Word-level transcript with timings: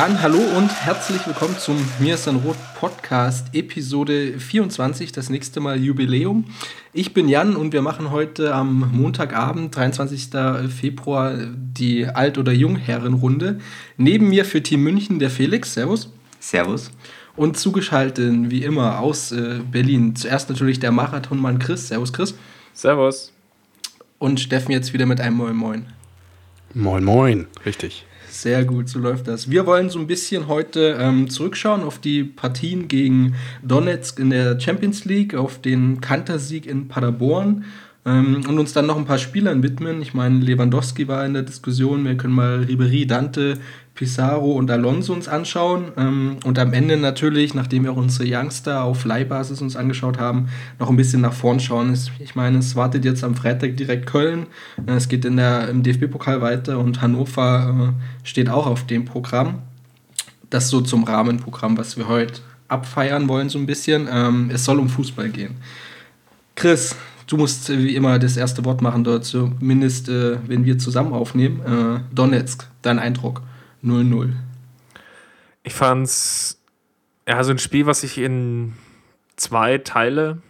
Dann 0.00 0.22
hallo 0.22 0.38
und 0.56 0.70
herzlich 0.70 1.26
willkommen 1.26 1.58
zum 1.58 1.76
Mir 1.98 2.14
ist 2.14 2.26
ein 2.26 2.36
Rot 2.36 2.56
Podcast 2.74 3.54
Episode 3.54 4.38
24, 4.38 5.12
das 5.12 5.28
nächste 5.28 5.60
Mal 5.60 5.78
Jubiläum. 5.78 6.46
Ich 6.94 7.12
bin 7.12 7.28
Jan 7.28 7.54
und 7.54 7.74
wir 7.74 7.82
machen 7.82 8.10
heute 8.10 8.54
am 8.54 8.90
Montagabend, 8.94 9.76
23. 9.76 10.30
Februar, 10.74 11.34
die 11.54 12.06
Alt- 12.06 12.38
oder 12.38 12.50
Jungherrenrunde. 12.50 13.58
Neben 13.98 14.30
mir 14.30 14.46
für 14.46 14.62
Team 14.62 14.84
München 14.84 15.18
der 15.18 15.28
Felix, 15.28 15.74
Servus. 15.74 16.10
Servus. 16.38 16.90
Und 17.36 17.58
zugeschaltet 17.58 18.50
wie 18.50 18.64
immer 18.64 19.00
aus 19.00 19.32
äh, 19.32 19.60
Berlin. 19.70 20.16
Zuerst 20.16 20.48
natürlich 20.48 20.80
der 20.80 20.92
Marathonmann 20.92 21.58
Chris. 21.58 21.88
Servus 21.88 22.14
Chris. 22.14 22.34
Servus. 22.72 23.34
Und 24.18 24.40
Steffen 24.40 24.72
jetzt 24.72 24.94
wieder 24.94 25.04
mit 25.04 25.20
einem 25.20 25.36
Moin 25.36 25.56
Moin. 25.56 25.84
Moin 26.72 27.04
Moin, 27.04 27.48
richtig. 27.66 28.06
Sehr 28.30 28.64
gut, 28.64 28.88
so 28.88 29.00
läuft 29.00 29.26
das. 29.26 29.50
Wir 29.50 29.66
wollen 29.66 29.90
so 29.90 29.98
ein 29.98 30.06
bisschen 30.06 30.46
heute 30.46 30.96
ähm, 31.00 31.28
zurückschauen 31.28 31.82
auf 31.82 31.98
die 31.98 32.22
Partien 32.22 32.86
gegen 32.86 33.34
Donetsk 33.62 34.20
in 34.20 34.30
der 34.30 34.58
Champions 34.60 35.04
League, 35.04 35.34
auf 35.34 35.60
den 35.60 36.00
Kantersieg 36.00 36.64
in 36.64 36.86
Paderborn 36.86 37.64
ähm, 38.06 38.42
und 38.48 38.58
uns 38.58 38.72
dann 38.72 38.86
noch 38.86 38.96
ein 38.96 39.04
paar 39.04 39.18
Spielern 39.18 39.62
widmen. 39.62 40.00
Ich 40.00 40.14
meine, 40.14 40.38
Lewandowski 40.38 41.06
war 41.06 41.24
in 41.26 41.34
der 41.34 41.42
Diskussion, 41.42 42.04
wir 42.04 42.16
können 42.16 42.34
mal 42.34 42.60
Ribery, 42.60 43.06
Dante, 43.06 43.58
Pizarro 43.94 44.52
und 44.52 44.70
Alonso 44.70 45.12
uns 45.12 45.28
anschauen. 45.28 45.92
Ähm, 45.98 46.36
und 46.44 46.58
am 46.58 46.72
Ende 46.72 46.96
natürlich, 46.96 47.52
nachdem 47.52 47.84
wir 47.84 47.92
auch 47.92 47.96
unsere 47.96 48.24
Youngster 48.26 48.84
auf 48.84 49.04
Leihbasis 49.04 49.60
uns 49.60 49.76
angeschaut 49.76 50.18
haben, 50.18 50.48
noch 50.78 50.88
ein 50.88 50.96
bisschen 50.96 51.20
nach 51.20 51.34
vorn 51.34 51.60
schauen. 51.60 51.94
Ich 52.20 52.34
meine, 52.34 52.58
es 52.58 52.74
wartet 52.74 53.04
jetzt 53.04 53.22
am 53.22 53.34
Freitag 53.34 53.76
direkt 53.76 54.06
Köln. 54.06 54.46
Äh, 54.86 54.92
es 54.92 55.08
geht 55.08 55.26
in 55.26 55.36
der, 55.36 55.68
im 55.68 55.82
DFB-Pokal 55.82 56.40
weiter 56.40 56.78
und 56.78 57.02
Hannover 57.02 57.92
äh, 57.92 58.26
steht 58.26 58.48
auch 58.48 58.66
auf 58.66 58.86
dem 58.86 59.04
Programm. 59.04 59.58
Das 60.48 60.70
so 60.70 60.80
zum 60.80 61.04
Rahmenprogramm, 61.04 61.76
was 61.76 61.98
wir 61.98 62.08
heute 62.08 62.40
abfeiern 62.68 63.28
wollen, 63.28 63.50
so 63.50 63.58
ein 63.58 63.66
bisschen. 63.66 64.08
Ähm, 64.10 64.50
es 64.52 64.64
soll 64.64 64.78
um 64.78 64.88
Fußball 64.88 65.28
gehen. 65.28 65.56
Chris, 66.54 66.96
du 67.30 67.36
musst 67.36 67.68
wie 67.70 67.94
immer 67.94 68.18
das 68.18 68.36
erste 68.36 68.64
Wort 68.64 68.82
machen 68.82 69.04
dort, 69.04 69.24
zumindest 69.24 70.08
äh, 70.08 70.36
wenn 70.48 70.64
wir 70.64 70.78
zusammen 70.78 71.12
aufnehmen. 71.12 71.60
Äh, 71.60 72.14
Donetsk, 72.14 72.66
dein 72.82 72.98
Eindruck? 72.98 73.42
0-0. 73.84 74.32
Ich 75.62 75.72
fand's 75.72 76.60
ja 77.26 77.42
so 77.44 77.52
ein 77.52 77.58
Spiel, 77.58 77.86
was 77.86 78.02
ich 78.02 78.18
in 78.18 78.74
zwei 79.36 79.78
Teile 79.78 80.42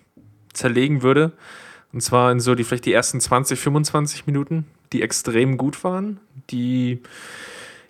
zerlegen 0.52 1.02
würde. 1.02 1.32
Und 1.92 2.00
zwar 2.00 2.32
in 2.32 2.40
so 2.40 2.54
die 2.54 2.64
vielleicht 2.64 2.86
die 2.86 2.92
ersten 2.92 3.20
20, 3.20 3.58
25 3.58 4.26
Minuten, 4.26 4.66
die 4.92 5.02
extrem 5.02 5.58
gut 5.58 5.84
waren, 5.84 6.18
die 6.50 7.00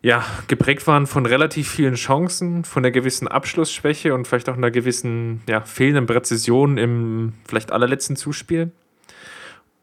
ja 0.03 0.25
geprägt 0.49 0.87
waren 0.87 1.07
von 1.07 1.27
relativ 1.27 1.69
vielen 1.69 1.95
Chancen, 1.95 2.65
von 2.65 2.85
einer 2.85 2.91
gewissen 2.91 3.29
Abschlussschwäche 3.29 4.15
und 4.15 4.27
vielleicht 4.27 4.49
auch 4.49 4.57
einer 4.57 4.71
gewissen 4.71 5.43
ja, 5.49 5.61
fehlenden 5.61 6.07
Präzision 6.07 6.79
im 6.79 7.35
vielleicht 7.47 7.73
allerletzten 7.73 8.17
Zuspiel. 8.17 8.73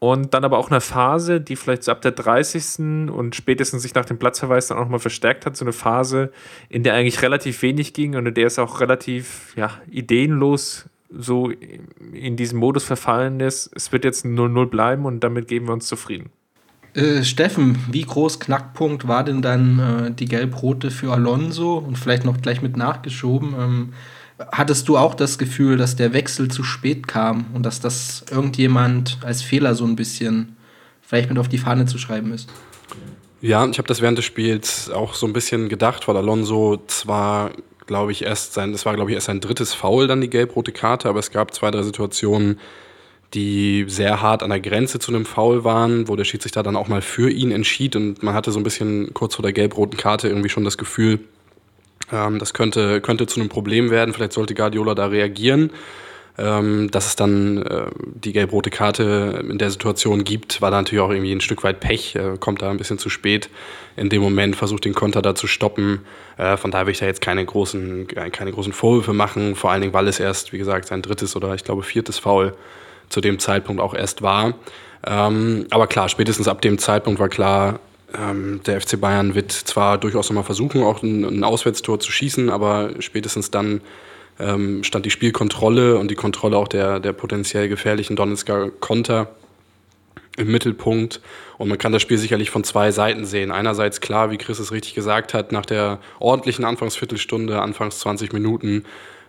Und 0.00 0.32
dann 0.32 0.44
aber 0.44 0.58
auch 0.58 0.70
eine 0.70 0.80
Phase, 0.80 1.40
die 1.40 1.56
vielleicht 1.56 1.82
so 1.82 1.90
ab 1.90 2.02
der 2.02 2.12
30. 2.12 3.10
und 3.10 3.34
spätestens 3.34 3.82
sich 3.82 3.94
nach 3.94 4.04
dem 4.04 4.18
Platzverweis 4.18 4.68
dann 4.68 4.78
auch 4.78 4.82
nochmal 4.82 5.00
verstärkt 5.00 5.44
hat. 5.44 5.56
So 5.56 5.64
eine 5.64 5.72
Phase, 5.72 6.30
in 6.68 6.84
der 6.84 6.94
eigentlich 6.94 7.20
relativ 7.22 7.62
wenig 7.62 7.94
ging 7.94 8.14
und 8.14 8.26
in 8.26 8.34
der 8.34 8.46
es 8.46 8.60
auch 8.60 8.80
relativ 8.80 9.52
ja, 9.56 9.72
ideenlos 9.90 10.86
so 11.10 11.50
in 12.12 12.36
diesen 12.36 12.58
Modus 12.58 12.84
verfallen 12.84 13.40
ist. 13.40 13.70
Es 13.74 13.90
wird 13.90 14.04
jetzt 14.04 14.24
0-0 14.24 14.66
bleiben 14.66 15.04
und 15.04 15.20
damit 15.20 15.48
geben 15.48 15.66
wir 15.66 15.72
uns 15.72 15.86
zufrieden. 15.86 16.30
Äh, 16.94 17.22
Steffen, 17.22 17.78
wie 17.90 18.02
groß 18.02 18.40
Knackpunkt 18.40 19.06
war 19.08 19.24
denn 19.24 19.42
dann 19.42 19.78
äh, 19.78 20.10
die 20.10 20.26
Gelb-Rote 20.26 20.90
für 20.90 21.12
Alonso 21.12 21.78
und 21.78 21.96
vielleicht 21.96 22.24
noch 22.24 22.40
gleich 22.40 22.62
mit 22.62 22.76
nachgeschoben? 22.76 23.54
Ähm, 23.58 23.92
Hattest 24.52 24.88
du 24.88 24.96
auch 24.96 25.14
das 25.14 25.36
Gefühl, 25.36 25.76
dass 25.76 25.96
der 25.96 26.12
Wechsel 26.12 26.48
zu 26.48 26.62
spät 26.62 27.08
kam 27.08 27.46
und 27.54 27.64
dass 27.64 27.80
das 27.80 28.24
irgendjemand 28.30 29.18
als 29.24 29.42
Fehler 29.42 29.74
so 29.74 29.84
ein 29.84 29.96
bisschen 29.96 30.56
vielleicht 31.02 31.28
mit 31.28 31.38
auf 31.38 31.48
die 31.48 31.58
Fahne 31.58 31.86
zu 31.86 31.98
schreiben 31.98 32.32
ist? 32.32 32.48
Ja, 33.40 33.66
ich 33.66 33.78
habe 33.78 33.88
das 33.88 34.00
während 34.00 34.16
des 34.16 34.24
Spiels 34.24 34.90
auch 34.90 35.14
so 35.14 35.26
ein 35.26 35.32
bisschen 35.32 35.68
gedacht, 35.68 36.06
weil 36.06 36.16
Alonso 36.16 36.80
zwar, 36.86 37.50
glaube 37.86 38.12
ich, 38.12 38.22
erst 38.22 38.54
sein, 38.54 38.70
das 38.70 38.86
war, 38.86 38.94
glaube 38.94 39.10
ich, 39.10 39.16
erst 39.16 39.26
sein 39.26 39.40
drittes 39.40 39.74
Foul, 39.74 40.06
dann 40.06 40.20
die 40.20 40.30
gelb-rote 40.30 40.70
Karte, 40.70 41.08
aber 41.08 41.18
es 41.18 41.32
gab 41.32 41.52
zwei, 41.52 41.72
drei 41.72 41.82
Situationen, 41.82 42.60
die 43.34 43.84
sehr 43.88 44.22
hart 44.22 44.42
an 44.42 44.50
der 44.50 44.60
Grenze 44.60 44.98
zu 44.98 45.12
einem 45.12 45.26
Foul 45.26 45.64
waren, 45.64 46.08
wo 46.08 46.16
der 46.16 46.24
Schiedsrichter 46.24 46.62
dann 46.62 46.76
auch 46.76 46.88
mal 46.88 47.02
für 47.02 47.30
ihn 47.30 47.50
entschied 47.50 47.94
und 47.94 48.22
man 48.22 48.34
hatte 48.34 48.52
so 48.52 48.58
ein 48.58 48.62
bisschen 48.62 49.12
kurz 49.12 49.34
vor 49.34 49.42
der 49.42 49.52
gelb-roten 49.52 49.98
Karte 49.98 50.28
irgendwie 50.28 50.48
schon 50.48 50.64
das 50.64 50.78
Gefühl, 50.78 51.20
ähm, 52.12 52.38
das 52.38 52.54
könnte, 52.54 53.00
könnte 53.00 53.26
zu 53.26 53.40
einem 53.40 53.48
Problem 53.48 53.90
werden. 53.90 54.14
Vielleicht 54.14 54.32
sollte 54.32 54.54
Guardiola 54.54 54.94
da 54.94 55.06
reagieren. 55.06 55.70
Ähm, 56.40 56.88
dass 56.92 57.06
es 57.06 57.16
dann 57.16 57.62
äh, 57.62 57.86
die 57.96 58.32
gelb-rote 58.32 58.70
Karte 58.70 59.44
in 59.50 59.58
der 59.58 59.72
Situation 59.72 60.22
gibt, 60.22 60.62
war 60.62 60.70
da 60.70 60.76
natürlich 60.76 61.02
auch 61.02 61.10
irgendwie 61.10 61.32
ein 61.32 61.40
Stück 61.40 61.64
weit 61.64 61.80
Pech, 61.80 62.14
äh, 62.14 62.36
kommt 62.38 62.62
da 62.62 62.70
ein 62.70 62.76
bisschen 62.76 62.96
zu 62.96 63.08
spät 63.08 63.50
in 63.96 64.08
dem 64.08 64.22
Moment, 64.22 64.54
versucht 64.54 64.84
den 64.84 64.94
Konter 64.94 65.20
da 65.20 65.34
zu 65.34 65.48
stoppen. 65.48 66.02
Äh, 66.36 66.56
von 66.56 66.70
daher 66.70 66.86
will 66.86 66.92
ich 66.92 67.00
da 67.00 67.06
jetzt 67.06 67.22
keine 67.22 67.44
großen, 67.44 68.06
keine 68.06 68.52
großen 68.52 68.72
Vorwürfe 68.72 69.12
machen, 69.12 69.56
vor 69.56 69.72
allen 69.72 69.80
Dingen, 69.80 69.92
weil 69.92 70.06
es 70.06 70.20
erst, 70.20 70.52
wie 70.52 70.58
gesagt, 70.58 70.86
sein 70.86 71.02
drittes 71.02 71.34
oder 71.34 71.54
ich 71.54 71.64
glaube 71.64 71.82
viertes 71.82 72.20
Foul 72.20 72.54
zu 73.08 73.20
dem 73.20 73.38
Zeitpunkt 73.38 73.80
auch 73.80 73.94
erst 73.94 74.22
war. 74.22 74.54
Ähm, 75.06 75.66
aber 75.70 75.86
klar, 75.86 76.08
spätestens 76.08 76.48
ab 76.48 76.60
dem 76.62 76.78
Zeitpunkt 76.78 77.20
war 77.20 77.28
klar, 77.28 77.80
ähm, 78.16 78.60
der 78.66 78.80
FC 78.80 79.00
Bayern 79.00 79.34
wird 79.34 79.52
zwar 79.52 79.98
durchaus 79.98 80.28
nochmal 80.28 80.44
versuchen, 80.44 80.82
auch 80.82 81.02
ein, 81.02 81.24
ein, 81.24 81.44
Auswärtstor 81.44 82.00
zu 82.00 82.10
schießen, 82.10 82.50
aber 82.50 82.90
spätestens 83.00 83.50
dann 83.50 83.80
ähm, 84.40 84.82
stand 84.82 85.04
die 85.04 85.10
Spielkontrolle 85.10 85.98
und 85.98 86.10
die 86.10 86.14
Kontrolle 86.14 86.56
auch 86.56 86.68
der, 86.68 87.00
der 87.00 87.12
potenziell 87.12 87.68
gefährlichen 87.68 88.16
Donetsker 88.16 88.70
Konter 88.70 89.28
im 90.36 90.50
Mittelpunkt. 90.50 91.20
Und 91.58 91.68
man 91.68 91.78
kann 91.78 91.92
das 91.92 92.02
Spiel 92.02 92.18
sicherlich 92.18 92.50
von 92.50 92.64
zwei 92.64 92.92
Seiten 92.92 93.26
sehen. 93.26 93.50
Einerseits 93.50 94.00
klar, 94.00 94.30
wie 94.30 94.38
Chris 94.38 94.60
es 94.60 94.72
richtig 94.72 94.94
gesagt 94.94 95.34
hat, 95.34 95.50
nach 95.52 95.66
der 95.66 95.98
ordentlichen 96.20 96.64
Anfangsviertelstunde, 96.64 97.60
Anfangs 97.60 97.98
20 97.98 98.32
Minuten, 98.32 98.84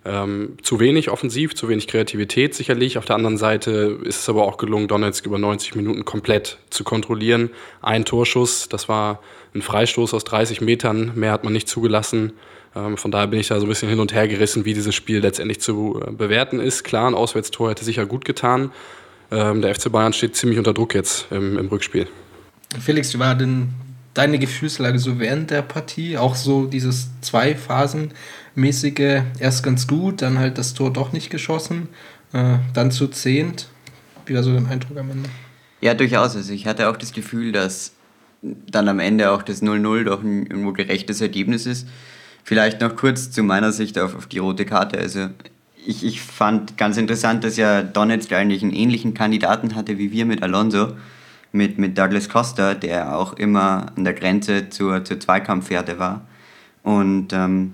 ähm, 0.06 0.58
zu 0.62 0.80
wenig 0.80 1.10
offensiv, 1.10 1.56
zu 1.56 1.68
wenig 1.70 1.88
Kreativität 1.88 2.56
sicherlich. 2.56 2.98
Auf 2.98 3.06
der 3.06 3.16
anderen 3.16 3.38
Seite 3.38 4.00
ist 4.04 4.22
es 4.22 4.30
aber 4.30 4.44
auch 4.46 4.58
gelungen, 4.58 4.88
Donetsk 4.88 5.26
über 5.26 5.38
90 5.38 5.76
Minuten 5.76 6.06
komplett 6.06 6.58
zu 6.70 6.84
kontrollieren. 6.84 7.50
Ein 7.82 8.06
Torschuss, 8.06 8.70
das 8.70 8.88
war 8.88 9.20
ein 9.54 9.62
Freistoß 9.62 10.14
aus 10.14 10.24
30 10.24 10.62
Metern, 10.62 11.12
mehr 11.16 11.32
hat 11.32 11.44
man 11.44 11.54
nicht 11.54 11.68
zugelassen. 11.68 12.34
Ähm, 12.76 12.98
von 12.98 13.12
daher 13.12 13.28
bin 13.28 13.40
ich 13.40 13.48
da 13.48 13.60
so 13.60 13.66
ein 13.66 13.70
bisschen 13.70 13.90
hin 13.90 14.00
und 14.00 14.14
her 14.14 14.28
gerissen, 14.28 14.66
wie 14.66 14.74
dieses 14.74 14.96
Spiel 14.96 15.20
letztendlich 15.20 15.60
zu 15.60 16.02
äh, 16.06 16.12
bewerten 16.12 16.60
ist. 16.60 16.84
Klar, 16.84 17.10
ein 17.10 17.16
Auswärtstor 17.16 17.72
hätte 17.72 17.84
sicher 17.84 18.06
gut 18.06 18.26
getan. 18.26 18.72
Ähm, 19.32 19.62
der 19.62 19.76
FC 19.76 19.92
Bayern 19.92 20.14
steht 20.14 20.36
ziemlich 20.36 20.58
unter 20.58 20.74
Druck 20.74 20.94
jetzt 20.96 21.28
im, 21.32 21.58
im 21.58 21.68
Rückspiel. 21.68 22.08
Felix, 22.80 23.14
wie 23.14 23.20
war 23.20 23.36
denn 23.36 23.70
deine 24.14 24.40
Gefühlslage 24.40 25.00
so 25.00 25.20
während 25.20 25.52
der 25.52 25.62
Partie? 25.62 26.18
Auch 26.18 26.36
so 26.36 26.66
dieses 26.66 27.10
zwei 27.22 27.56
Phasen 27.56 28.14
mäßige 28.60 29.22
erst 29.40 29.64
ganz 29.64 29.88
gut, 29.88 30.22
dann 30.22 30.38
halt 30.38 30.58
das 30.58 30.74
Tor 30.74 30.92
doch 30.92 31.12
nicht 31.14 31.30
geschossen, 31.30 31.90
äh, 32.34 32.58
dann 32.74 32.92
zu 32.92 33.08
zehnt. 33.08 33.70
Wie 34.26 34.36
war 34.36 34.44
so 34.44 34.54
dein 34.54 34.68
Eindruck 34.68 34.98
am 34.98 35.10
Ende? 35.10 35.30
Ja, 35.82 35.94
durchaus. 35.94 36.36
Also 36.36 36.54
ich 36.54 36.68
hatte 36.68 36.90
auch 36.90 36.98
das 36.98 37.14
Gefühl, 37.14 37.52
dass 37.52 37.94
dann 38.42 38.88
am 38.88 39.00
Ende 39.00 39.32
auch 39.32 39.42
das 39.42 39.62
0-0 39.62 40.04
doch 40.04 40.22
ein 40.22 40.46
irgendwo 40.46 40.72
gerechtes 40.74 41.22
Ergebnis 41.22 41.66
ist. 41.66 41.88
Vielleicht 42.44 42.82
noch 42.82 42.96
kurz 42.96 43.32
zu 43.32 43.44
meiner 43.44 43.72
Sicht 43.72 43.98
auf, 44.00 44.16
auf 44.16 44.28
die 44.28 44.40
rote 44.40 44.66
Karte. 44.66 44.98
Also 44.98 45.30
ich, 45.86 46.06
ich 46.06 46.22
fand 46.22 46.78
ganz 46.78 46.98
interessant, 46.98 47.44
dass 47.44 47.58
ja 47.58 47.82
Donetsk 47.82 48.32
eigentlich 48.34 48.64
einen 48.64 48.74
ähnlichen 48.74 49.14
Kandidaten 49.14 49.76
hatte 49.76 49.98
wie 49.98 50.12
wir 50.12 50.26
mit 50.26 50.44
Alonso, 50.44 50.94
mit, 51.52 51.78
mit 51.78 51.98
Douglas 51.98 52.30
Costa, 52.30 52.74
der 52.74 53.18
auch 53.18 53.34
immer 53.34 53.92
an 53.96 54.04
der 54.04 54.14
Grenze 54.14 54.70
zur, 54.70 55.04
zur 55.04 55.20
Zweikampfpferde 55.20 56.00
war. 56.00 56.26
Und 56.84 57.34
ähm, 57.34 57.74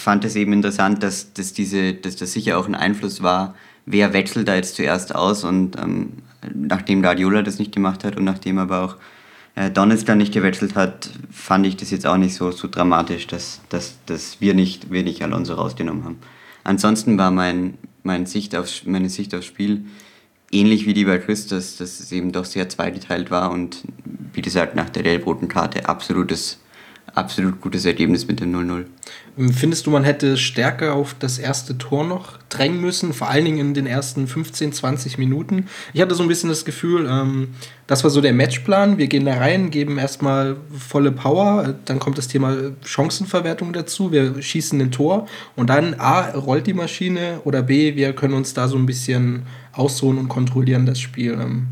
fand 0.00 0.24
es 0.24 0.36
eben 0.36 0.52
interessant, 0.52 1.02
dass, 1.02 1.32
dass, 1.32 1.52
diese, 1.52 1.94
dass 1.94 2.16
das 2.16 2.32
sicher 2.32 2.58
auch 2.58 2.66
ein 2.66 2.74
Einfluss 2.74 3.22
war, 3.22 3.54
wer 3.86 4.12
wechselt 4.12 4.48
da 4.48 4.54
jetzt 4.54 4.76
zuerst 4.76 5.14
aus 5.14 5.44
und 5.44 5.76
ähm, 5.76 6.14
nachdem 6.54 7.02
Guardiola 7.02 7.42
das 7.42 7.58
nicht 7.58 7.72
gemacht 7.72 8.04
hat 8.04 8.16
und 8.16 8.24
nachdem 8.24 8.58
aber 8.58 8.82
auch 8.82 8.96
äh, 9.54 9.70
Donetsk 9.70 10.06
dann 10.06 10.18
nicht 10.18 10.32
gewechselt 10.32 10.74
hat, 10.74 11.10
fand 11.30 11.66
ich 11.66 11.76
das 11.76 11.90
jetzt 11.90 12.06
auch 12.06 12.16
nicht 12.16 12.34
so, 12.34 12.50
so 12.50 12.68
dramatisch, 12.68 13.26
dass, 13.26 13.60
dass, 13.68 13.98
dass 14.06 14.40
wir, 14.40 14.54
nicht, 14.54 14.90
wir 14.90 15.02
nicht 15.02 15.22
Alonso 15.22 15.54
rausgenommen 15.54 16.04
haben. 16.04 16.18
ansonsten 16.64 17.18
war 17.18 17.30
mein, 17.30 17.78
mein 18.02 18.26
Sicht 18.26 18.56
aufs, 18.56 18.84
meine 18.86 19.08
Sicht 19.08 19.34
aufs 19.34 19.46
Spiel 19.46 19.84
ähnlich 20.52 20.86
wie 20.86 20.94
die 20.94 21.04
bei 21.04 21.18
Chris, 21.18 21.46
dass, 21.46 21.76
dass 21.76 22.00
es 22.00 22.10
eben 22.10 22.32
doch 22.32 22.44
sehr 22.44 22.68
zweigeteilt 22.68 23.30
war 23.30 23.50
und 23.50 23.82
wie 24.32 24.42
gesagt 24.42 24.74
nach 24.74 24.90
der 24.90 25.02
gelb-roten 25.02 25.48
Karte 25.48 25.88
absolutes 25.88 26.58
absolut 27.14 27.60
gutes 27.60 27.84
Ergebnis 27.84 28.26
mit 28.26 28.40
dem 28.40 28.54
0-0. 28.54 28.84
Findest 29.52 29.86
du, 29.86 29.90
man 29.90 30.04
hätte 30.04 30.36
stärker 30.36 30.94
auf 30.94 31.14
das 31.18 31.38
erste 31.38 31.78
Tor 31.78 32.04
noch 32.04 32.38
drängen 32.48 32.80
müssen, 32.80 33.12
vor 33.12 33.28
allen 33.28 33.44
Dingen 33.44 33.58
in 33.58 33.74
den 33.74 33.86
ersten 33.86 34.26
15, 34.26 34.72
20 34.72 35.18
Minuten? 35.18 35.66
Ich 35.92 36.00
hatte 36.00 36.14
so 36.14 36.22
ein 36.22 36.28
bisschen 36.28 36.50
das 36.50 36.64
Gefühl, 36.64 37.06
ähm, 37.10 37.48
das 37.86 38.04
war 38.04 38.10
so 38.10 38.20
der 38.20 38.32
Matchplan. 38.32 38.98
Wir 38.98 39.06
gehen 39.06 39.24
da 39.24 39.34
rein, 39.34 39.70
geben 39.70 39.98
erstmal 39.98 40.56
volle 40.76 41.12
Power, 41.12 41.74
dann 41.84 41.98
kommt 41.98 42.18
das 42.18 42.28
Thema 42.28 42.56
Chancenverwertung 42.84 43.72
dazu, 43.72 44.12
wir 44.12 44.42
schießen 44.42 44.80
ein 44.80 44.90
Tor 44.90 45.26
und 45.56 45.70
dann 45.70 45.94
A, 45.94 46.30
rollt 46.30 46.66
die 46.66 46.74
Maschine 46.74 47.40
oder 47.44 47.62
B, 47.62 47.96
wir 47.96 48.12
können 48.12 48.34
uns 48.34 48.54
da 48.54 48.68
so 48.68 48.76
ein 48.76 48.86
bisschen 48.86 49.44
ausruhen 49.72 50.18
und 50.18 50.28
kontrollieren 50.28 50.86
das 50.86 51.00
Spiel. 51.00 51.32
Ähm, 51.32 51.68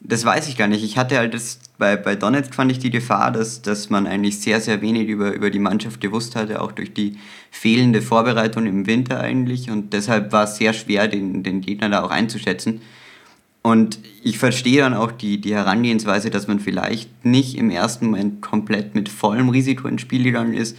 das 0.00 0.24
weiß 0.24 0.48
ich 0.48 0.56
gar 0.56 0.68
nicht. 0.68 0.84
Ich 0.84 0.96
hatte 0.96 1.18
halt 1.18 1.34
das, 1.34 1.58
bei, 1.78 1.96
bei 1.96 2.16
Donetsk 2.16 2.54
fand 2.54 2.72
ich 2.72 2.80
die 2.80 2.90
Gefahr, 2.90 3.30
dass, 3.30 3.62
dass 3.62 3.88
man 3.88 4.08
eigentlich 4.08 4.40
sehr, 4.40 4.60
sehr 4.60 4.82
wenig 4.82 5.08
über, 5.08 5.32
über 5.32 5.48
die 5.48 5.60
Mannschaft 5.60 6.00
gewusst 6.00 6.34
hatte, 6.34 6.60
auch 6.60 6.72
durch 6.72 6.92
die 6.92 7.16
fehlende 7.52 8.02
Vorbereitung 8.02 8.66
im 8.66 8.86
Winter 8.86 9.20
eigentlich. 9.20 9.70
Und 9.70 9.92
deshalb 9.92 10.32
war 10.32 10.44
es 10.44 10.56
sehr 10.56 10.72
schwer, 10.72 11.06
den, 11.06 11.44
den 11.44 11.60
Gegner 11.60 11.88
da 11.88 12.02
auch 12.02 12.10
einzuschätzen. 12.10 12.80
Und 13.62 14.00
ich 14.22 14.38
verstehe 14.38 14.80
dann 14.80 14.94
auch 14.94 15.12
die, 15.12 15.40
die 15.40 15.54
Herangehensweise, 15.54 16.30
dass 16.30 16.48
man 16.48 16.58
vielleicht 16.58 17.24
nicht 17.24 17.56
im 17.56 17.70
ersten 17.70 18.06
Moment 18.06 18.40
komplett 18.40 18.94
mit 18.94 19.08
vollem 19.08 19.48
Risiko 19.48 19.86
ins 19.86 20.00
Spiel 20.00 20.24
gegangen 20.24 20.54
ist, 20.54 20.76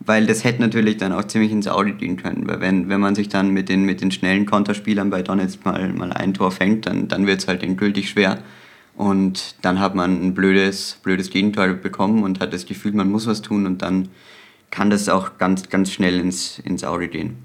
weil 0.00 0.26
das 0.26 0.44
hätte 0.44 0.60
natürlich 0.60 0.98
dann 0.98 1.12
auch 1.12 1.24
ziemlich 1.24 1.52
ins 1.52 1.68
Auge 1.68 1.94
gehen 1.94 2.16
können. 2.16 2.46
Weil 2.46 2.60
wenn, 2.60 2.88
wenn 2.90 3.00
man 3.00 3.14
sich 3.14 3.30
dann 3.30 3.50
mit 3.50 3.70
den, 3.70 3.84
mit 3.84 4.02
den 4.02 4.10
schnellen 4.10 4.44
Konterspielern 4.44 5.08
bei 5.08 5.22
Donetsk 5.22 5.64
mal, 5.64 5.90
mal 5.92 6.12
ein 6.12 6.34
Tor 6.34 6.50
fängt, 6.50 6.86
dann, 6.86 7.08
dann 7.08 7.26
wird 7.26 7.40
es 7.40 7.48
halt 7.48 7.62
endgültig 7.62 8.10
schwer. 8.10 8.42
Und 8.96 9.56
dann 9.62 9.80
hat 9.80 9.94
man 9.94 10.24
ein 10.24 10.34
blödes, 10.34 10.98
blödes 11.02 11.30
Gegenteil 11.30 11.74
bekommen 11.74 12.22
und 12.22 12.40
hat 12.40 12.52
das 12.52 12.66
Gefühl, 12.66 12.92
man 12.92 13.10
muss 13.10 13.26
was 13.26 13.42
tun 13.42 13.66
und 13.66 13.82
dann 13.82 14.08
kann 14.70 14.90
das 14.90 15.08
auch 15.08 15.38
ganz, 15.38 15.68
ganz 15.68 15.90
schnell 15.90 16.20
ins, 16.20 16.58
ins 16.60 16.84
Auge 16.84 17.08
gehen. 17.08 17.36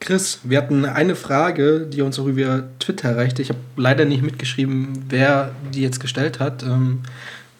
Chris, 0.00 0.40
wir 0.44 0.58
hatten 0.58 0.84
eine 0.84 1.14
Frage, 1.14 1.86
die 1.86 2.02
uns 2.02 2.18
auch 2.18 2.26
über 2.26 2.64
Twitter 2.78 3.10
erreichte. 3.10 3.40
Ich 3.42 3.48
habe 3.48 3.60
leider 3.76 4.04
nicht 4.04 4.22
mitgeschrieben, 4.22 5.04
wer 5.08 5.54
die 5.74 5.80
jetzt 5.80 6.00
gestellt 6.00 6.38
hat. 6.38 6.62
Ähm, 6.62 7.00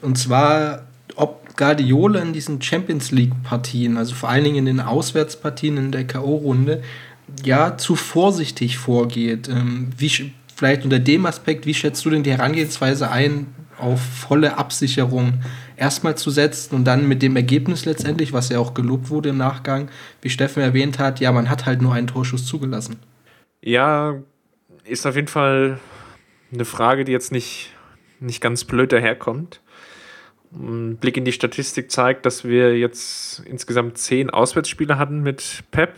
und 0.02 0.18
zwar, 0.18 0.82
ob 1.14 1.56
Guardiola 1.56 2.20
in 2.20 2.34
diesen 2.34 2.60
Champions 2.60 3.10
League-Partien, 3.10 3.96
also 3.96 4.14
vor 4.14 4.28
allen 4.28 4.44
Dingen 4.44 4.58
in 4.58 4.66
den 4.66 4.80
Auswärtspartien 4.80 5.78
in 5.78 5.92
der 5.92 6.06
K.O.-Runde, 6.06 6.82
ja, 7.42 7.76
zu 7.78 7.96
vorsichtig 7.96 8.76
vorgeht. 8.76 9.48
Ähm, 9.48 9.88
wie, 9.96 10.32
vielleicht 10.56 10.84
unter 10.84 10.98
dem 10.98 11.26
Aspekt, 11.26 11.66
wie 11.66 11.74
schätzt 11.74 12.04
du 12.04 12.10
denn 12.10 12.22
die 12.22 12.32
Herangehensweise 12.32 13.10
ein, 13.10 13.54
auf 13.78 14.00
volle 14.00 14.56
Absicherung 14.56 15.34
erstmal 15.76 16.16
zu 16.16 16.30
setzen 16.30 16.74
und 16.74 16.84
dann 16.84 17.06
mit 17.06 17.20
dem 17.20 17.36
Ergebnis 17.36 17.84
letztendlich, 17.84 18.32
was 18.32 18.48
ja 18.48 18.58
auch 18.58 18.72
gelobt 18.72 19.10
wurde 19.10 19.28
im 19.28 19.36
Nachgang, 19.36 19.90
wie 20.22 20.30
Steffen 20.30 20.62
erwähnt 20.62 20.98
hat, 20.98 21.20
ja, 21.20 21.30
man 21.30 21.50
hat 21.50 21.66
halt 21.66 21.82
nur 21.82 21.92
einen 21.92 22.06
Torschuss 22.06 22.46
zugelassen. 22.46 22.96
Ja, 23.60 24.14
ist 24.84 25.06
auf 25.06 25.14
jeden 25.14 25.28
Fall 25.28 25.78
eine 26.50 26.64
Frage, 26.64 27.04
die 27.04 27.12
jetzt 27.12 27.32
nicht, 27.32 27.74
nicht 28.18 28.40
ganz 28.40 28.64
blöd 28.64 28.92
daherkommt. 28.92 29.60
Ein 30.54 30.96
Blick 30.96 31.18
in 31.18 31.26
die 31.26 31.32
Statistik 31.32 31.90
zeigt, 31.90 32.24
dass 32.24 32.44
wir 32.44 32.78
jetzt 32.78 33.42
insgesamt 33.44 33.98
zehn 33.98 34.30
Auswärtsspiele 34.30 34.96
hatten 34.96 35.22
mit 35.22 35.64
Pep. 35.70 35.96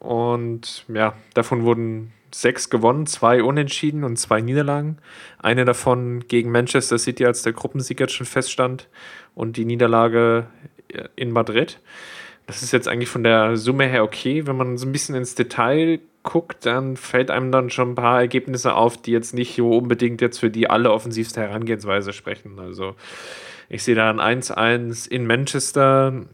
Und 0.00 0.84
ja, 0.88 1.14
davon 1.34 1.62
wurden 1.62 2.12
sechs 2.40 2.70
gewonnen, 2.70 3.06
zwei 3.06 3.42
unentschieden 3.42 4.04
und 4.04 4.16
zwei 4.16 4.40
Niederlagen. 4.40 4.98
Eine 5.38 5.64
davon 5.64 6.26
gegen 6.28 6.50
Manchester 6.50 6.98
City, 6.98 7.24
als 7.26 7.42
der 7.42 7.52
Gruppensieg 7.52 8.00
jetzt 8.00 8.14
schon 8.14 8.26
feststand. 8.26 8.88
Und 9.34 9.56
die 9.56 9.64
Niederlage 9.64 10.46
in 11.16 11.30
Madrid. 11.30 11.80
Das 12.46 12.62
ist 12.62 12.72
jetzt 12.72 12.88
eigentlich 12.88 13.08
von 13.08 13.24
der 13.24 13.56
Summe 13.56 13.86
her 13.86 14.04
okay. 14.04 14.46
Wenn 14.46 14.56
man 14.56 14.78
so 14.78 14.86
ein 14.86 14.92
bisschen 14.92 15.14
ins 15.14 15.34
Detail 15.34 16.00
guckt, 16.22 16.66
dann 16.66 16.96
fällt 16.96 17.30
einem 17.30 17.52
dann 17.52 17.70
schon 17.70 17.92
ein 17.92 17.94
paar 17.94 18.20
Ergebnisse 18.20 18.74
auf, 18.74 18.96
die 18.96 19.12
jetzt 19.12 19.34
nicht 19.34 19.56
so 19.56 19.76
unbedingt 19.76 20.20
jetzt 20.20 20.38
für 20.38 20.50
die 20.50 20.68
alle 20.68 20.92
offensivste 20.92 21.40
Herangehensweise 21.40 22.12
sprechen. 22.12 22.58
Also 22.58 22.94
ich 23.68 23.82
sehe 23.82 23.94
da 23.94 24.10
ein 24.10 24.42
1-1 24.42 25.08
in 25.08 25.26
Manchester, 25.26 26.24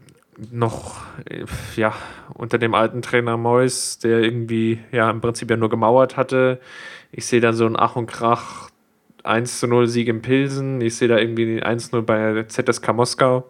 noch 0.51 1.01
ja, 1.75 1.93
unter 2.33 2.57
dem 2.57 2.73
alten 2.73 3.01
Trainer 3.01 3.37
Mois, 3.37 3.99
der 3.99 4.19
irgendwie 4.19 4.79
ja 4.91 5.09
im 5.09 5.21
Prinzip 5.21 5.49
ja 5.49 5.57
nur 5.57 5.69
gemauert 5.69 6.17
hatte. 6.17 6.59
Ich 7.11 7.25
sehe 7.25 7.41
dann 7.41 7.53
so 7.53 7.65
ein 7.65 7.75
Ach 7.77 7.95
und 7.95 8.07
Krach 8.07 8.69
1 9.23 9.59
zu 9.59 9.67
0 9.67 9.87
Sieg 9.87 10.07
in 10.07 10.21
Pilsen. 10.21 10.81
Ich 10.81 10.95
sehe 10.95 11.07
da 11.07 11.17
irgendwie 11.17 11.61
1 11.61 11.91
0 11.91 12.01
bei 12.03 12.43
ZSK 12.43 12.93
Moskau. 12.93 13.49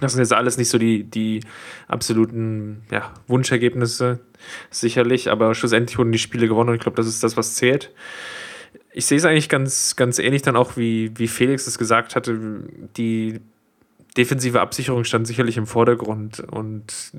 Das 0.00 0.12
sind 0.12 0.20
jetzt 0.20 0.32
alles 0.32 0.56
nicht 0.56 0.68
so 0.68 0.78
die, 0.78 1.02
die 1.02 1.40
absoluten 1.88 2.82
ja, 2.92 3.12
Wunschergebnisse, 3.26 4.20
sicherlich, 4.70 5.30
aber 5.30 5.54
schlussendlich 5.56 5.98
wurden 5.98 6.12
die 6.12 6.18
Spiele 6.18 6.46
gewonnen 6.46 6.70
und 6.70 6.76
ich 6.76 6.82
glaube, 6.82 6.96
das 6.96 7.08
ist 7.08 7.24
das, 7.24 7.36
was 7.36 7.56
zählt 7.56 7.90
ich 8.92 9.06
sehe 9.06 9.18
es 9.18 9.24
eigentlich 9.24 9.48
ganz, 9.48 9.96
ganz 9.96 10.18
ähnlich 10.18 10.42
dann 10.42 10.56
auch, 10.56 10.76
wie, 10.76 11.12
wie 11.16 11.28
Felix 11.28 11.66
es 11.66 11.78
gesagt 11.78 12.16
hatte. 12.16 12.38
Die 12.96 13.40
defensive 14.16 14.60
Absicherung 14.60 15.04
stand 15.04 15.26
sicherlich 15.26 15.56
im 15.56 15.66
Vordergrund 15.66 16.40
und 16.40 17.12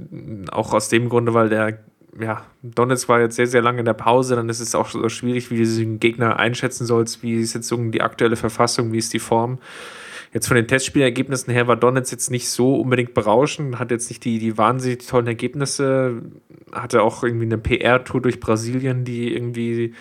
auch 0.51 0.73
aus 0.73 0.89
dem 0.89 1.09
Grunde, 1.09 1.33
weil 1.33 1.49
der, 1.49 1.79
ja, 2.19 2.43
Donetsk 2.61 3.07
war 3.09 3.21
jetzt 3.21 3.35
sehr, 3.35 3.47
sehr 3.47 3.61
lange 3.61 3.79
in 3.79 3.85
der 3.85 3.93
Pause, 3.93 4.35
dann 4.35 4.49
ist 4.49 4.59
es 4.59 4.75
auch 4.75 4.89
so 4.89 5.07
schwierig, 5.09 5.51
wie 5.51 5.63
du 5.63 5.65
den 5.65 5.99
Gegner 5.99 6.37
einschätzen 6.37 6.85
sollst, 6.85 7.23
wie 7.23 7.35
ist 7.35 7.53
jetzt 7.53 7.67
so 7.67 7.77
die 7.77 8.01
aktuelle 8.01 8.35
Verfassung, 8.35 8.91
wie 8.91 8.97
ist 8.97 9.13
die 9.13 9.19
Form. 9.19 9.59
Jetzt 10.33 10.47
von 10.47 10.55
den 10.55 10.67
Testspielergebnissen 10.67 11.51
her 11.51 11.67
war 11.67 11.75
Donetsk 11.75 12.13
jetzt 12.13 12.31
nicht 12.31 12.47
so 12.47 12.75
unbedingt 12.75 13.13
berauschend, 13.13 13.79
hat 13.79 13.91
jetzt 13.91 14.09
nicht 14.09 14.23
die, 14.23 14.39
die 14.39 14.57
wahnsinnig 14.57 15.05
tollen 15.05 15.27
Ergebnisse, 15.27 16.21
hatte 16.71 17.03
auch 17.03 17.23
irgendwie 17.23 17.45
eine 17.45 17.57
PR-Tour 17.57 18.21
durch 18.21 18.39
Brasilien, 18.39 19.03
die 19.03 19.33
irgendwie 19.33 19.93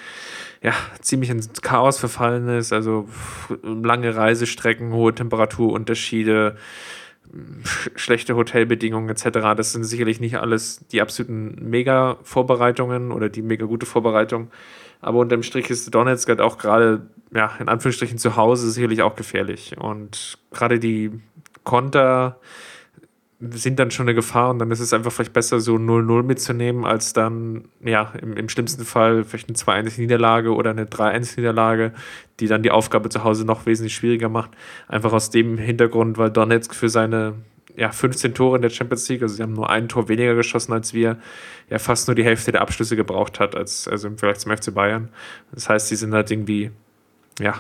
ja, 0.63 0.73
ziemlich 1.01 1.31
ins 1.31 1.51
Chaos 1.63 1.99
verfallen 1.99 2.49
ist. 2.49 2.73
Also 2.73 3.09
lange 3.65 4.15
Reisestrecken, 4.15 4.93
hohe 4.93 5.13
Temperaturunterschiede, 5.15 6.57
sch 7.65 7.91
schlechte 7.97 8.37
Hotelbedingungen 8.37 9.09
etc. 9.09 9.55
Das 9.57 9.73
sind 9.73 9.83
sicherlich 9.83 10.21
nicht 10.21 10.37
alles 10.37 10.87
die 10.93 11.03
absoluten 11.03 11.57
Mega-Vorbereitungen 11.69 13.11
oder 13.11 13.29
die 13.29 13.43
mega 13.43 13.67
gute 13.67 13.87
Vorbereitung. 13.87 14.51
Aber 15.01 15.19
unterm 15.19 15.43
Strich 15.43 15.71
ist 15.71 15.93
Donetsk 15.95 16.29
halt 16.29 16.41
auch 16.41 16.59
gerade, 16.59 17.07
ja, 17.35 17.53
in 17.59 17.69
Anführungsstrichen 17.69 18.19
zu 18.19 18.37
Hause 18.37 18.71
sicherlich 18.71 19.03
auch 19.03 19.17
gefährlich. 19.17 19.77
Und 19.79 20.39
gerade 20.51 20.79
die 20.79 21.11
Konter, 21.65 22.39
sind 23.41 23.79
dann 23.79 23.91
schon 23.91 24.05
eine 24.05 24.15
Gefahr 24.15 24.51
und 24.51 24.59
dann 24.59 24.71
ist 24.71 24.81
es 24.81 24.93
einfach 24.93 25.11
vielleicht 25.11 25.33
besser, 25.33 25.61
so 25.61 25.77
0-0 25.77 26.23
mitzunehmen, 26.23 26.85
als 26.85 27.15
dann, 27.15 27.69
ja, 27.83 28.13
im, 28.21 28.37
im 28.37 28.51
schlimmsten 28.51 28.85
Fall 28.85 29.25
vielleicht 29.25 29.49
eine 29.49 29.57
2-1-Niederlage 29.57 30.55
oder 30.55 30.71
eine 30.71 30.85
3-1-Niederlage, 30.85 31.93
die 32.39 32.49
dann 32.49 32.63
die 32.63 32.71
Aufgabe 32.71 33.09
zu 33.09 33.25
Hause 33.25 33.47
noch 33.47 33.65
wesentlich 33.65 33.95
schwieriger 33.95 34.29
macht. 34.29 34.51
Einfach 34.89 35.15
aus 35.15 35.31
dem 35.31 35.57
Hintergrund, 35.57 36.19
weil 36.19 36.31
Donetsk 36.31 36.75
für 36.75 36.91
seine 36.91 37.35
ja, 37.81 37.91
15 37.91 38.35
Tore 38.35 38.57
in 38.57 38.63
der 38.63 38.69
Champions 38.69 39.09
League, 39.09 39.23
also 39.23 39.35
sie 39.35 39.43
haben 39.43 39.55
nur 39.55 39.71
ein 39.71 39.89
Tor 39.89 40.07
weniger 40.11 40.35
geschossen 40.35 40.75
als 40.75 40.93
wir, 40.93 41.17
ja 41.71 41.79
fast 41.79 42.09
nur 42.09 42.15
die 42.15 42.25
Hälfte 42.25 42.53
der 42.53 42.61
Abschlüsse 42.61 42.95
gebraucht 42.95 43.41
hat, 43.41 43.57
als, 43.57 43.89
also 43.89 44.11
Vergleich 44.11 44.39
zum 44.39 44.55
FC 44.55 44.75
Bayern. 44.75 45.09
Das 45.53 45.71
heißt, 45.71 45.89
sie 45.89 45.97
sind 45.97 46.13
halt 46.13 46.31
irgendwie, 46.31 46.73
ja, 47.41 47.55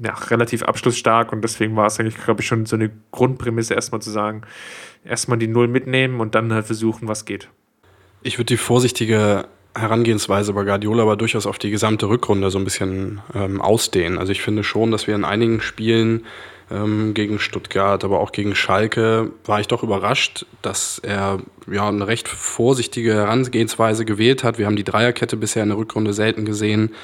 ja, 0.00 0.12
relativ 0.14 0.64
abschlussstark 0.64 1.32
und 1.32 1.42
deswegen 1.42 1.76
war 1.76 1.86
es 1.86 2.00
eigentlich, 2.00 2.16
glaube 2.16 2.40
ich, 2.40 2.48
schon 2.48 2.66
so 2.66 2.74
eine 2.74 2.90
Grundprämisse, 3.12 3.74
erstmal 3.74 4.02
zu 4.02 4.10
sagen, 4.10 4.42
erstmal 5.04 5.38
die 5.38 5.46
Null 5.46 5.68
mitnehmen 5.68 6.18
und 6.18 6.34
dann 6.34 6.52
halt 6.52 6.66
versuchen, 6.66 7.06
was 7.06 7.24
geht. 7.24 7.48
Ich 8.22 8.38
würde 8.38 8.46
die 8.46 8.56
vorsichtige 8.56 9.46
Herangehensweise 9.76 10.52
bei 10.52 10.64
Guardiola 10.64 11.04
aber 11.04 11.16
durchaus 11.16 11.46
auf 11.46 11.58
die 11.58 11.70
gesamte 11.70 12.08
Rückrunde 12.08 12.50
so 12.50 12.58
ein 12.58 12.64
bisschen 12.64 13.20
ähm, 13.36 13.60
ausdehnen. 13.60 14.18
Also 14.18 14.32
ich 14.32 14.42
finde 14.42 14.64
schon, 14.64 14.90
dass 14.90 15.06
wir 15.06 15.14
in 15.14 15.24
einigen 15.24 15.60
Spielen 15.60 16.24
ähm, 16.70 17.14
gegen 17.14 17.38
Stuttgart, 17.38 18.04
aber 18.04 18.20
auch 18.20 18.32
gegen 18.32 18.54
Schalke, 18.54 19.30
war 19.44 19.60
ich 19.60 19.68
doch 19.68 19.82
überrascht, 19.82 20.46
dass 20.62 20.98
er 20.98 21.38
ja 21.70 21.88
eine 21.88 22.06
recht 22.06 22.28
vorsichtige 22.28 23.14
Herangehensweise 23.14 24.04
gewählt 24.04 24.44
hat. 24.44 24.58
Wir 24.58 24.66
haben 24.66 24.76
die 24.76 24.84
Dreierkette 24.84 25.36
bisher 25.36 25.62
in 25.62 25.70
der 25.70 25.78
Rückrunde 25.78 26.12
selten 26.12 26.44
gesehen. 26.44 26.94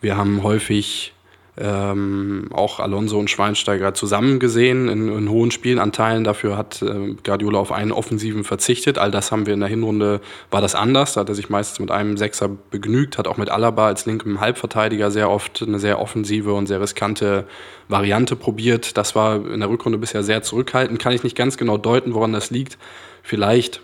Wir 0.00 0.16
haben 0.16 0.42
häufig 0.42 1.13
ähm, 1.56 2.48
auch 2.52 2.80
Alonso 2.80 3.18
und 3.18 3.30
Schweinsteiger 3.30 3.94
zusammen 3.94 4.40
gesehen 4.40 4.88
in, 4.88 5.08
in 5.08 5.30
hohen 5.30 5.52
Spielanteilen. 5.52 6.24
Dafür 6.24 6.56
hat 6.56 6.82
äh, 6.82 7.14
Guardiola 7.22 7.58
auf 7.58 7.70
einen 7.70 7.92
Offensiven 7.92 8.42
verzichtet. 8.42 8.98
All 8.98 9.10
das 9.10 9.30
haben 9.30 9.46
wir 9.46 9.54
in 9.54 9.60
der 9.60 9.68
Hinrunde, 9.68 10.20
war 10.50 10.60
das 10.60 10.74
anders. 10.74 11.14
Da 11.14 11.20
hat 11.20 11.28
er 11.28 11.34
sich 11.36 11.50
meistens 11.50 11.78
mit 11.78 11.90
einem 11.92 12.16
Sechser 12.16 12.48
begnügt, 12.70 13.18
hat 13.18 13.28
auch 13.28 13.36
mit 13.36 13.50
Alaba 13.50 13.86
als 13.86 14.04
linkem 14.04 14.40
Halbverteidiger 14.40 15.10
sehr 15.10 15.30
oft 15.30 15.62
eine 15.62 15.78
sehr 15.78 16.00
offensive 16.00 16.52
und 16.52 16.66
sehr 16.66 16.80
riskante 16.80 17.46
Variante 17.88 18.34
probiert. 18.34 18.96
Das 18.96 19.14
war 19.14 19.36
in 19.46 19.60
der 19.60 19.68
Rückrunde 19.68 19.98
bisher 19.98 20.24
sehr 20.24 20.42
zurückhaltend. 20.42 20.98
Kann 20.98 21.12
ich 21.12 21.22
nicht 21.22 21.36
ganz 21.36 21.56
genau 21.56 21.78
deuten, 21.78 22.14
woran 22.14 22.32
das 22.32 22.50
liegt. 22.50 22.78
Vielleicht 23.22 23.80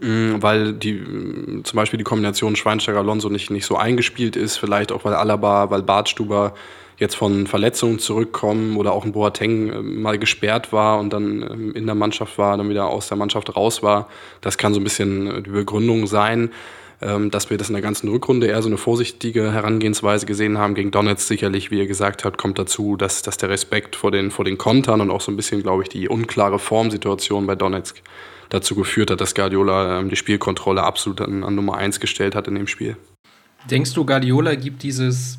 weil 0.00 0.72
die, 0.72 0.94
mm, 0.94 1.64
zum 1.64 1.76
Beispiel 1.76 1.98
die 1.98 2.04
Kombination 2.04 2.56
Schweinsteiger-Alonso 2.56 3.28
nicht, 3.28 3.50
nicht 3.50 3.66
so 3.66 3.76
eingespielt 3.76 4.36
ist, 4.36 4.56
vielleicht 4.56 4.92
auch 4.92 5.04
weil 5.04 5.14
Alaba, 5.14 5.70
weil 5.70 5.82
Bartstuber 5.82 6.54
jetzt 7.00 7.16
von 7.16 7.46
Verletzungen 7.46 7.98
zurückkommen 7.98 8.76
oder 8.76 8.92
auch 8.92 9.04
ein 9.04 9.12
Boateng 9.12 9.70
äh, 9.70 9.82
mal 9.82 10.18
gesperrt 10.18 10.72
war 10.72 11.00
und 11.00 11.12
dann 11.12 11.42
ähm, 11.42 11.72
in 11.74 11.86
der 11.86 11.94
Mannschaft 11.94 12.38
war, 12.38 12.56
dann 12.56 12.68
wieder 12.68 12.86
aus 12.86 13.08
der 13.08 13.16
Mannschaft 13.16 13.56
raus 13.56 13.82
war. 13.82 14.08
Das 14.42 14.58
kann 14.58 14.74
so 14.74 14.80
ein 14.80 14.84
bisschen 14.84 15.26
äh, 15.26 15.42
die 15.42 15.50
Begründung 15.50 16.06
sein, 16.06 16.50
ähm, 17.00 17.30
dass 17.30 17.48
wir 17.48 17.56
das 17.56 17.68
in 17.68 17.74
der 17.74 17.82
ganzen 17.82 18.08
Rückrunde 18.10 18.46
eher 18.46 18.60
so 18.62 18.68
eine 18.68 18.76
vorsichtige 18.76 19.50
Herangehensweise 19.50 20.26
gesehen 20.26 20.58
haben. 20.58 20.74
Gegen 20.74 20.90
Donetsk 20.90 21.26
sicherlich, 21.26 21.70
wie 21.70 21.78
ihr 21.78 21.86
gesagt 21.86 22.24
habt, 22.24 22.36
kommt 22.36 22.58
dazu, 22.58 22.96
dass, 22.96 23.22
dass 23.22 23.38
der 23.38 23.48
Respekt 23.48 23.96
vor 23.96 24.10
den, 24.10 24.30
vor 24.30 24.44
den 24.44 24.58
Kontern 24.58 25.00
und 25.00 25.10
auch 25.10 25.22
so 25.22 25.32
ein 25.32 25.36
bisschen, 25.36 25.62
glaube 25.62 25.82
ich, 25.82 25.88
die 25.88 26.08
unklare 26.08 26.58
Formsituation 26.58 27.46
bei 27.46 27.54
Donetsk 27.54 28.02
dazu 28.50 28.74
geführt 28.74 29.10
hat, 29.10 29.20
dass 29.20 29.34
Guardiola 29.34 30.00
ähm, 30.00 30.10
die 30.10 30.16
Spielkontrolle 30.16 30.82
absolut 30.82 31.20
an, 31.22 31.42
an 31.42 31.54
Nummer 31.54 31.76
1 31.76 32.00
gestellt 32.00 32.34
hat 32.34 32.46
in 32.46 32.54
dem 32.54 32.66
Spiel. 32.66 32.96
Denkst 33.70 33.94
du, 33.94 34.04
Guardiola 34.04 34.54
gibt 34.54 34.82
dieses 34.82 35.38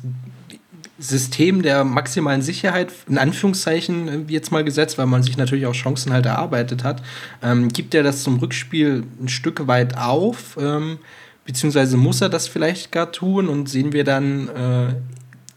System 0.98 1.62
der 1.62 1.84
maximalen 1.84 2.42
Sicherheit, 2.42 2.92
in 3.08 3.18
Anführungszeichen 3.18 4.28
jetzt 4.28 4.52
mal 4.52 4.62
gesetzt, 4.62 4.98
weil 4.98 5.06
man 5.06 5.22
sich 5.22 5.36
natürlich 5.36 5.66
auch 5.66 5.72
Chancen 5.72 6.12
halt 6.12 6.26
erarbeitet 6.26 6.84
hat, 6.84 7.02
ähm, 7.42 7.68
gibt 7.68 7.94
er 7.94 8.02
das 8.02 8.22
zum 8.22 8.38
Rückspiel 8.38 9.04
ein 9.20 9.28
Stück 9.28 9.66
weit 9.66 9.96
auf? 9.96 10.56
Ähm, 10.60 10.98
beziehungsweise 11.44 11.96
muss 11.96 12.20
er 12.20 12.28
das 12.28 12.46
vielleicht 12.46 12.92
gar 12.92 13.10
tun 13.10 13.48
und 13.48 13.68
sehen 13.68 13.92
wir 13.92 14.04
dann 14.04 14.48
äh, 14.48 14.94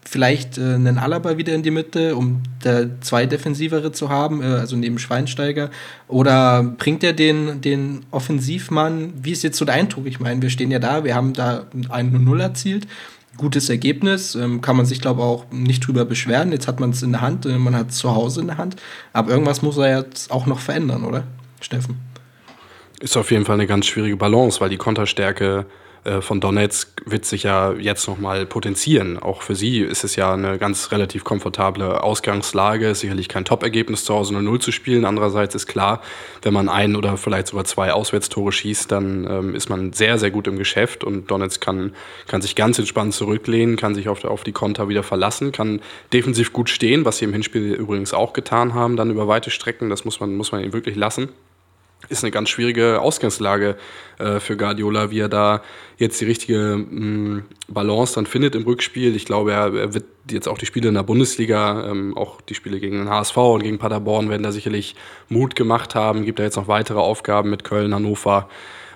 vielleicht 0.08 0.58
äh, 0.58 0.62
einen 0.62 0.98
Alaba 0.98 1.38
wieder 1.38 1.54
in 1.54 1.64
die 1.64 1.72
Mitte, 1.72 2.16
um 2.16 2.44
der 2.64 3.02
zwei 3.02 3.26
Defensivere 3.26 3.92
zu 3.92 4.10
haben, 4.10 4.42
äh, 4.42 4.46
also 4.46 4.76
neben 4.76 5.00
Schweinsteiger? 5.00 5.72
Oder 6.08 6.64
bringt 6.64 7.04
er 7.04 7.14
den, 7.14 7.62
den 7.62 8.06
Offensivmann? 8.12 9.14
Wie 9.22 9.32
ist 9.32 9.44
jetzt 9.44 9.58
so 9.58 9.66
der 9.66 9.76
Eindruck? 9.76 10.06
Ich 10.06 10.20
meine, 10.20 10.42
wir 10.42 10.50
stehen 10.50 10.72
ja 10.72 10.80
da, 10.80 11.04
wir 11.04 11.16
haben 11.16 11.34
da 11.34 11.66
ein 11.90 12.24
0 12.24 12.40
erzielt. 12.40 12.88
Gutes 13.38 13.70
Ergebnis, 13.70 14.36
ähm, 14.36 14.62
kann 14.62 14.78
man 14.78 14.86
sich, 14.86 15.02
glaube 15.02 15.20
ich, 15.20 15.26
auch 15.26 15.46
nicht 15.52 15.86
drüber 15.86 16.06
beschweren. 16.06 16.54
Jetzt 16.54 16.70
hat 16.70 16.80
man 16.80 16.92
es 16.92 17.04
in 17.04 17.12
der 17.12 17.22
Hand, 17.22 17.46
äh, 17.46 17.58
man 17.58 17.76
hat 17.76 17.90
es 17.90 17.98
zu 17.98 18.16
Hause 18.16 18.42
in 18.42 18.48
der 18.48 18.58
Hand. 18.58 18.78
Aber 19.12 19.32
irgendwas 19.32 19.62
muss 19.62 19.78
er 19.78 20.00
jetzt 20.00 20.32
auch 20.32 20.46
noch 20.46 20.60
verändern, 20.60 21.04
oder, 21.04 21.24
Steffen? 21.60 21.98
Ist 23.02 23.18
auf 23.18 23.32
jeden 23.32 23.44
Fall 23.44 23.56
eine 23.56 23.68
ganz 23.68 23.88
schwierige 23.88 24.16
Balance, 24.16 24.62
weil 24.62 24.70
die 24.70 24.78
Konterstärke 24.78 25.66
äh, 26.06 26.22
von 26.22 26.40
Donetsk 26.40 27.02
wird 27.06 27.26
sich 27.26 27.44
ja 27.44 27.74
jetzt 27.74 28.08
nochmal 28.08 28.46
potenzieren. 28.46 29.18
Auch 29.18 29.42
für 29.42 29.56
sie 29.56 29.80
ist 29.80 30.04
es 30.04 30.16
ja 30.16 30.34
eine 30.34 30.58
ganz 30.58 30.92
relativ 30.92 31.24
komfortable 31.24 32.04
Ausgangslage. 32.04 32.94
Sicherlich 32.96 33.28
kein 33.28 33.44
Top-Ergebnis 33.44 34.06
zu 34.06 34.14
Hause 34.14 34.36
0-0 34.36 34.60
zu 34.60 34.72
spielen. 34.72 35.06
Andererseits 35.06 35.56
ist 35.56 35.68
klar, 35.68 36.02
wenn 36.44 36.54
man 36.54 36.70
ein 36.70 36.96
oder 36.96 37.18
vielleicht 37.18 37.48
sogar 37.48 37.66
zwei 37.66 37.92
Auswärtstore 37.92 38.52
schießt, 38.52 38.92
dann 38.92 39.28
ähm, 39.30 39.56
ist 39.56 39.70
man 39.70 39.94
sehr, 39.94 40.20
sehr 40.20 40.32
gut 40.32 40.48
im 40.48 40.58
Geschäft 40.58 41.04
und 41.04 41.30
Donetsk 41.32 41.60
kann, 41.60 41.94
kann 42.28 42.42
sich 42.42 42.56
ganz 42.56 42.78
entspannt 42.78 43.14
zurücklehnen, 43.14 43.76
kann 43.76 43.96
sich 43.96 44.08
auf, 44.08 44.24
auf 44.24 44.44
die 44.44 44.52
Konter 44.52 44.88
wieder 44.88 45.04
verlassen, 45.04 45.52
kann 45.52 45.82
defensiv 46.14 46.54
gut 46.54 46.70
stehen, 46.70 47.04
was 47.06 47.18
sie 47.18 47.26
im 47.26 47.34
Hinspiel 47.34 47.74
übrigens 47.74 48.14
auch 48.14 48.34
getan 48.34 48.76
haben, 48.76 48.96
dann 48.96 49.10
über 49.10 49.28
weite 49.28 49.50
Strecken. 49.50 49.90
Das 49.90 50.06
muss 50.06 50.20
man, 50.20 50.36
muss 50.36 50.52
man 50.52 50.62
ihnen 50.62 50.74
wirklich 50.74 50.96
lassen 50.96 51.30
ist 52.10 52.24
eine 52.24 52.32
ganz 52.32 52.50
schwierige 52.50 53.02
Ausgangslage 53.02 53.78
äh, 54.20 54.40
für 54.40 54.58
Guardiola, 54.58 55.12
wie 55.12 55.20
er 55.20 55.30
da 55.30 55.62
jetzt 55.98 56.20
die 56.22 56.26
richtige 56.26 56.78
mh, 56.78 57.00
mm, 57.00 57.46
Balance 57.68 58.16
dann 58.16 58.26
findet 58.26 58.56
im 58.56 58.64
Rückspiel. 58.64 59.16
Ich 59.16 59.26
glaube, 59.26 59.54
er, 59.54 59.74
er 59.74 59.94
wird 59.94 60.06
jetzt 60.30 60.48
auch 60.48 60.58
die 60.58 60.66
Spiele 60.66 60.90
in 60.90 60.96
der 60.96 61.04
Bundesliga, 61.04 61.90
ähm, 61.90 62.16
auch 62.18 62.42
die 62.42 62.56
Spiele 62.56 62.80
gegen 62.80 62.98
den 62.98 63.10
HSV 63.10 63.38
und 63.38 63.64
gegen 63.64 63.78
Paderborn 63.78 64.30
werden 64.30 64.44
da 64.44 64.52
sicherlich 64.52 64.96
Mut 65.30 65.56
gemacht 65.56 65.96
haben. 65.96 66.26
Gibt 66.26 66.40
da 66.40 66.44
jetzt 66.44 66.58
noch 66.58 66.68
weitere 66.68 67.00
Aufgaben 67.00 67.50
mit 67.50 67.64
Köln, 67.64 67.94
Hannover. 67.94 68.50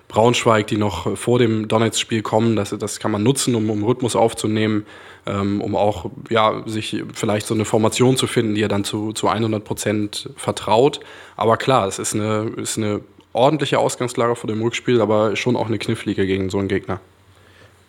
Braunschweig, 0.10 0.66
die 0.68 0.78
noch 0.78 1.16
vor 1.18 1.39
dem 1.39 1.68
Donetsk-Spiel 1.68 2.24
kommen. 2.24 2.56
Das, 2.56 2.72
das 2.78 3.00
kann 3.00 3.12
man 3.12 3.24
nutzen, 3.24 3.56
um, 3.56 3.70
um 3.70 3.84
Rhythmus 3.84 4.16
aufzunehmen, 4.16 4.86
ähm, 5.25 5.62
um 5.62 5.75
auch 5.75 6.10
ja, 6.30 6.63
sich 6.66 7.04
vielleicht 7.13 7.46
so 7.48 7.54
eine 7.54 7.63
Formation 7.63 8.18
zu 8.18 8.25
finden, 8.25 8.56
die 8.56 8.63
er 8.63 8.68
dann 8.68 8.84
zu, 8.84 9.13
zu 9.13 9.28
100 9.28 9.63
Prozent 9.63 10.30
vertraut. 10.36 11.00
Aber 11.38 11.58
klar, 11.58 11.88
es 11.88 12.00
ist 12.00 12.16
eine, 12.16 12.51
ist 12.58 12.78
eine 12.78 13.01
ordentliche 13.34 13.78
Ausgangslage 13.78 14.36
vor 14.36 14.48
dem 14.48 14.62
Rückspiel, 14.63 15.00
aber 15.00 15.36
schon 15.36 15.56
auch 15.56 15.68
eine 15.68 15.78
knifflige 15.78 16.25
gegen 16.25 16.50
so 16.50 16.58
einen 16.58 16.68
Gegner. 16.68 17.00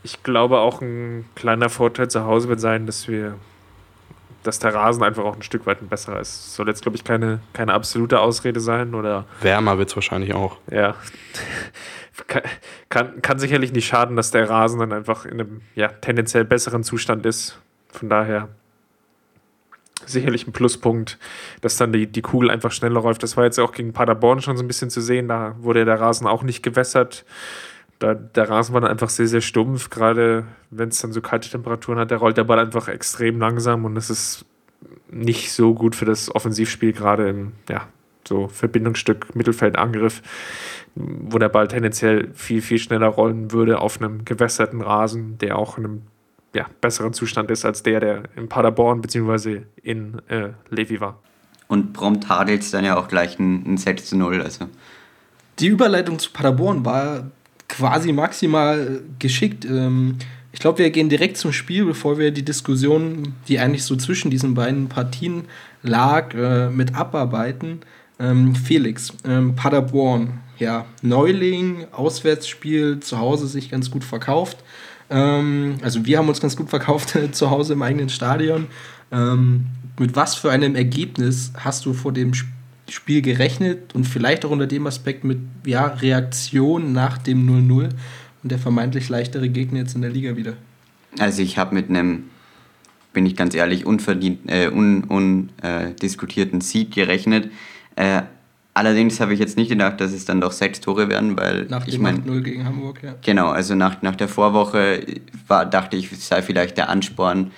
Ich 0.03 0.23
glaube, 0.23 0.59
auch 0.59 0.83
ein 0.83 1.25
kleiner 1.35 1.71
Vorteil 1.71 2.09
zu 2.09 2.25
Hause 2.27 2.49
wird 2.49 2.61
sein, 2.61 2.85
dass 2.85 3.09
wir 3.09 3.37
dass 4.43 4.59
der 4.59 4.75
Rasen 4.75 5.03
einfach 5.03 5.25
auch 5.25 5.37
ein 5.37 5.43
Stück 5.43 5.67
weit 5.67 5.83
ein 5.83 5.89
besserer 5.89 6.21
ist. 6.21 6.55
Soll 6.55 6.69
jetzt, 6.69 6.83
glaube 6.83 6.97
ich, 6.97 7.05
keine, 7.05 7.41
keine 7.53 7.75
absolute 7.75 8.21
Ausrede 8.21 8.61
sein. 8.61 8.95
Oder 8.95 9.27
Wärmer 9.41 9.79
wird 9.79 9.89
es 9.89 9.97
wahrscheinlich 9.97 10.35
auch. 10.35 10.57
Ja. 10.71 10.95
kann, 12.89 13.23
kann 13.23 13.39
sicherlich 13.39 13.73
nicht 13.73 13.87
schaden, 13.87 14.17
dass 14.17 14.31
der 14.31 14.49
Rasen 14.49 14.81
dann 14.81 14.93
einfach 14.93 15.25
in 15.25 15.33
einem 15.33 15.61
ja, 15.75 15.89
tendenziell 15.89 16.45
besseren 16.45 16.85
Zustand 16.85 17.27
ist. 17.27 17.59
Von 17.89 18.09
daher 18.09 18.49
sicherlich 20.07 20.47
ein 20.47 20.53
Pluspunkt, 20.53 21.19
dass 21.61 21.77
dann 21.77 21.93
die, 21.93 22.07
die 22.07 22.23
Kugel 22.23 22.51
einfach 22.51 22.73
schneller 22.73 23.03
läuft. 23.03 23.23
Das 23.23 23.37
war 23.37 23.45
jetzt 23.45 23.59
auch 23.59 23.73
gegen 23.73 23.93
Paderborn 23.93 24.41
schon 24.41 24.57
so 24.57 24.65
ein 24.65 24.69
bisschen 24.69 24.91
zu 24.91 25.01
sehen. 25.01 25.29
Da 25.29 25.57
wurde 25.59 25.85
der 25.85 26.01
Rasen 26.01 26.27
auch 26.27 26.43
nicht 26.43 26.63
gewässert. 26.63 27.25
Da, 28.01 28.15
der 28.15 28.49
Rasen 28.49 28.75
war 28.75 28.81
dann 28.81 28.91
einfach 28.91 29.11
sehr, 29.11 29.29
sehr 29.29 29.41
stumpf. 29.41 29.91
Gerade 29.91 30.47
wenn 30.71 30.89
es 30.89 31.01
dann 31.01 31.13
so 31.13 31.21
kalte 31.21 31.49
Temperaturen 31.49 31.99
hat, 31.99 32.11
der 32.11 32.19
rollt 32.19 32.37
der 32.37 32.45
Ball 32.45 32.59
einfach 32.59 32.89
extrem 32.89 33.39
langsam 33.39 33.85
und 33.85 33.95
das 33.95 34.11
ist 34.11 34.45
nicht 35.11 35.53
so 35.53 35.75
gut 35.75 35.95
für 35.95 36.07
das 36.07 36.35
Offensivspiel, 36.35 36.93
gerade 36.93 37.29
im 37.29 37.53
ja, 37.69 37.87
so 38.27 38.49
Verbindungsstück 38.49 39.37
Mittelfeldangriff 39.37 40.23
wo 40.95 41.39
der 41.39 41.49
Ball 41.49 41.69
tendenziell 41.69 42.31
viel, 42.35 42.63
viel 42.63 42.79
schneller 42.79 43.07
rollen 43.07 43.53
würde 43.53 43.81
auf 43.81 44.01
einem 44.01 44.25
gewässerten 44.25 44.81
Rasen, 44.81 45.39
der 45.39 45.57
auch 45.57 45.79
in 45.79 45.85
einem 45.85 46.03
ja, 46.55 46.67
besseren 46.81 47.13
Zustand 47.13 47.51
ist 47.51 47.65
als 47.65 47.83
der, 47.83 48.01
der 48.01 48.23
in 48.37 48.49
Paderborn 48.49 49.01
bzw. 49.01 49.63
in 49.83 50.21
äh, 50.29 50.51
Levi 50.69 51.01
war. 51.01 51.21
Und 51.69 51.93
prompt 51.93 52.29
hadelt 52.29 52.63
es 52.63 52.73
dann 52.73 52.85
ja 52.85 52.99
auch 52.99 53.07
gleich 53.07 53.39
ein, 53.39 53.75
ein 53.75 53.77
6 53.77 54.07
zu 54.07 54.17
0. 54.17 54.43
Also. 54.43 54.67
Die 55.61 55.69
Überleitung 55.69 56.19
zu 56.19 56.33
Paderborn 56.33 56.85
war 56.85 57.31
quasi 57.71 58.13
maximal 58.13 59.01
geschickt. 59.19 59.65
Ähm, 59.65 60.17
ich 60.53 60.61
glaube, 60.61 60.79
wir 60.79 60.91
gehen 60.91 61.09
direkt 61.09 61.37
zum 61.37 61.53
Spiel, 61.53 61.85
bevor 61.85 62.19
wir 62.19 62.33
die 62.33 62.45
Diskussion, 62.45 63.35
die 63.49 63.59
eigentlich 63.59 63.85
so 63.85 63.97
zwischen 63.97 64.31
diesen 64.31 64.55
beiden 64.55 64.89
Partien 64.89 65.45
lag, 65.83 66.35
äh, 66.35 66.69
mit 66.69 66.95
abarbeiten. 66.95 67.81
Ähm, 68.19 68.55
Felix, 68.55 69.13
ähm, 69.25 69.55
Paderborn, 69.55 70.41
ja, 70.59 70.85
Neuling, 71.01 71.87
Auswärtsspiel, 71.93 73.01
zu 73.01 73.19
Hause 73.19 73.47
sich 73.47 73.71
ganz 73.71 73.91
gut 73.91 74.05
verkauft. 74.05 74.59
Also 75.13 76.07
wir 76.07 76.19
haben 76.19 76.29
uns 76.29 76.41
ganz 76.41 76.55
gut 76.55 76.71
verkauft 76.71 77.19
zu 77.33 77.51
Hause 77.51 77.73
im 77.73 77.83
eigenen 77.83 78.11
Stadion. 78.11 78.69
Mit 79.11 80.15
was 80.15 80.37
für 80.37 80.53
einem 80.53 80.77
Ergebnis 80.77 81.53
hast 81.57 81.85
du 81.85 81.95
vor 81.95 82.13
dem 82.13 82.33
Spiel 82.33 82.60
gerechnet 83.23 83.95
und 83.95 84.05
vielleicht 84.05 84.45
auch 84.45 84.51
unter 84.51 84.67
dem 84.67 84.87
Aspekt 84.87 85.25
mit 85.25 85.39
ja, 85.65 85.87
Reaktion 85.87 86.93
nach 86.93 87.19
dem 87.19 87.49
0-0 87.49 87.91
und 88.43 88.53
der 88.53 88.59
vermeintlich 88.59 89.09
leichtere 89.09 89.49
Gegner 89.49 89.81
jetzt 89.81 89.95
in 89.95 90.03
der 90.03 90.11
Liga 90.11 90.37
wieder? 90.37 90.55
Also 91.19 91.43
ich 91.43 91.59
habe 91.59 91.75
mit 91.75 91.89
einem, 91.89 92.25
bin 93.13 93.27
ich 93.27 93.37
ganz 93.37 93.55
ehrlich, 93.55 93.87
unverdient, 93.87 94.51
äh, 94.51 94.69
undiskutierten 94.69 96.55
un, 96.55 96.61
äh, 96.61 96.65
Sieg 96.65 96.93
gerechnet. 96.93 97.51
Äh, 97.97 98.23
allerdings 98.75 99.21
habe 99.21 99.35
ich 99.35 99.41
jetzt 99.41 99.57
nicht 99.57 99.69
gedacht, 99.69 100.01
dass 100.01 100.13
es 100.13 100.25
dann 100.25 100.41
doch 100.41 100.53
sechs 100.53 100.81
Tore 100.81 101.09
werden, 101.09 101.37
weil 101.37 101.67
nach 101.67 101.87
ich 101.87 101.99
meine 101.99 102.21
0 102.21 102.43
gegen 102.43 102.65
Hamburg, 102.65 103.03
ja. 103.03 103.15
Genau, 103.23 103.49
also 103.49 103.75
nach, 103.75 104.03
nach 104.03 104.17
der 104.17 104.29
Vorwoche 104.29 105.05
war, 105.47 105.67
dachte 105.67 105.97
ich, 105.97 106.11
sei 106.19 106.43
vielleicht 106.43 106.77
der 106.77 106.89
Ansporn, 106.89 107.51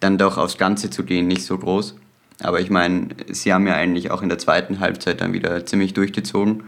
dann 0.00 0.18
doch 0.18 0.36
aufs 0.36 0.58
Ganze 0.58 0.90
zu 0.90 1.04
gehen, 1.04 1.26
nicht 1.28 1.44
so 1.44 1.56
groß. 1.58 1.96
Aber 2.42 2.60
ich 2.60 2.70
meine, 2.70 3.08
sie 3.30 3.52
haben 3.52 3.66
ja 3.66 3.74
eigentlich 3.74 4.10
auch 4.10 4.22
in 4.22 4.28
der 4.28 4.38
zweiten 4.38 4.80
Halbzeit 4.80 5.20
dann 5.20 5.32
wieder 5.32 5.64
ziemlich 5.64 5.94
durchgezogen, 5.94 6.64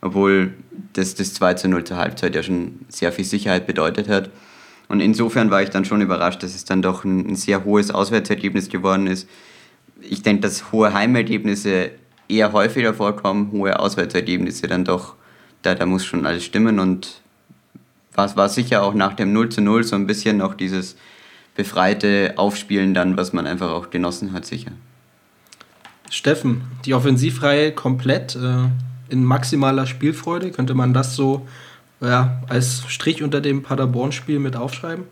obwohl 0.00 0.54
das, 0.92 1.14
das 1.14 1.34
2 1.34 1.54
zu 1.54 1.68
0 1.68 1.84
zur 1.84 1.96
Halbzeit 1.96 2.34
ja 2.34 2.42
schon 2.42 2.80
sehr 2.88 3.12
viel 3.12 3.24
Sicherheit 3.24 3.66
bedeutet 3.66 4.08
hat. 4.08 4.30
Und 4.88 5.00
insofern 5.00 5.50
war 5.50 5.62
ich 5.62 5.70
dann 5.70 5.84
schon 5.84 6.00
überrascht, 6.00 6.42
dass 6.42 6.54
es 6.54 6.64
dann 6.64 6.80
doch 6.80 7.04
ein, 7.04 7.30
ein 7.30 7.36
sehr 7.36 7.64
hohes 7.64 7.90
Auswärtsergebnis 7.90 8.68
geworden 8.68 9.08
ist. 9.08 9.28
Ich 10.00 10.22
denke, 10.22 10.42
dass 10.42 10.70
hohe 10.70 10.94
Heimergebnisse 10.94 11.90
eher 12.28 12.52
häufiger 12.52 12.94
vorkommen, 12.94 13.50
hohe 13.50 13.78
Auswärtsergebnisse 13.80 14.68
dann 14.68 14.84
doch, 14.84 15.14
da, 15.62 15.74
da 15.74 15.86
muss 15.86 16.04
schon 16.04 16.24
alles 16.24 16.44
stimmen 16.44 16.78
und 16.78 17.20
war, 18.14 18.34
war 18.36 18.48
sicher 18.48 18.82
auch 18.82 18.94
nach 18.94 19.14
dem 19.14 19.32
0 19.32 19.48
zu 19.48 19.60
0 19.60 19.82
so 19.82 19.96
ein 19.96 20.06
bisschen 20.06 20.36
noch 20.36 20.54
dieses 20.54 20.96
befreite 21.56 22.34
Aufspielen 22.36 22.94
dann, 22.94 23.16
was 23.16 23.32
man 23.32 23.46
einfach 23.46 23.70
auch 23.70 23.90
genossen 23.90 24.32
hat, 24.32 24.46
sicher. 24.46 24.72
Steffen, 26.10 26.62
die 26.84 26.94
Offensivreihe 26.94 27.72
komplett 27.72 28.36
äh, 28.36 28.68
in 29.08 29.24
maximaler 29.24 29.86
Spielfreude, 29.86 30.50
könnte 30.50 30.74
man 30.74 30.92
das 30.92 31.16
so 31.16 31.46
ja, 32.00 32.42
als 32.48 32.84
Strich 32.88 33.22
unter 33.22 33.40
dem 33.40 33.62
Paderborn-Spiel 33.62 34.38
mit 34.38 34.56
aufschreiben? 34.56 35.04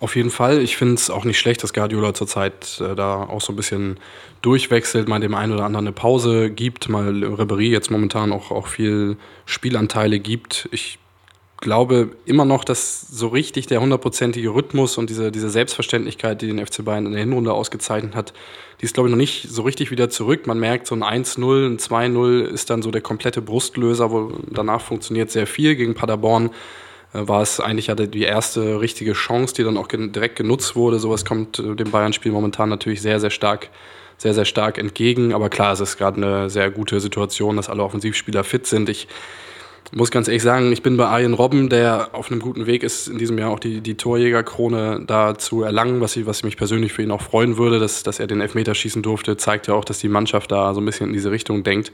Auf 0.00 0.16
jeden 0.16 0.30
Fall. 0.30 0.60
Ich 0.60 0.76
finde 0.76 0.94
es 0.94 1.08
auch 1.08 1.24
nicht 1.24 1.38
schlecht, 1.38 1.62
dass 1.62 1.72
Guardiola 1.72 2.12
zurzeit 2.12 2.80
äh, 2.80 2.94
da 2.94 3.22
auch 3.22 3.40
so 3.40 3.52
ein 3.52 3.56
bisschen 3.56 3.98
durchwechselt, 4.42 5.08
mal 5.08 5.20
dem 5.20 5.34
einen 5.34 5.52
oder 5.52 5.64
anderen 5.64 5.86
eine 5.86 5.94
Pause 5.94 6.50
gibt, 6.50 6.88
mal 6.88 7.08
Ribéry 7.08 7.70
jetzt 7.70 7.90
momentan 7.90 8.32
auch, 8.32 8.50
auch 8.50 8.66
viel 8.66 9.16
Spielanteile 9.46 10.20
gibt. 10.20 10.68
Ich 10.72 10.98
glaube 11.64 12.10
immer 12.26 12.44
noch, 12.44 12.62
dass 12.64 13.00
so 13.00 13.26
richtig 13.26 13.66
der 13.66 13.80
hundertprozentige 13.80 14.50
Rhythmus 14.50 14.96
und 14.96 15.10
diese, 15.10 15.32
diese 15.32 15.50
Selbstverständlichkeit, 15.50 16.40
die 16.40 16.46
den 16.46 16.64
FC 16.64 16.84
Bayern 16.84 17.06
in 17.06 17.12
der 17.12 17.20
Hinrunde 17.20 17.52
ausgezeichnet 17.52 18.14
hat, 18.14 18.32
die 18.80 18.84
ist, 18.84 18.94
glaube 18.94 19.08
ich, 19.08 19.10
noch 19.10 19.18
nicht 19.18 19.48
so 19.48 19.62
richtig 19.62 19.90
wieder 19.90 20.10
zurück. 20.10 20.46
Man 20.46 20.60
merkt, 20.60 20.86
so 20.86 20.94
ein 20.94 21.02
1-0, 21.02 21.66
ein 21.66 21.78
2-0 21.78 22.44
ist 22.44 22.70
dann 22.70 22.82
so 22.82 22.92
der 22.92 23.00
komplette 23.00 23.42
Brustlöser, 23.42 24.12
wo 24.12 24.32
danach 24.50 24.80
funktioniert 24.80 25.30
sehr 25.30 25.46
viel. 25.46 25.74
Gegen 25.74 25.94
Paderborn 25.94 26.50
äh, 27.12 27.26
war 27.26 27.42
es 27.42 27.58
eigentlich 27.58 27.88
ja 27.88 27.94
die 27.94 28.22
erste 28.22 28.80
richtige 28.80 29.14
Chance, 29.14 29.54
die 29.54 29.64
dann 29.64 29.76
auch 29.76 29.88
direkt 29.88 30.36
genutzt 30.36 30.76
wurde. 30.76 30.98
Sowas 30.98 31.24
kommt 31.24 31.58
äh, 31.58 31.74
dem 31.74 31.90
Bayern-Spiel 31.90 32.30
momentan 32.30 32.68
natürlich 32.68 33.02
sehr, 33.02 33.18
sehr 33.18 33.30
stark, 33.30 33.70
sehr, 34.18 34.34
sehr 34.34 34.44
stark 34.44 34.78
entgegen. 34.78 35.32
Aber 35.32 35.48
klar, 35.48 35.72
es 35.72 35.80
ist 35.80 35.96
gerade 35.96 36.18
eine 36.18 36.50
sehr 36.50 36.70
gute 36.70 37.00
Situation, 37.00 37.56
dass 37.56 37.68
alle 37.68 37.82
Offensivspieler 37.82 38.44
fit 38.44 38.66
sind. 38.66 38.88
Ich 38.88 39.08
muss 39.92 40.10
ganz 40.10 40.28
ehrlich 40.28 40.42
sagen, 40.42 40.72
ich 40.72 40.82
bin 40.82 40.96
bei 40.96 41.06
Arjen 41.06 41.34
Robben, 41.34 41.68
der 41.68 42.10
auf 42.12 42.30
einem 42.30 42.40
guten 42.40 42.66
Weg 42.66 42.82
ist, 42.82 43.08
in 43.08 43.18
diesem 43.18 43.38
Jahr 43.38 43.50
auch 43.50 43.60
die, 43.60 43.80
die 43.80 43.96
Torjägerkrone 43.96 45.04
da 45.06 45.36
zu 45.36 45.62
erlangen, 45.62 46.00
was, 46.00 46.16
ich, 46.16 46.26
was 46.26 46.42
mich 46.42 46.56
persönlich 46.56 46.92
für 46.92 47.02
ihn 47.02 47.10
auch 47.10 47.22
freuen 47.22 47.58
würde, 47.58 47.78
dass, 47.78 48.02
dass 48.02 48.18
er 48.18 48.26
den 48.26 48.40
Elfmeter 48.40 48.74
schießen 48.74 49.02
durfte, 49.02 49.36
zeigt 49.36 49.66
ja 49.66 49.74
auch, 49.74 49.84
dass 49.84 49.98
die 49.98 50.08
Mannschaft 50.08 50.50
da 50.50 50.74
so 50.74 50.80
ein 50.80 50.84
bisschen 50.84 51.08
in 51.08 51.12
diese 51.12 51.30
Richtung 51.30 51.62
denkt. 51.62 51.92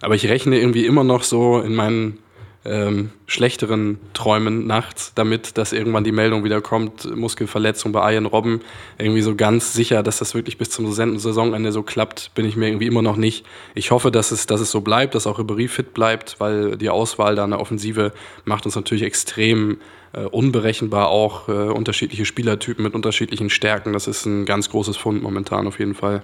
Aber 0.00 0.14
ich 0.14 0.28
rechne 0.28 0.58
irgendwie 0.58 0.86
immer 0.86 1.04
noch 1.04 1.22
so 1.22 1.60
in 1.60 1.74
meinen 1.74 2.18
ähm, 2.66 3.10
schlechteren 3.26 3.98
Träumen 4.12 4.66
nachts 4.66 5.12
damit, 5.14 5.56
dass 5.58 5.72
irgendwann 5.72 6.04
die 6.04 6.12
Meldung 6.12 6.44
wieder 6.44 6.60
kommt, 6.60 7.16
Muskelverletzung 7.16 7.92
bei 7.92 8.12
Ian 8.12 8.26
Robben. 8.26 8.60
Irgendwie 8.98 9.22
so 9.22 9.34
ganz 9.34 9.72
sicher, 9.72 10.02
dass 10.02 10.18
das 10.18 10.34
wirklich 10.34 10.58
bis 10.58 10.70
zum 10.70 10.90
Saisonende 10.92 11.72
so 11.72 11.82
klappt, 11.82 12.32
bin 12.34 12.46
ich 12.46 12.56
mir 12.56 12.68
irgendwie 12.68 12.86
immer 12.86 13.02
noch 13.02 13.16
nicht. 13.16 13.44
Ich 13.74 13.90
hoffe, 13.90 14.10
dass 14.10 14.30
es, 14.30 14.46
dass 14.46 14.60
es 14.60 14.70
so 14.70 14.80
bleibt, 14.80 15.14
dass 15.14 15.26
auch 15.26 15.38
Ribéry 15.38 15.68
fit 15.68 15.94
bleibt, 15.94 16.36
weil 16.38 16.76
die 16.76 16.90
Auswahl 16.90 17.36
da 17.36 17.44
in 17.44 17.50
der 17.50 17.60
Offensive 17.60 18.12
macht 18.44 18.66
uns 18.66 18.76
natürlich 18.76 19.04
extrem 19.04 19.78
äh, 20.12 20.20
unberechenbar 20.20 21.08
auch. 21.08 21.48
Äh, 21.48 21.52
unterschiedliche 21.52 22.24
Spielertypen 22.24 22.82
mit 22.82 22.94
unterschiedlichen 22.94 23.50
Stärken. 23.50 23.92
Das 23.92 24.06
ist 24.06 24.26
ein 24.26 24.44
ganz 24.44 24.70
großes 24.70 24.96
Fund 24.96 25.22
momentan 25.22 25.66
auf 25.66 25.78
jeden 25.78 25.94
Fall. 25.94 26.22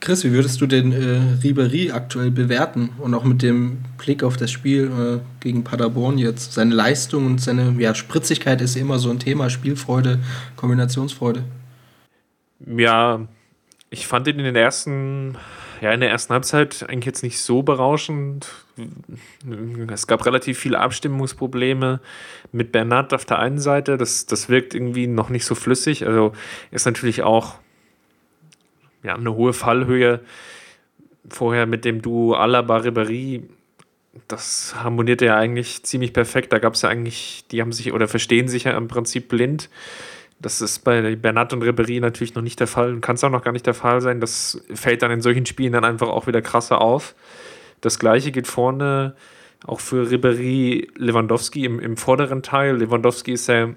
Chris, 0.00 0.24
wie 0.24 0.32
würdest 0.32 0.60
du 0.62 0.66
den 0.66 0.92
äh, 0.92 1.42
Ribery 1.42 1.90
aktuell 1.90 2.30
bewerten 2.30 2.90
und 2.98 3.12
auch 3.12 3.24
mit 3.24 3.42
dem 3.42 3.78
Blick 3.98 4.22
auf 4.22 4.38
das 4.38 4.50
Spiel 4.50 4.90
äh, 4.90 5.20
gegen 5.40 5.62
Paderborn 5.62 6.16
jetzt? 6.16 6.54
Seine 6.54 6.74
Leistung 6.74 7.26
und 7.26 7.40
seine 7.40 7.74
ja, 7.78 7.94
Spritzigkeit 7.94 8.62
ist 8.62 8.76
immer 8.76 8.98
so 8.98 9.10
ein 9.10 9.18
Thema, 9.18 9.50
Spielfreude, 9.50 10.18
Kombinationsfreude. 10.56 11.44
Ja, 12.66 13.26
ich 13.90 14.06
fand 14.06 14.26
ihn 14.26 14.38
in 14.38 14.44
den 14.46 14.56
ersten, 14.56 15.36
ja, 15.82 15.92
in 15.92 16.00
der 16.00 16.10
ersten 16.10 16.32
Halbzeit 16.32 16.86
eigentlich 16.88 17.06
jetzt 17.06 17.22
nicht 17.22 17.38
so 17.38 17.62
berauschend. 17.62 18.48
Es 19.92 20.06
gab 20.06 20.24
relativ 20.24 20.58
viele 20.58 20.78
Abstimmungsprobleme 20.78 22.00
mit 22.52 22.72
Bernard 22.72 23.12
auf 23.12 23.26
der 23.26 23.38
einen 23.38 23.58
Seite. 23.58 23.98
Das, 23.98 24.24
das 24.24 24.48
wirkt 24.48 24.74
irgendwie 24.74 25.06
noch 25.06 25.28
nicht 25.28 25.44
so 25.44 25.54
flüssig. 25.54 26.06
Also 26.06 26.32
ist 26.70 26.86
natürlich 26.86 27.22
auch 27.22 27.56
ja, 29.02 29.14
eine 29.14 29.34
hohe 29.34 29.52
Fallhöhe. 29.52 30.20
Vorher 31.28 31.66
mit 31.66 31.84
dem 31.84 32.02
Duo 32.02 32.34
Alaba 32.34 32.78
Ribéry, 32.78 33.42
das 34.28 34.74
harmonierte 34.82 35.26
ja 35.26 35.36
eigentlich 35.36 35.82
ziemlich 35.82 36.12
perfekt. 36.12 36.52
Da 36.52 36.58
gab 36.58 36.74
es 36.74 36.82
ja 36.82 36.88
eigentlich, 36.88 37.44
die 37.50 37.60
haben 37.60 37.72
sich 37.72 37.92
oder 37.92 38.08
verstehen 38.08 38.48
sich 38.48 38.64
ja 38.64 38.76
im 38.76 38.88
Prinzip 38.88 39.28
blind. 39.28 39.68
Das 40.40 40.62
ist 40.62 40.80
bei 40.80 41.16
Bernat 41.16 41.52
und 41.52 41.62
Ribéry 41.62 42.00
natürlich 42.00 42.34
noch 42.34 42.42
nicht 42.42 42.58
der 42.60 42.66
Fall 42.66 42.94
und 42.94 43.00
kann 43.02 43.16
es 43.16 43.24
auch 43.24 43.30
noch 43.30 43.44
gar 43.44 43.52
nicht 43.52 43.66
der 43.66 43.74
Fall 43.74 44.00
sein. 44.00 44.20
Das 44.20 44.62
fällt 44.72 45.02
dann 45.02 45.10
in 45.10 45.20
solchen 45.20 45.44
Spielen 45.44 45.72
dann 45.72 45.84
einfach 45.84 46.08
auch 46.08 46.26
wieder 46.26 46.40
krasser 46.40 46.80
auf. 46.80 47.14
Das 47.82 47.98
gleiche 47.98 48.32
geht 48.32 48.46
vorne 48.46 49.14
auch 49.66 49.80
für 49.80 50.06
Ribéry 50.06 50.88
Lewandowski 50.96 51.64
im, 51.66 51.78
im 51.78 51.96
vorderen 51.96 52.42
Teil. 52.42 52.76
Lewandowski 52.76 53.32
ist 53.32 53.48
ja 53.48 53.68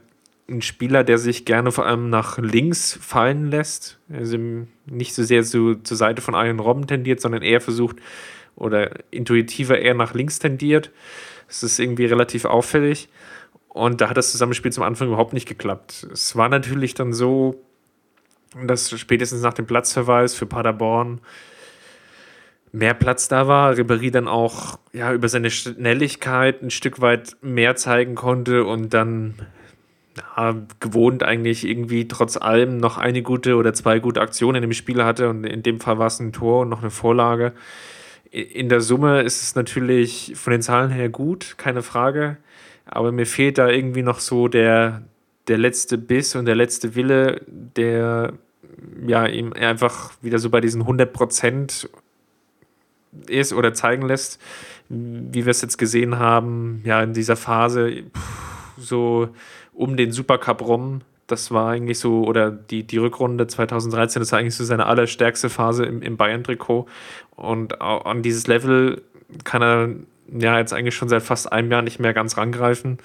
ein 0.49 0.61
Spieler, 0.61 1.03
der 1.03 1.17
sich 1.17 1.45
gerne 1.45 1.71
vor 1.71 1.85
allem 1.85 2.09
nach 2.09 2.37
links 2.37 2.97
fallen 3.01 3.49
lässt. 3.49 3.99
Also 4.11 4.37
nicht 4.85 5.13
so 5.13 5.23
sehr 5.23 5.43
zu, 5.43 5.75
zur 5.75 5.97
Seite 5.97 6.21
von 6.21 6.33
Iron 6.33 6.59
Robben 6.59 6.87
tendiert, 6.87 7.21
sondern 7.21 7.41
eher 7.41 7.61
versucht 7.61 7.97
oder 8.55 8.91
intuitiver 9.11 9.79
eher 9.79 9.93
nach 9.93 10.13
links 10.13 10.39
tendiert. 10.39 10.91
Das 11.47 11.63
ist 11.63 11.79
irgendwie 11.79 12.05
relativ 12.05 12.45
auffällig. 12.45 13.09
Und 13.69 14.01
da 14.01 14.09
hat 14.09 14.17
das 14.17 14.31
Zusammenspiel 14.31 14.71
zum 14.71 14.83
Anfang 14.83 15.07
überhaupt 15.07 15.33
nicht 15.33 15.47
geklappt. 15.47 16.07
Es 16.11 16.35
war 16.35 16.49
natürlich 16.49 16.93
dann 16.93 17.13
so, 17.13 17.63
dass 18.65 18.91
spätestens 18.99 19.41
nach 19.41 19.53
dem 19.53 19.65
Platzverweis 19.65 20.35
für 20.35 20.45
Paderborn 20.45 21.21
mehr 22.71 22.93
Platz 22.93 23.27
da 23.27 23.47
war. 23.47 23.73
Ribéry 23.73 24.11
dann 24.11 24.27
auch 24.27 24.77
ja, 24.91 25.13
über 25.13 25.27
seine 25.29 25.49
Schnelligkeit 25.49 26.61
ein 26.61 26.69
Stück 26.69 27.01
weit 27.01 27.37
mehr 27.41 27.75
zeigen 27.75 28.13
konnte 28.13 28.65
und 28.65 28.93
dann 28.93 29.35
ja, 30.17 30.55
gewohnt 30.79 31.23
eigentlich 31.23 31.67
irgendwie 31.67 32.07
trotz 32.07 32.37
allem 32.37 32.77
noch 32.77 32.97
eine 32.97 33.21
gute 33.21 33.55
oder 33.55 33.73
zwei 33.73 33.99
gute 33.99 34.21
Aktionen 34.21 34.63
im 34.63 34.73
Spiel 34.73 35.03
hatte 35.03 35.29
und 35.29 35.43
in 35.43 35.63
dem 35.63 35.79
Fall 35.79 35.97
war 35.97 36.07
es 36.07 36.19
ein 36.19 36.33
Tor 36.33 36.61
und 36.61 36.69
noch 36.69 36.81
eine 36.81 36.91
Vorlage. 36.91 37.53
In 38.31 38.69
der 38.69 38.81
Summe 38.81 39.21
ist 39.21 39.43
es 39.43 39.55
natürlich 39.55 40.33
von 40.35 40.51
den 40.51 40.61
Zahlen 40.61 40.91
her 40.91 41.09
gut, 41.09 41.55
keine 41.57 41.83
Frage, 41.83 42.37
aber 42.85 43.11
mir 43.11 43.25
fehlt 43.25 43.57
da 43.57 43.69
irgendwie 43.69 44.01
noch 44.01 44.19
so 44.19 44.47
der, 44.47 45.03
der 45.47 45.57
letzte 45.57 45.97
Biss 45.97 46.35
und 46.35 46.45
der 46.45 46.55
letzte 46.55 46.95
Wille, 46.95 47.41
der 47.47 48.33
ja 49.05 49.25
ihm 49.25 49.53
einfach 49.53 50.13
wieder 50.21 50.39
so 50.39 50.49
bei 50.49 50.61
diesen 50.61 50.81
100 50.81 51.13
Prozent 51.13 51.89
ist 53.27 53.53
oder 53.53 53.73
zeigen 53.73 54.07
lässt, 54.07 54.41
wie 54.89 55.45
wir 55.45 55.51
es 55.51 55.61
jetzt 55.61 55.77
gesehen 55.77 56.17
haben, 56.17 56.81
ja, 56.85 57.01
in 57.01 57.13
dieser 57.13 57.35
Phase, 57.35 58.03
so 58.77 59.29
um 59.73 59.97
den 59.97 60.11
Supercup 60.11 60.61
rum. 60.61 61.01
Das 61.27 61.51
war 61.51 61.69
eigentlich 61.69 61.99
so, 61.99 62.23
oder 62.25 62.51
die, 62.51 62.83
die 62.83 62.97
Rückrunde 62.97 63.47
2013, 63.47 64.19
das 64.21 64.31
war 64.31 64.39
eigentlich 64.39 64.55
so 64.55 64.65
seine 64.65 64.85
allerstärkste 64.85 65.49
Phase 65.49 65.85
im, 65.85 66.01
im 66.01 66.17
Bayern-Trikot. 66.17 66.87
Und 67.35 67.81
an 67.81 68.21
dieses 68.21 68.47
Level 68.47 69.01
kann 69.43 69.61
er 69.61 69.89
ja 70.37 70.59
jetzt 70.59 70.73
eigentlich 70.73 70.95
schon 70.95 71.09
seit 71.09 71.23
fast 71.23 71.51
einem 71.51 71.71
Jahr 71.71 71.81
nicht 71.81 71.99
mehr 71.99 72.13
ganz 72.13 72.37
rangreifen 72.37 72.99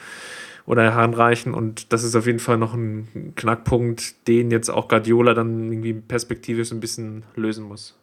oder 0.66 0.82
heranreichen. 0.82 1.54
Und 1.54 1.92
das 1.92 2.04
ist 2.04 2.14
auf 2.14 2.26
jeden 2.26 2.40
Fall 2.40 2.58
noch 2.58 2.74
ein 2.74 3.32
Knackpunkt, 3.36 4.28
den 4.28 4.50
jetzt 4.50 4.68
auch 4.68 4.88
Guardiola 4.88 5.34
dann 5.34 5.72
irgendwie 5.72 5.94
perspektivisch 5.94 6.72
ein 6.72 6.80
bisschen 6.80 7.22
lösen 7.36 7.64
muss. 7.64 7.94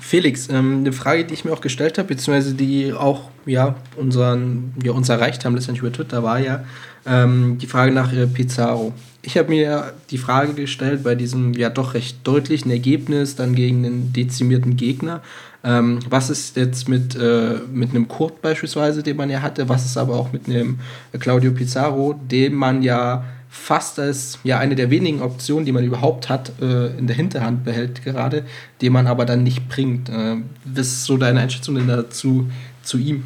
Felix, 0.00 0.48
ähm, 0.48 0.78
eine 0.78 0.92
Frage, 0.92 1.24
die 1.26 1.34
ich 1.34 1.44
mir 1.44 1.52
auch 1.52 1.60
gestellt 1.60 1.98
habe, 1.98 2.08
beziehungsweise 2.08 2.54
die 2.54 2.92
auch 2.92 3.30
ja, 3.44 3.76
unseren, 3.96 4.74
ja, 4.82 4.92
uns 4.92 5.08
erreicht 5.08 5.44
haben, 5.44 5.54
letztendlich 5.54 5.82
über 5.82 5.92
Twitter, 5.92 6.22
war 6.22 6.38
ja 6.38 6.64
ähm, 7.06 7.58
die 7.58 7.66
Frage 7.66 7.92
nach 7.92 8.12
äh, 8.12 8.26
Pizarro. 8.26 8.92
Ich 9.22 9.36
habe 9.36 9.48
mir 9.48 9.92
die 10.10 10.18
Frage 10.18 10.54
gestellt 10.54 11.02
bei 11.02 11.14
diesem 11.14 11.52
ja 11.54 11.68
doch 11.68 11.94
recht 11.94 12.18
deutlichen 12.24 12.70
Ergebnis 12.70 13.34
dann 13.34 13.54
gegen 13.54 13.84
einen 13.84 14.12
dezimierten 14.12 14.76
Gegner. 14.76 15.20
Ähm, 15.64 15.98
was 16.08 16.30
ist 16.30 16.56
jetzt 16.56 16.88
mit, 16.88 17.16
äh, 17.16 17.56
mit 17.72 17.90
einem 17.90 18.06
Kurt 18.06 18.40
beispielsweise, 18.40 19.02
den 19.02 19.16
man 19.16 19.30
ja 19.30 19.42
hatte, 19.42 19.68
was 19.68 19.84
ist 19.84 19.96
aber 19.96 20.14
auch 20.14 20.32
mit 20.32 20.48
einem 20.48 20.78
Claudio 21.18 21.50
Pizarro, 21.50 22.14
den 22.30 22.54
man 22.54 22.82
ja 22.82 23.24
fast 23.48 23.98
als 23.98 24.38
ja 24.44 24.58
eine 24.58 24.76
der 24.76 24.90
wenigen 24.90 25.22
Optionen, 25.22 25.64
die 25.64 25.72
man 25.72 25.82
überhaupt 25.82 26.28
hat, 26.28 26.52
äh, 26.60 26.96
in 26.96 27.06
der 27.06 27.16
Hinterhand 27.16 27.64
behält 27.64 28.04
gerade, 28.04 28.44
den 28.80 28.92
man 28.92 29.06
aber 29.06 29.24
dann 29.24 29.42
nicht 29.42 29.68
bringt. 29.68 30.08
Äh, 30.08 30.36
was 30.64 30.86
ist 30.88 31.04
so 31.04 31.16
deine 31.16 31.40
Einschätzung 31.40 31.74
denn 31.74 31.88
dazu 31.88 32.48
zu 32.82 32.98
ihm? 32.98 33.24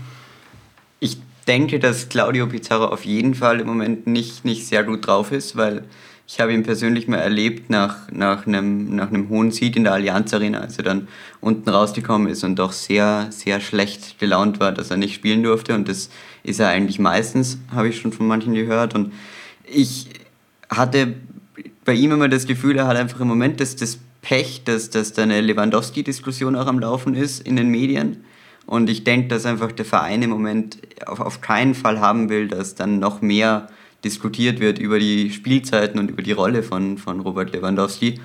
Denke, 1.46 1.78
dass 1.78 2.08
Claudio 2.08 2.46
Pizarro 2.46 2.86
auf 2.86 3.04
jeden 3.04 3.34
Fall 3.34 3.60
im 3.60 3.66
Moment 3.66 4.06
nicht, 4.06 4.44
nicht 4.44 4.66
sehr 4.66 4.84
gut 4.84 5.06
drauf 5.06 5.32
ist, 5.32 5.56
weil 5.56 5.84
ich 6.32 6.38
habe 6.38 6.52
ihn 6.52 6.62
persönlich 6.62 7.08
mal 7.08 7.16
erlebt 7.16 7.70
nach, 7.70 8.08
nach, 8.12 8.46
einem, 8.46 8.94
nach 8.94 9.08
einem 9.08 9.28
hohen 9.30 9.50
Sieg 9.50 9.74
in 9.74 9.82
der 9.82 9.94
Allianz 9.94 10.32
Arena, 10.32 10.60
als 10.60 10.78
er 10.78 10.84
dann 10.84 11.08
unten 11.40 11.68
rausgekommen 11.68 12.28
ist 12.28 12.44
und 12.44 12.56
doch 12.56 12.70
sehr, 12.70 13.26
sehr 13.30 13.60
schlecht 13.60 14.20
gelaunt 14.20 14.60
war, 14.60 14.70
dass 14.70 14.92
er 14.92 14.96
nicht 14.96 15.12
spielen 15.12 15.42
durfte. 15.42 15.74
Und 15.74 15.88
das 15.88 16.08
ist 16.44 16.60
er 16.60 16.68
eigentlich 16.68 17.00
meistens, 17.00 17.58
habe 17.72 17.88
ich 17.88 18.00
schon 18.00 18.12
von 18.12 18.28
manchen 18.28 18.54
gehört. 18.54 18.94
Und 18.94 19.12
ich 19.64 20.08
hatte 20.68 21.14
bei 21.84 21.94
ihm 21.94 22.12
immer 22.12 22.28
das 22.28 22.46
Gefühl, 22.46 22.76
er 22.76 22.86
hat 22.86 22.96
einfach 22.96 23.18
im 23.18 23.26
Moment 23.26 23.58
das, 23.58 23.74
das 23.74 23.98
Pech, 24.22 24.62
dass, 24.64 24.90
dass 24.90 25.12
da 25.12 25.22
eine 25.22 25.40
Lewandowski-Diskussion 25.40 26.54
auch 26.54 26.68
am 26.68 26.78
Laufen 26.78 27.14
ist 27.14 27.44
in 27.44 27.56
den 27.56 27.70
Medien. 27.70 28.22
Und 28.66 28.88
ich 28.88 29.04
denke, 29.04 29.28
dass 29.28 29.46
einfach 29.46 29.72
der 29.72 29.84
Verein 29.84 30.22
im 30.22 30.30
Moment 30.30 30.78
auf, 31.06 31.20
auf 31.20 31.40
keinen 31.40 31.74
Fall 31.74 32.00
haben 32.00 32.28
will, 32.28 32.48
dass 32.48 32.74
dann 32.74 32.98
noch 32.98 33.20
mehr 33.20 33.68
diskutiert 34.04 34.60
wird 34.60 34.78
über 34.78 34.98
die 34.98 35.30
Spielzeiten 35.30 35.98
und 35.98 36.10
über 36.10 36.22
die 36.22 36.32
Rolle 36.32 36.62
von, 36.62 36.96
von 36.98 37.20
Robert 37.20 37.52
Lewandowski. 37.52 38.20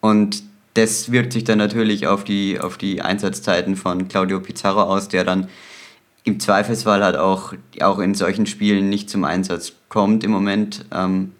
Und 0.00 0.42
das 0.74 1.12
wirkt 1.12 1.32
sich 1.32 1.44
dann 1.44 1.58
natürlich 1.58 2.06
auf 2.06 2.24
die, 2.24 2.60
auf 2.60 2.78
die 2.78 3.02
Einsatzzeiten 3.02 3.76
von 3.76 4.08
Claudio 4.08 4.40
Pizarro 4.40 4.82
aus, 4.82 5.08
der 5.08 5.24
dann 5.24 5.48
im 6.24 6.40
Zweifelsfall 6.40 7.04
halt 7.04 7.16
auch, 7.16 7.54
auch 7.80 7.98
in 7.98 8.14
solchen 8.14 8.46
Spielen 8.46 8.88
nicht 8.88 9.08
zum 9.08 9.24
Einsatz 9.24 9.72
kommt 9.88 10.24
im 10.24 10.32
Moment. 10.32 10.84
Ähm, 10.92 11.32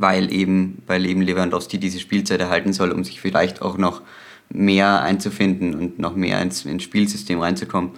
weil 0.00 0.32
eben, 0.32 0.82
weil 0.86 1.06
eben 1.06 1.22
Lewandowski 1.22 1.78
diese 1.78 2.00
Spielzeit 2.00 2.40
erhalten 2.40 2.72
soll, 2.72 2.92
um 2.92 3.04
sich 3.04 3.20
vielleicht 3.20 3.62
auch 3.62 3.78
noch 3.78 4.02
mehr 4.50 5.02
einzufinden 5.02 5.74
und 5.74 5.98
noch 5.98 6.14
mehr 6.14 6.40
ins, 6.40 6.64
ins 6.64 6.82
Spielsystem 6.82 7.40
reinzukommen. 7.40 7.90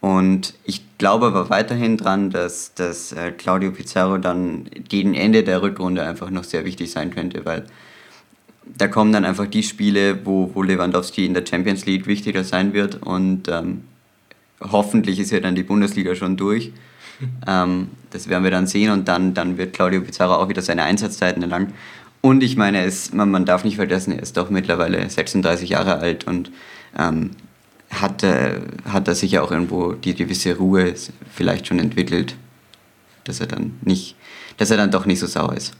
Und 0.00 0.54
ich 0.64 0.82
glaube 0.98 1.26
aber 1.26 1.48
weiterhin 1.48 1.96
dran, 1.96 2.30
dass, 2.30 2.74
dass 2.74 3.12
äh, 3.12 3.30
Claudio 3.30 3.70
Pizarro 3.70 4.18
dann 4.18 4.68
gegen 4.88 5.14
Ende 5.14 5.44
der 5.44 5.62
Rückrunde 5.62 6.02
einfach 6.02 6.30
noch 6.30 6.44
sehr 6.44 6.64
wichtig 6.64 6.90
sein 6.90 7.12
könnte, 7.12 7.44
weil 7.44 7.66
da 8.64 8.88
kommen 8.88 9.12
dann 9.12 9.24
einfach 9.24 9.46
die 9.46 9.62
Spiele, 9.62 10.24
wo, 10.24 10.50
wo 10.54 10.62
Lewandowski 10.62 11.26
in 11.26 11.34
der 11.34 11.44
Champions 11.46 11.86
League 11.86 12.06
wichtiger 12.06 12.44
sein 12.44 12.72
wird 12.72 13.02
und 13.02 13.48
ähm, 13.48 13.84
hoffentlich 14.60 15.18
ist 15.18 15.30
ja 15.30 15.40
dann 15.40 15.54
die 15.54 15.62
Bundesliga 15.62 16.14
schon 16.14 16.36
durch. 16.36 16.72
Ähm, 17.46 17.88
das 18.10 18.28
werden 18.28 18.42
wir 18.42 18.50
dann 18.50 18.66
sehen 18.66 18.90
und 18.90 19.06
dann, 19.06 19.32
dann 19.32 19.56
wird 19.56 19.74
Claudio 19.74 20.00
Pizarro 20.00 20.34
auch 20.34 20.48
wieder 20.48 20.60
seine 20.60 20.82
Einsatzzeiten 20.82 21.40
erlangen. 21.40 21.72
Und 22.22 22.42
ich 22.42 22.56
meine, 22.56 22.84
es, 22.84 23.12
man, 23.12 23.30
man 23.30 23.44
darf 23.44 23.64
nicht 23.64 23.76
vergessen, 23.76 24.12
er 24.12 24.22
ist 24.22 24.36
doch 24.36 24.48
mittlerweile 24.48 25.08
36 25.08 25.68
Jahre 25.68 25.96
alt 25.98 26.24
und 26.26 26.52
ähm, 26.96 27.32
hat, 27.90 28.22
äh, 28.22 28.60
hat 28.88 29.08
er 29.08 29.14
sich 29.16 29.32
ja 29.32 29.42
auch 29.42 29.50
irgendwo 29.50 29.92
die 29.92 30.14
gewisse 30.14 30.56
Ruhe 30.56 30.94
vielleicht 31.34 31.66
schon 31.66 31.80
entwickelt, 31.80 32.36
dass 33.24 33.40
er 33.40 33.48
dann 33.48 33.76
nicht, 33.82 34.16
dass 34.56 34.70
er 34.70 34.76
dann 34.76 34.92
doch 34.92 35.04
nicht 35.04 35.18
so 35.18 35.26
sauer 35.26 35.54
ist. 35.54 35.74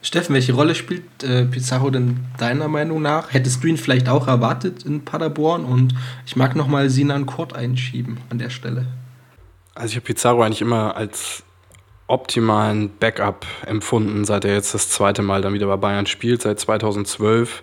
Steffen, 0.00 0.34
welche 0.34 0.52
Rolle 0.52 0.76
spielt 0.76 1.24
äh, 1.24 1.44
Pizarro 1.44 1.90
denn 1.90 2.18
deiner 2.38 2.68
Meinung 2.68 3.02
nach? 3.02 3.32
Hättest 3.32 3.64
du 3.64 3.66
ihn 3.66 3.76
vielleicht 3.76 4.08
auch 4.08 4.28
erwartet 4.28 4.84
in 4.84 5.04
Paderborn? 5.04 5.64
Und 5.64 5.94
ich 6.24 6.36
mag 6.36 6.54
nochmal 6.54 6.88
Sinan 6.88 7.26
Kurt 7.26 7.54
einschieben 7.54 8.18
an 8.30 8.38
der 8.38 8.50
Stelle. 8.50 8.86
Also 9.74 9.90
ich 9.90 9.96
habe 9.96 10.06
Pizarro 10.06 10.42
eigentlich 10.42 10.60
immer 10.62 10.96
als 10.96 11.42
optimalen 12.08 12.90
Backup 12.98 13.46
empfunden, 13.66 14.24
seit 14.24 14.44
er 14.44 14.54
jetzt 14.54 14.74
das 14.74 14.90
zweite 14.90 15.22
Mal 15.22 15.42
dann 15.42 15.54
wieder 15.54 15.66
bei 15.66 15.76
Bayern 15.76 16.06
spielt, 16.06 16.42
seit 16.42 16.58
2012 16.58 17.62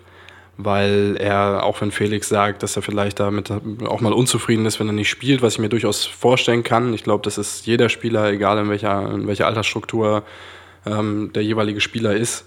weil 0.58 1.16
er, 1.18 1.64
auch 1.64 1.80
wenn 1.80 1.90
Felix 1.90 2.28
sagt, 2.28 2.62
dass 2.62 2.76
er 2.76 2.82
vielleicht 2.82 3.20
damit 3.20 3.50
auch 3.84 4.00
mal 4.00 4.12
unzufrieden 4.12 4.64
ist, 4.64 4.80
wenn 4.80 4.88
er 4.88 4.94
nicht 4.94 5.10
spielt, 5.10 5.42
was 5.42 5.54
ich 5.54 5.58
mir 5.58 5.68
durchaus 5.68 6.06
vorstellen 6.06 6.62
kann. 6.62 6.94
Ich 6.94 7.04
glaube, 7.04 7.22
das 7.24 7.36
ist 7.36 7.66
jeder 7.66 7.88
Spieler, 7.88 8.30
egal 8.30 8.58
in 8.58 8.70
welcher, 8.70 9.10
in 9.12 9.26
welcher 9.26 9.46
Altersstruktur 9.46 10.22
ähm, 10.86 11.30
der 11.34 11.44
jeweilige 11.44 11.80
Spieler 11.80 12.14
ist. 12.14 12.46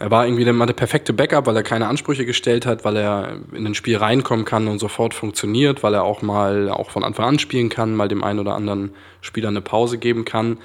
Er 0.00 0.10
war 0.10 0.26
irgendwie 0.26 0.44
der, 0.44 0.54
der 0.54 0.74
perfekte 0.74 1.12
Backup, 1.12 1.46
weil 1.46 1.56
er 1.56 1.62
keine 1.62 1.88
Ansprüche 1.88 2.24
gestellt 2.24 2.66
hat, 2.66 2.84
weil 2.84 2.96
er 2.96 3.38
in 3.52 3.66
ein 3.66 3.74
Spiel 3.74 3.96
reinkommen 3.96 4.44
kann 4.44 4.68
und 4.68 4.78
sofort 4.78 5.14
funktioniert, 5.14 5.82
weil 5.82 5.94
er 5.94 6.04
auch 6.04 6.22
mal 6.22 6.70
auch 6.70 6.90
von 6.90 7.04
Anfang 7.04 7.26
an 7.26 7.38
spielen 7.38 7.68
kann, 7.68 7.94
mal 7.94 8.08
dem 8.08 8.22
einen 8.22 8.38
oder 8.38 8.54
anderen 8.54 8.90
Spieler 9.20 9.48
eine 9.48 9.60
Pause 9.60 9.98
geben 9.98 10.24
kann 10.24 10.58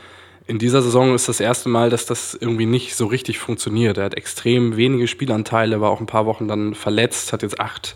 in 0.45 0.59
dieser 0.59 0.81
Saison 0.81 1.15
ist 1.15 1.29
das 1.29 1.39
erste 1.39 1.69
Mal, 1.69 1.89
dass 1.89 2.05
das 2.05 2.37
irgendwie 2.39 2.65
nicht 2.65 2.95
so 2.95 3.05
richtig 3.05 3.39
funktioniert. 3.39 3.97
Er 3.97 4.05
hat 4.05 4.15
extrem 4.15 4.75
wenige 4.75 5.07
Spielanteile, 5.07 5.79
war 5.79 5.89
auch 5.89 6.01
ein 6.01 6.05
paar 6.05 6.25
Wochen 6.25 6.47
dann 6.47 6.75
verletzt, 6.75 7.31
hat 7.31 7.43
jetzt 7.43 7.59
acht 7.59 7.95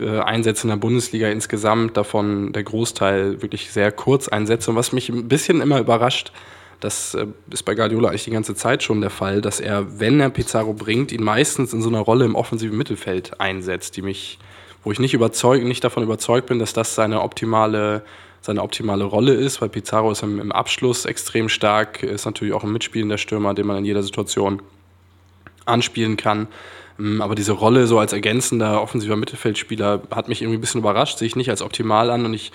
äh, 0.00 0.20
Einsätze 0.20 0.64
in 0.64 0.70
der 0.70 0.76
Bundesliga 0.76 1.28
insgesamt, 1.28 1.96
davon 1.96 2.52
der 2.52 2.62
Großteil 2.62 3.42
wirklich 3.42 3.70
sehr 3.70 3.92
kurz 3.92 4.28
Einsätze. 4.28 4.70
Und 4.70 4.76
was 4.76 4.92
mich 4.92 5.10
ein 5.10 5.28
bisschen 5.28 5.60
immer 5.60 5.78
überrascht, 5.78 6.32
das 6.80 7.14
äh, 7.14 7.26
ist 7.50 7.64
bei 7.64 7.74
Guardiola 7.74 8.08
eigentlich 8.08 8.24
die 8.24 8.30
ganze 8.30 8.54
Zeit 8.54 8.82
schon 8.82 9.02
der 9.02 9.10
Fall, 9.10 9.42
dass 9.42 9.60
er, 9.60 10.00
wenn 10.00 10.18
er 10.20 10.30
Pizarro 10.30 10.72
bringt, 10.72 11.12
ihn 11.12 11.22
meistens 11.22 11.74
in 11.74 11.82
so 11.82 11.90
einer 11.90 12.00
Rolle 12.00 12.24
im 12.24 12.36
offensiven 12.36 12.78
Mittelfeld 12.78 13.38
einsetzt, 13.38 13.98
die 13.98 14.02
mich, 14.02 14.38
wo 14.82 14.92
ich 14.92 14.98
nicht 14.98 15.12
überzeugt, 15.12 15.64
nicht 15.64 15.84
davon 15.84 16.02
überzeugt 16.02 16.46
bin, 16.46 16.58
dass 16.58 16.72
das 16.72 16.94
seine 16.94 17.20
optimale 17.20 18.02
seine 18.46 18.62
optimale 18.62 19.04
Rolle 19.04 19.34
ist, 19.34 19.60
weil 19.60 19.68
Pizarro 19.68 20.10
ist 20.10 20.22
im, 20.22 20.40
im 20.40 20.52
Abschluss 20.52 21.04
extrem 21.04 21.48
stark, 21.48 22.02
ist 22.02 22.24
natürlich 22.24 22.54
auch 22.54 22.64
ein 22.64 22.72
mitspielender 22.72 23.18
Stürmer, 23.18 23.54
den 23.54 23.66
man 23.66 23.76
in 23.78 23.84
jeder 23.84 24.02
Situation 24.02 24.62
anspielen 25.66 26.16
kann. 26.16 26.48
Ähm, 26.98 27.20
aber 27.20 27.34
diese 27.34 27.52
Rolle 27.52 27.86
so 27.86 27.98
als 27.98 28.12
ergänzender 28.12 28.80
offensiver 28.80 29.16
Mittelfeldspieler 29.16 30.02
hat 30.10 30.28
mich 30.28 30.42
irgendwie 30.42 30.58
ein 30.58 30.60
bisschen 30.60 30.80
überrascht, 30.80 31.18
sehe 31.18 31.26
ich 31.26 31.36
nicht 31.36 31.50
als 31.50 31.60
optimal 31.60 32.08
an. 32.10 32.24
Und 32.24 32.34
ich, 32.34 32.52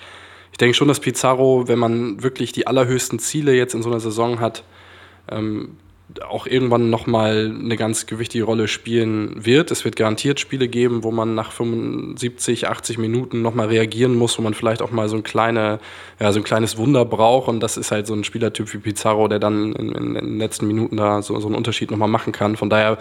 ich 0.50 0.58
denke 0.58 0.74
schon, 0.74 0.88
dass 0.88 1.00
Pizarro, 1.00 1.68
wenn 1.68 1.78
man 1.78 2.22
wirklich 2.22 2.52
die 2.52 2.66
allerhöchsten 2.66 3.18
Ziele 3.18 3.54
jetzt 3.54 3.74
in 3.74 3.82
so 3.82 3.90
einer 3.90 4.00
Saison 4.00 4.40
hat, 4.40 4.64
ähm, 5.30 5.76
auch 6.28 6.46
irgendwann 6.46 6.90
nochmal 6.90 7.54
eine 7.58 7.76
ganz 7.76 8.06
gewichtige 8.06 8.44
Rolle 8.44 8.68
spielen 8.68 9.46
wird. 9.46 9.70
Es 9.70 9.84
wird 9.84 9.96
garantiert 9.96 10.40
Spiele 10.40 10.68
geben, 10.68 11.04
wo 11.04 11.10
man 11.10 11.34
nach 11.34 11.52
75, 11.52 12.68
80 12.68 12.98
Minuten 12.98 13.40
nochmal 13.40 13.68
reagieren 13.68 14.14
muss, 14.14 14.36
wo 14.38 14.42
man 14.42 14.52
vielleicht 14.52 14.82
auch 14.82 14.90
mal 14.90 15.08
so, 15.08 15.16
ein, 15.16 15.22
kleine, 15.22 15.78
ja, 16.20 16.32
so 16.32 16.40
ein 16.40 16.44
kleines 16.44 16.76
Wunder 16.76 17.04
braucht. 17.04 17.48
Und 17.48 17.60
das 17.60 17.76
ist 17.76 17.90
halt 17.90 18.06
so 18.06 18.14
ein 18.14 18.24
Spielertyp 18.24 18.72
wie 18.74 18.78
Pizarro, 18.78 19.28
der 19.28 19.38
dann 19.38 19.72
in, 19.72 19.92
in, 19.92 20.14
den 20.14 20.38
letzten 20.38 20.66
Minuten 20.66 20.96
da 20.96 21.22
so, 21.22 21.38
so 21.40 21.46
einen 21.46 21.56
Unterschied 21.56 21.90
nochmal 21.90 22.08
machen 22.08 22.32
kann. 22.32 22.56
Von 22.56 22.68
daher 22.68 22.98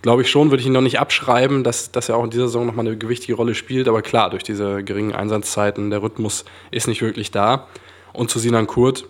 glaube 0.00 0.22
ich 0.22 0.30
schon, 0.30 0.50
würde 0.50 0.60
ich 0.60 0.66
ihn 0.66 0.72
noch 0.72 0.80
nicht 0.80 1.00
abschreiben, 1.00 1.64
dass, 1.64 1.92
dass 1.92 2.08
er 2.08 2.16
auch 2.16 2.24
in 2.24 2.30
dieser 2.30 2.46
Saison 2.46 2.66
nochmal 2.66 2.86
eine 2.86 2.96
gewichtige 2.96 3.34
Rolle 3.34 3.54
spielt. 3.54 3.88
Aber 3.88 4.00
klar, 4.00 4.30
durch 4.30 4.42
diese 4.42 4.82
geringen 4.82 5.12
Einsatzzeiten, 5.12 5.90
der 5.90 6.02
Rhythmus 6.02 6.44
ist 6.70 6.88
nicht 6.88 7.02
wirklich 7.02 7.30
da. 7.30 7.66
Und 8.12 8.30
zu 8.30 8.38
Sinan 8.38 8.66
Kurt, 8.66 9.06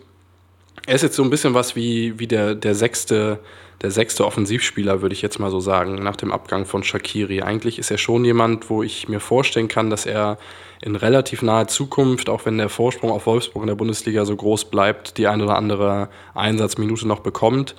er 0.87 0.95
ist 0.95 1.03
jetzt 1.03 1.17
so 1.17 1.23
ein 1.23 1.31
bisschen 1.31 1.55
was 1.55 1.77
wie, 1.77 2.19
wie 2.19 2.27
der, 2.27 2.55
der, 2.55 2.75
sechste, 2.75 3.41
der 3.83 3.91
sechste 3.91 4.27
Offensivspieler, 4.27 5.03
würde 5.03 5.15
ich 5.15 5.23
jetzt 5.23 5.39
mal 5.39 5.51
so 5.51 5.61
sagen, 5.61 5.95
nach 5.95 6.17
dem 6.17 6.33
Abgang 6.33 6.67
von 6.67 6.83
Shakiri. 6.83 7.43
Eigentlich 7.43 7.79
ist 7.79 7.91
er 7.91 7.99
schon 7.99 8.25
jemand, 8.25 8.69
wo 8.69 8.83
ich 8.83 9.09
mir 9.09 9.21
vorstellen 9.21 9.69
kann, 9.69 9.89
dass 9.89 10.05
er 10.05 10.39
in 10.83 10.97
relativ 10.97 11.41
naher 11.41 11.69
Zukunft, 11.69 12.29
auch 12.29 12.45
wenn 12.45 12.59
der 12.59 12.69
Vorsprung 12.69 13.11
auf 13.11 13.27
Wolfsburg 13.27 13.63
in 13.63 13.69
der 13.69 13.75
Bundesliga 13.75 14.27
so 14.27 14.37
groß 14.37 14.67
bleibt, 14.67 15.17
die 15.17 15.27
ein 15.27 15.41
oder 15.41 15.57
andere 15.57 16.11
Einsatzminute 16.35 17.09
noch 17.09 17.21
bekommt. 17.21 17.75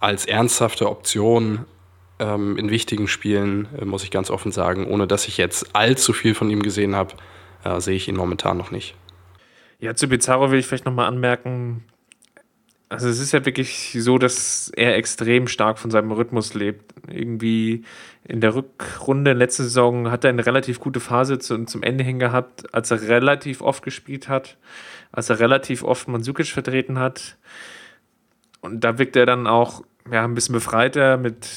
Als 0.00 0.26
ernsthafte 0.26 0.90
Option 0.90 1.64
ähm, 2.18 2.58
in 2.58 2.68
wichtigen 2.68 3.08
Spielen, 3.08 3.68
äh, 3.80 3.86
muss 3.86 4.04
ich 4.04 4.10
ganz 4.10 4.30
offen 4.30 4.52
sagen, 4.52 4.86
ohne 4.86 5.06
dass 5.06 5.26
ich 5.26 5.38
jetzt 5.38 5.74
allzu 5.74 6.12
viel 6.12 6.34
von 6.34 6.50
ihm 6.50 6.62
gesehen 6.62 6.94
habe, 6.94 7.14
äh, 7.64 7.80
sehe 7.80 7.96
ich 7.96 8.08
ihn 8.08 8.16
momentan 8.16 8.58
noch 8.58 8.70
nicht. 8.70 8.94
Ja, 9.78 9.94
zu 9.94 10.06
Bizarro 10.06 10.50
will 10.50 10.58
ich 10.58 10.66
vielleicht 10.66 10.84
nochmal 10.84 11.06
anmerken, 11.08 11.84
also 12.92 13.08
es 13.08 13.20
ist 13.20 13.32
ja 13.32 13.44
wirklich 13.46 13.96
so, 13.98 14.18
dass 14.18 14.70
er 14.76 14.96
extrem 14.96 15.48
stark 15.48 15.78
von 15.78 15.90
seinem 15.90 16.12
Rhythmus 16.12 16.52
lebt. 16.52 16.92
Irgendwie 17.08 17.84
in 18.22 18.42
der 18.42 18.54
Rückrunde 18.54 19.32
letzte 19.32 19.62
Saison 19.62 20.10
hat 20.10 20.24
er 20.24 20.30
eine 20.30 20.44
relativ 20.44 20.78
gute 20.78 21.00
Phase 21.00 21.38
zu, 21.38 21.64
zum 21.64 21.82
Ende 21.82 22.04
hin 22.04 22.18
gehabt, 22.18 22.74
als 22.74 22.90
er 22.90 23.00
relativ 23.00 23.62
oft 23.62 23.82
gespielt 23.82 24.28
hat, 24.28 24.58
als 25.10 25.30
er 25.30 25.40
relativ 25.40 25.82
oft 25.84 26.06
Mansukic 26.06 26.48
vertreten 26.48 26.98
hat. 26.98 27.38
Und 28.60 28.84
da 28.84 28.98
wirkt 28.98 29.16
er 29.16 29.24
dann 29.24 29.46
auch 29.46 29.82
ja, 30.10 30.22
ein 30.24 30.34
bisschen 30.34 30.52
befreiter, 30.52 31.16
mit 31.16 31.48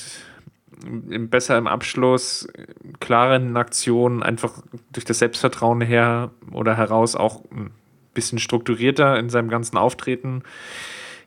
besser 1.30 1.58
im 1.58 1.68
Abschluss, 1.68 2.48
klaren 3.02 3.58
Aktionen, 3.58 4.24
einfach 4.24 4.64
durch 4.94 5.06
das 5.06 5.20
Selbstvertrauen 5.20 5.82
her 5.82 6.32
oder 6.52 6.78
heraus 6.78 7.16
auch 7.16 7.44
ein 7.52 7.72
bisschen 8.14 8.40
strukturierter 8.40 9.20
in 9.20 9.30
seinem 9.30 9.50
ganzen 9.50 9.78
Auftreten. 9.78 10.44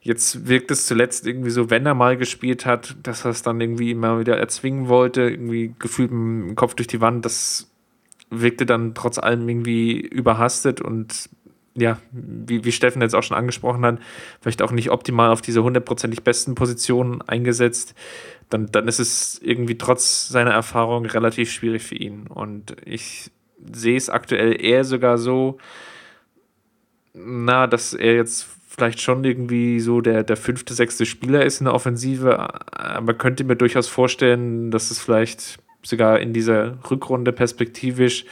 Jetzt 0.09 0.49
wirkt 0.49 0.71
es 0.71 0.87
zuletzt 0.87 1.27
irgendwie 1.27 1.51
so, 1.51 1.68
wenn 1.68 1.85
er 1.85 1.92
mal 1.92 2.16
gespielt 2.16 2.64
hat, 2.64 2.97
dass 3.03 3.27
er 3.27 3.31
es 3.31 3.42
dann 3.42 3.61
irgendwie 3.61 3.90
immer 3.90 4.18
wieder 4.18 4.38
erzwingen 4.38 4.88
wollte, 4.88 5.21
irgendwie 5.21 5.75
gefühlt 5.79 6.11
mit 6.11 6.49
dem 6.49 6.57
Kopf 6.57 6.75
durch 6.75 6.87
die 6.87 7.03
Wand. 7.03 7.27
Das 7.27 7.71
wirkte 8.31 8.64
dann 8.64 8.94
trotz 8.94 9.18
allem 9.18 9.47
irgendwie 9.47 10.01
überhastet 10.01 10.81
und 10.81 11.29
ja, 11.75 11.99
wie, 12.11 12.64
wie 12.64 12.73
Steffen 12.73 13.03
jetzt 13.03 13.14
auch 13.14 13.23
schon 13.23 13.37
angesprochen 13.37 13.85
hat, 13.85 13.99
vielleicht 14.40 14.62
auch 14.62 14.73
nicht 14.73 14.90
optimal 14.90 15.29
auf 15.29 15.42
diese 15.42 15.62
hundertprozentig 15.62 16.23
besten 16.23 16.55
Positionen 16.55 17.21
eingesetzt, 17.21 17.94
dann, 18.49 18.73
dann 18.73 18.88
ist 18.88 19.01
es 19.01 19.38
irgendwie 19.42 19.77
trotz 19.77 20.27
seiner 20.29 20.53
Erfahrung 20.53 21.05
relativ 21.05 21.53
schwierig 21.53 21.83
für 21.83 21.97
ihn. 21.97 22.29
Und 22.29 22.77
ich 22.87 23.31
sehe 23.75 23.99
es 23.99 24.09
aktuell 24.09 24.59
eher 24.59 24.85
sogar 24.85 25.18
so, 25.18 25.59
na, 27.12 27.66
dass 27.66 27.92
er 27.92 28.14
jetzt 28.14 28.58
vielleicht 28.79 29.01
schon 29.01 29.25
irgendwie 29.25 29.81
so 29.81 30.01
der, 30.01 30.23
der 30.23 30.37
fünfte, 30.37 30.73
sechste 30.73 31.05
Spieler 31.05 31.45
ist 31.45 31.61
in 31.61 31.64
der 31.64 31.75
Offensive, 31.75 32.49
aber 32.79 33.12
könnte 33.12 33.43
mir 33.43 33.57
durchaus 33.57 33.88
vorstellen, 33.88 34.71
dass 34.71 34.93
es 34.93 35.01
vielleicht 35.01 35.59
sogar 35.83 36.21
in 36.21 36.33
dieser 36.33 36.79
Rückrunde 36.88 37.33
perspektivisch 37.33 38.25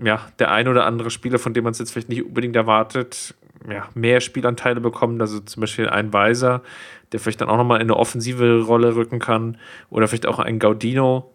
ja, 0.00 0.20
der 0.38 0.52
ein 0.52 0.68
oder 0.68 0.86
andere 0.86 1.10
Spieler, 1.10 1.40
von 1.40 1.54
dem 1.54 1.64
man 1.64 1.72
es 1.72 1.80
jetzt 1.80 1.90
vielleicht 1.90 2.08
nicht 2.08 2.24
unbedingt 2.24 2.54
erwartet, 2.54 3.34
ja, 3.68 3.88
mehr 3.94 4.20
Spielanteile 4.20 4.80
bekommt. 4.80 5.20
Also 5.20 5.40
zum 5.40 5.60
Beispiel 5.60 5.88
ein 5.88 6.12
Weiser, 6.12 6.62
der 7.10 7.18
vielleicht 7.18 7.40
dann 7.40 7.48
auch 7.48 7.56
nochmal 7.56 7.80
in 7.80 7.88
eine 7.88 7.96
offensive 7.96 8.62
Rolle 8.62 8.94
rücken 8.94 9.18
kann. 9.18 9.58
Oder 9.90 10.06
vielleicht 10.06 10.26
auch 10.26 10.38
ein 10.38 10.60
Gaudino, 10.60 11.32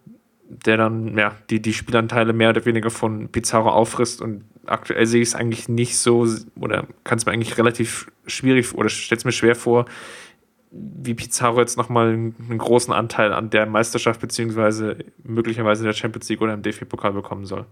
der 0.49 0.77
dann 0.77 1.17
ja, 1.17 1.35
die, 1.49 1.61
die 1.61 1.73
Spielanteile 1.73 2.31
mehr 2.31 2.51
oder 2.51 2.65
weniger 2.65 2.89
von 2.89 3.29
Pizarro 3.29 3.69
auffrisst 3.69 4.21
und 4.21 4.45
aktuell 4.69 5.05
sehe 5.05 5.21
ich 5.21 5.29
es 5.29 5.35
eigentlich 5.35 5.69
nicht 5.69 5.97
so 5.97 6.27
oder 6.59 6.87
kann 7.03 7.17
es 7.17 7.25
mir 7.25 7.31
eigentlich 7.31 7.57
relativ 7.57 8.11
schwierig 8.25 8.73
oder 8.73 8.89
stellt 8.89 9.19
es 9.19 9.25
mir 9.25 9.31
schwer 9.31 9.55
vor, 9.55 9.85
wie 10.71 11.15
Pizarro 11.15 11.59
jetzt 11.59 11.77
nochmal 11.77 12.09
einen, 12.09 12.35
einen 12.39 12.57
großen 12.57 12.93
Anteil 12.93 13.33
an 13.33 13.49
der 13.49 13.65
Meisterschaft 13.65 14.21
beziehungsweise 14.21 14.97
möglicherweise 15.23 15.83
der 15.83 15.93
Champions 15.93 16.29
League 16.29 16.41
oder 16.41 16.53
im 16.53 16.61
DFB-Pokal 16.61 17.13
bekommen 17.13 17.45
soll. 17.45 17.65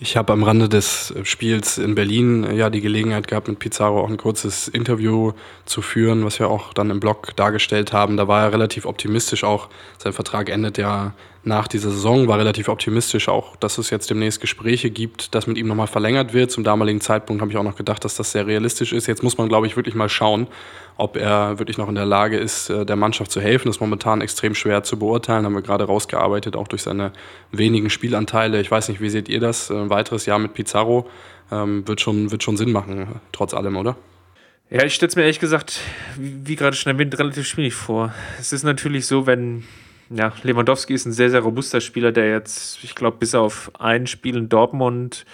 Ich 0.00 0.16
habe 0.16 0.32
am 0.32 0.42
Rande 0.42 0.68
des 0.68 1.14
Spiels 1.22 1.78
in 1.78 1.94
Berlin 1.94 2.42
äh, 2.42 2.56
ja 2.56 2.68
die 2.68 2.80
Gelegenheit 2.80 3.28
gehabt, 3.28 3.46
mit 3.46 3.60
Pizarro 3.60 4.00
auch 4.00 4.08
ein 4.08 4.16
kurzes 4.16 4.66
Interview 4.66 5.32
zu 5.66 5.82
führen, 5.82 6.24
was 6.24 6.40
wir 6.40 6.48
auch 6.48 6.74
dann 6.74 6.90
im 6.90 6.98
Blog 6.98 7.36
dargestellt 7.36 7.92
haben. 7.92 8.16
Da 8.16 8.26
war 8.26 8.42
er 8.42 8.52
relativ 8.52 8.86
optimistisch 8.86 9.44
auch. 9.44 9.68
Sein 9.98 10.12
Vertrag 10.12 10.50
endet 10.50 10.78
ja 10.78 11.14
nach 11.44 11.68
dieser 11.68 11.90
Saison, 11.90 12.26
war 12.26 12.38
relativ 12.38 12.68
optimistisch 12.68 13.28
auch, 13.28 13.54
dass 13.56 13.78
es 13.78 13.90
jetzt 13.90 14.10
demnächst 14.10 14.40
Gespräche 14.40 14.90
gibt, 14.90 15.34
dass 15.34 15.46
mit 15.46 15.58
ihm 15.58 15.68
nochmal 15.68 15.86
verlängert 15.86 16.32
wird. 16.32 16.50
Zum 16.50 16.64
damaligen 16.64 17.00
Zeitpunkt 17.00 17.40
habe 17.40 17.52
ich 17.52 17.56
auch 17.56 17.62
noch 17.62 17.76
gedacht, 17.76 18.04
dass 18.04 18.16
das 18.16 18.32
sehr 18.32 18.46
realistisch 18.46 18.92
ist. 18.92 19.06
Jetzt 19.06 19.22
muss 19.22 19.38
man, 19.38 19.48
glaube 19.48 19.66
ich, 19.68 19.76
wirklich 19.76 19.94
mal 19.94 20.08
schauen, 20.08 20.48
ob 20.96 21.16
er 21.16 21.58
wirklich 21.58 21.78
noch 21.78 21.88
in 21.88 21.94
der 21.94 22.06
Lage 22.06 22.36
ist, 22.36 22.70
äh, 22.70 22.86
der 22.86 22.96
Mannschaft 22.96 23.30
zu 23.30 23.40
helfen. 23.40 23.68
Ist 23.68 23.80
momentan 23.80 24.20
extrem 24.20 24.54
schwer 24.54 24.82
zu 24.82 24.98
beurteilen, 24.98 25.44
haben 25.44 25.54
wir 25.54 25.62
gerade 25.62 25.84
rausgearbeitet, 25.84 26.56
auch 26.56 26.68
durch 26.68 26.82
seine 26.82 27.12
wenigen 27.50 27.90
Spielanteile. 27.90 28.60
Ich 28.60 28.70
weiß 28.70 28.88
nicht, 28.88 29.00
wie 29.00 29.10
seht 29.10 29.28
ihr 29.28 29.40
das? 29.40 29.70
Ein 29.70 29.90
weiteres 29.90 30.26
Jahr 30.26 30.38
mit 30.38 30.54
Pizarro 30.54 31.08
ähm, 31.50 31.86
wird, 31.86 32.00
schon, 32.00 32.30
wird 32.30 32.42
schon 32.42 32.56
Sinn 32.56 32.72
machen, 32.72 33.20
trotz 33.32 33.54
allem, 33.54 33.76
oder? 33.76 33.96
Ja, 34.70 34.84
ich 34.84 34.94
stelle 34.94 35.08
es 35.08 35.16
mir 35.16 35.22
ehrlich 35.22 35.40
gesagt, 35.40 35.80
wie, 36.16 36.34
wie 36.44 36.56
gerade 36.56 36.76
schon 36.76 36.92
erwähnt, 36.92 37.18
relativ 37.18 37.46
schwierig 37.46 37.74
vor. 37.74 38.14
Es 38.40 38.52
ist 38.52 38.62
natürlich 38.62 39.06
so, 39.06 39.26
wenn 39.26 39.64
ja, 40.10 40.32
Lewandowski 40.42 40.94
ist 40.94 41.06
ein 41.06 41.12
sehr, 41.12 41.30
sehr 41.30 41.40
robuster 41.40 41.80
Spieler, 41.80 42.12
der 42.12 42.30
jetzt, 42.30 42.82
ich 42.82 42.94
glaube, 42.94 43.16
bis 43.18 43.34
auf 43.34 43.70
ein 43.78 44.06
Spiel 44.06 44.36
in 44.36 44.48
Dortmund 44.48 45.24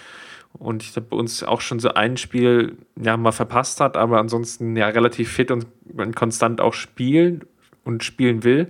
und 0.53 0.83
ich 0.83 0.93
glaube, 0.93 1.09
bei 1.11 1.17
uns 1.17 1.43
auch 1.43 1.61
schon 1.61 1.79
so 1.79 1.93
ein 1.93 2.17
Spiel 2.17 2.77
ja, 3.01 3.17
mal 3.17 3.31
verpasst 3.31 3.79
hat, 3.79 3.97
aber 3.97 4.19
ansonsten 4.19 4.75
ja 4.75 4.87
relativ 4.87 5.31
fit 5.31 5.51
und 5.51 5.65
konstant 6.15 6.61
auch 6.61 6.73
spielt 6.73 7.47
und 7.83 8.03
spielen 8.03 8.43
will. 8.43 8.67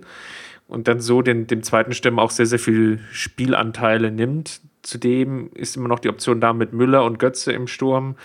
Und 0.67 0.87
dann 0.87 1.01
so 1.01 1.21
den, 1.21 1.47
dem 1.47 1.63
zweiten 1.63 1.93
Stürmer 1.93 2.21
auch 2.21 2.31
sehr, 2.31 2.45
sehr 2.45 2.59
viel 2.59 2.99
Spielanteile 3.11 4.09
nimmt. 4.09 4.61
Zudem 4.83 5.49
ist 5.53 5.75
immer 5.75 5.89
noch 5.89 5.99
die 5.99 6.09
Option 6.09 6.39
da 6.39 6.53
mit 6.53 6.71
Müller 6.71 7.03
und 7.03 7.19
Götze 7.19 7.51
im 7.51 7.67
Sturm. 7.67 8.15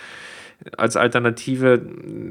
Als 0.77 0.95
Alternative 0.95 1.73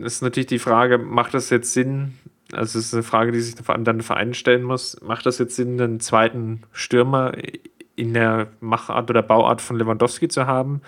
ist 0.05 0.23
natürlich 0.23 0.47
die 0.47 0.59
Frage, 0.59 0.99
macht 0.99 1.35
das 1.35 1.51
jetzt 1.51 1.75
Sinn, 1.75 2.15
also 2.53 2.79
es 2.79 2.87
ist 2.87 2.95
eine 2.95 3.03
Frage, 3.03 3.33
die 3.33 3.41
sich 3.41 3.55
dann 3.57 3.85
der 3.85 4.03
Verein 4.03 4.35
stellen 4.35 4.63
muss. 4.63 5.01
Macht 5.03 5.27
das 5.27 5.39
jetzt 5.39 5.57
Sinn, 5.57 5.81
einen 5.81 6.01
zweiten 6.01 6.63
Stürmer 6.73 7.33
in 7.97 8.15
der 8.15 8.49
Machart 8.61 9.11
oder 9.11 9.23
Bauart 9.23 9.61
von 9.61 9.77
Lewandowski 9.77 10.29
zu 10.29 10.47
haben? 10.47 10.83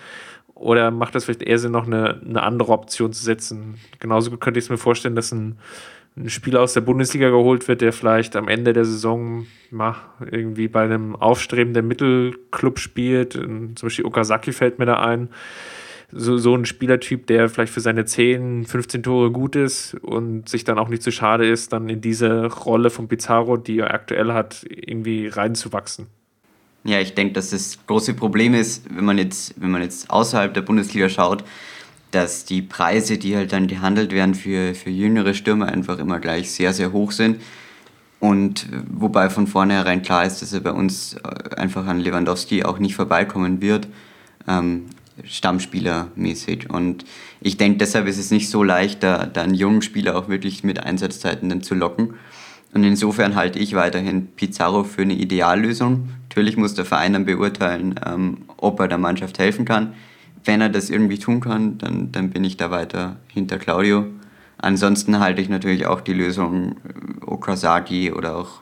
Oder 0.53 0.91
macht 0.91 1.15
das 1.15 1.25
vielleicht 1.25 1.41
eher 1.41 1.57
Sinn, 1.57 1.71
noch 1.71 1.87
eine, 1.87 2.21
eine 2.25 2.43
andere 2.43 2.73
Option 2.73 3.13
zu 3.13 3.23
setzen? 3.23 3.75
Genauso 3.99 4.29
gut 4.29 4.41
könnte 4.41 4.59
ich 4.59 4.65
es 4.65 4.69
mir 4.69 4.77
vorstellen, 4.77 5.15
dass 5.15 5.31
ein, 5.31 5.57
ein 6.17 6.29
Spieler 6.29 6.61
aus 6.61 6.73
der 6.73 6.81
Bundesliga 6.81 7.29
geholt 7.29 7.67
wird, 7.67 7.81
der 7.81 7.93
vielleicht 7.93 8.35
am 8.35 8.47
Ende 8.47 8.73
der 8.73 8.83
Saison 8.85 9.47
mal 9.71 9.95
irgendwie 10.29 10.67
bei 10.67 10.83
einem 10.83 11.15
aufstrebenden 11.15 11.87
Mittelclub 11.87 12.79
spielt. 12.79 13.33
Zum 13.33 13.75
Beispiel 13.81 14.05
Okazaki 14.05 14.51
fällt 14.51 14.79
mir 14.79 14.85
da 14.85 14.99
ein 15.01 15.29
so, 16.11 16.37
so 16.37 16.55
ein 16.55 16.65
Spielertyp, 16.65 17.27
der 17.27 17.49
vielleicht 17.49 17.73
für 17.73 17.81
seine 17.81 18.05
10, 18.05 18.65
15 18.65 19.03
Tore 19.03 19.31
gut 19.31 19.55
ist 19.55 19.93
und 19.93 20.49
sich 20.49 20.63
dann 20.63 20.79
auch 20.79 20.89
nicht 20.89 21.03
zu 21.03 21.11
schade 21.11 21.47
ist, 21.47 21.71
dann 21.71 21.87
in 21.87 22.01
diese 22.01 22.47
Rolle 22.47 22.89
von 22.89 23.07
Pizarro, 23.07 23.57
die 23.57 23.79
er 23.79 23.93
aktuell 23.93 24.33
hat, 24.33 24.65
irgendwie 24.67 25.27
reinzuwachsen. 25.27 26.07
Ja, 26.83 26.99
ich 26.99 27.13
denke, 27.13 27.33
dass 27.33 27.49
das 27.49 27.77
große 27.87 28.13
Problem 28.13 28.53
ist, 28.53 28.83
wenn 28.93 29.05
man 29.05 29.17
jetzt, 29.17 29.53
wenn 29.57 29.71
man 29.71 29.81
jetzt 29.81 30.09
außerhalb 30.09 30.53
der 30.53 30.61
Bundesliga 30.61 31.09
schaut, 31.09 31.43
dass 32.11 32.45
die 32.45 32.61
Preise, 32.61 33.17
die 33.17 33.35
halt 33.35 33.51
dann 33.51 33.67
gehandelt 33.67 34.11
werden 34.11 34.33
für, 34.33 34.73
für 34.73 34.89
jüngere 34.89 35.33
Stürmer, 35.33 35.67
einfach 35.67 35.99
immer 35.99 36.19
gleich 36.19 36.51
sehr, 36.51 36.73
sehr 36.73 36.91
hoch 36.91 37.11
sind. 37.11 37.41
Und 38.19 38.67
wobei 38.89 39.29
von 39.29 39.47
vornherein 39.47 40.01
klar 40.01 40.25
ist, 40.25 40.41
dass 40.41 40.51
er 40.51 40.59
bei 40.59 40.71
uns 40.71 41.15
einfach 41.55 41.85
an 41.85 41.99
Lewandowski 41.99 42.63
auch 42.63 42.79
nicht 42.79 42.95
vorbeikommen 42.95 43.61
wird. 43.61 43.87
Ähm, 44.47 44.87
Stammspieler-mäßig. 45.25 46.69
Und 46.69 47.05
ich 47.41 47.57
denke, 47.57 47.77
deshalb 47.77 48.07
ist 48.07 48.17
es 48.17 48.31
nicht 48.31 48.49
so 48.49 48.63
leicht, 48.63 49.03
da, 49.03 49.25
da 49.25 49.41
einen 49.41 49.53
jungen 49.53 49.81
Spieler 49.81 50.17
auch 50.17 50.29
wirklich 50.29 50.63
mit 50.63 50.79
Einsatzzeiten 50.81 51.49
dann 51.49 51.61
zu 51.61 51.75
locken. 51.75 52.15
Und 52.73 52.83
insofern 52.83 53.35
halte 53.35 53.59
ich 53.59 53.73
weiterhin 53.73 54.27
Pizarro 54.27 54.83
für 54.83 55.01
eine 55.01 55.13
Ideallösung. 55.13 56.09
Natürlich 56.29 56.57
muss 56.57 56.75
der 56.75 56.85
Verein 56.85 57.13
dann 57.13 57.25
beurteilen, 57.25 57.95
ähm, 58.05 58.37
ob 58.57 58.79
er 58.79 58.87
der 58.87 58.99
Mannschaft 58.99 59.39
helfen 59.39 59.65
kann. 59.65 59.93
Wenn 60.45 60.61
er 60.61 60.69
das 60.69 60.89
irgendwie 60.89 61.17
tun 61.17 61.39
kann, 61.39 61.79
dann, 61.79 62.11
dann 62.11 62.29
bin 62.29 62.43
ich 62.43 62.55
da 62.55 62.69
weiter 62.69 63.17
hinter 63.27 63.57
Claudio. 63.57 64.05
Ansonsten 64.59 65.19
halte 65.19 65.41
ich 65.41 65.49
natürlich 65.49 65.87
auch 65.87 66.01
die 66.01 66.13
Lösung 66.13 66.73
äh, 66.73 67.25
Okazaki 67.25 68.11
oder 68.11 68.35
auch, 68.35 68.61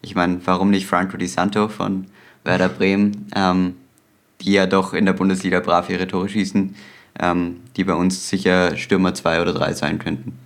ich 0.00 0.14
meine, 0.14 0.40
warum 0.46 0.70
nicht 0.70 0.86
Franco 0.86 1.16
Di 1.16 1.26
Santo 1.26 1.68
von 1.68 2.06
Werder 2.44 2.70
Bremen? 2.70 3.26
Ähm, 3.36 3.74
die 4.40 4.52
ja 4.52 4.66
doch 4.66 4.92
in 4.94 5.06
der 5.06 5.12
Bundesliga 5.12 5.60
brav 5.60 5.88
ihre 5.90 6.06
Tore 6.06 6.28
schießen, 6.28 6.74
ähm, 7.20 7.60
die 7.76 7.84
bei 7.84 7.94
uns 7.94 8.28
sicher 8.28 8.76
Stürmer 8.76 9.14
2 9.14 9.42
oder 9.42 9.52
3 9.52 9.72
sein 9.72 9.98
könnten. 9.98 10.38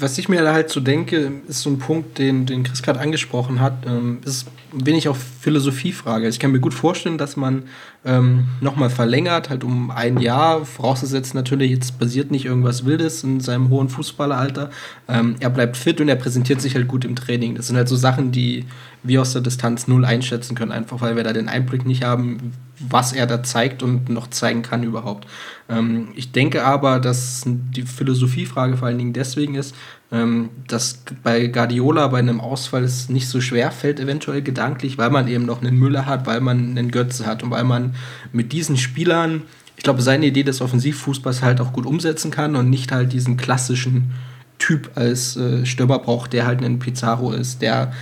Was 0.00 0.18
ich 0.18 0.28
mir 0.28 0.42
da 0.42 0.52
halt 0.52 0.70
so 0.70 0.80
denke, 0.80 1.30
ist 1.46 1.60
so 1.60 1.70
ein 1.70 1.78
Punkt, 1.78 2.18
den, 2.18 2.46
den 2.46 2.64
Chris 2.64 2.82
gerade 2.82 2.98
angesprochen 2.98 3.60
hat, 3.60 3.86
ähm, 3.86 4.18
ist 4.24 4.48
wenig 4.72 5.08
auch 5.08 5.14
Philosophiefrage. 5.14 6.26
Ich 6.26 6.40
kann 6.40 6.50
mir 6.50 6.58
gut 6.58 6.74
vorstellen, 6.74 7.16
dass 7.16 7.36
man 7.36 7.62
ähm, 8.04 8.48
nochmal 8.60 8.90
verlängert, 8.90 9.50
halt 9.50 9.62
um 9.62 9.92
ein 9.92 10.18
Jahr, 10.18 10.64
vorausgesetzt 10.64 11.32
natürlich, 11.36 11.70
jetzt 11.70 11.96
passiert 11.96 12.32
nicht 12.32 12.44
irgendwas 12.44 12.86
Wildes 12.86 13.22
in 13.22 13.38
seinem 13.38 13.68
hohen 13.68 13.88
Fußballeralter. 13.88 14.70
Ähm, 15.06 15.36
er 15.38 15.50
bleibt 15.50 15.76
fit 15.76 16.00
und 16.00 16.08
er 16.08 16.16
präsentiert 16.16 16.60
sich 16.60 16.74
halt 16.74 16.88
gut 16.88 17.04
im 17.04 17.14
Training. 17.14 17.54
Das 17.54 17.68
sind 17.68 17.76
halt 17.76 17.88
so 17.88 17.94
Sachen, 17.94 18.32
die 18.32 18.64
wir 19.04 19.22
aus 19.22 19.32
der 19.32 19.42
Distanz 19.42 19.86
null 19.86 20.04
einschätzen 20.04 20.56
können, 20.56 20.72
einfach 20.72 21.00
weil 21.00 21.14
wir 21.14 21.22
da 21.22 21.32
den 21.32 21.48
Einblick 21.48 21.86
nicht 21.86 22.02
haben, 22.02 22.52
was 22.80 23.12
er 23.12 23.26
da 23.26 23.42
zeigt 23.42 23.82
und 23.82 24.08
noch 24.08 24.28
zeigen 24.28 24.62
kann 24.62 24.82
überhaupt. 24.82 25.26
Ähm, 25.68 26.08
ich 26.14 26.32
denke 26.32 26.64
aber, 26.64 27.00
dass 27.00 27.42
die 27.46 27.82
Philosophiefrage 27.82 28.76
vor 28.76 28.88
allen 28.88 28.98
Dingen 28.98 29.12
deswegen 29.12 29.54
ist, 29.54 29.74
ähm, 30.10 30.50
dass 30.66 31.02
bei 31.22 31.48
Guardiola 31.48 32.06
bei 32.08 32.18
einem 32.18 32.40
Ausfall 32.40 32.84
es 32.84 33.08
nicht 33.08 33.28
so 33.28 33.40
schwer 33.40 33.70
fällt, 33.70 34.00
eventuell 34.00 34.42
gedanklich, 34.42 34.96
weil 34.98 35.10
man 35.10 35.28
eben 35.28 35.44
noch 35.44 35.60
einen 35.60 35.78
Müller 35.78 36.06
hat, 36.06 36.26
weil 36.26 36.40
man 36.40 36.70
einen 36.70 36.90
Götze 36.90 37.26
hat 37.26 37.42
und 37.42 37.50
weil 37.50 37.64
man 37.64 37.94
mit 38.32 38.52
diesen 38.52 38.76
Spielern, 38.76 39.42
ich 39.76 39.84
glaube, 39.84 40.02
seine 40.02 40.26
Idee 40.26 40.44
des 40.44 40.60
Offensivfußballs 40.60 41.42
halt 41.42 41.60
auch 41.60 41.72
gut 41.72 41.86
umsetzen 41.86 42.30
kann 42.30 42.56
und 42.56 42.70
nicht 42.70 42.90
halt 42.92 43.12
diesen 43.12 43.36
klassischen 43.36 44.12
Typ 44.58 44.90
als 44.96 45.36
äh, 45.36 45.64
Stürmer 45.66 45.98
braucht, 45.98 46.32
der 46.32 46.46
halt 46.46 46.64
ein 46.64 46.78
Pizarro 46.78 47.32
ist, 47.32 47.62
der 47.62 47.92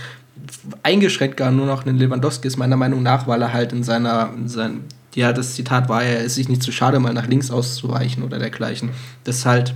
eingeschränkt 0.83 1.37
gar 1.37 1.51
nur 1.51 1.65
noch 1.65 1.85
ein 1.85 1.97
Lewandowski 1.97 2.47
ist, 2.47 2.57
meiner 2.57 2.77
Meinung 2.77 3.03
nach, 3.03 3.27
weil 3.27 3.41
er 3.41 3.53
halt 3.53 3.73
in 3.73 3.83
seiner, 3.83 4.31
in 4.35 4.47
sein, 4.47 4.81
ja, 5.15 5.33
das 5.33 5.55
Zitat 5.55 5.89
war, 5.89 6.03
er 6.03 6.23
ist 6.23 6.35
sich 6.35 6.49
nicht 6.49 6.63
zu 6.63 6.71
schade, 6.71 6.99
mal 6.99 7.13
nach 7.13 7.27
links 7.27 7.51
auszuweichen 7.51 8.23
oder 8.23 8.39
dergleichen. 8.39 8.89
Das 9.23 9.45
halt, 9.45 9.73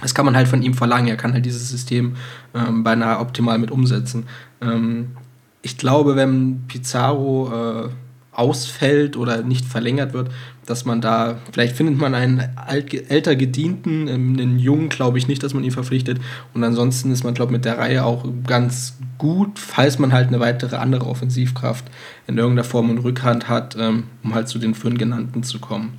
das 0.00 0.14
kann 0.14 0.24
man 0.24 0.36
halt 0.36 0.48
von 0.48 0.62
ihm 0.62 0.74
verlangen. 0.74 1.08
Er 1.08 1.16
kann 1.16 1.32
halt 1.32 1.46
dieses 1.46 1.68
System 1.68 2.16
ähm, 2.54 2.82
beinahe 2.82 3.20
optimal 3.20 3.58
mit 3.58 3.70
umsetzen. 3.70 4.26
Ähm, 4.60 5.16
ich 5.62 5.78
glaube, 5.78 6.16
wenn 6.16 6.64
Pizarro 6.66 7.86
äh, 7.86 7.88
ausfällt 8.32 9.16
oder 9.16 9.42
nicht 9.42 9.66
verlängert 9.66 10.14
wird, 10.14 10.30
dass 10.64 10.84
man 10.84 11.00
da, 11.00 11.38
vielleicht 11.52 11.76
findet 11.76 11.98
man 11.98 12.14
einen 12.14 12.42
alt, 12.56 13.10
älter 13.10 13.36
Gedienten, 13.36 14.08
ähm, 14.08 14.36
einen 14.38 14.58
Jungen 14.58 14.88
glaube 14.88 15.18
ich 15.18 15.28
nicht, 15.28 15.42
dass 15.42 15.54
man 15.54 15.64
ihn 15.64 15.70
verpflichtet. 15.70 16.18
Und 16.54 16.64
ansonsten 16.64 17.12
ist 17.12 17.24
man, 17.24 17.34
glaube 17.34 17.50
ich, 17.50 17.58
mit 17.58 17.64
der 17.64 17.78
Reihe 17.78 18.04
auch 18.04 18.24
ganz 18.46 18.96
gut, 19.18 19.58
falls 19.58 19.98
man 19.98 20.12
halt 20.12 20.28
eine 20.28 20.40
weitere 20.40 20.76
andere 20.76 21.06
Offensivkraft 21.06 21.84
in 22.26 22.38
irgendeiner 22.38 22.64
Form 22.64 22.90
in 22.90 22.98
Rückhand 22.98 23.48
hat, 23.48 23.76
ähm, 23.78 24.04
um 24.24 24.34
halt 24.34 24.48
zu 24.48 24.58
den 24.58 24.74
fünf 24.74 24.98
genannten 24.98 25.42
zu 25.42 25.58
kommen. 25.58 25.98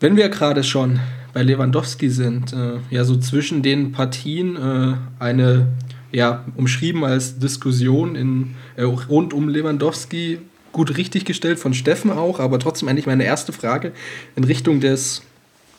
Wenn 0.00 0.16
wir 0.16 0.28
gerade 0.28 0.62
schon 0.62 1.00
bei 1.32 1.42
Lewandowski 1.42 2.10
sind, 2.10 2.52
äh, 2.52 2.78
ja, 2.90 3.04
so 3.04 3.16
zwischen 3.16 3.62
den 3.62 3.92
Partien 3.92 4.56
äh, 4.56 4.94
eine, 5.18 5.68
ja, 6.12 6.44
umschrieben 6.56 7.02
als 7.04 7.38
Diskussion 7.38 8.14
in, 8.14 8.54
äh, 8.76 8.82
rund 8.82 9.32
um 9.32 9.48
Lewandowski 9.48 10.38
gut 10.78 10.96
richtig 10.96 11.24
gestellt 11.24 11.58
von 11.58 11.74
Steffen 11.74 12.12
auch, 12.12 12.38
aber 12.38 12.60
trotzdem 12.60 12.88
eigentlich 12.88 13.06
meine 13.06 13.24
erste 13.24 13.52
Frage 13.52 13.90
in 14.36 14.44
Richtung 14.44 14.78
des 14.78 15.22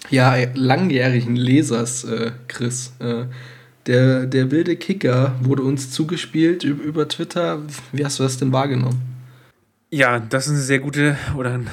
ja, 0.09 0.35
langjährigen 0.55 1.37
Lesers, 1.37 2.03
äh, 2.03 2.31
Chris. 2.49 2.91
Äh, 2.99 3.23
der, 3.87 4.25
der 4.25 4.51
wilde 4.51 4.75
Kicker 4.75 5.35
wurde 5.41 5.63
uns 5.63 5.89
zugespielt 5.89 6.65
über, 6.65 7.07
Twitter. 7.07 7.61
Wie 7.93 8.03
hast 8.03 8.19
du 8.19 8.23
das 8.23 8.37
denn 8.37 8.51
wahrgenommen? 8.51 9.01
Ja, 9.89 10.19
das 10.19 10.47
ist 10.47 10.53
eine 10.53 10.61
sehr 10.61 10.79
gute 10.79 11.17
oder 11.37 11.53
ein, 11.53 11.69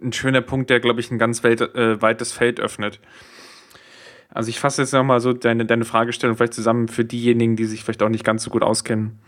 ein 0.00 0.12
schöner 0.12 0.40
Punkt, 0.40 0.70
der, 0.70 0.78
glaube 0.78 1.00
ich, 1.00 1.10
ein 1.10 1.18
ganz 1.18 1.42
weit, 1.42 1.60
äh, 1.60 2.00
weites 2.00 2.30
Feld 2.30 2.60
öffnet. 2.60 3.00
Also 4.30 4.50
ich 4.50 4.60
fasse 4.60 4.82
jetzt 4.82 4.92
nochmal 4.92 5.20
so 5.20 5.32
deine, 5.32 5.66
deine 5.66 5.84
Fragestellung 5.84 6.36
vielleicht 6.36 6.54
zusammen 6.54 6.86
für 6.86 7.04
diejenigen, 7.04 7.56
die 7.56 7.64
sich 7.64 7.82
vielleicht 7.82 8.04
auch 8.04 8.08
nicht 8.08 8.24
ganz 8.24 8.44
so 8.44 8.50
gut 8.50 8.62
auskennen. 8.62 9.18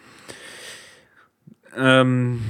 Ähm, 1.76 2.40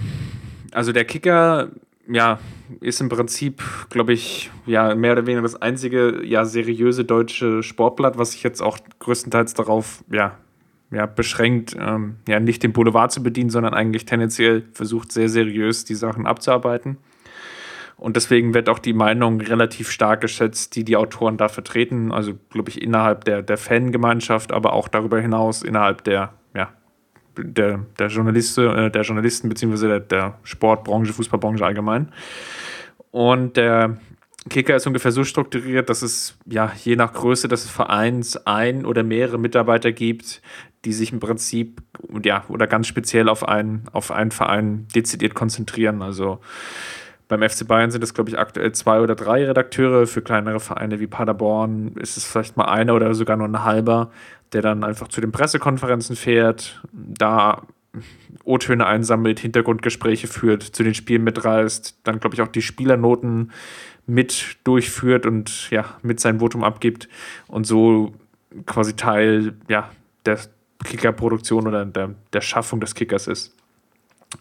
also 0.74 0.92
der 0.92 1.04
Kicker, 1.04 1.70
ja, 2.08 2.38
ist 2.80 3.00
im 3.00 3.08
Prinzip, 3.08 3.62
glaube 3.90 4.12
ich, 4.12 4.50
ja, 4.66 4.94
mehr 4.94 5.12
oder 5.12 5.26
weniger 5.26 5.42
das 5.42 5.60
einzige 5.60 6.24
ja, 6.24 6.44
seriöse 6.44 7.04
deutsche 7.04 7.62
Sportblatt, 7.62 8.18
was 8.18 8.32
sich 8.32 8.42
jetzt 8.42 8.62
auch 8.62 8.78
größtenteils 8.98 9.54
darauf 9.54 10.04
ja, 10.10 10.38
ja, 10.90 11.06
beschränkt, 11.06 11.76
ähm, 11.78 12.16
ja, 12.28 12.40
nicht 12.40 12.62
den 12.62 12.72
Boulevard 12.72 13.12
zu 13.12 13.22
bedienen, 13.22 13.50
sondern 13.50 13.74
eigentlich 13.74 14.04
tendenziell 14.04 14.64
versucht, 14.72 15.12
sehr 15.12 15.28
seriös 15.28 15.84
die 15.84 15.94
Sachen 15.94 16.26
abzuarbeiten. 16.26 16.98
Und 17.96 18.16
deswegen 18.16 18.54
wird 18.54 18.68
auch 18.68 18.80
die 18.80 18.92
Meinung 18.92 19.40
relativ 19.40 19.90
stark 19.90 20.20
geschätzt, 20.20 20.74
die 20.76 20.84
die 20.84 20.96
Autoren 20.96 21.36
da 21.36 21.48
vertreten. 21.48 22.12
Also, 22.12 22.34
glaube 22.50 22.70
ich, 22.70 22.82
innerhalb 22.82 23.24
der, 23.24 23.40
der 23.42 23.56
Fangemeinschaft, 23.56 24.52
aber 24.52 24.72
auch 24.72 24.88
darüber 24.88 25.20
hinaus 25.20 25.62
innerhalb 25.62 26.04
der, 26.04 26.34
der, 27.36 27.86
der, 27.98 28.08
Journalisten, 28.08 28.66
äh, 28.68 28.90
der 28.90 29.02
Journalisten 29.02 29.48
beziehungsweise 29.48 29.88
der, 29.88 30.00
der 30.00 30.38
Sportbranche, 30.42 31.12
Fußballbranche 31.12 31.64
allgemein. 31.64 32.12
Und 33.10 33.56
der 33.56 33.98
Kicker 34.50 34.76
ist 34.76 34.86
ungefähr 34.86 35.12
so 35.12 35.24
strukturiert, 35.24 35.88
dass 35.88 36.02
es 36.02 36.36
ja 36.46 36.72
je 36.82 36.96
nach 36.96 37.12
Größe 37.12 37.48
des 37.48 37.68
Vereins 37.68 38.36
ein 38.46 38.84
oder 38.84 39.02
mehrere 39.02 39.38
Mitarbeiter 39.38 39.92
gibt, 39.92 40.42
die 40.84 40.92
sich 40.92 41.12
im 41.12 41.20
Prinzip 41.20 41.80
ja 42.22 42.44
oder 42.48 42.66
ganz 42.66 42.86
speziell 42.86 43.28
auf 43.28 43.46
einen, 43.46 43.88
auf 43.92 44.10
einen 44.10 44.32
Verein 44.32 44.86
dezidiert 44.94 45.34
konzentrieren. 45.34 46.02
Also 46.02 46.40
beim 47.26 47.48
FC 47.48 47.66
Bayern 47.66 47.90
sind 47.90 48.04
es, 48.04 48.12
glaube 48.12 48.30
ich, 48.30 48.38
aktuell 48.38 48.72
zwei 48.72 49.00
oder 49.00 49.14
drei 49.14 49.46
Redakteure. 49.46 50.06
Für 50.06 50.20
kleinere 50.20 50.60
Vereine 50.60 51.00
wie 51.00 51.06
Paderborn 51.06 51.92
ist 51.96 52.18
es 52.18 52.24
vielleicht 52.24 52.58
mal 52.58 52.66
einer 52.66 52.94
oder 52.94 53.14
sogar 53.14 53.38
nur 53.38 53.48
ein 53.48 53.64
halber, 53.64 54.10
der 54.54 54.62
dann 54.62 54.84
einfach 54.84 55.08
zu 55.08 55.20
den 55.20 55.32
Pressekonferenzen 55.32 56.16
fährt, 56.16 56.80
da 56.92 57.62
O-Töne 58.44 58.86
einsammelt, 58.86 59.40
Hintergrundgespräche 59.40 60.26
führt, 60.26 60.62
zu 60.62 60.82
den 60.82 60.94
Spielen 60.94 61.24
mitreist, 61.24 61.98
dann, 62.04 62.20
glaube 62.20 62.34
ich, 62.34 62.42
auch 62.42 62.48
die 62.48 62.62
Spielernoten 62.62 63.52
mit 64.06 64.58
durchführt 64.64 65.26
und 65.26 65.70
ja, 65.70 65.84
mit 66.02 66.20
seinem 66.20 66.40
Votum 66.40 66.64
abgibt 66.64 67.08
und 67.46 67.66
so 67.66 68.14
quasi 68.66 68.94
Teil 68.94 69.54
ja, 69.68 69.90
der 70.26 70.38
Kickerproduktion 70.84 71.66
oder 71.66 71.84
der, 71.84 72.14
der 72.32 72.40
Schaffung 72.40 72.80
des 72.80 72.94
Kickers 72.94 73.26
ist. 73.26 73.54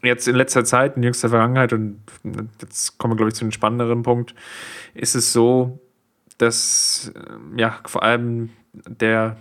Jetzt 0.02 0.28
in 0.28 0.36
letzter 0.36 0.66
Zeit, 0.66 0.98
in 0.98 1.04
jüngster 1.04 1.30
Vergangenheit, 1.30 1.72
und 1.72 2.00
jetzt 2.62 2.98
kommen 2.98 3.14
wir, 3.14 3.18
glaube 3.18 3.30
ich, 3.30 3.36
zu 3.36 3.46
einem 3.46 3.52
spannenderen 3.52 4.04
Punkt, 4.04 4.34
ist 4.96 5.16
es 5.16 5.32
so, 5.32 5.80
dass 6.40 7.14
ja 7.56 7.80
vor 7.86 8.04
allem 8.04 8.50
der 8.74 9.38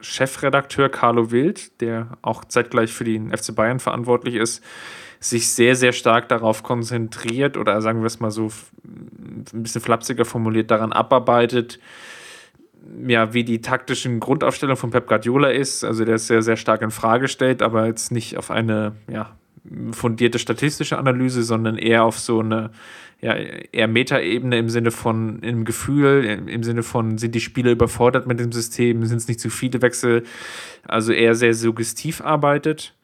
Chefredakteur 0.00 0.88
Carlo 0.88 1.30
Wild, 1.30 1.80
der 1.80 2.18
auch 2.22 2.44
zeitgleich 2.44 2.92
für 2.92 3.04
den 3.04 3.36
FC 3.36 3.54
Bayern 3.54 3.80
verantwortlich 3.80 4.34
ist, 4.34 4.62
sich 5.20 5.50
sehr, 5.50 5.74
sehr 5.74 5.92
stark 5.92 6.28
darauf 6.28 6.62
konzentriert 6.62 7.56
oder 7.56 7.80
sagen 7.82 8.00
wir 8.00 8.06
es 8.06 8.20
mal 8.20 8.30
so 8.30 8.50
ein 8.84 9.62
bisschen 9.62 9.80
flapsiger 9.80 10.24
formuliert, 10.24 10.70
daran 10.70 10.92
abarbeitet, 10.92 11.80
ja, 13.06 13.34
wie 13.34 13.44
die 13.44 13.60
taktischen 13.60 14.20
Grundaufstellung 14.20 14.76
von 14.76 14.90
Pep 14.90 15.06
Guardiola 15.06 15.48
ist. 15.48 15.84
Also 15.84 16.04
der 16.04 16.14
ist 16.14 16.28
sehr, 16.28 16.42
sehr 16.42 16.56
stark 16.56 16.82
in 16.82 16.90
Frage 16.90 17.28
stellt, 17.28 17.62
aber 17.62 17.86
jetzt 17.86 18.12
nicht 18.12 18.36
auf 18.36 18.50
eine 18.50 18.92
ja, 19.10 19.36
fundierte 19.92 20.38
statistische 20.38 20.98
Analyse, 20.98 21.42
sondern 21.42 21.76
eher 21.76 22.04
auf 22.04 22.18
so 22.18 22.40
eine 22.40 22.70
ja, 23.20 23.34
eher 23.34 23.88
Metaebene 23.88 24.58
im 24.58 24.68
Sinne 24.68 24.90
von 24.90 25.40
im 25.40 25.64
Gefühl, 25.64 26.24
im 26.46 26.62
Sinne 26.62 26.82
von, 26.82 27.18
sind 27.18 27.34
die 27.34 27.40
Spieler 27.40 27.72
überfordert 27.72 28.26
mit 28.26 28.38
dem 28.38 28.52
System, 28.52 29.04
sind 29.04 29.18
es 29.18 29.28
nicht 29.28 29.40
zu 29.40 29.50
viele 29.50 29.82
Wechsel, 29.82 30.22
also 30.86 31.12
eher 31.12 31.34
sehr 31.34 31.54
suggestiv 31.54 32.20
arbeitet 32.20 32.94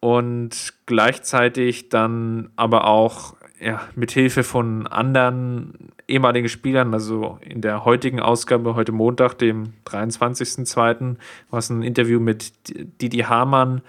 und 0.00 0.72
gleichzeitig 0.86 1.90
dann 1.90 2.50
aber 2.56 2.86
auch 2.86 3.36
ja, 3.60 3.80
mit 3.94 4.10
Hilfe 4.10 4.42
von 4.42 4.86
anderen 4.86 5.92
ehemaligen 6.08 6.48
Spielern, 6.48 6.92
also 6.94 7.38
in 7.42 7.60
der 7.60 7.84
heutigen 7.84 8.20
Ausgabe, 8.20 8.74
heute 8.74 8.90
Montag, 8.90 9.38
dem 9.38 9.74
23.02., 9.86 11.16
war 11.50 11.58
es 11.58 11.70
ein 11.70 11.82
Interview 11.82 12.18
mit 12.18 12.52
Didi 13.00 13.18
Hamann, 13.18 13.82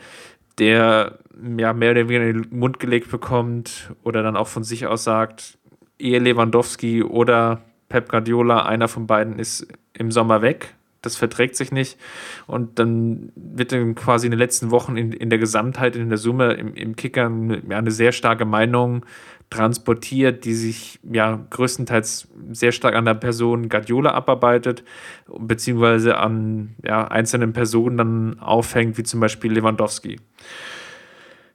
der 0.60 1.20
ja 1.58 1.74
mehr 1.74 1.92
oder 1.92 2.08
weniger 2.08 2.30
in 2.30 2.44
den 2.44 2.60
Mund 2.60 2.80
gelegt 2.80 3.10
bekommt 3.10 3.92
oder 4.04 4.24
dann 4.24 4.38
auch 4.38 4.48
von 4.48 4.64
sich 4.64 4.88
aus 4.88 5.04
sagt, 5.04 5.58
ehe 5.98 6.20
Lewandowski 6.20 7.04
oder 7.04 7.62
Pep 7.90 8.10
Guardiola, 8.10 8.66
einer 8.66 8.88
von 8.88 9.08
beiden 9.08 9.40
ist 9.40 9.68
im 9.94 10.12
Sommer 10.12 10.42
weg 10.42 10.76
das 11.04 11.16
verträgt 11.18 11.56
sich 11.56 11.72
nicht. 11.72 12.00
Und 12.48 12.80
dann 12.80 13.32
wird 13.36 13.72
dann 13.72 13.94
quasi 13.94 14.26
in 14.26 14.32
den 14.32 14.40
letzten 14.40 14.72
Wochen 14.72 14.98
in, 14.98 15.12
in 15.12 15.30
der 15.30 15.38
Gesamtheit, 15.38 15.96
in 15.96 16.10
der 16.10 16.18
Summe 16.18 16.54
im, 16.54 16.74
im 16.74 16.96
Kicker 16.96 17.32
ja, 17.70 17.78
eine 17.78 17.92
sehr 17.92 18.12
starke 18.12 18.46
Meinung 18.46 19.06
transportiert, 19.54 20.46
die 20.46 20.54
sich 20.54 21.00
ja 21.04 21.46
größtenteils 21.50 22.28
sehr 22.52 22.72
stark 22.72 22.96
an 22.96 23.06
der 23.06 23.14
Person 23.14 23.70
Guardiola 23.70 24.12
abarbeitet, 24.12 24.84
beziehungsweise 25.28 26.18
an 26.18 26.76
ja, 26.84 27.08
einzelnen 27.08 27.54
Personen 27.54 27.98
dann 27.98 28.40
aufhängt, 28.40 28.98
wie 28.98 29.04
zum 29.04 29.20
Beispiel 29.20 29.52
Lewandowski. 29.54 30.20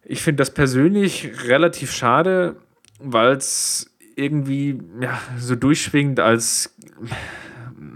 Ich 0.05 0.23
finde 0.23 0.43
das 0.43 0.55
persönlich 0.55 1.45
relativ 1.47 1.93
schade, 1.93 2.57
weil 3.01 3.33
es 3.33 3.95
irgendwie 4.17 4.81
ja, 5.01 5.19
so 5.39 5.55
durchschwingt 5.55 6.21
als 6.21 6.77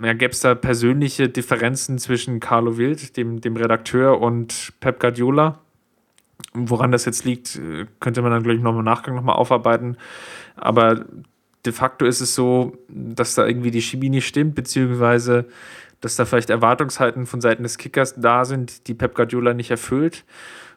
ja, 0.02 0.12
gäbe 0.12 0.32
es 0.32 0.40
da 0.40 0.54
persönliche 0.54 1.28
Differenzen 1.28 1.98
zwischen 1.98 2.40
Carlo 2.40 2.76
Wild, 2.76 3.16
dem, 3.16 3.40
dem 3.40 3.56
Redakteur, 3.56 4.20
und 4.20 4.72
Pep 4.80 5.00
Guardiola. 5.00 5.61
Woran 6.54 6.92
das 6.92 7.04
jetzt 7.04 7.24
liegt, 7.24 7.60
könnte 8.00 8.22
man 8.22 8.30
dann, 8.30 8.42
glaube 8.42 8.56
ich, 8.56 8.62
nochmal 8.62 8.80
im 8.80 8.84
Nachgang 8.84 9.14
nochmal 9.14 9.36
aufarbeiten. 9.36 9.96
Aber 10.56 11.04
de 11.64 11.72
facto 11.72 12.04
ist 12.04 12.20
es 12.20 12.34
so, 12.34 12.76
dass 12.88 13.34
da 13.34 13.46
irgendwie 13.46 13.70
die 13.70 13.82
Chemie 13.82 14.10
nicht 14.10 14.26
stimmt, 14.26 14.54
beziehungsweise 14.54 15.46
dass 16.00 16.16
da 16.16 16.24
vielleicht 16.24 16.50
Erwartungshalten 16.50 17.26
von 17.26 17.40
Seiten 17.40 17.62
des 17.62 17.78
Kickers 17.78 18.14
da 18.16 18.44
sind, 18.44 18.88
die 18.88 18.94
Pep 18.94 19.14
Guardiola 19.14 19.54
nicht 19.54 19.70
erfüllt 19.70 20.24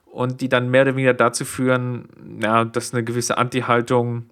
und 0.06 0.40
die 0.40 0.50
dann 0.50 0.70
mehr 0.70 0.84
oder 0.84 0.96
weniger 0.96 1.16
dazu 1.16 1.46
führen, 1.46 2.08
ja, 2.42 2.64
dass 2.64 2.94
eine 2.94 3.04
gewisse 3.04 3.38
Anti-Haltung 3.38 4.30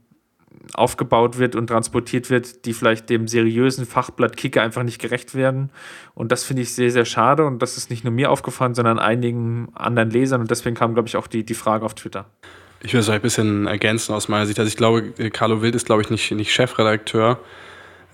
aufgebaut 0.74 1.38
wird 1.38 1.56
und 1.56 1.68
transportiert 1.68 2.30
wird, 2.30 2.66
die 2.66 2.74
vielleicht 2.74 3.10
dem 3.10 3.28
seriösen 3.28 3.86
Fachblatt 3.86 4.38
Kicker 4.38 4.62
einfach 4.62 4.84
nicht 4.84 5.00
gerecht 5.00 5.36
werden. 5.36 5.70
Und 6.16 6.32
das 6.32 6.44
finde 6.44 6.62
ich 6.62 6.74
sehr, 6.74 6.92
sehr 6.92 7.06
schade. 7.06 7.46
Und 7.46 7.62
das 7.62 7.78
ist 7.78 7.90
nicht 7.90 8.04
nur 8.04 8.14
mir 8.14 8.32
aufgefallen, 8.32 8.74
sondern 8.74 9.00
einigen 9.00 9.70
anderen 9.74 10.10
Lesern. 10.10 10.42
Und 10.42 10.52
deswegen 10.52 10.76
kam, 10.76 10.94
glaube 10.94 11.08
ich, 11.08 11.18
auch 11.18 11.28
die, 11.28 11.44
die 11.44 11.54
Frage 11.54 11.86
auf 11.86 11.96
Twitter. 11.96 12.26
Ich 12.82 12.94
will 12.94 13.02
es 13.02 13.10
ein 13.10 13.22
bisschen 13.22 13.68
ergänzen 13.68 14.14
aus 14.14 14.28
meiner 14.28 14.46
Sicht. 14.46 14.60
Also 14.60 14.68
ich 14.68 14.78
glaube, 14.78 15.12
Carlo 15.32 15.62
Wild 15.62 15.76
ist, 15.76 15.86
glaube 15.86 16.02
ich, 16.02 16.10
nicht, 16.10 16.32
nicht 16.32 16.54
Chefredakteur, 16.54 17.40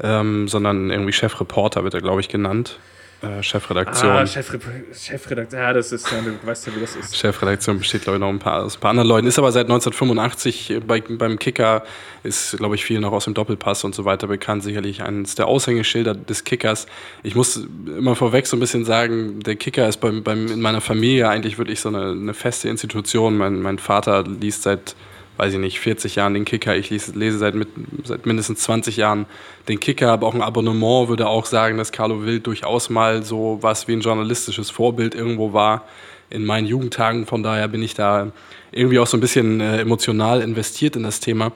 ähm, 0.01 0.47
sondern 0.47 0.89
irgendwie 0.89 1.13
Chefreporter 1.13 1.83
wird 1.83 1.93
er, 1.93 2.01
glaube 2.01 2.21
ich, 2.21 2.29
genannt 2.29 2.79
äh, 3.21 3.43
Chefredaktion. 3.43 4.11
Ah, 4.11 4.25
Chefre 4.25 4.59
Chefredaktion, 4.93 5.61
ja, 5.61 5.73
das 5.73 5.91
ist, 5.91 6.09
ja, 6.09 6.21
du 6.21 6.47
weißt 6.47 6.67
ja, 6.67 6.75
wie 6.75 6.79
das 6.79 6.95
ist. 6.95 7.17
Chefredaktion 7.17 7.77
besteht, 7.77 8.03
glaube 8.03 8.17
ich, 8.17 8.21
noch 8.21 8.29
ein 8.29 8.39
paar, 8.39 8.63
aus 8.63 8.77
ein 8.77 8.79
paar 8.79 8.91
anderen 8.91 9.09
Leuten. 9.09 9.27
Ist 9.27 9.37
aber 9.37 9.51
seit 9.51 9.65
1985 9.65 10.79
bei, 10.87 11.01
beim 11.01 11.37
Kicker, 11.37 11.83
ist, 12.23 12.57
glaube 12.57 12.75
ich, 12.75 12.85
viel 12.85 12.99
noch 12.99 13.11
aus 13.11 13.25
dem 13.25 13.33
Doppelpass 13.33 13.83
und 13.83 13.93
so 13.93 14.05
weiter 14.05 14.27
bekannt. 14.27 14.63
Sicherlich 14.63 15.03
eines 15.03 15.35
der 15.35 15.47
Aushängeschilder 15.47 16.13
des 16.13 16.45
Kickers. 16.45 16.87
Ich 17.23 17.35
muss 17.35 17.67
immer 17.85 18.15
vorweg 18.15 18.47
so 18.47 18.55
ein 18.55 18.61
bisschen 18.61 18.85
sagen, 18.85 19.41
der 19.41 19.57
Kicker 19.57 19.87
ist 19.87 19.97
beim, 19.97 20.23
beim, 20.23 20.47
in 20.47 20.61
meiner 20.61 20.81
Familie 20.81 21.27
eigentlich 21.27 21.57
wirklich 21.57 21.81
so 21.81 21.89
eine, 21.89 22.11
eine 22.11 22.33
feste 22.33 22.69
Institution. 22.69 23.37
Mein, 23.37 23.61
mein 23.61 23.79
Vater 23.79 24.23
liest 24.23 24.63
seit 24.63 24.95
weiß 25.39 25.53
ich 25.53 25.59
nicht, 25.59 25.79
40 25.79 26.15
Jahren 26.15 26.33
den 26.33 26.43
Kicker. 26.43 26.75
Ich 26.75 26.89
lese, 26.89 27.13
lese 27.13 27.37
seit, 27.37 27.55
mit, 27.55 27.69
seit 28.03 28.25
mindestens 28.25 28.59
20 28.59 28.97
Jahren 28.97 29.25
den 29.69 29.79
Kicker, 29.79 30.11
aber 30.11 30.27
auch 30.27 30.35
ein 30.35 30.41
Abonnement 30.41 31.07
würde 31.07 31.29
auch 31.29 31.45
sagen, 31.45 31.77
dass 31.77 31.93
Carlo 31.93 32.25
Wild 32.25 32.45
durchaus 32.45 32.89
mal 32.89 33.23
so 33.23 33.57
was 33.61 33.87
wie 33.87 33.93
ein 33.93 34.01
journalistisches 34.01 34.69
Vorbild 34.69 35.15
irgendwo 35.15 35.53
war 35.53 35.87
in 36.29 36.45
meinen 36.45 36.67
Jugendtagen. 36.67 37.25
Von 37.25 37.41
daher 37.41 37.69
bin 37.69 37.81
ich 37.81 37.93
da 37.93 38.33
irgendwie 38.73 38.99
auch 38.99 39.07
so 39.07 39.15
ein 39.15 39.21
bisschen 39.21 39.61
äh, 39.61 39.79
emotional 39.79 40.41
investiert 40.41 40.97
in 40.97 41.03
das 41.03 41.21
Thema. 41.21 41.53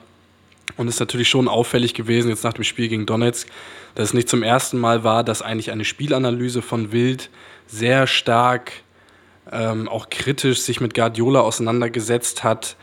Und 0.78 0.88
es 0.88 0.96
ist 0.96 1.00
natürlich 1.02 1.28
schon 1.28 1.50
auffällig 1.50 1.94
gewesen, 1.94 2.30
jetzt 2.30 2.46
nach 2.46 2.54
dem 2.54 2.64
Spiel 2.64 2.88
gegen 2.88 3.06
Donetsk, 3.06 3.50
dass 3.96 4.06
es 4.06 4.14
nicht 4.14 4.30
zum 4.30 4.44
ersten 4.44 4.78
Mal 4.78 5.04
war, 5.04 5.26
dass 5.26 5.42
eigentlich 5.42 5.72
eine 5.72 5.84
Spielanalyse 5.84 6.62
von 6.62 6.94
Wild 6.94 7.30
sehr 7.68 8.08
stark 8.08 8.72
ähm, 9.52 9.90
auch 9.90 10.10
kritisch 10.10 10.62
sich 10.62 10.80
mit 10.80 10.94
Guardiola 10.94 11.42
auseinandergesetzt 11.42 12.46
hat, 12.46 12.78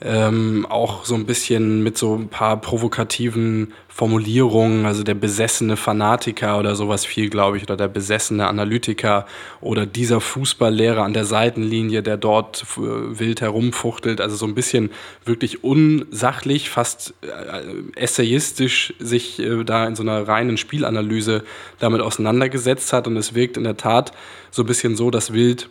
ähm, 0.00 0.66
auch 0.68 1.04
so 1.04 1.14
ein 1.14 1.24
bisschen 1.24 1.82
mit 1.82 1.96
so 1.96 2.14
ein 2.14 2.28
paar 2.28 2.60
provokativen 2.60 3.72
Formulierungen, 3.88 4.86
also 4.86 5.04
der 5.04 5.14
besessene 5.14 5.76
Fanatiker 5.76 6.58
oder 6.58 6.74
sowas 6.74 7.06
viel, 7.06 7.30
glaube 7.30 7.56
ich, 7.56 7.62
oder 7.62 7.76
der 7.76 7.88
besessene 7.88 8.48
Analytiker 8.48 9.24
oder 9.60 9.86
dieser 9.86 10.20
Fußballlehrer 10.20 11.02
an 11.02 11.14
der 11.14 11.24
Seitenlinie, 11.24 12.02
der 12.02 12.16
dort 12.16 12.64
äh, 12.76 12.80
wild 13.18 13.40
herumfuchtelt, 13.40 14.20
also 14.20 14.34
so 14.36 14.46
ein 14.46 14.54
bisschen 14.54 14.90
wirklich 15.24 15.62
unsachlich, 15.62 16.70
fast 16.70 17.14
äh, 17.22 17.98
essayistisch 17.98 18.94
sich 18.98 19.38
äh, 19.38 19.64
da 19.64 19.86
in 19.86 19.94
so 19.94 20.02
einer 20.02 20.26
reinen 20.26 20.56
Spielanalyse 20.56 21.44
damit 21.78 22.00
auseinandergesetzt 22.00 22.92
hat. 22.92 23.06
Und 23.06 23.16
es 23.16 23.34
wirkt 23.34 23.56
in 23.56 23.64
der 23.64 23.76
Tat 23.76 24.12
so 24.50 24.64
ein 24.64 24.66
bisschen 24.66 24.96
so, 24.96 25.10
dass 25.10 25.32
Wild, 25.32 25.70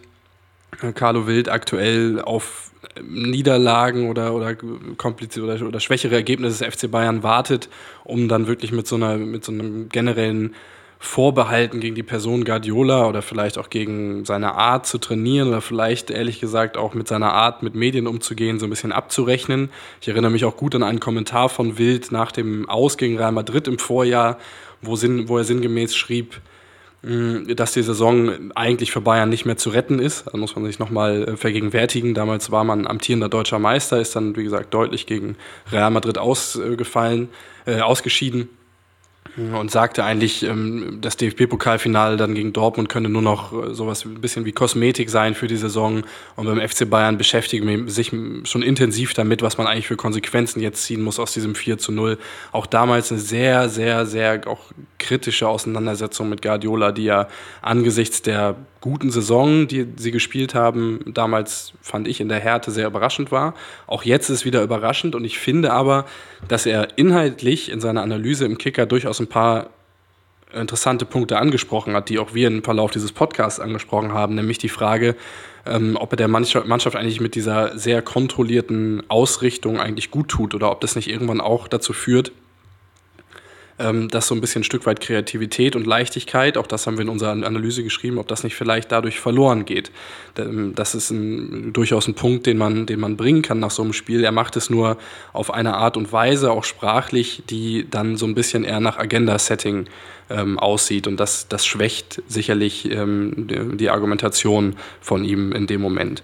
äh, 0.82 0.93
Carlo 0.93 1.28
Wild 1.28 1.50
aktuell 1.50 2.22
auf 2.22 2.72
Niederlagen 3.02 4.10
oder, 4.10 4.34
oder, 4.34 4.56
oder, 4.62 5.68
oder 5.68 5.80
schwächere 5.80 6.16
Ergebnisse 6.16 6.64
des 6.64 6.76
FC 6.76 6.91
Bayern 6.91 7.24
wartet, 7.24 7.70
um 8.04 8.28
dann 8.28 8.48
wirklich 8.48 8.72
mit 8.72 8.88
so, 8.88 8.96
einer, 8.96 9.18
mit 9.18 9.44
so 9.44 9.52
einem 9.52 9.89
generellen 9.89 10.54
Vorbehalten 11.04 11.82
gegen 11.82 11.96
die 11.96 12.04
Person 12.04 12.46
Guardiola 12.46 13.08
oder 13.08 13.22
vielleicht 13.22 13.58
auch 13.58 13.70
gegen 13.70 14.24
seine 14.24 14.56
Art 14.56 14.86
zu 14.86 15.00
trainieren 15.00 15.50
oder 15.50 15.60
vielleicht 15.60 16.10
ehrlich 16.10 16.39
gesagt 16.39 16.78
auch 16.78 16.94
mit 16.94 17.10
seiner 17.10 17.34
Art 17.34 17.62
mit 17.62 17.76
Medien 17.76 18.08
umzugehen 18.08 18.58
so 18.58 18.66
ein 18.66 18.70
bisschen 18.70 18.94
abzurechnen. 18.94 19.70
Ich 20.00 20.08
erinnere 20.08 20.32
mich 20.32 20.46
auch 20.46 20.56
gut 20.56 20.76
an 20.76 20.82
einen 20.82 21.02
Kommentar 21.02 21.50
von 21.50 21.78
Wild 21.78 22.14
nach 22.14 22.32
dem 22.32 22.70
Aus 22.70 22.98
gegen 22.98 23.18
Real 23.18 23.34
Madrid 23.34 23.68
im 23.68 23.80
Vorjahr, 23.80 24.38
wo, 24.82 24.96
sinn, 24.96 25.28
wo 25.28 25.38
er 25.38 25.44
sinngemäß 25.44 25.94
schrieb, 25.94 26.39
dass 27.04 27.74
die 27.74 27.84
Saison 27.84 28.51
eigentlich 28.56 28.91
für 28.91 29.01
Bayern 29.01 29.30
nicht 29.30 29.45
mehr 29.45 29.58
zu 29.58 29.70
retten 29.70 29.99
ist. 29.99 30.26
Da 30.32 30.38
muss 30.38 30.56
man 30.56 30.66
sich 30.66 30.80
nochmal 30.80 31.24
äh, 31.24 31.38
vergegenwärtigen. 31.38 32.14
Damals 32.14 32.49
war 32.49 32.64
man 32.64 32.88
amtierender 32.88 33.28
deutscher 33.28 33.60
Meister, 33.60 33.99
ist 33.99 34.16
dann, 34.16 34.38
wie 34.38 34.43
gesagt, 34.43 34.74
deutlich 34.74 35.06
gegen 35.06 35.36
Real 35.70 35.91
Madrid 35.91 36.18
ausgefallen, 36.18 37.28
äh, 37.66 37.82
ausgeschieden 37.82 38.47
und 39.36 39.72
sagte 39.72 40.04
eigentlich, 40.04 40.44
ähm, 40.44 41.00
das 41.02 41.18
DFB-Pokalfinale 41.18 42.18
dann 42.18 42.36
gegen 42.36 42.54
Dortmund 42.54 42.88
könne 42.88 43.10
nur 43.10 43.24
noch 43.24 43.52
äh, 43.52 43.74
sowas 43.74 44.06
ein 44.06 44.22
bisschen 44.22 44.46
wie 44.46 44.52
Kosmetik 44.52 45.10
sein 45.10 45.34
für 45.34 45.48
die 45.48 45.58
Saison. 45.58 46.04
Und 46.36 46.46
beim 46.46 46.60
FC 46.60 46.88
Bayern 46.88 47.18
beschäftigen 47.18 47.68
wir 47.68 47.92
sich 47.92 48.12
schon 48.44 48.62
intensiv 48.62 49.16
damit, 49.16 49.42
was 49.42 49.58
man 49.58 49.66
eigentlich 49.66 49.88
für 49.88 49.96
Konsequenzen 49.96 50.62
jetzt 50.62 50.84
ziehen 50.84 51.02
muss 51.02 51.20
aus 51.20 51.34
diesem 51.34 51.56
4 51.56 51.80
zu 51.80 51.92
0. 51.92 52.20
Auch 52.52 52.68
damals 52.68 53.12
eine 53.12 53.20
sehr, 53.20 53.70
sehr, 53.70 54.06
sehr 54.06 54.48
auch 54.48 54.72
kritische 55.00 55.48
Auseinandersetzung 55.48 56.30
mit 56.30 56.44
Guardiola, 56.44 56.92
die 56.92 57.06
ja 57.06 57.28
angesichts 57.62 58.22
der 58.22 58.56
guten 58.84 59.12
Saison, 59.12 59.66
die 59.66 59.88
sie 59.96 60.12
gespielt 60.12 60.54
haben, 60.54 61.00
damals 61.14 61.72
fand 61.82 62.06
ich 62.06 62.20
in 62.20 62.28
der 62.28 62.42
Härte 62.42 62.70
sehr 62.70 62.86
überraschend 62.86 63.32
war. 63.32 63.54
Auch 63.88 64.04
jetzt 64.04 64.28
ist 64.30 64.44
wieder 64.44 64.62
überraschend 64.62 65.16
und 65.16 65.24
ich 65.24 65.40
finde 65.40 65.72
aber, 65.72 66.06
dass 66.50 66.66
er 66.66 66.98
inhaltlich 66.98 67.72
in 67.72 67.80
seiner 67.80 68.02
Analyse 68.02 68.44
im 68.44 68.58
Kicker 68.58 68.86
durchaus 68.86 69.22
ein 69.22 69.28
paar 69.28 69.70
interessante 70.54 71.06
Punkte 71.06 71.38
angesprochen 71.38 71.96
hat, 71.96 72.10
die 72.10 72.20
auch 72.20 72.34
wir 72.34 72.48
im 72.48 72.62
Verlauf 72.62 72.92
dieses 72.92 73.14
Podcasts 73.14 73.62
angesprochen 73.62 74.12
haben, 74.12 74.36
nämlich 74.36 74.58
die 74.58 74.68
Frage, 74.68 75.16
ähm, 75.66 75.96
ob 75.98 76.12
er 76.12 76.18
der 76.18 76.28
Mannschaft 76.28 76.98
eigentlich 76.98 77.22
mit 77.22 77.36
dieser 77.36 77.78
sehr 77.78 78.02
kontrollierten 78.02 79.02
Ausrichtung 79.08 79.80
eigentlich 79.80 80.12
gut 80.12 80.28
tut 80.28 80.54
oder 80.54 80.70
ob 80.70 80.82
das 80.82 80.98
nicht 80.98 81.10
irgendwann 81.10 81.40
auch 81.40 81.70
dazu 81.70 81.94
führt, 81.94 82.34
ähm, 83.80 84.09
dass 84.09 84.28
so 84.28 84.36
ein 84.36 84.41
bisschen 84.41 84.61
ein 84.61 84.63
Stück 84.65 84.86
weit 84.86 85.01
Kreativität 85.01 85.76
und 85.76 85.88
Leichtigkeit, 85.88 86.57
auch 86.57 86.67
das 86.67 86.86
haben 86.86 86.97
wir 86.97 87.03
in 87.03 87.09
unserer 87.09 87.32
Analyse 87.32 87.84
geschrieben, 87.84 88.17
ob 88.17 88.28
das 88.28 88.43
nicht 88.43 88.55
vielleicht 88.55 88.91
dadurch 88.91 89.19
verloren 89.19 89.65
geht. 89.65 89.91
Ähm, 90.38 90.74
das 90.76 90.95
ist 90.95 91.09
ein, 91.09 91.74
durchaus 91.74 92.07
ein 92.07 92.13
Punkt, 92.13 92.45
den 92.45 92.57
man, 92.57 92.86
den 92.86 92.99
man 92.99 93.17
bringen 93.17 93.41
kann 93.41 93.59
nach 93.59 93.71
so 93.71 93.82
einem 93.82 93.93
Spiel. 93.93 94.24
Er 94.24 94.32
macht 94.32 94.55
es 94.55 94.69
nur 94.69 94.97
auf 95.34 95.53
eine 95.53 95.76
Art 95.76 95.97
und 95.97 96.11
Weise, 96.11 96.51
auch 96.51 96.63
sprachlich, 96.63 97.43
die 97.49 97.88
dann 97.89 98.17
so 98.17 98.26
ein 98.26 98.36
bisschen 98.36 98.63
eher 98.63 98.80
nach 98.80 98.97
Agenda-Setting 98.97 99.86
ähm, 100.30 100.59
aussieht. 100.59 101.07
Und 101.07 101.19
das, 101.19 101.47
das 101.47 101.65
schwächt 101.65 102.21
sicherlich 102.28 102.89
ähm, 102.91 103.47
die, 103.47 103.78
die 103.78 103.89
Argumentation 103.89 104.76
von 105.01 105.24
ihm 105.24 105.51
in 105.51 105.67
dem 105.67 105.82
Moment. 105.82 106.24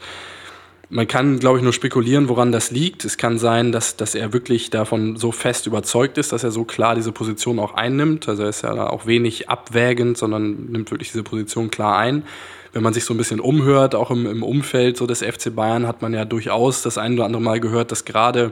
Man 0.91 1.07
kann, 1.07 1.37
glaube 1.37 1.59
ich, 1.59 1.63
nur 1.63 1.71
spekulieren, 1.71 2.29
woran 2.29 2.51
das 2.51 2.71
liegt. 2.71 3.05
Es 3.05 3.17
kann 3.17 3.37
sein, 3.37 3.71
dass, 3.71 3.95
dass 3.95 4.15
er 4.15 4.33
wirklich 4.33 4.71
davon 4.71 5.17
so 5.17 5.31
fest 5.31 5.67
überzeugt 5.67 6.17
ist, 6.17 6.31
dass 6.31 6.43
er 6.43 6.49
so 6.49 6.63
klar 6.63 6.95
diese 6.95 7.11
Position 7.11 7.59
auch 7.59 7.75
einnimmt. 7.75 8.27
Also 8.27 8.41
er 8.41 8.49
ist 8.49 8.63
ja 8.63 8.89
auch 8.89 9.05
wenig 9.05 9.49
abwägend, 9.49 10.17
sondern 10.17 10.65
nimmt 10.71 10.89
wirklich 10.89 11.11
diese 11.11 11.21
Position 11.21 11.69
klar 11.69 11.99
ein. 11.99 12.23
Wenn 12.73 12.81
man 12.81 12.93
sich 12.93 13.05
so 13.05 13.13
ein 13.13 13.17
bisschen 13.17 13.39
umhört, 13.39 13.93
auch 13.93 14.09
im, 14.09 14.25
im 14.25 14.41
Umfeld 14.41 14.97
so 14.97 15.05
des 15.05 15.21
FC 15.21 15.53
Bayern, 15.55 15.85
hat 15.85 16.01
man 16.01 16.11
ja 16.13 16.25
durchaus 16.25 16.81
das 16.81 16.97
ein 16.97 17.13
oder 17.13 17.25
andere 17.25 17.41
Mal 17.41 17.59
gehört, 17.59 17.91
dass 17.91 18.03
gerade 18.03 18.51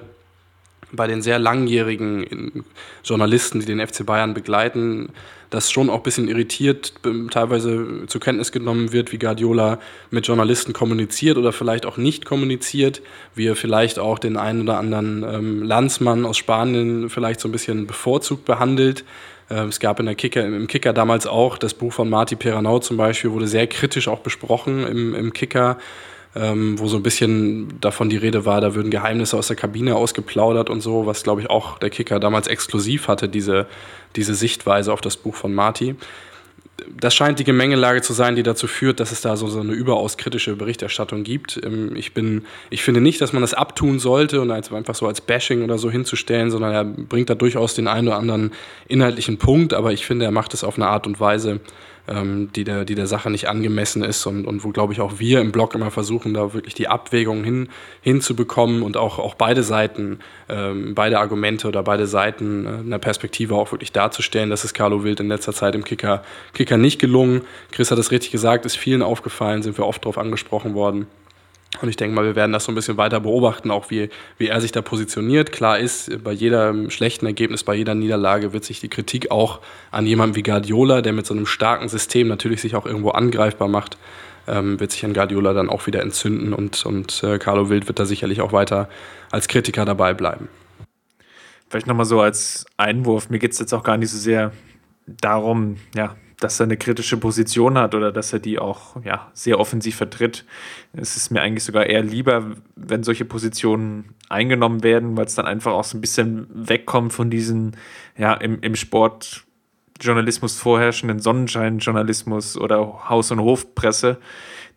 bei 0.91 1.07
den 1.07 1.23
sehr 1.23 1.39
langjährigen 1.39 2.63
Journalisten, 3.03 3.59
die 3.59 3.65
den 3.65 3.85
FC 3.85 4.05
Bayern 4.05 4.35
begleiten, 4.35 5.09
das 5.49 5.71
schon 5.71 5.89
auch 5.89 5.97
ein 5.97 6.03
bisschen 6.03 6.27
irritiert 6.27 6.93
ähm, 7.05 7.29
teilweise 7.29 8.05
zur 8.07 8.21
Kenntnis 8.21 8.51
genommen 8.51 8.91
wird, 8.91 9.11
wie 9.11 9.19
Guardiola 9.19 9.79
mit 10.11 10.27
Journalisten 10.27 10.73
kommuniziert 10.73 11.37
oder 11.37 11.53
vielleicht 11.53 11.85
auch 11.85 11.97
nicht 11.97 12.25
kommuniziert, 12.25 13.01
wie 13.35 13.47
er 13.47 13.55
vielleicht 13.55 13.99
auch 13.99 14.19
den 14.19 14.37
einen 14.37 14.61
oder 14.61 14.77
anderen 14.77 15.23
ähm, 15.23 15.63
Landsmann 15.63 16.25
aus 16.25 16.37
Spanien 16.37 17.09
vielleicht 17.09 17.39
so 17.39 17.47
ein 17.47 17.51
bisschen 17.51 17.87
bevorzugt 17.87 18.45
behandelt. 18.45 19.05
Äh, 19.49 19.65
es 19.65 19.79
gab 19.79 19.99
in 19.99 20.05
der 20.05 20.15
Kicker, 20.15 20.45
im 20.45 20.67
Kicker 20.67 20.93
damals 20.93 21.27
auch 21.27 21.57
das 21.57 21.73
Buch 21.73 21.93
von 21.93 22.09
Marty 22.09 22.35
Peranau 22.35 22.79
zum 22.79 22.97
Beispiel, 22.97 23.31
wurde 23.31 23.47
sehr 23.47 23.67
kritisch 23.67 24.07
auch 24.07 24.19
besprochen 24.19 24.85
im, 24.85 25.15
im 25.15 25.33
Kicker 25.33 25.77
ähm, 26.39 26.79
wo 26.79 26.87
so 26.87 26.97
ein 26.97 27.03
bisschen 27.03 27.79
davon 27.81 28.09
die 28.09 28.17
Rede 28.17 28.45
war, 28.45 28.61
da 28.61 28.75
würden 28.75 28.91
Geheimnisse 28.91 29.37
aus 29.37 29.47
der 29.47 29.55
Kabine 29.55 29.95
ausgeplaudert 29.95 30.69
und 30.69 30.81
so, 30.81 31.05
was 31.05 31.23
glaube 31.23 31.41
ich 31.41 31.49
auch 31.49 31.79
der 31.79 31.89
Kicker 31.89 32.19
damals 32.19 32.47
exklusiv 32.47 33.07
hatte, 33.07 33.29
diese, 33.29 33.67
diese 34.15 34.35
Sichtweise 34.35 34.93
auf 34.93 35.01
das 35.01 35.17
Buch 35.17 35.35
von 35.35 35.53
Marty. 35.53 35.95
Das 36.95 37.15
scheint 37.15 37.39
die 37.39 37.43
Gemengelage 37.43 38.01
zu 38.03 38.13
sein, 38.13 38.35
die 38.35 38.43
dazu 38.43 38.67
führt, 38.67 38.99
dass 38.99 39.11
es 39.11 39.21
da 39.21 39.35
so, 39.35 39.47
so 39.47 39.59
eine 39.59 39.73
überaus 39.73 40.15
kritische 40.15 40.55
Berichterstattung 40.55 41.23
gibt. 41.23 41.59
Ähm, 41.63 41.95
ich, 41.95 42.13
bin, 42.13 42.45
ich 42.69 42.83
finde 42.83 43.01
nicht, 43.01 43.19
dass 43.19 43.33
man 43.33 43.41
das 43.41 43.55
abtun 43.55 43.97
sollte 43.97 44.39
und 44.41 44.51
als, 44.51 44.71
einfach 44.71 44.95
so 44.95 45.07
als 45.07 45.21
Bashing 45.21 45.63
oder 45.63 45.79
so 45.79 45.89
hinzustellen, 45.89 46.51
sondern 46.51 46.71
er 46.71 46.83
bringt 46.83 47.29
da 47.29 47.35
durchaus 47.35 47.73
den 47.73 47.87
einen 47.87 48.07
oder 48.07 48.17
anderen 48.17 48.51
inhaltlichen 48.87 49.37
Punkt, 49.37 49.73
aber 49.73 49.91
ich 49.91 50.05
finde, 50.05 50.25
er 50.25 50.31
macht 50.31 50.53
es 50.53 50.63
auf 50.63 50.75
eine 50.75 50.87
Art 50.87 51.07
und 51.07 51.19
Weise, 51.19 51.59
ähm, 52.07 52.49
die, 52.55 52.63
der, 52.63 52.85
die 52.85 52.95
der 52.95 53.07
Sache 53.07 53.29
nicht 53.29 53.47
angemessen 53.47 54.03
ist 54.03 54.25
und, 54.25 54.45
und 54.45 54.63
wo, 54.63 54.69
glaube 54.69 54.93
ich, 54.93 55.01
auch 55.01 55.19
wir 55.19 55.41
im 55.41 55.51
Blog 55.51 55.75
immer 55.75 55.91
versuchen, 55.91 56.33
da 56.33 56.53
wirklich 56.53 56.73
die 56.73 56.87
Abwägung 56.87 57.43
hin, 57.43 57.69
hinzubekommen 58.01 58.81
und 58.81 58.97
auch, 58.97 59.19
auch 59.19 59.35
beide 59.35 59.63
Seiten, 59.63 60.19
ähm, 60.49 60.95
beide 60.95 61.19
Argumente 61.19 61.67
oder 61.67 61.83
beide 61.83 62.07
Seiten 62.07 62.65
äh, 62.65 62.79
in 62.79 62.89
der 62.89 62.99
Perspektive 62.99 63.55
auch 63.55 63.71
wirklich 63.71 63.91
darzustellen. 63.91 64.49
Das 64.49 64.63
ist 64.63 64.73
Carlo 64.73 65.03
Wild 65.03 65.19
in 65.19 65.27
letzter 65.27 65.53
Zeit 65.53 65.75
im 65.75 65.83
Kicker, 65.83 66.23
Kicker 66.53 66.77
nicht 66.77 66.99
gelungen. 66.99 67.41
Chris 67.71 67.91
hat 67.91 67.99
es 67.99 68.11
richtig 68.11 68.31
gesagt, 68.31 68.65
ist 68.65 68.77
vielen 68.77 69.01
aufgefallen, 69.01 69.63
sind 69.63 69.77
wir 69.77 69.85
oft 69.85 70.03
darauf 70.03 70.17
angesprochen 70.17 70.73
worden. 70.73 71.07
Und 71.81 71.89
ich 71.89 71.95
denke 71.95 72.15
mal, 72.15 72.25
wir 72.25 72.35
werden 72.35 72.51
das 72.51 72.65
so 72.65 72.71
ein 72.71 72.75
bisschen 72.75 72.97
weiter 72.97 73.19
beobachten, 73.19 73.71
auch 73.71 73.89
wie, 73.89 74.09
wie 74.37 74.47
er 74.47 74.61
sich 74.61 74.71
da 74.71 74.81
positioniert. 74.81 75.51
Klar 75.51 75.79
ist, 75.79 76.23
bei 76.23 76.31
jedem 76.31 76.89
schlechten 76.89 77.25
Ergebnis, 77.25 77.63
bei 77.63 77.75
jeder 77.75 77.95
Niederlage 77.95 78.53
wird 78.53 78.65
sich 78.65 78.79
die 78.79 78.89
Kritik 78.89 79.31
auch 79.31 79.59
an 79.91 80.05
jemanden 80.05 80.35
wie 80.35 80.43
Guardiola, 80.43 81.01
der 81.01 81.13
mit 81.13 81.25
so 81.25 81.33
einem 81.33 81.45
starken 81.45 81.89
System 81.89 82.27
natürlich 82.27 82.61
sich 82.61 82.75
auch 82.75 82.85
irgendwo 82.85 83.09
angreifbar 83.09 83.67
macht, 83.67 83.97
ähm, 84.47 84.79
wird 84.79 84.91
sich 84.91 85.05
an 85.05 85.13
Guardiola 85.13 85.53
dann 85.53 85.69
auch 85.69 85.87
wieder 85.87 86.01
entzünden 86.01 86.53
und, 86.53 86.85
und 86.85 87.23
äh, 87.23 87.37
Carlo 87.37 87.69
Wild 87.69 87.87
wird 87.87 87.99
da 87.99 88.05
sicherlich 88.05 88.41
auch 88.41 88.53
weiter 88.53 88.89
als 89.31 89.47
Kritiker 89.47 89.85
dabei 89.85 90.13
bleiben. 90.13 90.47
Vielleicht 91.69 91.87
nochmal 91.87 92.05
so 92.05 92.21
als 92.21 92.65
Einwurf, 92.77 93.29
mir 93.29 93.39
geht 93.39 93.51
es 93.51 93.59
jetzt 93.59 93.73
auch 93.73 93.83
gar 93.83 93.97
nicht 93.97 94.09
so 94.09 94.17
sehr 94.17 94.53
darum, 95.05 95.77
ja, 95.95 96.15
dass 96.39 96.59
er 96.59 96.65
eine 96.65 96.77
kritische 96.77 97.17
Position 97.17 97.77
hat 97.77 97.95
oder 97.95 98.11
dass 98.11 98.31
er 98.31 98.39
die 98.39 98.59
auch 98.59 99.03
ja, 99.03 99.31
sehr 99.33 99.59
offensiv 99.59 99.95
vertritt. 99.95 100.45
Es 100.93 101.15
ist 101.17 101.31
mir 101.31 101.41
eigentlich 101.41 101.63
sogar 101.63 101.87
eher 101.87 102.03
lieber, 102.03 102.55
wenn 102.75 103.03
solche 103.03 103.25
Positionen 103.25 104.13
eingenommen 104.29 104.83
werden, 104.83 105.17
weil 105.17 105.25
es 105.25 105.35
dann 105.35 105.47
einfach 105.47 105.73
auch 105.73 105.83
so 105.83 105.97
ein 105.97 106.01
bisschen 106.01 106.47
wegkommt 106.53 107.11
von 107.13 107.31
diesen 107.31 107.75
ja, 108.17 108.35
im, 108.35 108.61
im 108.61 108.75
Sportjournalismus 108.75 110.59
vorherrschenden 110.59 111.19
Sonnenscheinjournalismus 111.19 112.55
oder 112.57 113.09
Haus- 113.09 113.31
und 113.31 113.41
Hofpresse, 113.41 114.19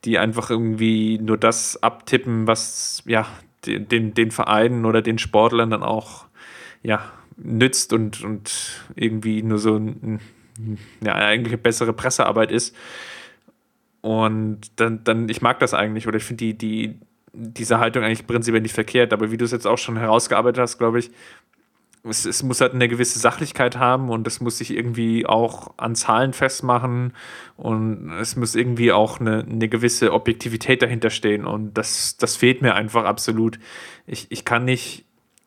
die 0.07 0.19
einfach 0.19 0.49
irgendwie 0.49 1.19
nur 1.19 1.37
das 1.37 1.83
abtippen, 1.83 2.47
was 2.47 3.03
ja 3.05 3.27
den, 3.67 4.15
den 4.15 4.31
Vereinen 4.31 4.87
oder 4.87 5.03
den 5.03 5.19
Sportlern 5.19 5.69
dann 5.69 5.83
auch 5.83 6.25
ja, 6.83 7.03
nützt 7.37 7.93
und, 7.93 8.25
und 8.25 8.87
irgendwie 8.97 9.43
nur 9.43 9.59
so 9.59 9.77
ein 9.77 10.21
ja, 11.05 11.15
eigentlich 11.15 11.61
bessere 11.63 11.93
Pressearbeit 11.93 12.51
ist. 12.51 12.75
Und 14.01 14.61
dann, 14.77 15.05
dann, 15.05 15.29
ich 15.29 15.43
mag 15.43 15.59
das 15.59 15.75
eigentlich, 15.75 16.09
oder 16.09 16.17
ich 16.17 16.25
finde 16.25 16.45
die, 16.45 16.55
die, 16.55 17.01
diese 17.33 17.79
Haltung 17.79 18.03
eigentlich 18.03 18.27
prinzipiell 18.27 18.63
nicht 18.63 18.75
verkehrt, 18.75 19.13
aber 19.13 19.31
wie 19.31 19.37
du 19.37 19.45
es 19.45 19.53
jetzt 19.53 19.67
auch 19.67 19.79
schon 19.79 19.97
herausgearbeitet 19.97 20.61
hast, 20.61 20.79
glaube 20.79 20.99
ich, 20.99 21.11
es, 22.03 22.25
es, 22.25 22.43
muss 22.43 22.63
halt 22.63 22.73
eine 22.73 22.89
gewisse 22.89 23.19
Sachlichkeit 23.19 23.77
haben 23.77 24.09
und 24.09 24.27
es 24.27 24.41
muss 24.41 24.57
sich 24.57 24.71
irgendwie 24.71 25.27
auch 25.27 25.75
an 25.77 25.95
Zahlen 25.95 26.33
festmachen 26.33 27.13
und 27.57 28.11
es 28.19 28.37
muss 28.37 28.55
irgendwie 28.55 28.91
auch 28.91 29.21
eine, 29.21 29.45
eine 29.45 29.69
gewisse 29.69 30.15
Objektivität 30.15 30.81
dahinter 30.81 31.11
stehen 31.11 31.45
und 31.45 31.75
das, 31.75 32.17
das 32.17 32.37
fehlt 32.37 32.63
mir 32.63 32.75
einfach 32.75 33.05
absolut. 33.05 33.59
Ich, 34.07 34.29
ich 34.31 34.47
kann 34.47 34.65
nicht, 34.65 35.05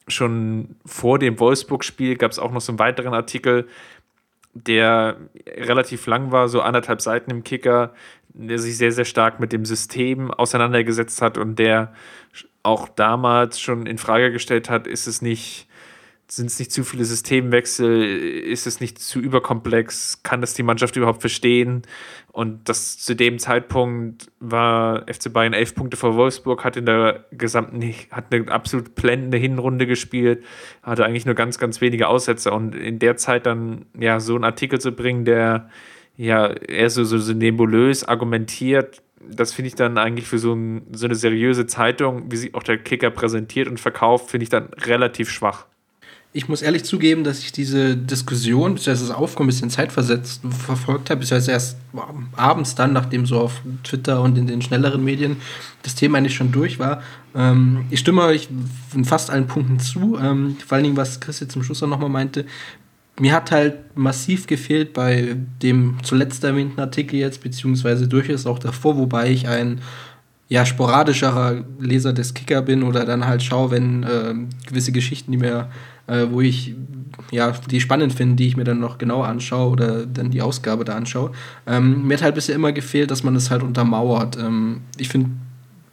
schon 0.07 0.75
vor 0.85 1.17
dem 1.17 1.39
Wolfsburg-Spiel 1.39 2.17
gab 2.17 2.31
es 2.31 2.39
auch 2.39 2.51
noch 2.51 2.61
so 2.61 2.71
einen 2.71 2.79
weiteren 2.79 3.13
Artikel, 3.13 3.67
der 4.53 5.17
relativ 5.47 6.05
lang 6.05 6.31
war, 6.31 6.47
so 6.47 6.61
anderthalb 6.61 7.01
Seiten 7.01 7.31
im 7.31 7.43
Kicker, 7.43 7.93
der 8.29 8.59
sich 8.59 8.77
sehr, 8.77 8.91
sehr 8.91 9.05
stark 9.05 9.39
mit 9.39 9.51
dem 9.51 9.65
System 9.65 10.31
auseinandergesetzt 10.31 11.21
hat 11.21 11.37
und 11.37 11.57
der 11.59 11.93
auch 12.61 12.87
damals 12.87 13.59
schon 13.59 13.85
in 13.85 13.97
Frage 13.97 14.31
gestellt 14.31 14.69
hat, 14.69 14.87
ist 14.87 15.07
es 15.07 15.21
nicht 15.21 15.67
sind 16.35 16.47
es 16.47 16.59
nicht 16.59 16.71
zu 16.71 16.83
viele 16.83 17.05
Systemwechsel? 17.05 18.03
Ist 18.03 18.67
es 18.67 18.79
nicht 18.79 18.99
zu 18.99 19.19
überkomplex? 19.19 20.23
Kann 20.23 20.41
das 20.41 20.53
die 20.53 20.63
Mannschaft 20.63 20.95
überhaupt 20.95 21.21
verstehen? 21.21 21.83
Und 22.31 22.67
das 22.67 22.97
zu 22.97 23.15
dem 23.15 23.37
Zeitpunkt 23.39 24.31
war 24.39 25.05
FC 25.11 25.31
Bayern 25.31 25.53
elf 25.53 25.75
Punkte 25.75 25.97
vor 25.97 26.15
Wolfsburg, 26.15 26.63
hat 26.63 26.77
in 26.77 26.85
der 26.85 27.25
gesamten, 27.31 27.93
hat 28.09 28.33
eine 28.33 28.51
absolut 28.51 28.95
blendende 28.95 29.37
Hinrunde 29.37 29.85
gespielt, 29.85 30.43
hatte 30.81 31.05
eigentlich 31.05 31.25
nur 31.25 31.35
ganz, 31.35 31.59
ganz 31.59 31.81
wenige 31.81 32.07
Aussätze. 32.07 32.51
Und 32.51 32.73
in 32.73 32.99
der 32.99 33.17
Zeit 33.17 33.45
dann 33.45 33.85
ja 33.99 34.19
so 34.19 34.35
einen 34.35 34.43
Artikel 34.43 34.79
zu 34.79 34.91
bringen, 34.91 35.25
der 35.25 35.69
ja 36.17 36.47
eher 36.47 36.89
so, 36.89 37.03
so, 37.03 37.17
so 37.17 37.33
nebulös 37.33 38.03
argumentiert, 38.03 39.03
das 39.19 39.53
finde 39.53 39.67
ich 39.67 39.75
dann 39.75 39.97
eigentlich 39.97 40.27
für 40.27 40.37
so, 40.37 40.53
ein, 40.53 40.87
so 40.91 41.05
eine 41.05 41.15
seriöse 41.15 41.65
Zeitung, 41.65 42.31
wie 42.31 42.37
sich 42.37 42.55
auch 42.55 42.63
der 42.63 42.77
Kicker 42.77 43.09
präsentiert 43.09 43.67
und 43.67 43.79
verkauft, 43.79 44.31
finde 44.31 44.43
ich 44.43 44.49
dann 44.49 44.69
relativ 44.73 45.29
schwach. 45.29 45.65
Ich 46.35 46.49
muss 46.49 46.63
ehrlich 46.63 46.83
zugeben, 46.83 47.23
dass 47.23 47.39
ich 47.39 47.51
diese 47.51 47.95
Diskussion, 47.95 48.73
beziehungsweise 48.73 49.07
das 49.07 49.15
Aufkommen 49.15 49.47
ein 49.47 49.53
bisschen 49.53 49.69
zeitversetzt 49.69 50.41
verfolgt 50.49 51.11
habe, 51.11 51.19
beziehungsweise 51.19 51.51
erst 51.51 51.77
abends 52.35 52.73
dann, 52.73 52.91
nachdem 52.91 53.27
so 53.27 53.39
auf 53.39 53.61
Twitter 53.83 54.19
und 54.19 54.35
in 54.35 54.47
den 54.47 54.63
schnelleren 54.63 55.03
Medien 55.03 55.37
das 55.83 55.93
Thema 55.93 56.17
eigentlich 56.17 56.33
schon 56.33 56.51
durch 56.51 56.79
war. 56.79 57.03
Ähm, 57.35 57.85
ich 57.91 57.99
stimme 57.99 58.23
euch 58.23 58.49
in 58.95 59.05
fast 59.05 59.29
allen 59.29 59.45
Punkten 59.45 59.79
zu, 59.79 60.17
ähm, 60.19 60.57
vor 60.65 60.75
allen 60.75 60.85
Dingen, 60.85 60.97
was 60.97 61.19
Chris 61.19 61.39
jetzt 61.39 61.51
zum 61.51 61.61
Schluss 61.61 61.83
auch 61.83 61.87
nochmal 61.87 62.09
meinte. 62.09 62.45
Mir 63.19 63.33
hat 63.33 63.51
halt 63.51 63.95
massiv 63.95 64.47
gefehlt 64.47 64.93
bei 64.93 65.35
dem 65.61 65.97
zuletzt 66.01 66.43
erwähnten 66.43 66.79
Artikel 66.79 67.17
jetzt, 67.17 67.43
beziehungsweise 67.43 68.07
durchaus 68.07 68.47
auch 68.47 68.57
davor, 68.57 68.97
wobei 68.97 69.29
ich 69.29 69.47
ein 69.47 69.81
ja, 70.49 70.65
sporadischerer 70.65 71.63
Leser 71.79 72.11
des 72.11 72.33
Kicker 72.33 72.63
bin 72.63 72.81
oder 72.81 73.05
dann 73.05 73.27
halt 73.27 73.43
schaue, 73.43 73.69
wenn 73.69 74.01
äh, 74.01 74.33
gewisse 74.67 74.91
Geschichten, 74.91 75.31
die 75.31 75.37
mir 75.37 75.69
äh, 76.07 76.27
wo 76.29 76.41
ich 76.41 76.75
ja, 77.31 77.51
die 77.51 77.79
spannend 77.79 78.13
finde, 78.13 78.35
die 78.35 78.47
ich 78.47 78.57
mir 78.57 78.63
dann 78.63 78.79
noch 78.79 78.97
genauer 78.97 79.27
anschaue 79.27 79.69
oder 79.69 80.05
dann 80.05 80.31
die 80.31 80.41
Ausgabe 80.41 80.83
da 80.83 80.95
anschaue. 80.95 81.31
Ähm, 81.67 82.07
mir 82.07 82.15
hat 82.15 82.23
halt 82.23 82.35
bisher 82.35 82.55
immer 82.55 82.71
gefehlt, 82.71 83.11
dass 83.11 83.23
man 83.23 83.33
das 83.33 83.51
halt 83.51 83.63
untermauert. 83.63 84.37
Ähm, 84.37 84.81
ich 84.97 85.09
finde, 85.09 85.29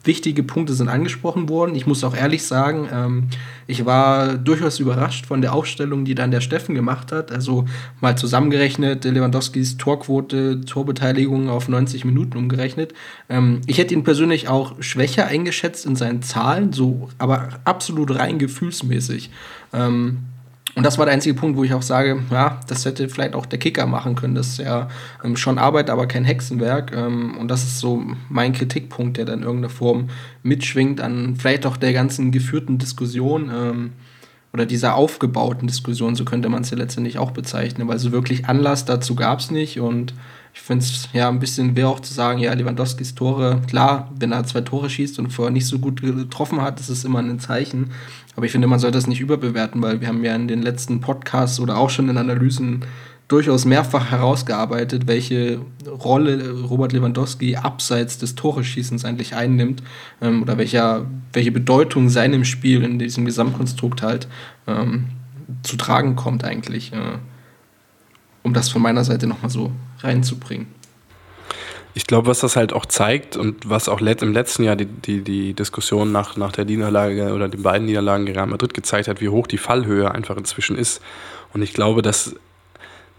wichtige 0.05 0.42
Punkte 0.42 0.72
sind 0.72 0.88
angesprochen 0.88 1.48
worden. 1.48 1.74
Ich 1.74 1.86
muss 1.86 2.05
auch 2.05 2.16
ehrlich 2.16 2.44
sagen, 2.44 2.88
ähm, 2.92 3.28
ich 3.66 3.84
war 3.84 4.38
durchaus 4.38 4.80
überrascht 4.80 5.26
von 5.26 5.42
der 5.42 5.53
Aufstellung, 5.53 6.05
die 6.05 6.14
dann 6.14 6.30
der 6.30 6.40
Steffen 6.40 6.74
gemacht 6.74 7.12
hat. 7.12 7.30
Also 7.30 7.66
mal 8.01 8.16
zusammengerechnet, 8.16 9.05
Lewandowskis 9.05 9.76
Torquote, 9.76 10.62
Torbeteiligung 10.62 11.51
auf 11.51 11.68
90 11.68 12.05
Minuten 12.05 12.38
umgerechnet. 12.38 12.94
Ähm, 13.28 13.61
ich 13.66 13.78
hätte 13.78 13.94
ihn 13.94 14.05
persönlich 14.05 14.48
auch 14.48 14.82
schwächer 14.82 15.26
eingeschätzt 15.26 15.84
in 15.84 15.96
seinen 15.96 16.22
Zahlen, 16.22 16.72
so 16.72 17.09
aber 17.18 17.48
absolut 17.64 18.14
rein 18.14 18.38
gefühlsmäßig. 18.38 19.30
Ähm, 19.72 20.29
und 20.76 20.84
das 20.84 20.98
war 20.98 21.04
der 21.04 21.14
einzige 21.14 21.34
Punkt, 21.34 21.56
wo 21.56 21.64
ich 21.64 21.74
auch 21.74 21.82
sage, 21.82 22.22
ja, 22.30 22.60
das 22.68 22.84
hätte 22.84 23.08
vielleicht 23.08 23.34
auch 23.34 23.46
der 23.46 23.58
Kicker 23.58 23.86
machen 23.86 24.14
können. 24.14 24.36
Das 24.36 24.48
ist 24.48 24.58
ja 24.58 24.88
ähm, 25.24 25.36
schon 25.36 25.58
Arbeit, 25.58 25.90
aber 25.90 26.06
kein 26.06 26.24
Hexenwerk. 26.24 26.92
Ähm, 26.94 27.36
und 27.38 27.48
das 27.48 27.64
ist 27.64 27.80
so 27.80 28.02
mein 28.28 28.52
Kritikpunkt, 28.52 29.16
der 29.16 29.24
dann 29.24 29.40
in 29.40 29.44
irgendeiner 29.44 29.70
Form 29.70 30.10
mitschwingt 30.42 31.00
an 31.00 31.36
vielleicht 31.36 31.66
auch 31.66 31.76
der 31.76 31.92
ganzen 31.92 32.30
geführten 32.30 32.78
Diskussion 32.78 33.50
ähm, 33.52 33.92
oder 34.52 34.64
dieser 34.64 34.94
aufgebauten 34.94 35.66
Diskussion, 35.66 36.14
so 36.14 36.24
könnte 36.24 36.48
man 36.48 36.62
es 36.62 36.70
ja 36.70 36.76
letztendlich 36.76 37.18
auch 37.18 37.32
bezeichnen, 37.32 37.88
weil 37.88 37.98
so 37.98 38.12
wirklich 38.12 38.46
Anlass 38.46 38.84
dazu 38.84 39.16
gab 39.16 39.40
es 39.40 39.50
nicht. 39.50 39.80
Und 39.80 40.14
ich 40.53 40.61
finde 40.61 40.84
es 40.84 41.09
ja 41.12 41.28
ein 41.28 41.38
bisschen 41.38 41.76
weh 41.76 41.84
auch 41.84 42.01
zu 42.01 42.12
sagen, 42.12 42.40
ja, 42.40 42.53
Lewandowskis 42.53 43.14
Tore, 43.14 43.61
klar, 43.68 44.11
wenn 44.18 44.32
er 44.32 44.44
zwei 44.44 44.61
Tore 44.61 44.90
schießt 44.90 45.18
und 45.18 45.32
vorher 45.32 45.53
nicht 45.53 45.66
so 45.66 45.78
gut 45.78 46.03
getroffen 46.03 46.61
hat, 46.61 46.80
ist 46.80 46.88
es 46.88 47.05
immer 47.05 47.20
ein 47.20 47.38
Zeichen. 47.38 47.90
Aber 48.36 48.46
ich 48.46 48.53
finde, 48.53 48.66
man 48.66 48.78
sollte 48.78 48.98
das 48.98 49.07
nicht 49.07 49.20
überbewerten, 49.20 49.82
weil 49.82 50.01
wir 50.01 50.09
haben 50.09 50.24
ja 50.24 50.34
in 50.34 50.48
den 50.48 50.62
letzten 50.62 51.01
Podcasts 51.01 51.61
oder 51.61 51.76
auch 51.76 51.90
schon 51.90 52.09
in 52.09 52.16
Analysen 52.16 52.84
durchaus 53.30 53.64
mehrfach 53.64 54.11
herausgearbeitet, 54.11 55.07
welche 55.07 55.61
Rolle 55.86 56.51
Robert 56.62 56.92
Lewandowski 56.92 57.55
abseits 57.55 58.18
des 58.18 58.34
Toreschießens 58.34 59.05
eigentlich 59.05 59.36
einnimmt 59.36 59.84
ähm, 60.20 60.42
oder 60.42 60.59
welcher, 60.59 61.07
welche 61.32 61.53
Bedeutung 61.53 62.09
seinem 62.09 62.44
Spiel 62.44 62.82
in 62.82 62.98
diesem 62.98 63.24
Gesamtkonstrukt 63.24 64.03
halt 64.03 64.26
ähm, 64.66 65.07
zu 65.62 65.76
tragen 65.76 66.16
kommt 66.16 66.42
eigentlich, 66.42 66.92
äh, 66.92 67.18
um 68.42 68.53
das 68.53 68.68
von 68.68 68.82
meiner 68.82 69.05
Seite 69.05 69.28
nochmal 69.28 69.51
so 69.51 69.70
reinzubringen. 70.05 70.68
Ich 71.92 72.07
glaube, 72.07 72.28
was 72.28 72.38
das 72.38 72.55
halt 72.55 72.72
auch 72.72 72.86
zeigt 72.86 73.36
und 73.36 73.68
was 73.68 73.88
auch 73.88 74.01
im 74.01 74.32
letzten 74.32 74.62
Jahr 74.62 74.76
die, 74.76 74.86
die, 74.86 75.22
die 75.22 75.55
Diskussion 75.55 76.12
nach, 76.12 76.36
nach 76.36 76.53
der 76.53 76.64
Niederlage 76.64 77.32
oder 77.34 77.48
den 77.48 77.62
beiden 77.62 77.86
Niederlagen 77.86 78.26
gegen 78.26 78.48
Madrid 78.48 78.74
gezeigt 78.74 79.09
hat, 79.09 79.20
wie 79.20 79.28
hoch 79.28 79.48
die 79.48 79.59
Fallhöhe 79.59 80.11
einfach 80.11 80.36
inzwischen 80.36 80.76
ist. 80.76 81.03
Und 81.53 81.62
ich 81.62 81.72
glaube, 81.72 82.03
dass 82.03 82.36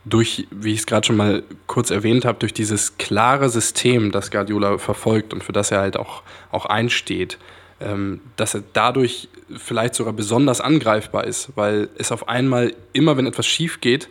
durch, 0.06 0.48
wie 0.52 0.74
ich 0.74 0.80
es 0.80 0.86
gerade 0.86 1.06
schon 1.06 1.18
mal 1.18 1.44
kurz 1.68 1.92
erwähnt 1.92 2.26
habe, 2.26 2.40
durch 2.40 2.54
dieses 2.54 2.98
klare 2.98 3.50
System, 3.50 4.12
das 4.12 4.32
Guardiola 4.32 4.78
verfolgt 4.78 5.34
und 5.34 5.44
für 5.44 5.52
das 5.52 5.72
er 5.72 5.82
halt 5.82 5.98
auch, 5.98 6.24
auch 6.52 6.66
einsteht, 6.66 7.38
ähm, 7.80 8.22
dass 8.36 8.54
er 8.54 8.64
dadurch 8.74 9.28
vielleicht 9.58 9.96
sogar 9.96 10.14
besonders 10.14 10.62
angreifbar 10.62 11.26
ist, 11.26 11.50
weil 11.56 11.90
es 11.98 12.12
auf 12.12 12.30
einmal 12.30 12.74
immer, 12.94 13.18
wenn 13.18 13.28
etwas 13.28 13.46
schief 13.46 13.82
geht, 13.82 14.10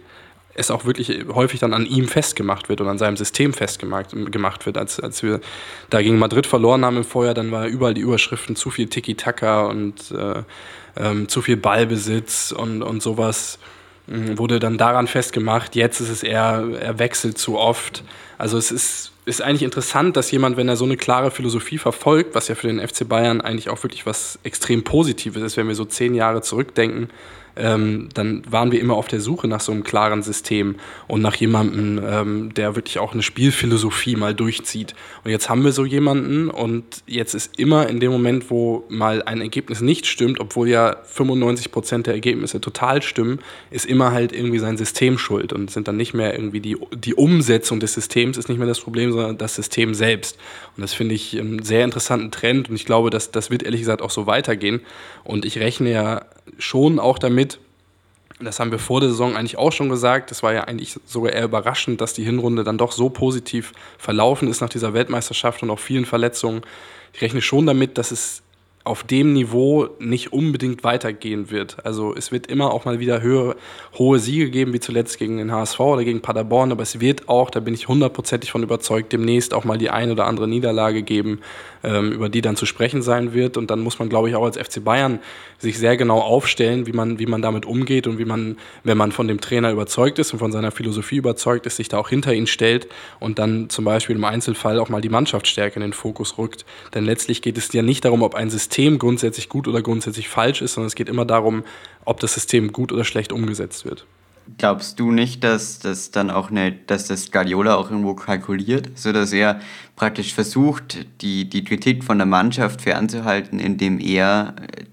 es 0.55 0.71
auch 0.71 0.85
wirklich 0.85 1.27
häufig 1.33 1.61
dann 1.61 1.75
an 1.75 1.87
ihm 1.87 2.09
festgemacht 2.09 2.69
wird 2.69 2.81
und 2.81 2.89
an 2.89 2.99
seinem 2.99 3.17
System 3.17 3.53
festgemacht 3.53 4.11
gemacht 4.33 4.67
wird. 4.67 4.77
Als, 4.77 4.99
als 5.01 5.23
wir 5.23 5.41
da 5.91 6.03
gegen 6.03 6.19
Madrid 6.19 6.47
verloren 6.47 6.85
haben 6.85 6.97
im 6.97 7.05
Vorjahr, 7.05 7.35
dann 7.35 7.51
war 7.51 7.67
überall 7.67 7.95
die 7.95 8.01
Überschriften 8.01 8.57
zu 8.57 8.71
viel 8.71 8.89
Tiki-Taka 8.89 9.67
und 9.67 10.11
äh, 10.11 10.43
ähm, 10.97 11.29
zu 11.29 11.43
viel 11.43 11.57
Ballbesitz 11.57 12.53
und, 12.53 12.83
und 12.83 13.03
sowas 13.03 13.59
äh, 14.09 14.37
wurde 14.37 14.59
dann 14.59 14.77
daran 14.77 15.07
festgemacht. 15.07 15.77
Jetzt 15.77 16.01
ist 16.01 16.11
es 16.11 16.23
eher, 16.23 16.67
er 16.81 16.99
wechselt 16.99 17.39
zu 17.39 17.59
oft. 17.59 18.03
Also 18.41 18.57
es 18.57 18.73
ist, 18.73 19.13
ist 19.27 19.43
eigentlich 19.43 19.65
interessant, 19.65 20.17
dass 20.17 20.31
jemand, 20.31 20.57
wenn 20.57 20.67
er 20.67 20.77
so 20.77 20.87
eine 20.87 20.97
klare 20.97 21.31
Philosophie 21.31 21.77
verfolgt, 21.77 22.35
was 22.35 22.49
ja 22.49 22.55
für 22.55 22.69
den 22.69 22.81
FC 22.81 23.07
Bayern 23.07 23.43
eigentlich 23.43 23.69
auch 23.69 23.83
wirklich 23.83 24.07
was 24.07 24.39
extrem 24.45 24.83
Positives 24.83 25.43
ist, 25.43 25.59
wenn 25.59 25.69
wir 25.69 25.75
so 25.75 25.85
zehn 25.85 26.15
Jahre 26.15 26.41
zurückdenken, 26.41 27.11
ähm, 27.57 28.09
dann 28.15 28.43
waren 28.51 28.73
wir 28.73 28.81
immer 28.81 28.95
auf 28.95 29.09
der 29.09 29.21
Suche 29.21 29.49
nach 29.49 29.61
so 29.61 29.73
einem 29.73 29.85
klaren 29.85 30.23
System 30.23 30.77
und 31.09 31.21
nach 31.21 31.35
jemandem, 31.35 32.01
ähm, 32.05 32.55
der 32.55 32.77
wirklich 32.77 32.99
auch 32.99 33.13
eine 33.13 33.23
Spielphilosophie 33.23 34.17
mal 34.17 34.35
durchzieht. 34.35 34.95
Und 35.25 35.31
jetzt 35.31 35.49
haben 35.49 35.65
wir 35.65 35.73
so 35.73 35.85
jemanden 35.85 36.49
und 36.49 36.85
jetzt 37.07 37.35
ist 37.35 37.59
immer 37.59 37.89
in 37.89 38.01
dem 38.01 38.13
Moment, 38.13 38.51
wo 38.51 38.85
mal 38.89 39.23
ein 39.23 39.41
Ergebnis 39.41 39.81
nicht 39.81 40.07
stimmt, 40.07 40.41
obwohl 40.41 40.69
ja 40.69 40.97
95 41.05 41.73
Prozent 41.73 42.07
der 42.07 42.15
Ergebnisse 42.15 42.61
total 42.61 43.03
stimmen, 43.03 43.41
ist 43.71 43.87
immer 43.87 44.13
halt 44.13 44.33
irgendwie 44.33 44.59
sein 44.59 44.77
System 44.77 45.19
schuld 45.19 45.53
und 45.53 45.71
sind 45.71 45.89
dann 45.89 45.97
nicht 45.97 46.15
mehr 46.15 46.35
irgendwie 46.35 46.61
die, 46.61 46.77
die 46.95 47.15
Umsetzung 47.15 47.81
des 47.81 47.95
Systems 47.95 48.30
ist 48.37 48.49
nicht 48.49 48.59
mehr 48.59 48.67
das 48.67 48.81
Problem, 48.81 49.13
sondern 49.13 49.39
das 49.39 49.55
System 49.55 49.95
selbst. 49.95 50.39
Und 50.77 50.83
das 50.83 50.93
finde 50.93 51.15
ich 51.15 51.39
einen 51.39 51.63
sehr 51.63 51.85
interessanten 51.85 52.31
Trend 52.31 52.69
und 52.69 52.77
ich 52.77 52.87
glaube, 52.87 53.11
dass 53.11 53.31
das 53.31 53.51
wird 53.51 53.63
ehrlich 53.63 53.81
gesagt 53.81 54.03
auch 54.03 54.11
so 54.11 54.27
weitergehen. 54.27 54.81
Und 55.25 55.45
ich 55.45 55.59
rechne 55.59 55.91
ja 55.91 56.25
schon 56.59 56.99
auch 56.99 57.19
damit, 57.19 57.59
das 58.41 58.59
haben 58.59 58.71
wir 58.71 58.79
vor 58.79 59.01
der 59.01 59.11
Saison 59.11 59.37
eigentlich 59.37 59.59
auch 59.59 59.73
schon 59.73 59.89
gesagt, 59.89 60.31
das 60.31 60.43
war 60.43 60.53
ja 60.53 60.65
eigentlich 60.65 60.99
sogar 61.05 61.33
eher 61.33 61.45
überraschend, 61.45 62.01
dass 62.01 62.15
die 62.15 62.25
Hinrunde 62.25 62.65
dann 62.65 62.79
doch 62.79 62.93
so 62.93 63.11
positiv 63.11 63.73
verlaufen 63.99 64.49
ist 64.49 64.61
nach 64.61 64.71
dieser 64.71 64.95
Weltmeisterschaft 64.95 65.63
und 65.63 65.71
auch 65.71 65.79
vielen 65.79 66.07
Verletzungen. 66.07 66.63
Ich 67.13 67.21
rechne 67.21 67.43
schon 67.43 67.67
damit, 67.67 67.99
dass 67.99 68.11
es 68.11 68.43
auf 68.83 69.05
dem 69.05 69.35
Niveau 69.35 69.89
nicht 69.99 70.33
unbedingt 70.33 70.85
weitergehen 70.85 71.51
wird. 71.51 71.85
Also 71.85 72.15
es 72.15 72.33
wird 72.33 72.47
immer 72.47 72.73
auch 72.73 72.87
mal 72.87 72.99
wieder 72.99 73.21
höhere, 73.21 73.57
hohe 73.99 74.19
Siege 74.19 74.51
geben, 74.51 74.73
wie 74.73 74.81
zuletzt 74.81 75.19
gegen 75.19 75.37
den 75.37 75.53
HSV 75.53 75.79
oder 75.81 76.05
gegen 76.05 76.23
Paderborn, 76.23 76.73
aber 76.73 76.83
es 76.83 76.99
wird 76.99 77.29
auch, 77.29 77.51
da 77.51 77.61
bin 77.61 77.75
ich 77.75 77.89
hundertprozentig 77.89 78.51
von 78.51 78.63
überzeugt, 78.63 79.13
demnächst 79.13 79.53
auch 79.53 79.65
mal 79.65 79.77
die 79.77 79.91
ein 79.91 80.11
oder 80.11 80.27
andere 80.27 80.49
Niederlage 80.49 81.03
geben, 81.03 81.41
über 81.83 82.29
die 82.29 82.43
dann 82.43 82.57
zu 82.57 82.67
sprechen 82.67 83.03
sein 83.03 83.33
wird. 83.33 83.57
Und 83.57 83.71
dann 83.71 83.81
muss 83.81 83.99
man, 83.99 84.09
glaube 84.09 84.29
ich, 84.29 84.37
auch 84.37 84.45
als 84.45 84.59
FC 84.59 84.85
Bayern 84.85 85.21
sich 85.59 85.79
sehr 85.79 85.97
genau 85.97 86.21
aufstellen, 86.21 86.87
wie 86.87 86.93
man, 86.93 87.19
wie 87.19 87.27
man 87.27 87.43
damit 87.43 87.65
umgeht 87.65 88.07
und 88.07 88.19
wie 88.19 88.25
man, 88.25 88.59
wenn 88.85 88.99
man 88.99 89.13
von 89.13 89.29
dem 89.29 89.41
Trainer 89.41 89.71
überzeugt 89.71 90.19
ist 90.19 90.33
und 90.33 90.39
von 90.39 90.53
seiner 90.53 90.71
Philosophie 90.71 91.17
überzeugt 91.17 91.67
ist, 91.67 91.77
sich 91.77 91.89
da 91.89 91.99
auch 91.99 92.09
hinter 92.09 92.35
ihn 92.35 92.47
stellt 92.47 92.89
und 93.19 93.39
dann 93.39 93.71
zum 93.71 93.85
Beispiel 93.85 94.17
im 94.17 94.25
Einzelfall 94.25 94.79
auch 94.79 94.89
mal 94.89 95.01
die 95.01 95.09
Mannschaftsstärke 95.09 95.77
in 95.77 95.83
den 95.83 95.93
Fokus 95.93 96.39
rückt. 96.39 96.65
Denn 96.95 97.05
letztlich 97.05 97.43
geht 97.43 97.57
es 97.57 97.73
ja 97.73 97.83
nicht 97.83 98.05
darum, 98.05 98.23
ob 98.23 98.35
ein 98.35 98.51
System 98.51 98.99
grundsätzlich 98.99 99.49
gut 99.49 99.67
oder 99.69 99.83
grundsätzlich 99.83 100.29
falsch 100.29 100.63
ist, 100.63 100.75
sondern 100.75 100.89
es 100.89 100.95
geht 100.95 101.09
immer 101.09 101.25
darum, 101.25 101.65
ob 102.05 102.21
das 102.21 102.35
System 102.35 102.73
gut 102.73 102.93
oder 102.93 103.05
schlecht 103.05 103.33
umgesetzt 103.33 103.85
wird. 103.85 104.07
Glaubst 104.59 105.01
du 105.01 105.11
nicht, 105.11 105.45
dass 105.45 105.79
das 105.79 106.11
dann 106.11 106.31
auch 106.31 106.51
eine, 106.51 106.73
dass 106.73 107.07
das 107.07 107.31
Guardiola 107.31 107.77
auch 107.77 107.91
irgendwo 107.91 108.15
kalkuliert, 108.15 108.91
sodass 108.99 109.33
er 109.33 109.61
praktisch 109.97 110.35
versucht, 110.35 111.07
die, 111.21 111.49
die 111.49 111.65
Kritik 111.65 112.05
von 112.05 112.19
der 112.19 112.27
Mannschaft 112.27 112.83
fernzuhalten, 112.83 113.59
indem 113.59 113.99
er 114.01 114.55
äh, 114.61 114.85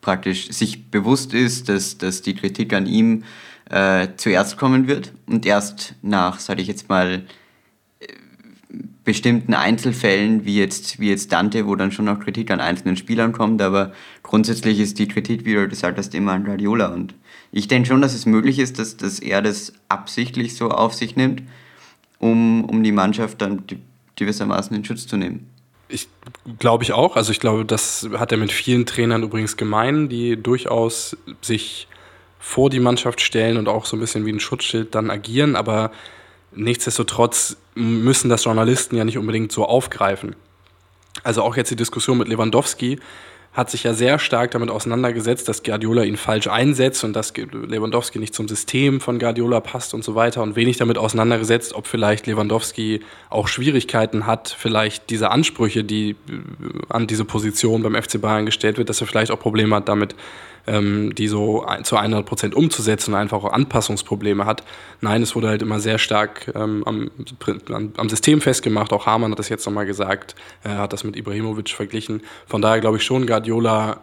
praktisch 0.00 0.50
sich 0.50 0.90
bewusst 0.90 1.34
ist, 1.34 1.68
dass, 1.68 1.98
dass 1.98 2.22
die 2.22 2.34
Kritik 2.34 2.72
an 2.72 2.86
ihm 2.86 3.24
äh, 3.68 4.08
zuerst 4.16 4.56
kommen 4.56 4.86
wird 4.86 5.12
und 5.26 5.46
erst 5.46 5.94
nach, 6.02 6.38
sage 6.38 6.62
ich 6.62 6.68
jetzt 6.68 6.88
mal, 6.88 7.24
bestimmten 9.04 9.54
Einzelfällen, 9.54 10.44
wie 10.44 10.56
jetzt, 10.56 11.00
wie 11.00 11.10
jetzt 11.10 11.32
Dante, 11.32 11.66
wo 11.66 11.74
dann 11.74 11.92
schon 11.92 12.08
auch 12.08 12.20
Kritik 12.20 12.50
an 12.50 12.60
einzelnen 12.60 12.96
Spielern 12.96 13.32
kommt, 13.32 13.62
aber 13.62 13.92
grundsätzlich 14.22 14.78
ist 14.78 14.98
die 14.98 15.08
Kritik, 15.08 15.44
wie 15.44 15.54
du 15.54 15.66
gesagt 15.68 15.98
hast, 15.98 16.14
immer 16.14 16.32
an 16.32 16.44
Guardiola. 16.44 16.88
Und 16.88 17.14
ich 17.52 17.68
denke 17.68 17.88
schon, 17.88 18.00
dass 18.00 18.14
es 18.14 18.26
möglich 18.26 18.58
ist, 18.58 18.78
dass, 18.78 18.96
dass 18.96 19.18
er 19.18 19.42
das 19.42 19.72
absichtlich 19.88 20.56
so 20.56 20.70
auf 20.70 20.94
sich 20.94 21.16
nimmt, 21.16 21.42
um, 22.18 22.64
um 22.64 22.82
die 22.82 22.92
Mannschaft 22.92 23.40
dann 23.40 23.64
gewissermaßen 24.16 24.76
in 24.76 24.84
Schutz 24.84 25.06
zu 25.06 25.16
nehmen. 25.16 25.48
Ich 25.88 26.08
glaube 26.58 26.84
ich 26.84 26.92
auch. 26.92 27.16
Also 27.16 27.32
ich 27.32 27.40
glaube, 27.40 27.64
das 27.64 28.08
hat 28.16 28.30
er 28.30 28.38
mit 28.38 28.52
vielen 28.52 28.86
Trainern 28.86 29.24
übrigens 29.24 29.56
gemein, 29.56 30.08
die 30.08 30.40
durchaus 30.40 31.16
sich 31.40 31.88
vor 32.38 32.70
die 32.70 32.80
Mannschaft 32.80 33.20
stellen 33.20 33.56
und 33.56 33.68
auch 33.68 33.84
so 33.84 33.96
ein 33.96 34.00
bisschen 34.00 34.24
wie 34.24 34.32
ein 34.32 34.40
Schutzschild 34.40 34.94
dann 34.94 35.10
agieren. 35.10 35.56
Aber 35.56 35.90
nichtsdestotrotz 36.52 37.56
müssen 37.74 38.28
das 38.28 38.44
Journalisten 38.44 38.96
ja 38.96 39.04
nicht 39.04 39.18
unbedingt 39.18 39.50
so 39.50 39.66
aufgreifen. 39.66 40.36
Also 41.24 41.42
auch 41.42 41.56
jetzt 41.56 41.70
die 41.70 41.76
Diskussion 41.76 42.18
mit 42.18 42.28
Lewandowski 42.28 43.00
hat 43.60 43.70
sich 43.70 43.84
ja 43.84 43.92
sehr 43.92 44.18
stark 44.18 44.52
damit 44.52 44.70
auseinandergesetzt, 44.70 45.46
dass 45.46 45.62
Guardiola 45.62 46.02
ihn 46.04 46.16
falsch 46.16 46.46
einsetzt 46.46 47.04
und 47.04 47.12
dass 47.12 47.34
Lewandowski 47.36 48.18
nicht 48.18 48.34
zum 48.34 48.48
System 48.48 49.02
von 49.02 49.18
Guardiola 49.18 49.60
passt 49.60 49.92
und 49.92 50.02
so 50.02 50.14
weiter 50.14 50.42
und 50.42 50.56
wenig 50.56 50.78
damit 50.78 50.96
auseinandergesetzt, 50.96 51.74
ob 51.74 51.86
vielleicht 51.86 52.26
Lewandowski 52.26 53.00
auch 53.28 53.48
Schwierigkeiten 53.48 54.24
hat, 54.26 54.48
vielleicht 54.58 55.10
diese 55.10 55.30
Ansprüche, 55.30 55.84
die 55.84 56.16
an 56.88 57.06
diese 57.06 57.26
Position 57.26 57.82
beim 57.82 58.02
FC 58.02 58.18
Bayern 58.18 58.46
gestellt 58.46 58.78
wird, 58.78 58.88
dass 58.88 59.02
er 59.02 59.06
vielleicht 59.06 59.30
auch 59.30 59.38
Probleme 59.38 59.76
hat 59.76 59.90
damit, 59.90 60.14
ähm, 60.66 61.14
die 61.14 61.28
so 61.28 61.66
zu 61.82 61.96
100 61.96 62.26
Prozent 62.26 62.54
umzusetzen 62.54 63.14
und 63.14 63.20
einfach 63.20 63.42
auch 63.42 63.52
Anpassungsprobleme 63.52 64.46
hat. 64.46 64.62
Nein, 65.00 65.22
es 65.22 65.34
wurde 65.34 65.48
halt 65.48 65.62
immer 65.62 65.80
sehr 65.80 65.98
stark 65.98 66.52
ähm, 66.54 66.82
am, 66.84 67.10
am, 67.96 68.08
System 68.08 68.40
festgemacht. 68.40 68.92
Auch 68.92 69.06
Hamann 69.06 69.32
hat 69.32 69.38
das 69.38 69.48
jetzt 69.48 69.66
nochmal 69.66 69.86
gesagt, 69.86 70.34
er 70.62 70.78
hat 70.78 70.92
das 70.92 71.04
mit 71.04 71.16
Ibrahimovic 71.16 71.70
verglichen. 71.70 72.22
Von 72.46 72.62
daher 72.62 72.80
glaube 72.80 72.98
ich 72.98 73.04
schon, 73.04 73.26
Guardiola 73.26 74.02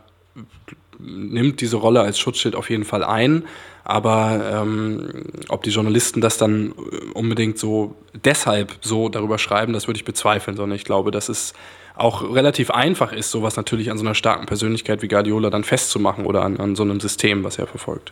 nimmt 1.00 1.62
diese 1.62 1.78
Rolle 1.78 2.02
als 2.02 2.18
Schutzschild 2.20 2.56
auf 2.56 2.70
jeden 2.70 2.86
Fall 2.86 3.04
ein. 3.04 3.44
Aber 3.84 4.42
ähm, 4.52 5.24
ob 5.48 5.64
die 5.64 5.70
Journalisten 5.70 6.20
das 6.20 6.38
dann 6.38 6.74
unbedingt 7.14 7.58
so 7.58 7.96
deshalb 8.26 8.74
so 8.82 9.08
darüber 9.08 9.38
schreiben, 9.38 9.72
das 9.72 9.88
würde 9.88 9.98
ich 9.98 10.04
bezweifeln, 10.04 10.58
sondern 10.58 10.76
ich 10.76 10.84
glaube, 10.84 11.12
das 11.12 11.30
ist 11.30 11.56
auch 12.00 12.34
relativ 12.34 12.72
einfach 12.72 13.12
ist, 13.12 13.32
sowas 13.32 13.58
natürlich 13.58 13.92
an 13.92 13.98
so 13.98 14.06
einer 14.06 14.16
starken 14.16 14.46
Persönlichkeit 14.46 15.02
wie 15.02 15.08
Guardiola 15.08 15.50
dann 15.50 15.64
festzumachen 15.64 16.26
oder 16.26 16.44
an, 16.44 16.58
an 16.58 16.76
so 16.76 16.84
einem 16.84 17.00
System, 17.00 17.44
was 17.44 17.58
er 17.58 17.68
verfolgt. 17.68 18.12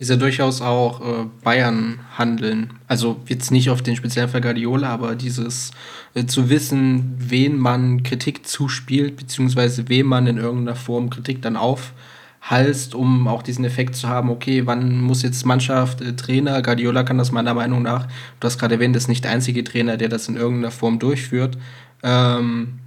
Ist 0.00 0.10
ja 0.10 0.16
durchaus 0.16 0.60
auch 0.60 1.00
äh, 1.00 1.24
Bayern-Handeln. 1.42 2.74
Also 2.86 3.16
jetzt 3.26 3.50
nicht 3.50 3.68
auf 3.68 3.82
den 3.82 3.96
speziellen 3.96 4.28
Fall 4.28 4.40
Guardiola, 4.40 4.90
aber 4.90 5.16
dieses 5.16 5.72
äh, 6.14 6.24
zu 6.24 6.50
wissen, 6.50 7.16
wen 7.18 7.58
man 7.58 8.04
Kritik 8.04 8.46
zuspielt, 8.46 9.16
beziehungsweise 9.16 9.88
wem 9.88 10.06
man 10.06 10.28
in 10.28 10.38
irgendeiner 10.38 10.76
Form 10.76 11.10
Kritik 11.10 11.42
dann 11.42 11.56
aufhalst, 11.56 12.94
um 12.94 13.26
auch 13.26 13.42
diesen 13.42 13.64
Effekt 13.64 13.96
zu 13.96 14.08
haben, 14.08 14.30
okay, 14.30 14.66
wann 14.66 15.00
muss 15.00 15.24
jetzt 15.24 15.44
Mannschaft, 15.44 16.00
äh, 16.00 16.14
Trainer, 16.14 16.62
Guardiola 16.62 17.02
kann 17.02 17.18
das 17.18 17.32
meiner 17.32 17.54
Meinung 17.54 17.82
nach, 17.82 18.06
du 18.38 18.46
hast 18.46 18.58
gerade 18.60 18.74
erwähnt, 18.74 18.94
ist 18.94 19.08
nicht 19.08 19.24
der 19.24 19.32
einzige 19.32 19.64
Trainer, 19.64 19.96
der 19.96 20.08
das 20.08 20.28
in 20.28 20.36
irgendeiner 20.36 20.70
Form 20.70 21.00
durchführt. 21.00 21.58
Ähm, 22.04 22.78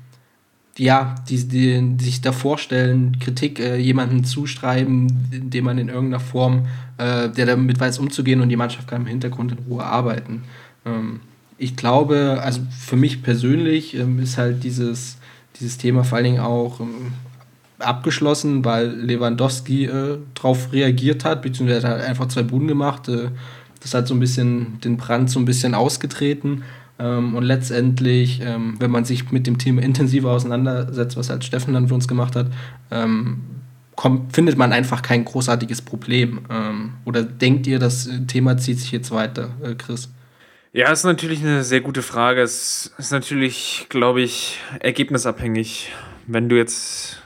ja, 0.78 1.16
die, 1.30 1.48
die, 1.48 1.96
die, 1.98 2.04
sich 2.04 2.22
da 2.22 2.32
vorstellen, 2.32 3.18
Kritik 3.20 3.60
äh, 3.60 3.78
jemandem 3.78 4.24
zuschreiben, 4.24 5.28
indem 5.32 5.66
man 5.66 5.78
in 5.78 5.90
irgendeiner 5.90 6.20
Form, 6.20 6.68
äh, 6.98 7.30
der 7.30 7.46
damit 7.46 7.80
weiß 7.80 8.00
umzugehen 8.00 8.42
und 8.42 8.50
die 8.50 8.56
Mannschaft 8.56 8.88
kann 8.88 9.02
im 9.02 9.08
Hintergrund 9.08 9.52
in 9.52 9.60
Ruhe 9.70 9.84
arbeiten. 9.84 10.44
Ähm, 10.86 11.20
ich 11.58 11.76
glaube, 11.76 12.40
also 12.42 12.62
für 12.72 12.96
mich 12.96 13.22
persönlich 13.22 13.96
ähm, 13.96 14.20
ist 14.20 14.38
halt 14.38 14.64
dieses, 14.64 15.18
dieses 15.60 15.78
Thema 15.78 16.04
vor 16.04 16.18
allen 16.18 16.26
Dingen 16.26 16.40
auch 16.40 16.80
ähm, 16.80 17.14
abgeschlossen, 17.80 18.64
weil 18.64 18.88
Lewandowski 18.88 19.86
äh, 19.86 20.18
darauf 20.34 20.72
reagiert 20.72 21.26
hat, 21.26 21.42
beziehungsweise 21.42 21.88
hat 21.88 22.02
einfach 22.02 22.28
zwei 22.30 22.44
Buden 22.44 22.68
gemacht. 22.68 23.10
Äh, 23.10 23.30
das 23.82 23.94
hat 23.94 24.08
so 24.08 24.14
ein 24.14 24.20
bisschen 24.20 24.80
den 24.82 24.98
Brand 24.98 25.30
so 25.30 25.40
ein 25.40 25.46
bisschen 25.46 25.74
ausgetreten. 25.74 26.64
Ähm, 27.02 27.36
und 27.36 27.44
letztendlich, 27.44 28.42
ähm, 28.42 28.76
wenn 28.80 28.92
man 28.92 29.06
sich 29.06 29.32
mit 29.32 29.48
dem 29.48 29.58
Thema 29.58 29.82
intensiver 29.82 30.32
auseinandersetzt, 30.32 31.18
was 31.18 31.30
halt 31.30 31.44
Steffen 31.44 31.74
dann 31.74 31.88
für 31.88 31.96
uns 31.96 32.08
gemacht 32.08 32.36
hat, 32.36 32.48
ähm, 32.92 33.42
kommt, 33.96 34.36
findet 34.36 34.58
man 34.58 34.72
einfach 34.72 35.02
kein 35.02 35.26
großartiges 35.26 35.82
Problem. 35.82 36.42
Oder 37.06 37.24
denkt 37.24 37.68
ihr, 37.68 37.78
das 37.78 38.10
Thema 38.28 38.58
zieht 38.58 38.80
sich 38.80 38.92
jetzt 38.92 39.12
weiter, 39.12 39.52
äh, 39.64 39.76
Chris? 39.76 40.10
Ja, 40.74 40.90
ist 40.90 41.04
natürlich 41.04 41.42
eine 41.42 41.66
sehr 41.66 41.82
gute 41.82 42.02
Frage. 42.02 42.42
Es 42.42 42.94
ist 42.98 43.12
natürlich, 43.12 43.88
glaube 43.90 44.22
ich, 44.22 44.60
ergebnisabhängig. 44.80 45.92
Wenn 46.28 46.48
du 46.48 46.56
jetzt, 46.56 47.22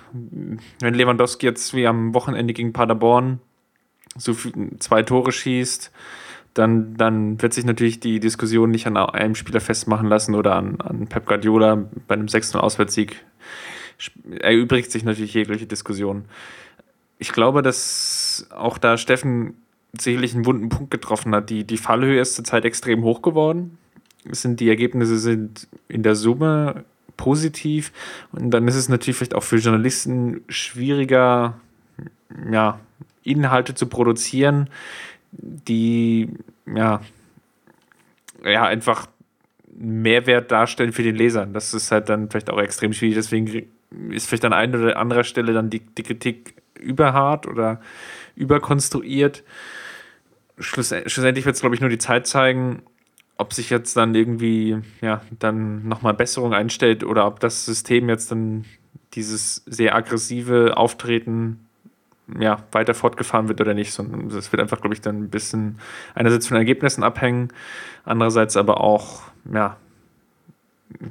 wenn 0.79 0.93
Lewandowski 0.95 1.45
jetzt 1.45 1.75
wie 1.75 1.85
am 1.85 2.15
Wochenende 2.15 2.53
gegen 2.55 2.73
Paderborn 2.73 3.39
so 4.17 4.35
zwei 4.79 5.03
Tore 5.03 5.31
schießt, 5.31 5.91
dann, 6.55 6.95
dann 6.95 7.41
wird 7.41 7.53
sich 7.53 7.65
natürlich 7.65 7.99
die 7.99 8.19
Diskussion 8.19 8.71
nicht 8.71 8.87
an 8.87 8.95
einem 8.95 9.35
Spieler 9.35 9.59
festmachen 9.59 10.07
lassen 10.07 10.35
oder 10.35 10.55
an, 10.55 10.79
an 10.79 11.07
Pep 11.07 11.25
Guardiola 11.25 11.85
bei 12.07 12.15
einem 12.15 12.29
6 12.29 12.55
Auswärtssieg. 12.55 13.23
Erübrigt 14.39 14.89
sich 14.89 15.03
natürlich 15.03 15.33
jegliche 15.33 15.67
Diskussion. 15.67 16.25
Ich 17.19 17.33
glaube, 17.33 17.61
dass 17.61 18.47
auch 18.51 18.77
da 18.77 18.97
Steffen 18.97 19.55
sicherlich 19.99 20.33
einen 20.33 20.45
wunden 20.45 20.69
Punkt 20.69 20.91
getroffen 20.91 21.35
hat. 21.35 21.49
Die, 21.49 21.65
die 21.65 21.77
Fallhöhe 21.77 22.21
ist 22.21 22.35
zurzeit 22.35 22.63
extrem 22.63 23.03
hoch 23.03 23.21
geworden. 23.21 23.77
Es 24.29 24.41
sind, 24.41 24.61
die 24.61 24.69
Ergebnisse 24.69 25.17
sind 25.17 25.67
in 25.89 26.03
der 26.03 26.15
Summe 26.15 26.85
positiv. 27.17 27.91
Und 28.31 28.51
dann 28.51 28.65
ist 28.69 28.75
es 28.75 28.87
natürlich 28.87 29.17
vielleicht 29.17 29.35
auch 29.35 29.43
für 29.43 29.57
Journalisten 29.57 30.41
schwieriger, 30.47 31.59
ja, 32.49 32.79
Inhalte 33.23 33.73
zu 33.73 33.87
produzieren, 33.87 34.69
die 35.37 36.29
ja, 36.65 37.01
ja 38.43 38.63
einfach 38.65 39.07
Mehrwert 39.77 40.51
darstellen 40.51 40.93
für 40.93 41.03
den 41.03 41.15
Leser. 41.15 41.45
Das 41.45 41.73
ist 41.73 41.91
halt 41.91 42.09
dann 42.09 42.29
vielleicht 42.29 42.49
auch 42.49 42.59
extrem 42.59 42.93
schwierig. 42.93 43.15
Deswegen 43.15 43.67
ist 44.11 44.27
vielleicht 44.27 44.45
an 44.45 44.53
einer 44.53 44.79
oder 44.79 44.97
anderer 44.97 45.23
Stelle 45.23 45.53
dann 45.53 45.69
die, 45.69 45.79
die 45.79 46.03
Kritik 46.03 46.55
überhart 46.79 47.47
oder 47.47 47.81
überkonstruiert. 48.35 49.43
Schluss, 50.59 50.93
schlussendlich 51.07 51.45
wird 51.45 51.55
es, 51.55 51.61
glaube 51.61 51.75
ich, 51.75 51.81
nur 51.81 51.89
die 51.89 51.97
Zeit 51.97 52.27
zeigen, 52.27 52.83
ob 53.37 53.53
sich 53.53 53.69
jetzt 53.69 53.97
dann 53.97 54.15
irgendwie, 54.15 54.77
ja, 55.01 55.21
dann 55.39 55.87
nochmal 55.87 56.13
Besserung 56.13 56.53
einstellt 56.53 57.03
oder 57.03 57.27
ob 57.27 57.39
das 57.41 57.65
System 57.65 58.07
jetzt 58.07 58.31
dann 58.31 58.65
dieses 59.13 59.63
sehr 59.65 59.95
aggressive 59.95 60.77
Auftreten 60.77 61.64
ja, 62.39 62.63
weiter 62.71 62.93
fortgefahren 62.93 63.47
wird 63.47 63.61
oder 63.61 63.73
nicht, 63.73 63.93
sondern 63.93 64.27
es 64.27 64.51
wird 64.51 64.61
einfach, 64.61 64.81
glaube 64.81 64.95
ich, 64.95 65.01
dann 65.01 65.23
ein 65.23 65.29
bisschen 65.29 65.79
einerseits 66.15 66.47
von 66.47 66.57
Ergebnissen 66.57 67.03
abhängen, 67.03 67.49
andererseits 68.03 68.57
aber 68.57 68.81
auch, 68.81 69.23
ja, 69.51 69.77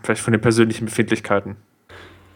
vielleicht 0.02 0.22
von 0.22 0.32
den 0.32 0.40
persönlichen 0.40 0.86
Befindlichkeiten. 0.86 1.56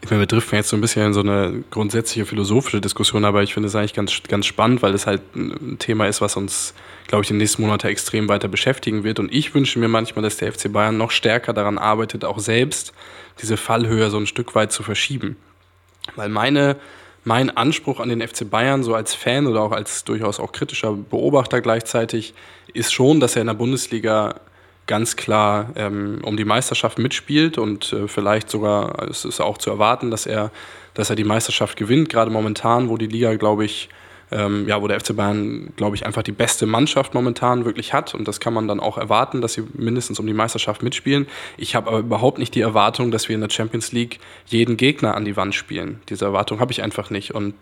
Ich 0.01 0.09
meine, 0.09 0.21
wir 0.21 0.27
driften 0.27 0.55
jetzt 0.55 0.69
so 0.69 0.77
ein 0.77 0.81
bisschen 0.81 1.07
in 1.07 1.13
so 1.13 1.19
eine 1.19 1.63
grundsätzliche 1.71 2.25
philosophische 2.25 2.79
Diskussion, 2.79 3.25
aber 3.25 3.43
ich 3.43 3.53
finde 3.53 3.67
es 3.67 3.75
eigentlich 3.75 3.93
ganz, 3.93 4.23
ganz 4.27 4.45
spannend, 4.45 4.81
weil 4.81 4.93
es 4.93 5.05
halt 5.05 5.21
ein 5.35 5.77
Thema 5.77 6.07
ist, 6.07 6.21
was 6.21 6.37
uns, 6.37 6.73
glaube 7.07 7.23
ich, 7.23 7.29
in 7.29 7.35
den 7.35 7.39
nächsten 7.39 7.61
Monaten 7.63 7.87
extrem 7.87 8.29
weiter 8.29 8.47
beschäftigen 8.47 9.03
wird. 9.03 9.19
Und 9.19 9.33
ich 9.33 9.53
wünsche 9.53 9.77
mir 9.77 9.89
manchmal, 9.89 10.23
dass 10.23 10.37
der 10.37 10.53
FC 10.53 10.71
Bayern 10.71 10.97
noch 10.97 11.11
stärker 11.11 11.51
daran 11.51 11.77
arbeitet, 11.77 12.23
auch 12.23 12.39
selbst 12.39 12.93
diese 13.41 13.57
Fallhöhe 13.57 14.09
so 14.09 14.17
ein 14.17 14.25
Stück 14.25 14.55
weit 14.55 14.71
zu 14.71 14.83
verschieben. 14.83 15.35
Weil 16.15 16.29
meine 16.29 16.77
mein 17.23 17.55
Anspruch 17.55 17.99
an 17.99 18.09
den 18.09 18.25
FC 18.25 18.49
Bayern, 18.49 18.83
so 18.83 18.95
als 18.95 19.13
Fan 19.13 19.47
oder 19.47 19.61
auch 19.61 19.71
als 19.71 20.03
durchaus 20.03 20.39
auch 20.39 20.51
kritischer 20.51 20.93
Beobachter 20.93 21.61
gleichzeitig, 21.61 22.33
ist 22.73 22.93
schon, 22.93 23.19
dass 23.19 23.35
er 23.35 23.41
in 23.41 23.47
der 23.47 23.53
Bundesliga 23.55 24.35
ganz 24.87 25.15
klar 25.15 25.69
ähm, 25.75 26.19
um 26.23 26.35
die 26.35 26.45
Meisterschaft 26.45 26.97
mitspielt 26.97 27.57
und 27.57 27.93
äh, 27.93 28.07
vielleicht 28.07 28.49
sogar, 28.49 29.07
es 29.09 29.23
ist 29.23 29.39
auch 29.39 29.59
zu 29.59 29.69
erwarten, 29.69 30.09
dass 30.09 30.25
er, 30.25 30.51
dass 30.95 31.11
er 31.11 31.15
die 31.15 31.23
Meisterschaft 31.23 31.77
gewinnt, 31.77 32.09
gerade 32.09 32.31
momentan, 32.31 32.89
wo 32.89 32.97
die 32.97 33.07
Liga, 33.07 33.35
glaube 33.35 33.65
ich, 33.65 33.89
ähm, 34.31 34.67
ja, 34.67 34.81
wo 34.81 34.87
der 34.87 34.99
FC 34.99 35.15
Bayern, 35.15 35.73
glaube 35.75 35.95
ich, 35.95 36.05
einfach 36.05 36.23
die 36.23 36.31
beste 36.31 36.65
Mannschaft 36.65 37.13
momentan 37.13 37.65
wirklich 37.65 37.93
hat. 37.93 38.13
Und 38.13 38.27
das 38.27 38.39
kann 38.39 38.53
man 38.53 38.67
dann 38.67 38.79
auch 38.79 38.97
erwarten, 38.97 39.41
dass 39.41 39.53
sie 39.53 39.63
mindestens 39.73 40.19
um 40.19 40.27
die 40.27 40.33
Meisterschaft 40.33 40.83
mitspielen. 40.83 41.27
Ich 41.57 41.75
habe 41.75 41.89
aber 41.89 41.99
überhaupt 41.99 42.37
nicht 42.37 42.53
die 42.55 42.61
Erwartung, 42.61 43.11
dass 43.11 43.27
wir 43.27 43.35
in 43.35 43.41
der 43.41 43.49
Champions 43.49 43.91
League 43.91 44.19
jeden 44.45 44.77
Gegner 44.77 45.15
an 45.15 45.25
die 45.25 45.35
Wand 45.35 45.55
spielen. 45.55 46.01
Diese 46.09 46.25
Erwartung 46.25 46.59
habe 46.59 46.71
ich 46.71 46.83
einfach 46.83 47.09
nicht. 47.09 47.33
Und 47.33 47.55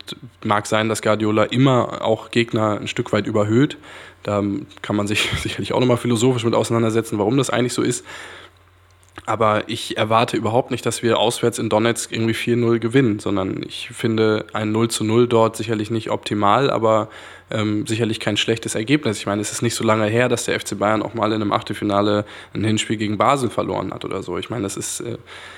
mag 0.43 0.67
sein, 0.67 0.89
dass 0.89 1.01
Guardiola 1.01 1.43
immer 1.45 2.01
auch 2.01 2.31
Gegner 2.31 2.79
ein 2.79 2.87
Stück 2.87 3.13
weit 3.13 3.27
überhöht. 3.27 3.77
Da 4.23 4.43
kann 4.81 4.95
man 4.95 5.07
sich 5.07 5.29
sicherlich 5.41 5.73
auch 5.73 5.79
nochmal 5.79 5.97
philosophisch 5.97 6.43
mit 6.43 6.53
auseinandersetzen, 6.53 7.17
warum 7.17 7.37
das 7.37 7.49
eigentlich 7.49 7.73
so 7.73 7.81
ist. 7.81 8.05
Aber 9.27 9.67
ich 9.67 9.97
erwarte 9.97 10.37
überhaupt 10.37 10.71
nicht, 10.71 10.85
dass 10.85 11.03
wir 11.03 11.19
auswärts 11.19 11.59
in 11.59 11.67
Donetsk 11.67 12.13
irgendwie 12.13 12.33
4-0 12.33 12.79
gewinnen, 12.79 13.19
sondern 13.19 13.61
ich 13.67 13.89
finde 13.89 14.45
ein 14.53 14.71
0 14.71 14.87
zu 14.87 15.03
0 15.03 15.27
dort 15.27 15.57
sicherlich 15.57 15.91
nicht 15.91 16.11
optimal, 16.11 16.69
aber 16.69 17.09
ähm, 17.51 17.85
sicherlich 17.85 18.21
kein 18.21 18.37
schlechtes 18.37 18.73
Ergebnis. 18.73 19.19
Ich 19.19 19.25
meine, 19.25 19.41
es 19.41 19.51
ist 19.51 19.61
nicht 19.61 19.75
so 19.75 19.83
lange 19.83 20.05
her, 20.05 20.29
dass 20.29 20.45
der 20.45 20.57
FC 20.57 20.79
Bayern 20.79 21.03
auch 21.03 21.13
mal 21.13 21.33
in 21.33 21.41
einem 21.41 21.51
Achtelfinale 21.51 22.23
ein 22.53 22.63
Hinspiel 22.63 22.95
gegen 22.95 23.17
Basel 23.17 23.49
verloren 23.49 23.93
hat 23.93 24.05
oder 24.05 24.23
so. 24.23 24.37
Ich 24.37 24.49
meine, 24.49 24.65
es 24.65 24.77
ist, 24.77 25.01
äh, 25.01 25.17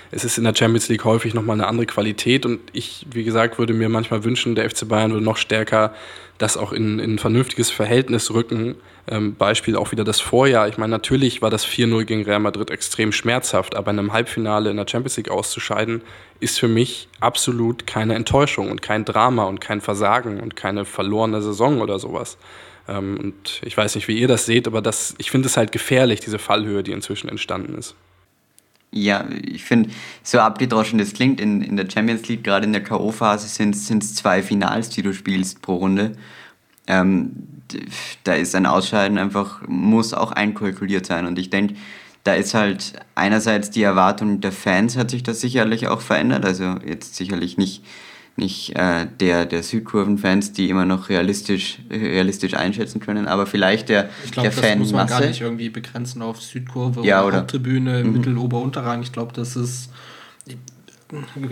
es 0.09 0.25
ist 0.25 0.39
in 0.39 0.45
der 0.45 0.55
Champions 0.55 0.89
League 0.89 1.05
häufig 1.05 1.35
nochmal 1.35 1.55
eine 1.55 1.67
andere 1.67 1.85
Qualität 1.85 2.47
und 2.47 2.59
ich, 2.73 3.05
wie 3.11 3.23
gesagt, 3.23 3.59
würde 3.59 3.75
mir 3.75 3.89
manchmal 3.89 4.23
wünschen, 4.23 4.55
der 4.55 4.67
FC 4.67 4.87
Bayern 4.87 5.11
würde 5.11 5.23
noch 5.23 5.37
stärker 5.37 5.93
das 6.39 6.57
auch 6.57 6.71
in, 6.71 6.99
in 6.99 7.15
ein 7.15 7.19
vernünftiges 7.19 7.69
Verhältnis 7.69 8.31
rücken. 8.31 8.75
Ähm, 9.07 9.35
Beispiel 9.35 9.75
auch 9.75 9.91
wieder 9.91 10.03
das 10.03 10.19
Vorjahr. 10.19 10.67
Ich 10.67 10.77
meine, 10.77 10.91
natürlich 10.91 11.41
war 11.41 11.49
das 11.49 11.65
4-0 11.65 12.05
gegen 12.05 12.23
Real 12.23 12.39
Madrid 12.39 12.71
extrem 12.71 13.11
schmerzhaft, 13.11 13.75
aber 13.75 13.91
in 13.91 13.99
einem 13.99 14.13
Halbfinale 14.13 14.71
in 14.71 14.77
der 14.77 14.87
Champions 14.87 15.17
League 15.17 15.29
auszuscheiden, 15.29 16.01
ist 16.39 16.59
für 16.59 16.67
mich 16.67 17.09
absolut 17.19 17.85
keine 17.85 18.15
Enttäuschung 18.15 18.71
und 18.71 18.81
kein 18.81 19.05
Drama 19.05 19.43
und 19.43 19.59
kein 19.59 19.81
Versagen 19.81 20.39
und 20.39 20.55
keine 20.55 20.85
verlorene 20.85 21.41
Saison 21.41 21.81
oder 21.81 21.99
sowas. 21.99 22.37
Ähm, 22.87 23.17
und 23.19 23.61
ich 23.63 23.75
weiß 23.75 23.95
nicht, 23.95 24.07
wie 24.07 24.17
ihr 24.17 24.27
das 24.27 24.45
seht, 24.45 24.65
aber 24.65 24.81
das, 24.81 25.15
ich 25.17 25.31
finde 25.31 25.47
es 25.47 25.57
halt 25.57 25.71
gefährlich, 25.71 26.21
diese 26.21 26.39
Fallhöhe, 26.39 26.83
die 26.83 26.93
inzwischen 26.93 27.29
entstanden 27.29 27.77
ist. 27.77 27.95
Ja, 28.91 29.25
ich 29.29 29.63
finde, 29.63 29.89
so 30.23 30.39
abgedroschen 30.39 30.97
das 30.97 31.13
klingt, 31.13 31.39
in, 31.39 31.61
in 31.61 31.77
der 31.77 31.87
Champions 31.89 32.27
League, 32.27 32.43
gerade 32.43 32.65
in 32.65 32.73
der 32.73 32.83
K.O.-Phase, 32.83 33.47
sind 33.47 34.03
es 34.03 34.15
zwei 34.15 34.41
Finals, 34.41 34.89
die 34.89 35.03
du 35.03 35.13
spielst 35.13 35.61
pro 35.61 35.75
Runde. 35.75 36.13
Ähm, 36.87 37.47
da 38.23 38.33
ist 38.33 38.55
ein 38.55 38.65
Ausscheiden 38.65 39.19
einfach, 39.19 39.61
muss 39.67 40.13
auch 40.13 40.31
einkalkuliert 40.31 41.05
sein. 41.05 41.27
Und 41.27 41.37
ich 41.37 41.51
denke, 41.51 41.75
da 42.23 42.33
ist 42.33 42.53
halt 42.53 42.93
einerseits 43.15 43.69
die 43.69 43.83
Erwartung 43.83 44.41
der 44.41 44.51
Fans 44.51 44.97
hat 44.97 45.11
sich 45.11 45.23
das 45.23 45.39
sicherlich 45.39 45.87
auch 45.87 46.01
verändert. 46.01 46.45
Also 46.45 46.75
jetzt 46.85 47.15
sicherlich 47.15 47.57
nicht, 47.57 47.83
nicht 48.39 48.75
äh, 48.75 49.05
der, 49.19 49.45
der 49.45 49.61
Südkurven-Fans, 49.61 50.53
die 50.53 50.69
immer 50.69 50.85
noch 50.85 51.09
realistisch, 51.09 51.79
realistisch 51.91 52.55
einschätzen 52.55 52.99
können, 52.99 53.27
aber 53.27 53.45
vielleicht 53.45 53.89
der, 53.89 54.09
ich 54.25 54.31
glaub, 54.31 54.43
der 54.43 54.51
das 54.51 54.59
Fanmasse. 54.59 54.79
muss 54.79 54.91
man 54.93 55.07
gar 55.07 55.21
nicht 55.21 55.41
irgendwie 55.41 55.69
begrenzen 55.69 56.21
auf 56.23 56.41
Südkurve 56.41 57.05
Ja, 57.05 57.19
oder, 57.19 57.27
oder? 57.27 57.37
Haupttribüne, 57.41 58.03
Mhm. 58.03 58.13
Mittel-, 58.13 58.37
Ober-, 58.37 58.61
Unterrang. 58.61 59.03
Ich 59.03 59.11
glaube, 59.11 59.33
das 59.33 59.55
ist. 59.55 59.91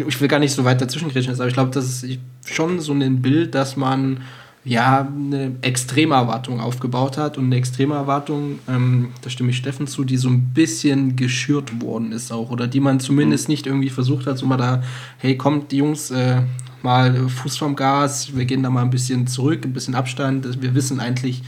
Ich 0.08 0.22
will 0.22 0.28
gar 0.28 0.40
nicht 0.40 0.54
so 0.54 0.64
weit 0.66 0.82
dazwischen 0.82 1.12
kriechen, 1.12 1.34
aber 1.34 1.48
ich 1.48 1.54
glaube, 1.54 1.72
das 1.72 2.04
ist 2.04 2.20
schon 2.46 2.80
so 2.80 2.94
ein 2.94 3.22
Bild, 3.22 3.56
dass 3.56 3.76
man 3.76 4.22
ja 4.64 5.08
eine 5.16 5.56
extreme 5.62 6.14
Erwartung 6.14 6.60
aufgebaut 6.60 7.18
hat 7.18 7.38
und 7.38 7.46
eine 7.46 7.56
extreme 7.56 7.96
Erwartung, 7.96 8.60
ähm, 8.68 9.10
da 9.22 9.30
stimme 9.30 9.50
ich 9.52 9.58
Steffen 9.58 9.88
zu, 9.88 10.04
die 10.04 10.18
so 10.18 10.28
ein 10.30 10.50
bisschen 10.54 11.16
geschürt 11.16 11.82
worden 11.82 12.12
ist 12.12 12.32
auch 12.32 12.52
oder 12.52 12.68
die 12.68 12.82
man 12.82 13.00
zumindest 13.00 13.48
nicht 13.50 13.66
irgendwie 13.66 13.90
versucht 13.90 14.28
hat, 14.28 14.38
so 14.38 14.46
mal 14.46 14.58
da, 14.58 14.84
hey, 15.20 15.38
kommt 15.38 15.72
die 15.72 15.78
Jungs, 15.78 16.12
äh, 16.12 16.42
mal 16.84 17.30
Fuß 17.30 17.58
vom 17.58 17.76
Gas, 17.76 18.36
wir 18.36 18.46
gehen 18.46 18.64
da 18.64 18.70
mal 18.70 18.82
ein 18.82 18.90
bisschen 18.90 19.28
zurück, 19.28 19.66
ein 19.66 19.74
bisschen 19.74 19.96
Abstand, 19.96 20.62
wir 20.62 20.76
wissen 20.76 21.00
eigentlich, 21.00 21.44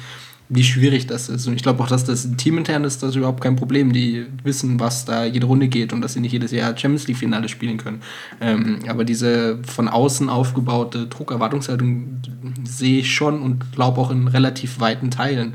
wie 0.50 0.64
schwierig 0.64 1.06
das 1.06 1.30
ist. 1.30 1.46
Und 1.48 1.54
ich 1.54 1.62
glaube 1.62 1.84
auch, 1.84 1.88
dass 1.88 2.04
das 2.06 2.28
teamintern 2.36 2.84
ist, 2.84 3.04
das 3.04 3.12
ist 3.12 3.16
überhaupt 3.16 3.42
kein 3.42 3.56
Problem. 3.56 3.94
Die 3.94 4.26
wissen, 4.44 4.80
was 4.80 5.06
da 5.06 5.24
jede 5.24 5.46
Runde 5.46 5.68
geht 5.68 5.94
und 5.94 6.02
dass 6.02 6.14
sie 6.14 6.20
nicht 6.20 6.32
jedes 6.32 6.52
Jahr 6.52 6.76
Champions 6.76 7.08
League-Finale 7.08 7.48
spielen 7.48 7.78
können. 7.78 8.02
Ähm, 8.42 8.80
aber 8.88 9.06
diese 9.06 9.60
von 9.64 9.88
außen 9.88 10.28
aufgebaute 10.28 11.06
Druckerwartungshaltung 11.06 12.22
sehe 12.64 13.02
ich 13.02 13.14
schon 13.14 13.42
und 13.42 13.72
glaube 13.74 14.02
auch 14.02 14.10
in 14.10 14.28
relativ 14.28 14.80
weiten 14.80 15.12
Teilen. 15.12 15.54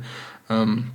Ähm, 0.48 0.86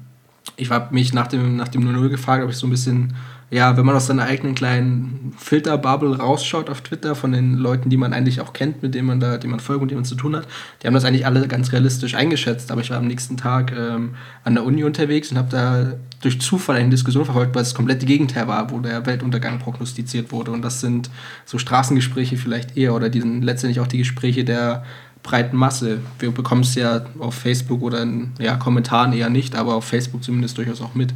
ich 0.60 0.70
habe 0.70 0.94
mich 0.94 1.14
nach 1.14 1.28
dem, 1.28 1.56
nach 1.56 1.70
dem 1.70 1.84
0-0 1.84 2.10
gefragt, 2.10 2.44
ob 2.44 2.50
ich 2.50 2.58
so 2.58 2.68
ein 2.68 2.70
bisschen, 2.70 3.16
ja, 3.50 3.78
wenn 3.78 3.86
man 3.86 3.96
aus 3.96 4.08
seiner 4.08 4.24
eigenen 4.24 4.54
kleinen 4.54 5.34
Filterbubble 5.38 6.18
rausschaut 6.18 6.70
auf 6.70 6.82
Twitter 6.82 7.16
von 7.16 7.32
den 7.32 7.56
Leuten, 7.56 7.90
die 7.90 7.98
man 7.98 8.14
eigentlich 8.14 8.42
auch 8.42 8.54
kennt, 8.54 8.84
mit 8.84 8.94
denen 8.94 9.08
man 9.08 9.20
da, 9.20 9.38
die 9.38 9.48
man 9.48 9.60
folgt 9.60 9.82
und 9.82 9.92
die 9.92 9.96
man 9.96 10.06
zu 10.06 10.16
tun 10.16 10.36
hat, 10.36 10.48
die 10.82 10.88
haben 10.88 10.94
das 10.94 11.06
eigentlich 11.06 11.26
alle 11.26 11.48
ganz 11.48 11.72
realistisch 11.72 12.16
eingeschätzt. 12.16 12.72
Aber 12.72 12.82
ich 12.82 12.90
war 12.90 12.98
am 12.98 13.08
nächsten 13.08 13.38
Tag 13.38 13.72
ähm, 13.76 14.16
an 14.44 14.54
der 14.54 14.66
Uni 14.66 14.84
unterwegs 14.84 15.32
und 15.32 15.38
habe 15.38 15.50
da 15.50 15.94
durch 16.22 16.42
Zufall 16.42 16.76
eine 16.76 16.90
Diskussion 16.90 17.26
verfolgt, 17.26 17.56
weil 17.56 17.62
es 17.62 17.70
das 17.70 17.76
komplette 17.76 18.06
Gegenteil 18.06 18.48
war, 18.48 18.70
wo 18.72 18.80
der 18.80 19.06
Weltuntergang 19.06 19.60
prognostiziert 19.60 20.32
wurde. 20.32 20.52
Und 20.52 20.62
das 20.62 20.82
sind 20.82 21.10
so 21.46 21.58
Straßengespräche 21.58 22.38
vielleicht 22.38 22.76
eher 22.76 22.94
oder 22.94 23.10
die 23.10 23.22
sind 23.22 23.42
letztendlich 23.42 23.80
auch 23.80 23.88
die 23.88 24.00
Gespräche 24.00 24.44
der 24.44 24.84
breiten 25.24 25.58
Masse. 25.58 26.00
Wir 26.20 26.32
bekommen 26.32 26.62
es 26.62 26.76
ja 26.76 27.06
auf 27.20 27.36
Facebook 27.36 27.82
oder 27.82 28.02
in 28.02 28.32
ja, 28.40 28.56
Kommentaren 28.56 29.14
eher 29.14 29.30
nicht, 29.30 29.56
aber 29.56 29.76
auf 29.76 29.86
Facebook 29.86 30.24
zumindest 30.24 30.58
durchaus 30.58 30.82
auch 30.82 30.96
mit. 30.96 31.14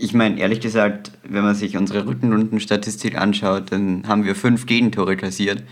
Ich 0.00 0.14
meine, 0.14 0.38
ehrlich 0.38 0.60
gesagt, 0.60 1.12
wenn 1.28 1.42
man 1.42 1.54
sich 1.54 1.76
unsere 1.76 2.06
Rückenrundenstatistik 2.06 3.18
anschaut, 3.18 3.70
dann 3.70 4.04
haben 4.06 4.24
wir 4.24 4.34
fünf 4.34 4.66
Gegentore 4.66 5.16
kassiert. 5.16 5.62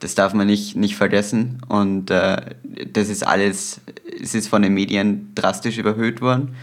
Das 0.00 0.14
darf 0.14 0.34
man 0.34 0.46
nicht, 0.46 0.76
nicht 0.76 0.96
vergessen. 0.96 1.60
Und 1.68 2.10
äh, 2.10 2.54
das 2.92 3.08
ist 3.08 3.26
alles, 3.26 3.80
es 4.20 4.34
ist 4.34 4.48
von 4.48 4.62
den 4.62 4.74
Medien 4.74 5.32
drastisch 5.34 5.78
überhöht 5.78 6.20
worden. 6.20 6.54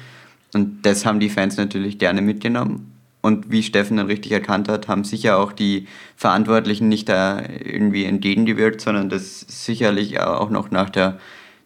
Und 0.53 0.85
das 0.85 1.05
haben 1.05 1.19
die 1.19 1.29
Fans 1.29 1.57
natürlich 1.57 1.99
gerne 1.99 2.21
mitgenommen. 2.21 2.96
Und 3.21 3.51
wie 3.51 3.63
Steffen 3.63 3.97
dann 3.97 4.07
richtig 4.07 4.31
erkannt 4.31 4.69
hat, 4.69 4.87
haben 4.87 5.03
sicher 5.03 5.37
auch 5.37 5.51
die 5.51 5.87
Verantwortlichen 6.15 6.87
nicht 6.87 7.09
da 7.09 7.41
irgendwie 7.41 8.05
entgegengewirkt, 8.05 8.79
sondern 8.79 9.09
das 9.09 9.41
sicherlich 9.41 10.19
auch 10.19 10.49
noch 10.49 10.71
nach 10.71 10.89
der 10.89 11.19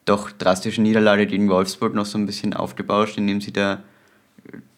doch 0.05 0.31
drastischen 0.31 0.83
Niederlage 0.83 1.27
gegen 1.27 1.49
Wolfsburg 1.49 1.93
noch 1.93 2.05
so 2.05 2.17
ein 2.17 2.25
bisschen 2.25 2.53
aufgebauscht, 2.53 3.17
indem 3.17 3.41
sie 3.41 3.53
da 3.53 3.83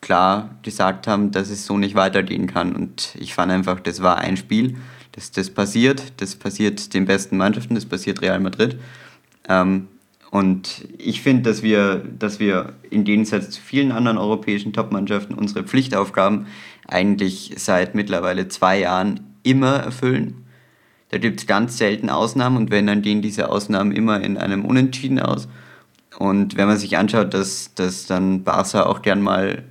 klar 0.02 0.56
gesagt 0.64 1.08
haben, 1.08 1.32
dass 1.32 1.50
es 1.50 1.66
so 1.66 1.78
nicht 1.78 1.96
weitergehen 1.96 2.48
kann. 2.48 2.76
Und 2.76 3.16
ich 3.18 3.34
fand 3.34 3.52
einfach, 3.52 3.80
das 3.80 4.02
war 4.02 4.18
ein 4.18 4.36
Spiel, 4.36 4.76
das, 5.14 5.32
das 5.32 5.50
passiert, 5.50 6.14
das 6.18 6.36
passiert 6.36 6.94
den 6.94 7.06
besten 7.06 7.38
Mannschaften, 7.38 7.76
das 7.76 7.86
passiert 7.86 8.22
Real 8.22 8.40
Madrid. 8.40 8.78
Ähm, 9.48 9.88
und 10.34 10.88
ich 10.98 11.22
finde, 11.22 11.44
dass 11.44 11.62
wir, 11.62 12.04
dass 12.18 12.40
wir 12.40 12.74
im 12.90 13.04
Gegensatz 13.04 13.52
zu 13.52 13.62
vielen 13.62 13.92
anderen 13.92 14.18
europäischen 14.18 14.74
Top-Mannschaften 14.74 15.36
unsere 15.36 15.64
Pflichtaufgaben 15.64 16.48
eigentlich 16.88 17.54
seit 17.58 17.94
mittlerweile 17.94 18.48
zwei 18.48 18.80
Jahren 18.80 19.20
immer 19.44 19.76
erfüllen. 19.76 20.44
Da 21.10 21.20
gibt 21.20 21.42
es 21.42 21.46
ganz 21.46 21.78
selten 21.78 22.10
Ausnahmen 22.10 22.58
und 22.58 22.72
wenn, 22.72 22.88
dann 22.88 23.04
gehen 23.04 23.22
diese 23.22 23.52
Ausnahmen 23.52 23.92
immer 23.92 24.22
in 24.22 24.40
einem 24.40 24.66
Unentschieden 24.66 25.20
aus. 25.20 25.48
Und 26.18 26.58
wenn 26.58 26.66
man 26.66 26.78
sich 26.78 26.98
anschaut, 26.98 27.36
dass, 27.36 27.76
dass 27.76 28.08
dann 28.08 28.44
Barca 28.44 28.88
auch 28.88 29.04
gern 29.04 29.22
mal 29.22 29.62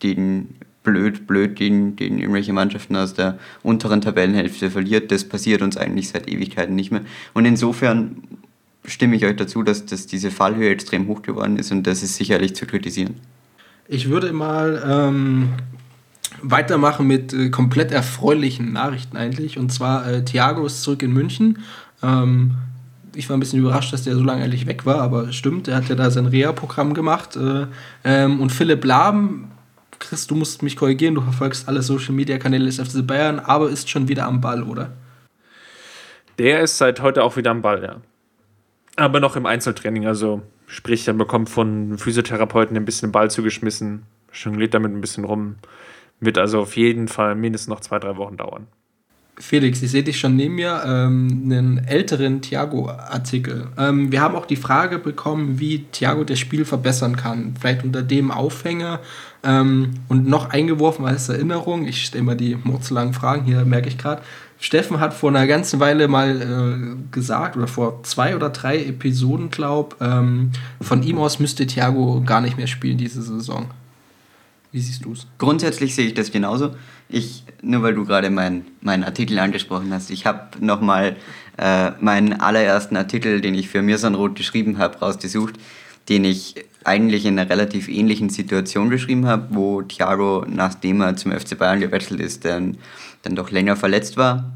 gegen 0.00 0.56
blöd, 0.82 1.28
blöd 1.28 1.54
gegen, 1.54 1.94
gegen 1.94 2.18
irgendwelche 2.18 2.52
Mannschaften 2.52 2.96
aus 2.96 3.14
der 3.14 3.38
unteren 3.62 4.00
Tabellenhälfte 4.00 4.72
verliert, 4.72 5.12
das 5.12 5.22
passiert 5.28 5.62
uns 5.62 5.76
eigentlich 5.76 6.08
seit 6.08 6.28
Ewigkeiten 6.28 6.74
nicht 6.74 6.90
mehr. 6.90 7.02
Und 7.34 7.44
insofern 7.44 8.16
stimme 8.88 9.16
ich 9.16 9.24
euch 9.24 9.36
dazu, 9.36 9.62
dass, 9.62 9.86
dass 9.86 10.06
diese 10.06 10.30
Fallhöhe 10.30 10.70
extrem 10.70 11.06
hoch 11.06 11.22
geworden 11.22 11.58
ist 11.58 11.70
und 11.70 11.86
das 11.86 12.02
ist 12.02 12.16
sicherlich 12.16 12.54
zu 12.54 12.66
kritisieren. 12.66 13.14
Ich 13.86 14.08
würde 14.08 14.32
mal 14.32 14.82
ähm, 14.86 15.50
weitermachen 16.42 17.06
mit 17.06 17.32
äh, 17.32 17.50
komplett 17.50 17.92
erfreulichen 17.92 18.72
Nachrichten 18.72 19.16
eigentlich. 19.16 19.58
Und 19.58 19.72
zwar, 19.72 20.06
äh, 20.06 20.24
Thiago 20.24 20.66
ist 20.66 20.82
zurück 20.82 21.02
in 21.02 21.12
München. 21.12 21.60
Ähm, 22.02 22.56
ich 23.14 23.28
war 23.28 23.36
ein 23.36 23.40
bisschen 23.40 23.60
überrascht, 23.60 23.92
dass 23.92 24.04
der 24.04 24.14
so 24.14 24.22
lange 24.22 24.44
eigentlich 24.44 24.66
weg 24.66 24.86
war, 24.86 25.00
aber 25.00 25.32
stimmt, 25.32 25.66
der 25.66 25.76
hat 25.76 25.88
ja 25.88 25.94
da 25.94 26.10
sein 26.10 26.26
Reha-Programm 26.26 26.94
gemacht. 26.94 27.36
Äh, 27.36 27.66
ähm, 28.04 28.40
und 28.40 28.52
Philipp 28.52 28.84
Lahm, 28.84 29.50
Chris, 29.98 30.26
du 30.26 30.36
musst 30.36 30.62
mich 30.62 30.76
korrigieren, 30.76 31.14
du 31.14 31.22
verfolgst 31.22 31.66
alle 31.66 31.82
Social-Media-Kanäle 31.82 32.66
des 32.66 32.76
FC 32.76 33.04
Bayern, 33.04 33.40
aber 33.40 33.70
ist 33.70 33.90
schon 33.90 34.06
wieder 34.08 34.26
am 34.26 34.40
Ball, 34.40 34.62
oder? 34.62 34.92
Der 36.38 36.60
ist 36.60 36.78
seit 36.78 37.00
heute 37.00 37.24
auch 37.24 37.36
wieder 37.36 37.50
am 37.50 37.62
Ball, 37.62 37.82
ja. 37.82 37.96
Aber 38.98 39.20
noch 39.20 39.36
im 39.36 39.46
Einzeltraining, 39.46 40.08
also 40.08 40.42
sprich, 40.66 41.06
er 41.06 41.14
bekommt 41.14 41.48
von 41.48 41.98
Physiotherapeuten 41.98 42.76
ein 42.76 42.84
bisschen 42.84 43.12
Ball 43.12 43.30
zugeschmissen, 43.30 44.02
jongliert 44.32 44.74
damit 44.74 44.92
ein 44.92 45.00
bisschen 45.00 45.22
rum. 45.22 45.54
Wird 46.18 46.36
also 46.36 46.60
auf 46.60 46.76
jeden 46.76 47.06
Fall 47.06 47.36
mindestens 47.36 47.68
noch 47.68 47.78
zwei, 47.78 48.00
drei 48.00 48.16
Wochen 48.16 48.36
dauern. 48.36 48.66
Felix, 49.38 49.80
ich 49.82 49.92
sehe 49.92 50.02
dich 50.02 50.18
schon 50.18 50.34
neben 50.34 50.56
mir, 50.56 50.82
ähm, 50.84 51.42
einen 51.44 51.78
älteren 51.86 52.42
Thiago-Artikel. 52.42 53.68
Ähm, 53.78 54.10
wir 54.10 54.20
haben 54.20 54.34
auch 54.34 54.46
die 54.46 54.56
Frage 54.56 54.98
bekommen, 54.98 55.60
wie 55.60 55.84
Thiago 55.92 56.24
das 56.24 56.40
Spiel 56.40 56.64
verbessern 56.64 57.14
kann. 57.14 57.54
Vielleicht 57.60 57.84
unter 57.84 58.02
dem 58.02 58.32
Aufhänger 58.32 58.98
ähm, 59.44 59.94
und 60.08 60.26
noch 60.26 60.50
eingeworfen 60.50 61.06
als 61.06 61.28
Erinnerung. 61.28 61.86
Ich 61.86 62.04
stelle 62.04 62.24
mal 62.24 62.36
die 62.36 62.56
mordslangen 62.64 63.14
Fragen, 63.14 63.44
hier 63.44 63.64
merke 63.64 63.86
ich 63.86 63.96
gerade. 63.96 64.22
Steffen 64.60 64.98
hat 64.98 65.14
vor 65.14 65.30
einer 65.30 65.46
ganzen 65.46 65.78
Weile 65.78 66.08
mal 66.08 66.42
äh, 66.42 67.12
gesagt, 67.12 67.56
oder 67.56 67.68
vor 67.68 68.02
zwei 68.02 68.34
oder 68.34 68.50
drei 68.50 68.84
Episoden, 68.84 69.50
glaube 69.50 69.96
ähm, 70.00 70.50
von 70.80 71.02
ihm 71.02 71.18
aus 71.18 71.38
müsste 71.38 71.66
Thiago 71.66 72.22
gar 72.26 72.40
nicht 72.40 72.56
mehr 72.56 72.66
spielen 72.66 72.98
diese 72.98 73.22
Saison. 73.22 73.70
Wie 74.72 74.80
siehst 74.80 75.04
du 75.04 75.12
es? 75.12 75.26
Grundsätzlich 75.38 75.94
sehe 75.94 76.06
ich 76.06 76.14
das 76.14 76.30
genauso. 76.30 76.74
Ich, 77.08 77.44
nur 77.62 77.82
weil 77.82 77.94
du 77.94 78.04
gerade 78.04 78.30
meinen 78.30 78.66
mein 78.80 79.04
Artikel 79.04 79.38
angesprochen 79.38 79.92
hast, 79.92 80.10
ich 80.10 80.26
habe 80.26 80.48
nochmal 80.60 81.16
äh, 81.56 81.92
meinen 82.00 82.34
allerersten 82.34 82.96
Artikel, 82.96 83.40
den 83.40 83.54
ich 83.54 83.68
für 83.68 83.80
Mirsan 83.80 84.14
Roth 84.14 84.34
geschrieben 84.34 84.78
habe, 84.78 84.98
rausgesucht, 84.98 85.54
den 86.08 86.24
ich 86.24 86.56
eigentlich 86.84 87.26
in 87.26 87.38
einer 87.38 87.48
relativ 87.48 87.88
ähnlichen 87.88 88.30
Situation 88.30 88.90
geschrieben 88.90 89.26
habe, 89.26 89.48
wo 89.50 89.82
Thiago, 89.82 90.44
nachdem 90.48 91.00
er 91.00 91.16
zum 91.16 91.32
FC 91.32 91.58
Bayern 91.58 91.80
gewechselt 91.80 92.20
ist, 92.20 92.44
dann, 92.44 92.78
dann 93.28 93.36
doch 93.36 93.50
länger 93.50 93.76
verletzt 93.76 94.16
war 94.16 94.52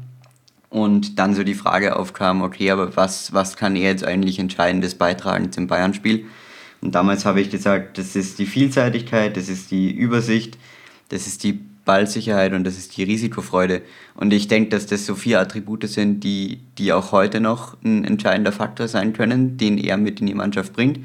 Und 0.69 1.19
dann 1.19 1.35
so 1.35 1.43
die 1.43 1.53
Frage 1.53 1.95
aufkam, 1.95 2.41
okay, 2.41 2.71
aber 2.71 2.95
was, 2.97 3.31
was 3.31 3.55
kann 3.55 3.75
er 3.75 3.91
jetzt 3.91 4.03
eigentlich 4.03 4.39
Entscheidendes 4.39 4.95
beitragen 4.95 5.51
zum 5.51 5.67
Bayern-Spiel? 5.67 6.25
Und 6.81 6.95
damals 6.95 7.25
habe 7.25 7.39
ich 7.39 7.51
gesagt, 7.51 7.99
das 7.99 8.15
ist 8.15 8.39
die 8.39 8.47
Vielseitigkeit, 8.47 9.37
das 9.37 9.49
ist 9.49 9.69
die 9.69 9.91
Übersicht, 9.91 10.57
das 11.09 11.27
ist 11.27 11.43
die 11.43 11.59
Ballsicherheit 11.85 12.53
und 12.53 12.63
das 12.63 12.77
ist 12.77 12.97
die 12.97 13.03
Risikofreude. 13.03 13.83
Und 14.15 14.33
ich 14.33 14.47
denke, 14.47 14.69
dass 14.69 14.87
das 14.87 15.05
so 15.05 15.13
vier 15.13 15.39
Attribute 15.39 15.87
sind, 15.87 16.23
die, 16.23 16.59
die 16.79 16.91
auch 16.91 17.11
heute 17.11 17.39
noch 17.39 17.77
ein 17.83 18.03
entscheidender 18.03 18.51
Faktor 18.51 18.87
sein 18.87 19.13
können, 19.13 19.57
den 19.57 19.77
er 19.77 19.97
mit 19.97 20.21
in 20.21 20.27
die 20.27 20.33
Mannschaft 20.33 20.73
bringt. 20.73 20.99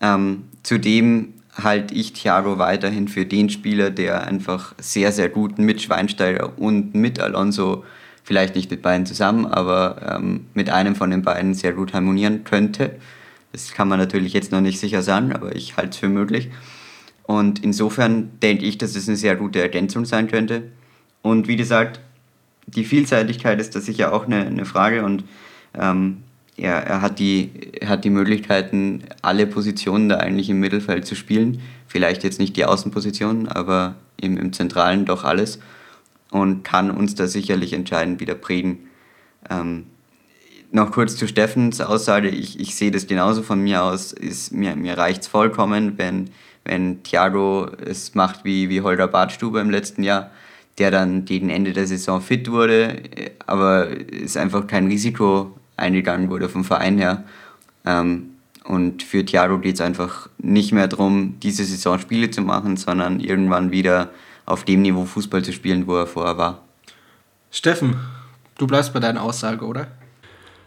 Ähm, 0.00 0.44
zudem 0.64 1.34
halte 1.62 1.94
ich 1.94 2.12
Thiago 2.12 2.58
weiterhin 2.58 3.08
für 3.08 3.26
den 3.26 3.50
Spieler, 3.50 3.90
der 3.90 4.26
einfach 4.26 4.74
sehr, 4.78 5.12
sehr 5.12 5.28
gut 5.28 5.58
mit 5.58 5.82
Schweinsteiger 5.82 6.58
und 6.58 6.94
mit 6.94 7.20
Alonso 7.20 7.84
vielleicht 8.22 8.54
nicht 8.54 8.70
mit 8.70 8.82
beiden 8.82 9.06
zusammen, 9.06 9.46
aber 9.46 10.16
ähm, 10.16 10.46
mit 10.54 10.70
einem 10.70 10.94
von 10.94 11.10
den 11.10 11.22
beiden 11.22 11.54
sehr 11.54 11.72
gut 11.72 11.92
harmonieren 11.92 12.44
könnte. 12.44 12.96
Das 13.52 13.72
kann 13.72 13.88
man 13.88 13.98
natürlich 13.98 14.32
jetzt 14.32 14.52
noch 14.52 14.60
nicht 14.60 14.78
sicher 14.78 15.02
sagen, 15.02 15.32
aber 15.32 15.56
ich 15.56 15.76
halte 15.76 15.90
es 15.90 15.96
für 15.96 16.08
möglich. 16.08 16.50
Und 17.24 17.62
insofern 17.64 18.30
denke 18.40 18.64
ich, 18.64 18.78
dass 18.78 18.94
es 18.94 19.08
eine 19.08 19.16
sehr 19.16 19.36
gute 19.36 19.60
Ergänzung 19.60 20.04
sein 20.04 20.28
könnte. 20.28 20.62
Und 21.22 21.48
wie 21.48 21.56
gesagt, 21.56 22.00
die 22.66 22.84
Vielseitigkeit 22.84 23.60
ist 23.60 23.74
da 23.74 23.80
sicher 23.80 24.12
auch 24.12 24.26
eine, 24.26 24.46
eine 24.46 24.64
Frage 24.64 25.04
und 25.04 25.24
ähm, 25.74 26.22
er, 26.60 26.86
er, 26.86 27.02
hat 27.02 27.18
die, 27.18 27.50
er 27.80 27.88
hat 27.88 28.04
die 28.04 28.10
Möglichkeiten, 28.10 29.04
alle 29.22 29.46
Positionen 29.46 30.08
da 30.08 30.18
eigentlich 30.18 30.50
im 30.50 30.60
Mittelfeld 30.60 31.06
zu 31.06 31.14
spielen. 31.14 31.60
Vielleicht 31.86 32.22
jetzt 32.22 32.38
nicht 32.38 32.56
die 32.56 32.66
Außenpositionen, 32.66 33.48
aber 33.48 33.96
im, 34.20 34.36
im 34.36 34.52
Zentralen 34.52 35.06
doch 35.06 35.24
alles 35.24 35.58
und 36.30 36.62
kann 36.62 36.90
uns 36.90 37.14
da 37.14 37.26
sicherlich 37.26 37.72
entscheidend 37.72 38.20
wieder 38.20 38.34
prägen. 38.34 38.88
Ähm, 39.48 39.86
noch 40.70 40.92
kurz 40.92 41.16
zu 41.16 41.26
Steffens 41.26 41.80
Aussage, 41.80 42.28
ich, 42.28 42.60
ich 42.60 42.76
sehe 42.76 42.90
das 42.90 43.06
genauso 43.06 43.42
von 43.42 43.60
mir 43.60 43.82
aus, 43.82 44.12
ist, 44.12 44.52
mir, 44.52 44.76
mir 44.76 44.98
reicht 44.98 45.22
es 45.22 45.28
vollkommen, 45.28 45.94
wenn, 45.96 46.30
wenn 46.64 47.02
Thiago 47.02 47.68
es 47.84 48.14
macht 48.14 48.44
wie, 48.44 48.68
wie 48.68 48.82
Holger 48.82 49.08
Badstube 49.08 49.60
im 49.60 49.70
letzten 49.70 50.02
Jahr, 50.02 50.30
der 50.78 50.90
dann 50.90 51.24
gegen 51.24 51.50
Ende 51.50 51.72
der 51.72 51.86
Saison 51.86 52.20
fit 52.20 52.50
wurde, 52.50 53.02
aber 53.46 53.88
es 54.22 54.36
einfach 54.36 54.66
kein 54.66 54.86
Risiko 54.86 55.56
eingegangen 55.80 56.30
wurde 56.30 56.48
vom 56.48 56.64
Verein 56.64 56.98
her. 56.98 57.24
Ähm, 57.84 58.30
und 58.64 59.02
für 59.02 59.24
Thiago 59.24 59.58
geht 59.58 59.76
es 59.76 59.80
einfach 59.80 60.28
nicht 60.38 60.72
mehr 60.72 60.86
darum, 60.86 61.36
diese 61.42 61.64
Saison 61.64 61.98
Spiele 61.98 62.30
zu 62.30 62.42
machen, 62.42 62.76
sondern 62.76 63.20
irgendwann 63.20 63.72
wieder 63.72 64.10
auf 64.46 64.64
dem 64.64 64.82
Niveau 64.82 65.04
Fußball 65.04 65.42
zu 65.42 65.52
spielen, 65.52 65.86
wo 65.86 65.96
er 65.96 66.06
vorher 66.06 66.36
war. 66.36 66.62
Steffen, 67.50 67.96
du 68.58 68.66
bleibst 68.66 68.92
bei 68.92 69.00
deiner 69.00 69.22
Aussage, 69.22 69.64
oder? 69.64 69.88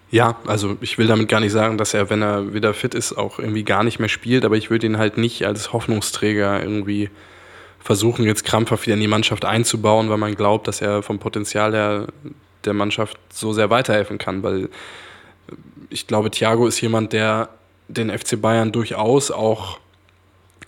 Ja, 0.10 0.36
also 0.46 0.78
ich 0.82 0.98
will 0.98 1.08
damit 1.08 1.28
gar 1.28 1.40
nicht 1.40 1.52
sagen, 1.52 1.78
dass 1.78 1.94
er, 1.94 2.10
wenn 2.10 2.22
er 2.22 2.54
wieder 2.54 2.74
fit 2.74 2.94
ist, 2.94 3.14
auch 3.14 3.40
irgendwie 3.40 3.64
gar 3.64 3.84
nicht 3.84 4.00
mehr 4.00 4.10
spielt, 4.10 4.46
aber 4.46 4.56
ich 4.56 4.70
würde 4.70 4.86
ihn 4.86 4.98
halt 4.98 5.18
nicht 5.18 5.46
als 5.46 5.74
Hoffnungsträger 5.74 6.62
irgendwie 6.62 7.10
versuchen, 7.80 8.26
jetzt 8.26 8.46
krampfhaft 8.46 8.86
wieder 8.86 8.94
in 8.94 9.02
die 9.02 9.08
Mannschaft 9.08 9.44
einzubauen, 9.44 10.10
weil 10.10 10.18
man 10.18 10.36
glaubt, 10.36 10.68
dass 10.68 10.82
er 10.82 11.04
vom 11.04 11.20
Potenzial 11.20 11.72
der, 11.72 12.08
der 12.66 12.74
Mannschaft 12.74 13.18
so 13.32 13.54
sehr 13.54 13.70
weiterhelfen 13.70 14.18
kann, 14.18 14.44
weil 14.44 14.70
ich 15.90 16.08
glaube, 16.08 16.32
Thiago 16.32 16.68
ist 16.68 16.82
jemand, 16.82 17.14
der 17.14 17.50
den 17.88 18.10
FC 18.10 18.42
Bayern 18.42 18.72
durchaus 18.72 19.32
auch 19.32 19.80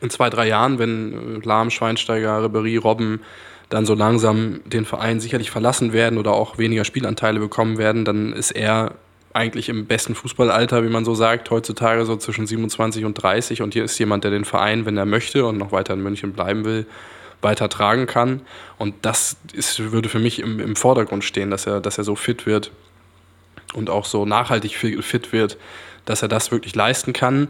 in 0.01 0.09
zwei, 0.09 0.29
drei 0.29 0.47
Jahren, 0.47 0.79
wenn 0.79 1.41
äh, 1.41 1.45
Lahm, 1.45 1.69
Schweinsteiger, 1.69 2.43
Ribery, 2.43 2.77
Robben 2.77 3.21
dann 3.69 3.85
so 3.85 3.95
langsam 3.95 4.59
den 4.65 4.85
Verein 4.85 5.19
sicherlich 5.19 5.49
verlassen 5.49 5.91
werden 5.91 6.19
oder 6.19 6.33
auch 6.33 6.57
weniger 6.57 6.85
Spielanteile 6.85 7.39
bekommen 7.39 7.77
werden, 7.77 8.05
dann 8.05 8.31
ist 8.33 8.51
er 8.51 8.91
eigentlich 9.33 9.69
im 9.69 9.85
besten 9.85 10.15
Fußballalter, 10.15 10.83
wie 10.83 10.89
man 10.89 11.03
so 11.03 11.15
sagt, 11.15 11.49
heutzutage 11.49 12.05
so 12.05 12.15
zwischen 12.15 12.47
27 12.47 13.03
und 13.03 13.15
30 13.15 13.61
und 13.61 13.73
hier 13.73 13.83
ist 13.83 13.97
jemand, 13.97 14.23
der 14.23 14.31
den 14.31 14.45
Verein, 14.45 14.85
wenn 14.85 14.97
er 14.97 15.05
möchte 15.05 15.45
und 15.45 15.57
noch 15.57 15.71
weiter 15.71 15.93
in 15.93 16.03
München 16.03 16.31
bleiben 16.31 16.63
will, 16.63 16.85
weiter 17.45 17.69
tragen 17.69 18.05
kann 18.05 18.41
und 18.77 18.93
das 19.03 19.37
ist, 19.53 19.91
würde 19.93 20.09
für 20.09 20.19
mich 20.19 20.39
im, 20.39 20.59
im 20.59 20.75
Vordergrund 20.75 21.23
stehen, 21.23 21.49
dass 21.49 21.65
er, 21.65 21.79
dass 21.79 21.97
er 21.97 22.03
so 22.03 22.15
fit 22.15 22.45
wird 22.45 22.71
und 23.73 23.89
auch 23.89 24.03
so 24.03 24.25
nachhaltig 24.25 24.75
fit 24.75 25.31
wird, 25.31 25.57
dass 26.03 26.21
er 26.21 26.27
das 26.27 26.51
wirklich 26.51 26.75
leisten 26.75 27.13
kann 27.13 27.47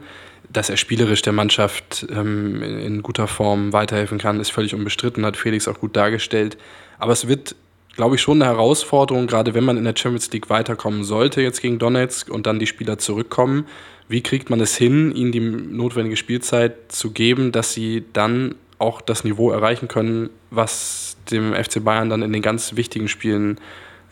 dass 0.51 0.69
er 0.69 0.77
spielerisch 0.77 1.21
der 1.21 1.33
Mannschaft 1.33 2.05
ähm, 2.09 2.61
in, 2.61 3.01
guter 3.01 3.27
Form 3.27 3.73
weiterhelfen 3.73 4.17
kann, 4.17 4.39
ist 4.39 4.51
völlig 4.51 4.73
unbestritten, 4.73 5.25
hat 5.25 5.37
Felix 5.37 5.67
auch 5.67 5.79
gut 5.79 5.95
dargestellt. 5.95 6.57
Aber 6.97 7.11
es 7.11 7.27
wird, 7.27 7.55
glaube 7.95 8.15
ich, 8.15 8.21
schon 8.21 8.41
eine 8.41 8.51
Herausforderung, 8.51 9.27
gerade 9.27 9.53
wenn 9.53 9.63
man 9.63 9.77
in 9.77 9.83
der 9.83 9.95
Champions 9.95 10.31
League 10.31 10.49
weiterkommen 10.49 11.03
sollte, 11.03 11.41
jetzt 11.41 11.61
gegen 11.61 11.79
Donetsk 11.79 12.29
und 12.29 12.45
dann 12.45 12.59
die 12.59 12.67
Spieler 12.67 12.97
zurückkommen. 12.97 13.65
Wie 14.07 14.21
kriegt 14.21 14.49
man 14.49 14.61
es 14.61 14.75
hin, 14.75 15.13
ihnen 15.15 15.31
die 15.31 15.39
notwendige 15.39 16.15
Spielzeit 16.15 16.91
zu 16.91 17.11
geben, 17.11 17.51
dass 17.51 17.73
sie 17.73 18.03
dann 18.13 18.55
auch 18.77 19.01
das 19.01 19.23
Niveau 19.23 19.51
erreichen 19.51 19.87
können, 19.87 20.29
was 20.51 21.17
dem 21.31 21.53
FC 21.53 21.83
Bayern 21.83 22.09
dann 22.09 22.21
in 22.21 22.33
den 22.33 22.41
ganz 22.41 22.75
wichtigen 22.75 23.07
Spielen 23.07 23.59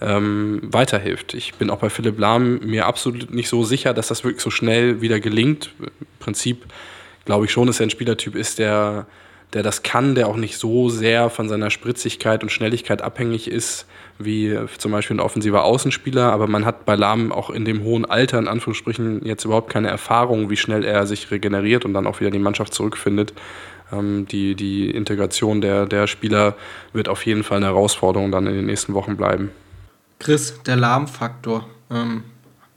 ähm, 0.02 0.60
weiterhilft. 0.64 1.34
Ich 1.34 1.56
bin 1.56 1.70
auch 1.70 1.80
bei 1.80 1.90
Philipp 1.90 2.20
Lahm 2.20 2.60
mir 2.60 2.86
absolut 2.86 3.34
nicht 3.34 3.50
so 3.50 3.64
sicher, 3.64 3.94
dass 3.94 4.08
das 4.08 4.24
wirklich 4.24 4.44
so 4.44 4.50
schnell 4.50 5.02
wieder 5.02 5.20
gelingt. 5.20 5.72
Im 5.80 6.08
Prinzip 6.20 6.66
glaube 7.26 7.46
ich 7.46 7.52
schon, 7.52 7.68
dass 7.68 7.80
er 7.80 7.88
ein 7.88 7.90
Spielertyp 7.90 8.36
ist, 8.36 8.60
der, 8.60 9.06
der 9.54 9.64
das 9.64 9.84
kann, 9.84 10.16
der 10.16 10.28
auch 10.28 10.36
nicht 10.36 10.58
so 10.58 10.90
sehr 10.90 11.30
von 11.30 11.48
seiner 11.48 11.70
Spritzigkeit 11.70 12.44
und 12.44 12.52
Schnelligkeit 12.52 13.02
abhängig 13.02 13.50
ist, 13.50 13.86
wie 14.20 14.58
zum 14.78 14.92
Beispiel 14.92 15.18
ein 15.18 15.22
offensiver 15.22 15.64
Außenspieler. 15.64 16.32
Aber 16.32 16.48
man 16.48 16.66
hat 16.66 16.86
bei 16.86 16.96
Lahm 16.96 17.32
auch 17.32 17.50
in 17.50 17.64
dem 17.64 17.84
hohen 17.84 18.06
Alter, 18.06 18.40
in 18.40 18.48
Anführungsstrichen, 18.48 19.26
jetzt 19.26 19.46
überhaupt 19.46 19.72
keine 19.72 19.90
Erfahrung, 19.90 20.50
wie 20.50 20.58
schnell 20.58 20.84
er 20.84 21.08
sich 21.08 21.32
regeneriert 21.32 21.86
und 21.86 21.94
dann 21.94 22.08
auch 22.08 22.20
wieder 22.20 22.32
die 22.32 22.40
Mannschaft 22.40 22.74
zurückfindet. 22.74 23.34
Ähm, 23.94 24.26
die, 24.28 24.56
die 24.56 24.90
Integration 24.90 25.62
der, 25.62 25.86
der 25.86 26.08
Spieler 26.08 26.56
wird 26.94 27.08
auf 27.08 27.26
jeden 27.26 27.44
Fall 27.44 27.58
eine 27.58 27.68
Herausforderung 27.68 28.32
dann 28.32 28.48
in 28.48 28.56
den 28.56 28.66
nächsten 28.66 28.94
Wochen 28.94 29.16
bleiben. 29.16 29.52
Chris, 30.20 30.62
der 30.66 30.76
Lahmfaktor. 30.76 31.68
Ähm, 31.92 32.24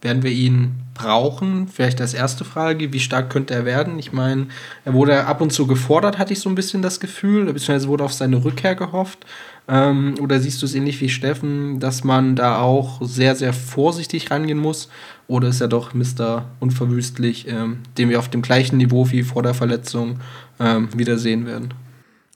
werden 0.03 0.23
wir 0.23 0.31
ihn 0.31 0.75
brauchen? 0.95 1.69
Vielleicht 1.69 2.01
als 2.01 2.14
erste 2.14 2.45
Frage, 2.45 2.93
wie 2.93 3.01
stark 3.01 3.31
könnte 3.31 3.55
er 3.55 3.64
werden? 3.64 3.99
Ich 3.99 4.12
meine, 4.12 4.47
er 4.85 4.95
wurde 4.95 5.27
ab 5.27 5.41
und 5.41 5.53
zu 5.53 5.67
gefordert, 5.67 6.19
hatte 6.19 6.33
ich 6.33 6.41
so 6.41 6.49
ein 6.49 6.55
bisschen 6.55 6.83
das 6.83 7.01
Gefühl, 7.01 7.47
beziehungsweise 7.47 7.89
wurde 7.89 8.05
auf 8.05 8.12
seine 8.12 8.45
Rückkehr 8.45 8.75
gehofft. 8.75 9.27
Ähm, 9.69 10.14
oder 10.21 10.39
siehst 10.39 10.62
du 10.62 10.67
es 10.67 10.75
ähnlich 10.75 11.01
wie 11.01 11.09
Steffen, 11.09 11.81
dass 11.81 12.05
man 12.05 12.37
da 12.37 12.61
auch 12.61 13.01
sehr, 13.03 13.35
sehr 13.35 13.53
vorsichtig 13.53 14.31
rangehen 14.31 14.59
muss? 14.59 14.89
Oder 15.29 15.49
ist 15.49 15.61
er 15.61 15.68
doch 15.68 15.93
Mr. 15.93 16.47
Unverwüstlich, 16.61 17.49
ähm, 17.49 17.79
den 17.99 18.09
wir 18.09 18.18
auf 18.18 18.29
dem 18.29 18.43
gleichen 18.43 18.77
Niveau 18.77 19.11
wie 19.11 19.22
vor 19.22 19.43
der 19.43 19.55
Verletzung 19.55 20.20
ähm, 20.61 20.89
wiedersehen 20.97 21.47
werden? 21.47 21.74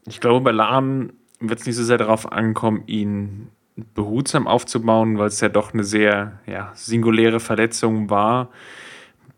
Ich 0.06 0.20
glaube, 0.20 0.40
bei 0.40 0.50
Lahm 0.50 1.12
wird 1.38 1.60
es 1.60 1.66
nicht 1.66 1.76
so 1.76 1.84
sehr 1.84 1.98
darauf 1.98 2.32
ankommen, 2.32 2.82
ihn 2.86 3.48
behutsam 3.94 4.46
aufzubauen, 4.46 5.18
weil 5.18 5.28
es 5.28 5.40
ja 5.40 5.48
doch 5.48 5.72
eine 5.72 5.84
sehr 5.84 6.40
ja, 6.46 6.72
singuläre 6.74 7.40
Verletzung 7.40 8.10
war. 8.10 8.50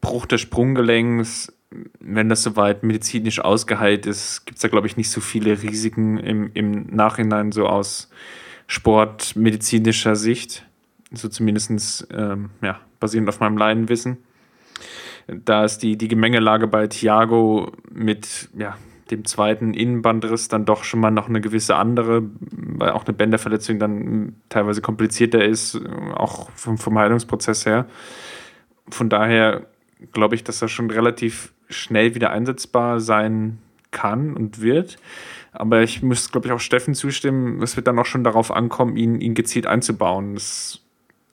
Bruch 0.01 0.27
des 0.27 0.41
Sprunggelenks, 0.41 1.53
wenn 2.01 2.29
das 2.29 2.43
soweit 2.43 2.83
medizinisch 2.83 3.41
ausgeheilt 3.41 4.07
ist, 4.07 4.45
gibt 4.47 4.57
es 4.57 4.63
da, 4.63 4.69
glaube 4.69 4.87
ich, 4.87 4.97
nicht 4.97 5.11
so 5.11 5.21
viele 5.21 5.63
Risiken 5.63 6.19
im, 6.19 6.51
im 6.55 6.87
Nachhinein 6.87 7.53
so 7.53 7.67
aus 7.67 8.11
sportmedizinischer 8.67 10.17
Sicht. 10.17 10.67
So 11.15 11.29
zumindest 11.29 12.07
ähm, 12.13 12.51
ja, 12.63 12.81
basierend 13.01 13.29
auf 13.29 13.41
meinem 13.41 13.59
Laienwissen. 13.59 14.19
Da 15.27 15.65
ist 15.65 15.79
die, 15.79 15.97
die 15.97 16.09
Gemengelage 16.09 16.67
bei 16.67 16.87
Thiago 16.87 17.73
mit 17.91 18.49
ja, 18.57 18.77
dem 19.11 19.25
zweiten 19.25 19.75
Innenbandriss 19.75 20.49
dann 20.49 20.65
doch 20.65 20.85
schon 20.85 21.01
mal 21.01 21.11
noch 21.11 21.29
eine 21.29 21.41
gewisse 21.41 21.77
andere, 21.77 22.23
weil 22.41 22.91
auch 22.91 23.05
eine 23.05 23.13
Bänderverletzung 23.13 23.79
dann 23.79 24.37
teilweise 24.49 24.81
komplizierter 24.81 25.45
ist, 25.45 25.81
auch 26.15 26.51
vom, 26.51 26.79
vom 26.79 26.99
Heilungsprozess 26.99 27.67
her. 27.67 27.87
Von 28.89 29.09
daher 29.09 29.67
glaube 30.13 30.35
ich, 30.35 30.45
dass 30.45 30.63
er 30.63 30.69
schon 30.69 30.91
relativ 30.91 31.53
schnell 31.69 32.15
wieder 32.15 32.31
einsetzbar 32.31 33.01
sein 33.01 33.59
kann 33.91 34.35
und 34.35 34.61
wird. 34.61 34.97
Aber 35.53 35.83
ich 35.83 36.03
muss, 36.03 36.33
glaube 36.33 36.49
ich, 36.49 36.53
auch 36.53 36.61
Steffen 36.61 36.95
zustimmen, 36.95 37.63
es 37.63 37.77
wird 37.77 37.87
dann 37.87 37.99
auch 37.99 38.07
schon 38.07 38.25
darauf 38.25 38.51
ankommen, 38.51 38.97
ihn, 38.97 39.21
ihn 39.21 39.35
gezielt 39.35 39.67
einzubauen. 39.67 40.35
Das, 40.35 40.82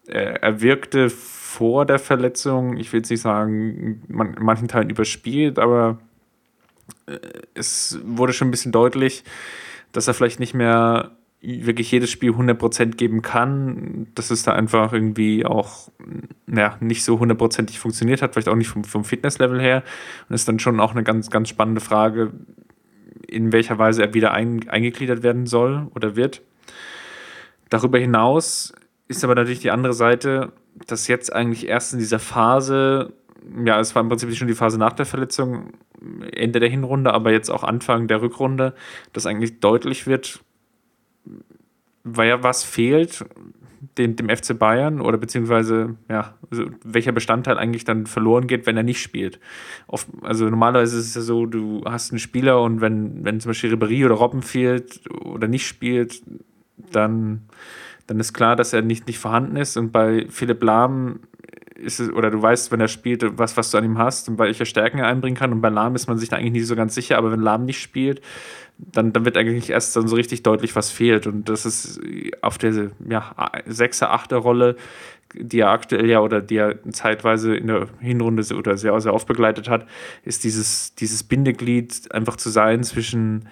er, 0.10 0.44
er 0.44 0.62
wirkte 0.62 1.10
vor 1.10 1.86
der 1.86 2.00
Verletzung, 2.00 2.78
ich 2.78 2.92
will 2.94 3.00
jetzt 3.00 3.10
nicht 3.10 3.22
sagen, 3.22 4.04
man, 4.08 4.34
in 4.34 4.44
manchen 4.44 4.68
Teilen 4.68 4.90
überspielt, 4.90 5.60
aber 5.60 6.00
es 7.54 8.00
wurde 8.04 8.34
schon 8.34 8.50
ein 8.50 8.52
bisschen 8.52 8.72
deutlich, 8.72 9.24
dass 9.92 10.08
er 10.08 10.14
vielleicht 10.14 10.40
nicht 10.40 10.54
mehr 10.54 11.12
wirklich 11.42 11.90
jedes 11.92 12.12
Spiel 12.12 12.32
100% 12.32 12.98
geben 12.98 13.22
kann, 13.22 14.08
dass 14.14 14.30
es 14.30 14.44
da 14.44 14.54
einfach 14.54 14.92
irgendwie 14.92 15.46
auch 15.46 15.90
ja, 16.48 16.76
nicht 16.82 17.04
so 17.04 17.18
hundertprozentig 17.18 17.80
funktioniert 17.80 18.22
hat, 18.22 18.34
vielleicht 18.34 18.50
auch 18.50 18.56
nicht 18.56 18.68
vom, 18.68 18.84
vom 18.84 19.06
Fitnesslevel 19.06 19.62
her. 19.62 19.84
Und 20.28 20.36
ist 20.36 20.48
dann 20.48 20.60
schon 20.60 20.80
auch 20.82 20.92
eine 20.92 21.04
ganz, 21.04 21.30
ganz 21.30 21.48
spannende 21.48 21.80
Frage, 21.80 22.34
in 23.26 23.54
welcher 23.54 23.78
Weise 23.78 24.02
er 24.02 24.14
wieder 24.14 24.34
ein, 24.34 24.68
eingegliedert 24.68 25.24
werden 25.24 25.46
soll 25.46 25.88
oder 25.96 26.18
wird. 26.18 26.42
Darüber 27.70 28.00
hinaus 28.00 28.74
ist 29.10 29.24
aber 29.24 29.36
natürlich 29.36 29.60
die 29.60 29.72
andere 29.72 29.94
Seite, 29.94 30.54
dass 30.88 31.08
jetzt 31.08 31.34
eigentlich 31.34 31.68
erst 31.68 31.94
in 31.94 32.00
dieser 32.00 32.20
Phase, 32.20 33.12
ja, 33.66 33.80
es 33.80 33.94
war 33.96 34.02
im 34.02 34.08
Prinzip 34.08 34.34
schon 34.36 34.48
die 34.48 34.54
Phase 34.54 34.78
nach 34.78 34.94
der 34.94 35.06
Verletzung, 35.06 35.74
Ende 36.32 36.62
der 36.62 36.70
Hinrunde, 36.70 37.14
aber 37.14 37.32
jetzt 37.32 37.50
auch 37.50 37.64
Anfang 37.64 38.08
der 38.08 38.22
Rückrunde, 38.22 38.74
dass 39.12 39.26
eigentlich 39.26 39.60
deutlich 39.60 40.08
wird, 40.08 40.40
ja 42.18 42.44
was 42.44 42.64
fehlt, 42.64 43.26
dem, 43.98 44.16
dem 44.16 44.30
FC 44.30 44.58
Bayern 44.58 45.02
oder 45.02 45.18
beziehungsweise 45.18 45.96
ja, 46.10 46.36
also 46.52 46.66
welcher 46.84 47.12
Bestandteil 47.12 47.58
eigentlich 47.58 47.84
dann 47.84 48.06
verloren 48.06 48.48
geht, 48.48 48.66
wenn 48.66 48.78
er 48.78 48.84
nicht 48.84 49.02
spielt. 49.02 49.40
Oft, 49.88 50.08
also 50.22 50.50
normalerweise 50.50 50.98
ist 50.98 51.08
es 51.08 51.16
ja 51.16 51.22
so, 51.22 51.46
du 51.46 51.84
hast 51.86 52.12
einen 52.12 52.20
Spieler 52.20 52.62
und 52.62 52.82
wenn, 52.82 53.26
wenn 53.26 53.40
zum 53.40 53.50
Beispiel 53.50 53.74
Ribéry 53.74 54.06
oder 54.06 54.16
Robben 54.16 54.42
fehlt 54.42 55.02
oder 55.26 55.48
nicht 55.48 55.68
spielt, 55.68 56.22
dann, 56.92 57.48
dann 58.10 58.20
ist 58.20 58.34
klar, 58.34 58.56
dass 58.56 58.74
er 58.74 58.82
nicht, 58.82 59.06
nicht 59.06 59.20
vorhanden 59.20 59.56
ist. 59.56 59.78
Und 59.78 59.92
bei 59.92 60.26
Philipp 60.30 60.64
Lahm 60.64 61.20
ist 61.76 62.00
es, 62.00 62.12
oder 62.12 62.32
du 62.32 62.42
weißt, 62.42 62.72
wenn 62.72 62.82
er 62.82 62.88
spielt, 62.88 63.38
was, 63.38 63.56
was 63.56 63.70
du 63.70 63.78
an 63.78 63.86
ihm 63.86 64.00
hast 64.00 64.28
und 64.28 64.40
welche 64.40 64.66
Stärken 64.66 64.98
er 64.98 65.06
einbringen 65.06 65.38
kann. 65.38 65.52
Und 65.52 65.62
bei 65.62 65.70
Lahm 65.70 65.94
ist 65.94 66.08
man 66.08 66.18
sich 66.18 66.28
da 66.28 66.38
eigentlich 66.38 66.54
nicht 66.54 66.66
so 66.66 66.76
ganz 66.76 66.96
sicher, 66.96 67.20
aber 67.20 67.32
wenn 67.32 67.40
Lahm 67.40 67.66
nicht 67.66 67.80
spielt, 67.80 68.22
dann, 68.80 69.14
dann 69.14 69.26
wird 69.26 69.38
eigentlich 69.38 69.70
erst 69.70 69.96
dann 69.96 70.08
so 70.08 70.16
richtig 70.16 70.42
deutlich, 70.42 70.76
was 70.76 70.90
fehlt. 70.90 71.28
Und 71.28 71.50
das 71.50 71.68
ist 71.68 72.02
auf 72.42 72.58
der 72.58 72.90
ja, 73.08 73.36
6er, 73.70 74.08
8er 74.08 74.38
Rolle, 74.38 74.76
die 75.36 75.60
er 75.60 75.70
aktuell 75.70 76.10
ja 76.10 76.22
oder 76.22 76.42
die 76.42 76.58
er 76.58 76.80
zeitweise 76.92 77.56
in 77.56 77.68
der 77.68 77.90
Hinrunde 78.00 78.44
oder 78.56 78.76
sehr, 78.76 79.00
sehr 79.00 79.14
oft 79.14 79.28
begleitet 79.28 79.70
hat, 79.70 79.86
ist 80.24 80.44
dieses, 80.44 80.96
dieses 80.96 81.22
Bindeglied 81.22 82.12
einfach 82.12 82.38
zu 82.38 82.50
sein 82.50 82.84
zwischen 82.84 83.48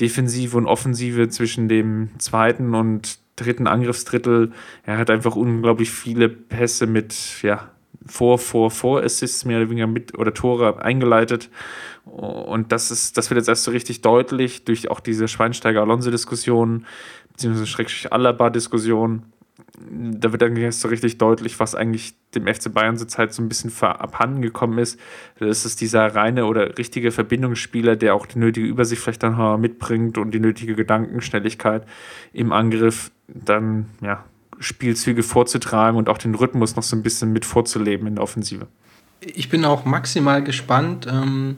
Defensive 0.00 0.56
und 0.56 0.66
Offensive, 0.66 1.28
zwischen 1.28 1.68
dem 1.68 2.10
zweiten 2.18 2.74
und 2.74 3.18
dritten 3.36 3.66
Angriffsdrittel. 3.66 4.52
Er 4.84 4.98
hat 4.98 5.10
einfach 5.10 5.36
unglaublich 5.36 5.90
viele 5.90 6.28
Pässe 6.28 6.86
mit, 6.86 7.42
ja, 7.42 7.70
vor, 8.06 8.38
vor, 8.38 8.70
vor 8.70 9.02
Assists 9.02 9.44
mehr 9.44 9.58
oder 9.58 9.70
weniger 9.70 9.86
mit 9.86 10.16
oder 10.18 10.32
Tore 10.32 10.82
eingeleitet. 10.82 11.50
Und 12.04 12.72
das 12.72 12.90
ist, 12.90 13.16
das 13.16 13.30
wird 13.30 13.38
jetzt 13.38 13.48
erst 13.48 13.64
so 13.64 13.70
richtig 13.70 14.00
deutlich 14.00 14.64
durch 14.64 14.90
auch 14.90 15.00
diese 15.00 15.28
Schweinsteiger-Alonso-Diskussion, 15.28 16.86
beziehungsweise 17.32 17.66
Schrägstrich 17.66 18.12
Alaba-Diskussion. 18.12 19.24
Da 19.90 20.32
wird 20.32 20.42
eigentlich 20.42 20.64
erst 20.64 20.80
so 20.80 20.88
richtig 20.88 21.18
deutlich, 21.18 21.60
was 21.60 21.74
eigentlich 21.74 22.14
dem 22.34 22.46
FC 22.46 22.72
Bayern 22.72 22.96
zurzeit 22.96 23.32
so 23.32 23.42
ein 23.42 23.48
bisschen 23.48 23.72
abhanden 23.82 24.42
gekommen 24.42 24.78
ist. 24.78 24.98
Das 25.38 25.64
ist 25.64 25.80
dieser 25.80 26.14
reine 26.14 26.46
oder 26.46 26.78
richtige 26.78 27.12
Verbindungsspieler, 27.12 27.96
der 27.96 28.14
auch 28.14 28.26
die 28.26 28.38
nötige 28.38 28.66
Übersicht 28.66 29.02
vielleicht 29.02 29.22
dann 29.22 29.60
mitbringt 29.60 30.18
und 30.18 30.32
die 30.32 30.40
nötige 30.40 30.74
Gedankenschnelligkeit 30.74 31.86
im 32.32 32.52
Angriff 32.52 33.10
dann, 33.28 33.86
ja, 34.00 34.24
Spielzüge 34.58 35.22
vorzutragen 35.22 35.98
und 35.98 36.08
auch 36.08 36.18
den 36.18 36.34
Rhythmus 36.34 36.76
noch 36.76 36.82
so 36.82 36.96
ein 36.96 37.02
bisschen 37.02 37.32
mit 37.32 37.44
vorzuleben 37.44 38.06
in 38.06 38.14
der 38.14 38.24
Offensive. 38.24 38.66
Ich 39.20 39.48
bin 39.48 39.64
auch 39.64 39.84
maximal 39.84 40.42
gespannt. 40.42 41.06
Ähm, 41.10 41.56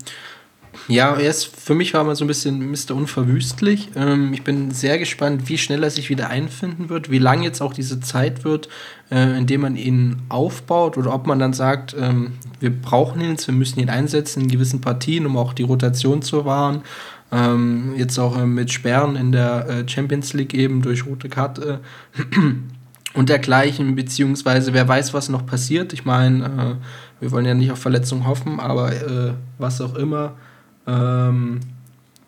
ja, 0.89 1.15
er 1.15 1.31
ist 1.31 1.45
für 1.45 1.75
mich 1.75 1.93
war 1.93 2.03
mal 2.03 2.17
so 2.17 2.25
ein 2.25 2.29
bisschen 2.29 2.71
Mr. 2.71 2.93
Unverwüstlich. 2.95 3.91
Ähm, 3.95 4.33
ich 4.33 4.43
bin 4.43 4.71
sehr 4.71 4.99
gespannt, 4.99 5.49
wie 5.49 5.59
schnell 5.59 5.83
er 5.83 5.91
sich 5.91 6.09
wieder 6.09 6.31
einfinden 6.31 6.89
wird, 6.89 7.11
wie 7.11 7.19
lang 7.19 7.43
jetzt 7.43 7.61
auch 7.61 7.75
diese 7.75 8.01
Zeit 8.01 8.43
wird, 8.45 8.71
äh, 9.11 9.37
indem 9.37 9.61
man 9.61 9.77
ihn 9.77 10.23
aufbaut 10.31 10.97
oder 10.97 11.13
ob 11.13 11.27
man 11.27 11.39
dann 11.39 11.53
sagt, 11.53 11.95
ähm, 11.99 12.33
wir 12.59 12.71
brauchen 12.71 13.21
ihn 13.21 13.31
jetzt, 13.31 13.47
wir 13.47 13.55
müssen 13.55 13.81
ihn 13.81 13.91
einsetzen 13.91 14.45
in 14.45 14.49
gewissen 14.49 14.81
Partien, 14.81 15.27
um 15.27 15.37
auch 15.37 15.53
die 15.53 15.63
Rotation 15.63 16.23
zu 16.23 16.47
wahren. 16.47 16.83
Ähm, 17.31 17.93
jetzt 17.97 18.19
auch 18.19 18.39
äh, 18.39 18.47
mit 18.47 18.73
Sperren 18.73 19.15
in 19.15 19.31
der 19.31 19.69
äh, 19.69 19.89
Champions 19.89 20.33
League 20.33 20.55
eben 20.55 20.81
durch 20.81 21.05
rote 21.05 21.29
Karte. 21.29 21.81
und 23.15 23.29
dergleichen, 23.29 23.95
beziehungsweise 23.95 24.73
wer 24.73 24.87
weiß, 24.87 25.13
was 25.13 25.29
noch 25.29 25.45
passiert. 25.45 25.93
Ich 25.93 26.05
meine, 26.05 26.45
äh, 26.45 27.21
wir 27.21 27.31
wollen 27.31 27.45
ja 27.45 27.55
nicht 27.55 27.73
auf 27.73 27.79
Verletzungen 27.79 28.27
hoffen, 28.27 28.61
aber 28.61 28.93
äh, 28.93 29.33
was 29.59 29.81
auch 29.81 29.95
immer. 29.95 30.35
Ähm, 30.89 31.61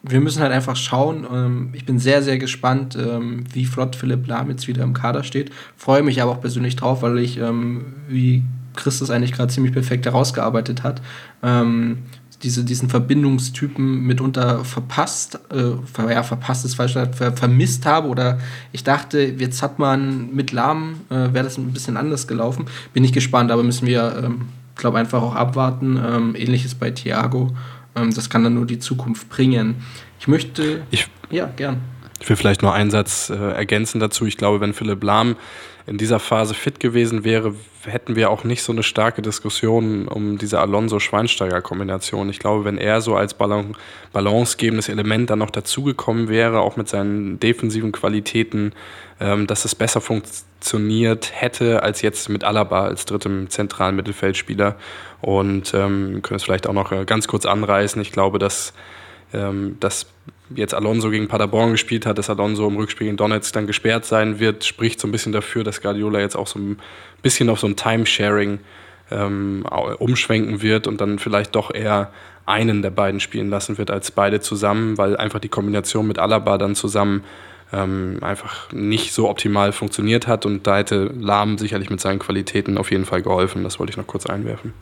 wir 0.02 0.20
müssen 0.20 0.42
halt 0.42 0.52
einfach 0.52 0.76
schauen. 0.76 1.26
Ähm, 1.32 1.70
ich 1.72 1.84
bin 1.84 1.98
sehr, 1.98 2.22
sehr 2.22 2.38
gespannt, 2.38 2.96
ähm, 2.96 3.44
wie 3.52 3.66
flott 3.66 3.96
Philipp 3.96 4.26
Lahm 4.26 4.50
jetzt 4.50 4.68
wieder 4.68 4.82
im 4.82 4.94
Kader 4.94 5.24
steht. 5.24 5.50
Freue 5.76 6.02
mich 6.02 6.22
aber 6.22 6.32
auch 6.32 6.40
persönlich 6.40 6.76
drauf, 6.76 7.02
weil 7.02 7.18
ich, 7.18 7.38
ähm, 7.38 7.84
wie 8.08 8.44
Christus 8.76 9.10
eigentlich 9.10 9.32
gerade 9.32 9.52
ziemlich 9.52 9.72
perfekt 9.72 10.06
herausgearbeitet 10.06 10.82
hat, 10.82 11.02
ähm, 11.42 11.98
diese, 12.42 12.64
diesen 12.64 12.88
Verbindungstypen 12.88 14.00
mitunter 14.06 14.64
verpasst, 14.64 15.38
äh, 15.52 16.10
ja, 16.10 16.22
verpasst 16.22 16.64
ist 16.64 16.76
falsch, 16.76 16.94
ver, 16.94 17.32
vermisst 17.32 17.84
habe 17.84 18.08
oder 18.08 18.38
ich 18.72 18.82
dachte, 18.82 19.20
jetzt 19.20 19.62
hat 19.62 19.78
man 19.78 20.34
mit 20.34 20.50
Lahm, 20.52 21.02
äh, 21.10 21.34
wäre 21.34 21.42
das 21.42 21.58
ein 21.58 21.72
bisschen 21.72 21.98
anders 21.98 22.26
gelaufen. 22.26 22.64
Bin 22.94 23.04
ich 23.04 23.12
gespannt, 23.12 23.50
aber 23.50 23.62
müssen 23.62 23.86
wir, 23.86 24.22
ähm, 24.24 24.46
glaube 24.80 24.98
einfach 24.98 25.22
auch 25.22 25.34
abwarten. 25.34 26.00
Ähm, 26.02 26.34
Ähnliches 26.34 26.74
bei 26.74 26.90
Thiago. 26.90 27.54
Ähm, 27.96 28.14
das 28.14 28.30
kann 28.30 28.44
dann 28.44 28.54
nur 28.54 28.66
die 28.66 28.78
Zukunft 28.78 29.28
bringen. 29.28 29.82
Ich 30.18 30.28
möchte. 30.28 30.82
Ich, 30.90 31.08
ja, 31.30 31.46
gern. 31.46 31.80
Ich 32.20 32.28
will 32.28 32.36
vielleicht 32.36 32.62
nur 32.62 32.74
einen 32.74 32.90
Satz 32.90 33.30
äh, 33.30 33.34
ergänzen 33.34 33.98
dazu. 33.98 34.26
Ich 34.26 34.36
glaube, 34.36 34.60
wenn 34.60 34.74
Philipp 34.74 35.02
Lahm 35.02 35.36
in 35.86 35.96
dieser 35.96 36.18
Phase 36.18 36.54
fit 36.54 36.78
gewesen 36.78 37.24
wäre, 37.24 37.54
hätten 37.84 38.14
wir 38.14 38.30
auch 38.30 38.44
nicht 38.44 38.62
so 38.62 38.72
eine 38.72 38.82
starke 38.82 39.22
Diskussion 39.22 40.06
um 40.06 40.36
diese 40.36 40.60
Alonso-Schweinsteiger-Kombination. 40.60 42.28
Ich 42.28 42.38
glaube, 42.38 42.64
wenn 42.64 42.78
er 42.78 43.00
so 43.00 43.16
als 43.16 43.34
Ballon 43.34 43.76
balancegebendes 44.12 44.88
Element 44.88 45.30
dann 45.30 45.38
noch 45.38 45.50
dazugekommen 45.50 46.28
wäre, 46.28 46.60
auch 46.60 46.76
mit 46.76 46.88
seinen 46.88 47.40
defensiven 47.40 47.92
Qualitäten, 47.92 48.72
ähm, 49.18 49.46
dass 49.46 49.64
es 49.64 49.74
besser 49.74 50.00
funktioniert 50.00 51.32
hätte 51.34 51.82
als 51.82 52.02
jetzt 52.02 52.28
mit 52.28 52.44
Alaba 52.44 52.84
als 52.84 53.06
drittem 53.06 53.48
zentralen 53.48 53.96
Mittelfeldspieler. 53.96 54.76
Und 55.20 55.74
ähm, 55.74 56.20
können 56.22 56.36
es 56.36 56.42
vielleicht 56.42 56.66
auch 56.66 56.72
noch 56.72 56.92
äh, 56.92 57.04
ganz 57.04 57.28
kurz 57.28 57.46
anreißen. 57.46 58.00
Ich 58.00 58.12
glaube, 58.12 58.38
dass, 58.38 58.72
ähm, 59.32 59.76
dass 59.80 60.06
jetzt 60.54 60.74
Alonso 60.74 61.10
gegen 61.10 61.28
Paderborn 61.28 61.72
gespielt 61.72 62.06
hat, 62.06 62.18
dass 62.18 62.30
Alonso 62.30 62.66
im 62.66 62.76
Rückspiel 62.76 63.06
gegen 63.06 63.16
Donetsk 63.16 63.52
dann 63.52 63.66
gesperrt 63.66 64.04
sein 64.04 64.40
wird, 64.40 64.64
spricht 64.64 65.00
so 65.00 65.06
ein 65.06 65.12
bisschen 65.12 65.32
dafür, 65.32 65.62
dass 65.64 65.80
Guardiola 65.80 66.20
jetzt 66.20 66.36
auch 66.36 66.46
so 66.46 66.58
ein 66.58 66.78
bisschen 67.22 67.48
auf 67.50 67.60
so 67.60 67.66
ein 67.66 67.76
Timesharing 67.76 68.60
ähm, 69.10 69.64
umschwenken 69.98 70.62
wird 70.62 70.86
und 70.86 71.00
dann 71.00 71.18
vielleicht 71.18 71.54
doch 71.54 71.72
eher 71.72 72.12
einen 72.46 72.82
der 72.82 72.90
beiden 72.90 73.20
spielen 73.20 73.50
lassen 73.50 73.78
wird 73.78 73.90
als 73.90 74.10
beide 74.10 74.40
zusammen, 74.40 74.98
weil 74.98 75.16
einfach 75.16 75.38
die 75.38 75.48
Kombination 75.48 76.06
mit 76.06 76.18
Alaba 76.18 76.58
dann 76.58 76.74
zusammen 76.74 77.24
ähm, 77.72 78.18
einfach 78.22 78.72
nicht 78.72 79.12
so 79.12 79.28
optimal 79.28 79.72
funktioniert 79.72 80.26
hat 80.26 80.46
und 80.46 80.66
da 80.66 80.78
hätte 80.78 81.12
Lahm 81.18 81.58
sicherlich 81.58 81.90
mit 81.90 82.00
seinen 82.00 82.18
Qualitäten 82.18 82.78
auf 82.78 82.90
jeden 82.90 83.04
Fall 83.04 83.22
geholfen. 83.22 83.62
Das 83.62 83.78
wollte 83.78 83.90
ich 83.90 83.96
noch 83.96 84.06
kurz 84.06 84.26
einwerfen. 84.26 84.72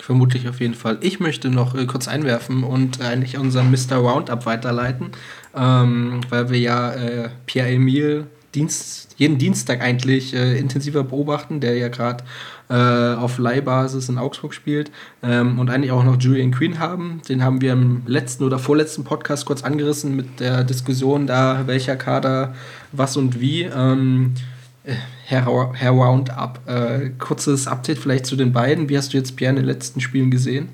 Vermutlich 0.00 0.48
auf 0.48 0.60
jeden 0.60 0.74
Fall. 0.74 0.98
Ich 1.00 1.20
möchte 1.20 1.50
noch 1.50 1.74
äh, 1.74 1.86
kurz 1.86 2.08
einwerfen 2.08 2.64
und 2.64 3.00
eigentlich 3.00 3.38
unseren 3.38 3.70
Mr. 3.70 3.96
Roundup 3.96 4.44
weiterleiten, 4.44 5.12
ähm, 5.54 6.20
weil 6.28 6.50
wir 6.50 6.58
ja 6.58 6.92
äh, 6.92 7.28
Pierre-Emile 7.46 8.26
Dienst, 8.54 9.14
jeden 9.16 9.38
Dienstag 9.38 9.80
eigentlich 9.80 10.34
äh, 10.34 10.56
intensiver 10.58 11.02
beobachten, 11.02 11.60
der 11.60 11.76
ja 11.76 11.88
gerade 11.88 12.24
äh, 12.68 12.74
auf 12.74 13.38
Leihbasis 13.38 14.08
in 14.08 14.18
Augsburg 14.18 14.54
spielt 14.54 14.90
ähm, 15.22 15.58
und 15.58 15.70
eigentlich 15.70 15.90
auch 15.90 16.04
noch 16.04 16.20
Julian 16.20 16.52
Queen 16.52 16.78
haben. 16.78 17.20
Den 17.28 17.42
haben 17.42 17.60
wir 17.60 17.72
im 17.72 18.02
letzten 18.06 18.44
oder 18.44 18.58
vorletzten 18.58 19.04
Podcast 19.04 19.44
kurz 19.46 19.62
angerissen 19.62 20.14
mit 20.14 20.40
der 20.40 20.62
Diskussion 20.64 21.26
da, 21.26 21.66
welcher 21.66 21.96
Kader 21.96 22.54
was 22.92 23.16
und 23.16 23.40
wie. 23.40 23.62
Ähm, 23.62 24.34
Herr, 24.84 25.72
Herr 25.72 25.90
Roundup, 25.90 26.60
äh, 26.66 27.10
kurzes 27.18 27.66
Update 27.66 27.98
vielleicht 27.98 28.26
zu 28.26 28.36
den 28.36 28.52
beiden. 28.52 28.88
Wie 28.88 28.98
hast 28.98 29.12
du 29.12 29.16
jetzt 29.16 29.36
Pierre 29.36 29.50
in 29.50 29.56
den 29.56 29.64
letzten 29.64 30.00
Spielen 30.00 30.30
gesehen? 30.30 30.68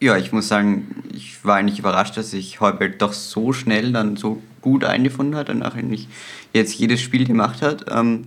Ja, 0.00 0.16
ich 0.16 0.32
muss 0.32 0.48
sagen, 0.48 1.04
ich 1.12 1.44
war 1.44 1.56
eigentlich 1.56 1.78
überrascht, 1.78 2.16
dass 2.16 2.32
sich 2.32 2.60
Heubert 2.60 3.00
doch 3.00 3.12
so 3.12 3.52
schnell 3.52 3.92
dann 3.92 4.16
so 4.16 4.42
gut 4.60 4.84
eingefunden 4.84 5.36
hat 5.36 5.48
und 5.48 5.62
eigentlich 5.62 6.08
jetzt 6.52 6.74
jedes 6.74 7.00
Spiel 7.00 7.24
gemacht 7.24 7.62
hat. 7.62 7.86
Ähm, 7.90 8.26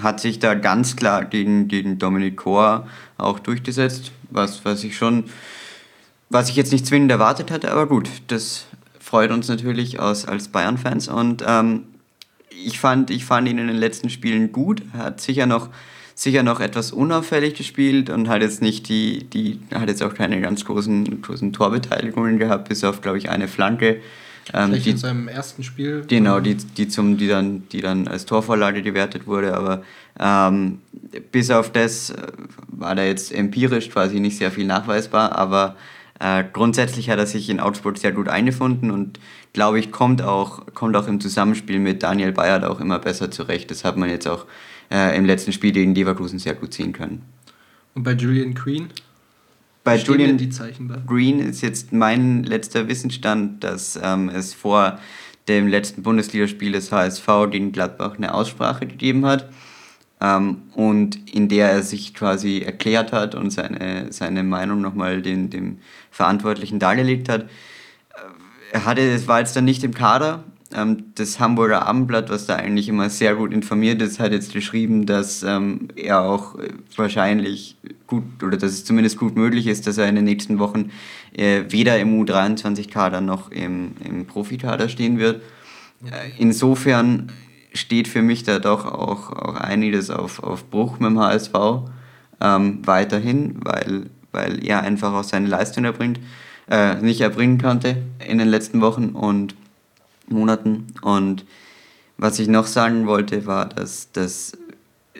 hat 0.00 0.20
sich 0.20 0.38
da 0.38 0.54
ganz 0.54 0.96
klar 0.96 1.24
gegen, 1.24 1.68
gegen 1.68 1.98
Dominic 1.98 2.36
Kor 2.36 2.86
auch 3.16 3.38
durchgesetzt, 3.38 4.12
was, 4.30 4.64
was 4.66 4.84
ich 4.84 4.96
schon, 4.96 5.24
was 6.28 6.50
ich 6.50 6.56
jetzt 6.56 6.72
nicht 6.72 6.86
zwingend 6.86 7.10
erwartet 7.10 7.50
hatte, 7.50 7.72
aber 7.72 7.86
gut, 7.86 8.10
das 8.26 8.66
freut 9.00 9.30
uns 9.30 9.48
natürlich 9.48 9.98
aus, 9.98 10.26
als 10.26 10.48
Bayern-Fans 10.48 11.08
und 11.08 11.42
ähm, 11.46 11.84
ich 12.64 12.78
fand, 12.78 13.10
ich 13.10 13.24
fand 13.24 13.48
ihn 13.48 13.58
in 13.58 13.66
den 13.66 13.76
letzten 13.76 14.10
Spielen 14.10 14.52
gut. 14.52 14.82
Er 14.92 15.04
hat 15.04 15.20
sicher 15.20 15.46
noch, 15.46 15.68
sicher 16.14 16.42
noch 16.42 16.60
etwas 16.60 16.92
unauffällig 16.92 17.54
gespielt 17.54 18.10
und 18.10 18.28
hat 18.28 18.42
jetzt 18.42 18.62
nicht 18.62 18.88
die, 18.88 19.24
die 19.24 19.60
hat 19.74 19.88
jetzt 19.88 20.02
auch 20.02 20.14
keine 20.14 20.40
ganz 20.40 20.64
großen, 20.64 21.22
großen 21.22 21.52
Torbeteiligungen 21.52 22.38
gehabt, 22.38 22.68
bis 22.68 22.84
auf, 22.84 23.00
glaube 23.00 23.18
ich, 23.18 23.28
eine 23.28 23.48
Flanke. 23.48 24.00
Ähm, 24.54 24.72
die, 24.72 24.90
in 24.90 24.96
seinem 24.96 25.28
ersten 25.28 25.62
Spiel. 25.64 26.04
Genau, 26.06 26.40
die, 26.40 26.54
die, 26.54 26.88
zum, 26.88 27.16
die, 27.16 27.26
dann, 27.26 27.68
die 27.70 27.80
dann 27.80 28.06
als 28.06 28.26
Torvorlage 28.26 28.82
gewertet 28.82 29.26
wurde, 29.26 29.54
aber 29.54 29.82
ähm, 30.20 30.78
bis 31.32 31.50
auf 31.50 31.72
das 31.72 32.10
äh, 32.10 32.16
war 32.68 32.94
da 32.94 33.02
jetzt 33.02 33.32
empirisch 33.32 33.90
quasi 33.90 34.20
nicht 34.20 34.38
sehr 34.38 34.52
viel 34.52 34.64
nachweisbar, 34.64 35.36
aber 35.36 35.76
äh, 36.18 36.44
grundsätzlich 36.50 37.10
hat 37.10 37.18
er 37.18 37.26
sich 37.26 37.50
in 37.50 37.60
Augsburg 37.60 37.98
sehr 37.98 38.12
gut 38.12 38.28
eingefunden 38.28 38.90
und 38.90 39.20
glaube 39.52 39.78
ich, 39.78 39.92
kommt 39.92 40.22
auch, 40.22 40.66
kommt 40.74 40.96
auch 40.96 41.08
im 41.08 41.20
Zusammenspiel 41.20 41.78
mit 41.78 42.02
Daniel 42.02 42.32
Bayert 42.32 42.64
auch 42.64 42.80
immer 42.80 42.98
besser 42.98 43.30
zurecht. 43.30 43.70
Das 43.70 43.84
hat 43.84 43.96
man 43.96 44.08
jetzt 44.08 44.26
auch 44.26 44.46
äh, 44.90 45.16
im 45.16 45.24
letzten 45.24 45.52
Spiel 45.52 45.72
gegen 45.72 45.94
Leverkusen 45.94 46.38
sehr 46.38 46.54
gut 46.54 46.72
ziehen 46.72 46.92
können. 46.92 47.22
Und 47.94 48.02
bei 48.02 48.12
Julian 48.12 48.54
Green? 48.54 48.88
Bei 49.84 49.98
Stehen 49.98 50.20
Julian 50.20 50.38
die 50.38 50.50
Zeichen 50.50 50.88
da? 50.88 50.96
Green 51.06 51.38
ist 51.38 51.60
jetzt 51.60 51.92
mein 51.92 52.42
letzter 52.44 52.88
Wissensstand, 52.88 53.62
dass 53.62 53.98
ähm, 54.02 54.28
es 54.28 54.54
vor 54.54 54.98
dem 55.48 55.68
letzten 55.68 56.02
Bundesligaspiel 56.02 56.72
des 56.72 56.90
HSV 56.90 57.26
gegen 57.50 57.72
Gladbach 57.72 58.16
eine 58.16 58.34
Aussprache 58.34 58.86
gegeben 58.86 59.26
hat 59.26 59.48
ähm, 60.20 60.62
und 60.74 61.32
in 61.32 61.48
der 61.48 61.70
er 61.70 61.82
sich 61.82 62.14
quasi 62.14 62.60
erklärt 62.60 63.12
hat 63.12 63.34
und 63.34 63.50
seine, 63.50 64.12
seine 64.12 64.42
Meinung 64.42 64.80
nochmal 64.80 65.22
den, 65.22 65.50
dem 65.50 65.78
Verantwortlichen 66.10 66.78
dargelegt 66.78 67.28
hat. 67.28 67.46
Er 68.72 68.84
hatte, 68.84 69.00
es 69.00 69.28
war 69.28 69.38
jetzt 69.40 69.54
dann 69.56 69.64
nicht 69.64 69.84
im 69.84 69.94
Kader. 69.94 70.44
Ähm, 70.74 71.12
das 71.14 71.38
Hamburger 71.38 71.86
Abendblatt, 71.86 72.28
was 72.28 72.46
da 72.46 72.56
eigentlich 72.56 72.88
immer 72.88 73.08
sehr 73.08 73.36
gut 73.36 73.52
informiert 73.52 74.02
ist, 74.02 74.18
hat 74.18 74.32
jetzt 74.32 74.52
geschrieben, 74.52 75.06
dass 75.06 75.42
ähm, 75.42 75.88
er 75.94 76.22
auch 76.22 76.58
äh, 76.58 76.70
wahrscheinlich 76.96 77.76
gut 78.06 78.24
oder 78.42 78.56
dass 78.56 78.72
es 78.72 78.84
zumindest 78.84 79.16
gut 79.16 79.36
möglich 79.36 79.66
ist, 79.66 79.86
dass 79.86 79.98
er 79.98 80.08
in 80.08 80.16
den 80.16 80.24
nächsten 80.24 80.58
Wochen 80.58 80.90
äh, 81.32 81.62
weder 81.68 81.98
im 81.98 82.20
U23-Kader 82.20 83.20
noch 83.20 83.50
im, 83.52 83.92
im 84.04 84.26
Profikader 84.26 84.88
stehen 84.88 85.18
wird. 85.18 85.42
Äh, 86.04 86.32
insofern 86.38 87.30
steht 87.76 88.08
für 88.08 88.22
mich 88.22 88.42
da 88.42 88.58
doch 88.58 88.84
auch, 88.86 89.30
auch 89.32 89.54
einiges 89.54 90.10
auf, 90.10 90.42
auf 90.42 90.68
Bruch 90.70 90.98
mit 90.98 91.10
dem 91.10 91.18
HSV 91.18 91.54
ähm, 92.40 92.80
weiterhin, 92.84 93.56
weil, 93.62 94.10
weil 94.32 94.64
er 94.64 94.82
einfach 94.82 95.12
auch 95.12 95.24
seine 95.24 95.48
Leistung 95.48 95.84
erbringt, 95.84 96.20
äh, 96.70 96.96
nicht 96.96 97.20
erbringen 97.20 97.60
konnte 97.60 97.96
in 98.26 98.38
den 98.38 98.48
letzten 98.48 98.80
Wochen 98.80 99.10
und 99.10 99.54
Monaten. 100.28 100.86
Und 101.02 101.44
was 102.18 102.38
ich 102.38 102.48
noch 102.48 102.66
sagen 102.66 103.06
wollte, 103.06 103.46
war, 103.46 103.68
dass 103.68 104.10
das 104.12 104.56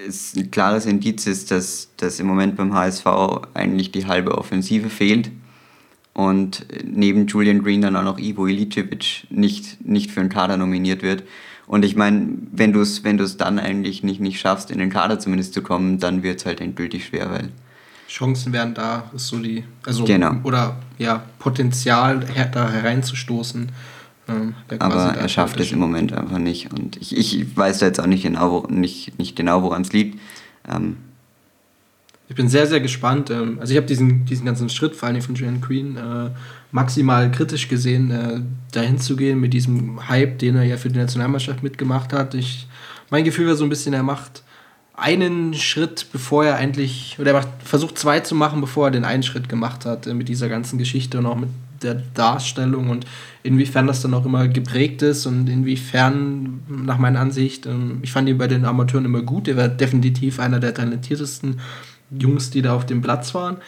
es 0.06 0.36
ein 0.36 0.50
klares 0.50 0.84
Indiz 0.86 1.26
ist, 1.26 1.50
dass, 1.50 1.88
dass 1.96 2.20
im 2.20 2.26
Moment 2.26 2.56
beim 2.56 2.74
HSV 2.74 3.06
eigentlich 3.54 3.92
die 3.92 4.06
halbe 4.06 4.36
Offensive 4.36 4.90
fehlt 4.90 5.30
und 6.12 6.66
neben 6.84 7.26
Julian 7.26 7.62
Green 7.62 7.82
dann 7.82 7.96
auch 7.96 8.02
noch 8.02 8.18
Ivo 8.18 8.46
Ilicevic 8.46 9.26
nicht, 9.30 9.86
nicht 9.86 10.10
für 10.10 10.20
den 10.20 10.28
Kader 10.28 10.56
nominiert 10.56 11.02
wird. 11.02 11.22
Und 11.66 11.84
ich 11.84 11.96
meine, 11.96 12.28
wenn 12.52 12.72
du 12.72 12.80
es 12.80 13.02
wenn 13.02 13.18
du's 13.18 13.36
dann 13.36 13.58
eigentlich 13.58 14.02
nicht, 14.02 14.20
nicht 14.20 14.38
schaffst, 14.40 14.70
in 14.70 14.78
den 14.78 14.90
Kader 14.90 15.18
zumindest 15.18 15.52
zu 15.54 15.62
kommen, 15.62 15.98
dann 15.98 16.22
wird 16.22 16.40
es 16.40 16.46
halt 16.46 16.60
endgültig 16.60 17.06
schwer, 17.06 17.30
weil 17.30 17.48
Chancen 18.08 18.52
wären 18.52 18.72
da, 18.74 19.10
ist 19.14 19.28
so 19.28 19.38
die, 19.38 19.64
also 19.84 20.04
Genau. 20.04 20.36
oder 20.44 20.76
ja, 20.98 21.24
Potenzial 21.38 22.24
da 22.52 22.70
hereinzustoßen. 22.70 23.70
Ähm, 24.28 24.54
aber 24.78 25.14
er 25.14 25.28
schafft 25.28 25.60
es 25.60 25.72
im 25.72 25.78
Moment 25.78 26.12
einfach 26.12 26.38
nicht. 26.38 26.72
Und 26.72 26.96
ich, 26.96 27.16
ich 27.16 27.56
weiß 27.56 27.78
da 27.78 27.86
jetzt 27.86 28.00
auch 28.00 28.06
nicht 28.06 28.22
genau, 28.22 28.50
wo, 28.50 28.66
nicht, 28.68 29.18
nicht 29.18 29.36
genau 29.36 29.62
woran 29.62 29.82
es 29.82 29.92
liegt. 29.92 30.18
Ähm, 30.68 30.96
Ich 32.28 32.34
bin 32.34 32.48
sehr, 32.48 32.66
sehr 32.66 32.80
gespannt. 32.80 33.30
ähm, 33.30 33.58
Also 33.60 33.72
ich 33.72 33.76
habe 33.76 33.86
diesen, 33.86 34.24
diesen 34.24 34.46
ganzen 34.46 34.68
Schritt, 34.68 34.96
vor 34.96 35.08
allem 35.08 35.22
von 35.22 35.34
Julian 35.34 35.60
Green, 35.60 35.96
äh, 35.96 36.30
maximal 36.72 37.30
kritisch 37.30 37.68
gesehen, 37.68 38.10
äh, 38.10 38.40
dahin 38.72 38.98
zu 38.98 39.16
gehen 39.16 39.40
mit 39.40 39.52
diesem 39.52 40.08
Hype, 40.08 40.38
den 40.38 40.56
er 40.56 40.64
ja 40.64 40.76
für 40.76 40.88
die 40.88 40.98
Nationalmannschaft 40.98 41.62
mitgemacht 41.62 42.12
hat. 42.12 42.34
Ich, 42.34 42.66
mein 43.10 43.24
Gefühl 43.24 43.46
war 43.46 43.54
so 43.54 43.64
ein 43.64 43.70
bisschen, 43.70 43.94
er 43.94 44.02
macht 44.02 44.42
einen 44.94 45.54
Schritt, 45.54 46.06
bevor 46.10 46.44
er 46.44 46.56
eigentlich, 46.56 47.16
oder 47.20 47.30
er 47.30 47.36
macht, 47.38 47.48
versucht 47.62 47.98
zwei 47.98 48.20
zu 48.20 48.34
machen, 48.34 48.60
bevor 48.60 48.88
er 48.88 48.90
den 48.90 49.04
einen 49.04 49.22
Schritt 49.22 49.48
gemacht 49.48 49.84
hat, 49.84 50.06
äh, 50.06 50.14
mit 50.14 50.28
dieser 50.28 50.48
ganzen 50.48 50.78
Geschichte 50.78 51.18
und 51.18 51.26
auch 51.26 51.36
mit 51.36 51.50
der 51.82 51.94
Darstellung 52.14 52.88
und 52.88 53.06
inwiefern 53.42 53.86
das 53.86 54.00
dann 54.00 54.14
auch 54.14 54.24
immer 54.24 54.48
geprägt 54.48 55.02
ist 55.02 55.26
und 55.26 55.48
inwiefern, 55.48 56.62
nach 56.68 56.98
meiner 56.98 57.20
Ansicht, 57.20 57.66
ähm, 57.66 57.98
ich 58.02 58.10
fand 58.10 58.28
ihn 58.28 58.38
bei 58.38 58.48
den 58.48 58.64
Amateuren 58.64 59.04
immer 59.04 59.22
gut, 59.22 59.46
er 59.46 59.56
war 59.56 59.68
definitiv 59.68 60.40
einer 60.40 60.58
der 60.58 60.74
talentiertesten 60.74 61.60
Jungs, 62.10 62.50
die 62.50 62.62
da 62.62 62.74
auf 62.74 62.86
dem 62.86 63.02
Platz 63.02 63.34
waren. 63.34 63.58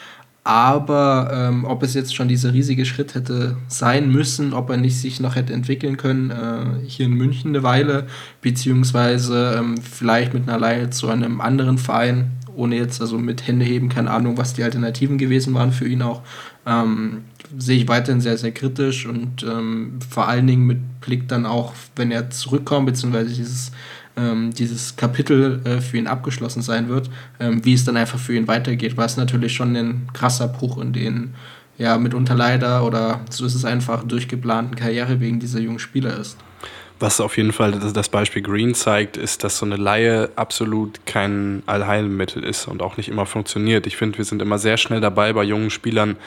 Aber 0.43 1.29
ähm, 1.31 1.65
ob 1.65 1.83
es 1.83 1.93
jetzt 1.93 2.15
schon 2.15 2.27
dieser 2.27 2.53
riesige 2.53 2.85
Schritt 2.85 3.13
hätte 3.13 3.57
sein 3.67 4.09
müssen, 4.09 4.53
ob 4.53 4.69
er 4.69 4.77
nicht 4.77 4.99
sich 4.99 5.19
noch 5.19 5.35
hätte 5.35 5.53
entwickeln 5.53 5.97
können, 5.97 6.31
äh, 6.31 6.87
hier 6.87 7.05
in 7.05 7.13
München 7.13 7.51
eine 7.51 7.61
Weile, 7.61 8.07
beziehungsweise 8.41 9.57
ähm, 9.59 9.75
vielleicht 9.77 10.33
mit 10.33 10.49
einer 10.49 10.57
Leihe 10.57 10.89
zu 10.89 11.09
einem 11.09 11.41
anderen 11.41 11.77
Verein, 11.77 12.31
ohne 12.55 12.77
jetzt 12.77 13.01
also 13.01 13.17
mit 13.17 13.47
Hände 13.47 13.65
heben, 13.65 13.89
keine 13.89 14.11
Ahnung, 14.11 14.37
was 14.37 14.53
die 14.53 14.63
Alternativen 14.63 15.17
gewesen 15.17 15.53
waren 15.53 15.71
für 15.71 15.87
ihn 15.87 16.01
auch, 16.01 16.21
ähm, 16.65 17.25
sehe 17.57 17.77
ich 17.77 17.87
weiterhin 17.87 18.21
sehr, 18.21 18.37
sehr 18.37 18.51
kritisch 18.51 19.05
und 19.05 19.43
ähm, 19.43 19.99
vor 20.09 20.27
allen 20.27 20.47
Dingen 20.47 20.65
mit 20.65 21.01
Blick 21.01 21.27
dann 21.27 21.45
auch, 21.45 21.73
wenn 21.95 22.11
er 22.11 22.29
zurückkommt, 22.29 22.87
beziehungsweise 22.87 23.33
dieses 23.35 23.71
ähm, 24.17 24.51
dieses 24.53 24.95
Kapitel 24.95 25.61
äh, 25.63 25.81
für 25.81 25.97
ihn 25.97 26.07
abgeschlossen 26.07 26.61
sein 26.61 26.89
wird, 26.89 27.09
ähm, 27.39 27.63
wie 27.63 27.73
es 27.73 27.85
dann 27.85 27.97
einfach 27.97 28.19
für 28.19 28.35
ihn 28.35 28.47
weitergeht, 28.47 28.97
was 28.97 29.17
natürlich 29.17 29.53
schon 29.53 29.75
ein 29.75 30.07
krasser 30.13 30.47
Bruch 30.47 30.77
in 30.77 30.93
den 30.93 31.33
ja 31.77 31.97
mitunter 31.97 32.35
leider 32.35 32.85
oder 32.85 33.21
so 33.29 33.45
ist 33.45 33.55
es 33.55 33.65
einfach 33.65 34.03
durchgeplanten 34.03 34.75
Karriere 34.75 35.19
wegen 35.19 35.39
dieser 35.39 35.59
jungen 35.59 35.79
Spieler 35.79 36.17
ist. 36.17 36.37
Was 36.99 37.21
auf 37.21 37.37
jeden 37.37 37.53
Fall 37.53 37.71
das, 37.71 37.93
das 37.93 38.09
Beispiel 38.09 38.41
Green 38.41 38.75
zeigt, 38.75 39.15
ist, 39.15 39.45
dass 39.45 39.57
so 39.57 39.65
eine 39.65 39.77
Laie 39.77 40.29
absolut 40.35 41.05
kein 41.05 41.63
Allheilmittel 41.65 42.43
ist 42.43 42.67
und 42.67 42.81
auch 42.81 42.97
nicht 42.97 43.07
immer 43.07 43.25
funktioniert. 43.25 43.87
Ich 43.87 43.95
finde, 43.95 44.17
wir 44.17 44.25
sind 44.25 44.41
immer 44.41 44.57
sehr 44.59 44.75
schnell 44.75 44.99
dabei, 44.99 45.31
bei 45.31 45.43
jungen 45.43 45.69
Spielern 45.69 46.17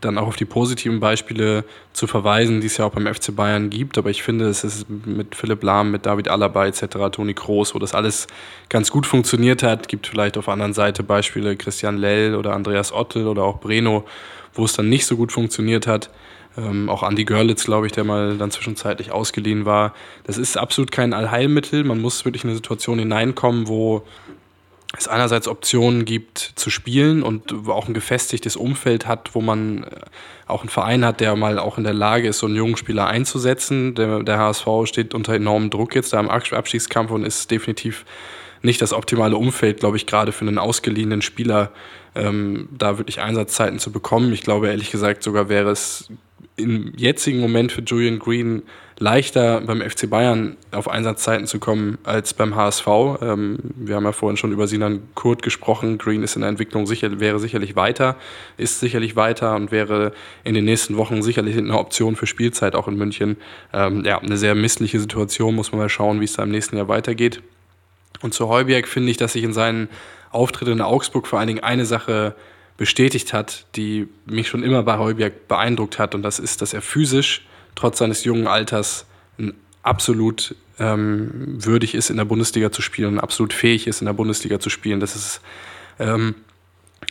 dann 0.00 0.16
auch 0.16 0.28
auf 0.28 0.36
die 0.36 0.44
positiven 0.44 1.00
Beispiele 1.00 1.64
zu 1.92 2.06
verweisen, 2.06 2.60
die 2.60 2.68
es 2.68 2.76
ja 2.76 2.84
auch 2.84 2.92
beim 2.92 3.12
FC 3.12 3.34
Bayern 3.34 3.68
gibt. 3.70 3.98
Aber 3.98 4.10
ich 4.10 4.22
finde, 4.22 4.48
es 4.48 4.62
ist 4.62 4.86
mit 4.88 5.34
Philipp 5.34 5.62
Lahm, 5.62 5.90
mit 5.90 6.06
David 6.06 6.28
Alaba 6.28 6.66
etc., 6.66 6.86
Toni 7.10 7.34
Kroos, 7.34 7.74
wo 7.74 7.78
das 7.78 7.94
alles 7.94 8.28
ganz 8.68 8.90
gut 8.90 9.06
funktioniert 9.06 9.62
hat. 9.62 9.88
Gibt 9.88 10.06
vielleicht 10.06 10.38
auf 10.38 10.44
der 10.44 10.54
anderen 10.54 10.74
Seite 10.74 11.02
Beispiele 11.02 11.56
Christian 11.56 11.96
Lell 11.96 12.34
oder 12.36 12.54
Andreas 12.54 12.92
Ottel 12.92 13.26
oder 13.26 13.42
auch 13.42 13.58
Breno, 13.58 14.04
wo 14.54 14.64
es 14.64 14.72
dann 14.74 14.88
nicht 14.88 15.06
so 15.06 15.16
gut 15.16 15.32
funktioniert 15.32 15.86
hat. 15.86 16.10
Ähm, 16.56 16.88
auch 16.88 17.02
Andy 17.02 17.24
Görlitz, 17.24 17.64
glaube 17.64 17.86
ich, 17.86 17.92
der 17.92 18.04
mal 18.04 18.36
dann 18.38 18.50
zwischenzeitlich 18.50 19.12
ausgeliehen 19.12 19.64
war. 19.64 19.94
Das 20.24 20.38
ist 20.38 20.56
absolut 20.56 20.92
kein 20.92 21.12
Allheilmittel. 21.12 21.84
Man 21.84 22.00
muss 22.00 22.24
wirklich 22.24 22.44
in 22.44 22.50
eine 22.50 22.56
Situation 22.56 22.98
hineinkommen, 22.98 23.68
wo 23.68 24.02
es 24.96 25.06
einerseits 25.06 25.48
Optionen 25.48 26.04
gibt 26.06 26.38
zu 26.54 26.70
spielen 26.70 27.22
und 27.22 27.68
auch 27.68 27.88
ein 27.88 27.94
gefestigtes 27.94 28.56
Umfeld 28.56 29.06
hat, 29.06 29.34
wo 29.34 29.40
man 29.42 29.84
äh, 29.84 29.86
auch 30.46 30.62
einen 30.62 30.70
Verein 30.70 31.04
hat, 31.04 31.20
der 31.20 31.36
mal 31.36 31.58
auch 31.58 31.76
in 31.76 31.84
der 31.84 31.92
Lage 31.92 32.28
ist, 32.28 32.38
so 32.38 32.46
einen 32.46 32.56
jungen 32.56 32.76
Spieler 32.76 33.06
einzusetzen. 33.06 33.94
Der, 33.94 34.22
der 34.22 34.38
HSV 34.38 34.66
steht 34.84 35.14
unter 35.14 35.34
enormem 35.34 35.68
Druck 35.68 35.94
jetzt 35.94 36.14
da 36.14 36.20
im 36.20 36.30
Abstiegskampf 36.30 37.10
und 37.10 37.24
ist 37.24 37.50
definitiv 37.50 38.06
nicht 38.62 38.80
das 38.80 38.92
optimale 38.92 39.36
Umfeld, 39.36 39.80
glaube 39.80 39.98
ich, 39.98 40.06
gerade 40.06 40.32
für 40.32 40.46
einen 40.46 40.58
ausgeliehenen 40.58 41.22
Spieler, 41.22 41.70
ähm, 42.14 42.68
da 42.76 42.98
wirklich 42.98 43.20
Einsatzzeiten 43.20 43.78
zu 43.78 43.92
bekommen. 43.92 44.32
Ich 44.32 44.42
glaube, 44.42 44.68
ehrlich 44.68 44.90
gesagt, 44.90 45.22
sogar 45.22 45.48
wäre 45.50 45.70
es 45.70 46.08
im 46.56 46.92
jetzigen 46.96 47.40
Moment 47.40 47.72
für 47.72 47.82
Julian 47.82 48.18
Green 48.18 48.62
leichter 48.98 49.60
beim 49.60 49.80
FC 49.80 50.10
Bayern 50.10 50.56
auf 50.72 50.88
Einsatzzeiten 50.88 51.46
zu 51.46 51.58
kommen 51.58 51.98
als 52.04 52.34
beim 52.34 52.56
HSV. 52.56 52.86
Ähm, 53.20 53.58
wir 53.76 53.96
haben 53.96 54.04
ja 54.04 54.12
vorhin 54.12 54.36
schon 54.36 54.52
über 54.52 54.66
Sinan 54.66 55.02
Kurt 55.14 55.42
gesprochen. 55.42 55.98
Green 55.98 56.22
ist 56.22 56.34
in 56.34 56.42
der 56.42 56.48
Entwicklung 56.48 56.86
sicher, 56.86 57.20
wäre 57.20 57.38
sicherlich 57.38 57.76
weiter, 57.76 58.16
ist 58.56 58.80
sicherlich 58.80 59.16
weiter 59.16 59.54
und 59.54 59.70
wäre 59.70 60.12
in 60.44 60.54
den 60.54 60.64
nächsten 60.64 60.96
Wochen 60.96 61.22
sicherlich 61.22 61.56
eine 61.56 61.78
Option 61.78 62.16
für 62.16 62.26
Spielzeit 62.26 62.74
auch 62.74 62.88
in 62.88 62.96
München. 62.96 63.36
Ähm, 63.72 64.04
ja, 64.04 64.18
eine 64.18 64.36
sehr 64.36 64.54
missliche 64.54 64.98
Situation, 64.98 65.54
muss 65.54 65.72
man 65.72 65.80
mal 65.80 65.88
schauen, 65.88 66.20
wie 66.20 66.24
es 66.24 66.34
da 66.34 66.42
im 66.42 66.50
nächsten 66.50 66.76
Jahr 66.76 66.88
weitergeht. 66.88 67.42
Und 68.20 68.34
zu 68.34 68.48
Heuberg 68.48 68.88
finde 68.88 69.10
ich, 69.10 69.16
dass 69.16 69.34
sich 69.34 69.44
in 69.44 69.52
seinen 69.52 69.88
Auftritten 70.30 70.72
in 70.72 70.80
Augsburg 70.80 71.26
vor 71.26 71.38
allen 71.38 71.48
Dingen 71.48 71.62
eine 71.62 71.86
Sache 71.86 72.34
bestätigt 72.76 73.32
hat, 73.32 73.66
die 73.76 74.08
mich 74.26 74.48
schon 74.48 74.62
immer 74.62 74.82
bei 74.82 74.98
Heuberg 74.98 75.48
beeindruckt 75.48 75.98
hat. 75.98 76.14
Und 76.14 76.22
das 76.22 76.38
ist, 76.38 76.62
dass 76.62 76.74
er 76.74 76.82
physisch, 76.82 77.46
trotz 77.78 77.98
seines 77.98 78.24
jungen 78.24 78.48
Alters, 78.48 79.06
ein 79.38 79.54
absolut 79.82 80.56
ähm, 80.80 81.30
würdig 81.64 81.94
ist, 81.94 82.10
in 82.10 82.16
der 82.16 82.24
Bundesliga 82.24 82.72
zu 82.72 82.82
spielen, 82.82 83.20
absolut 83.20 83.52
fähig 83.52 83.86
ist, 83.86 84.00
in 84.00 84.06
der 84.06 84.14
Bundesliga 84.14 84.58
zu 84.58 84.68
spielen. 84.68 84.98
Das 84.98 85.14
ist 85.14 85.40
ähm, 86.00 86.34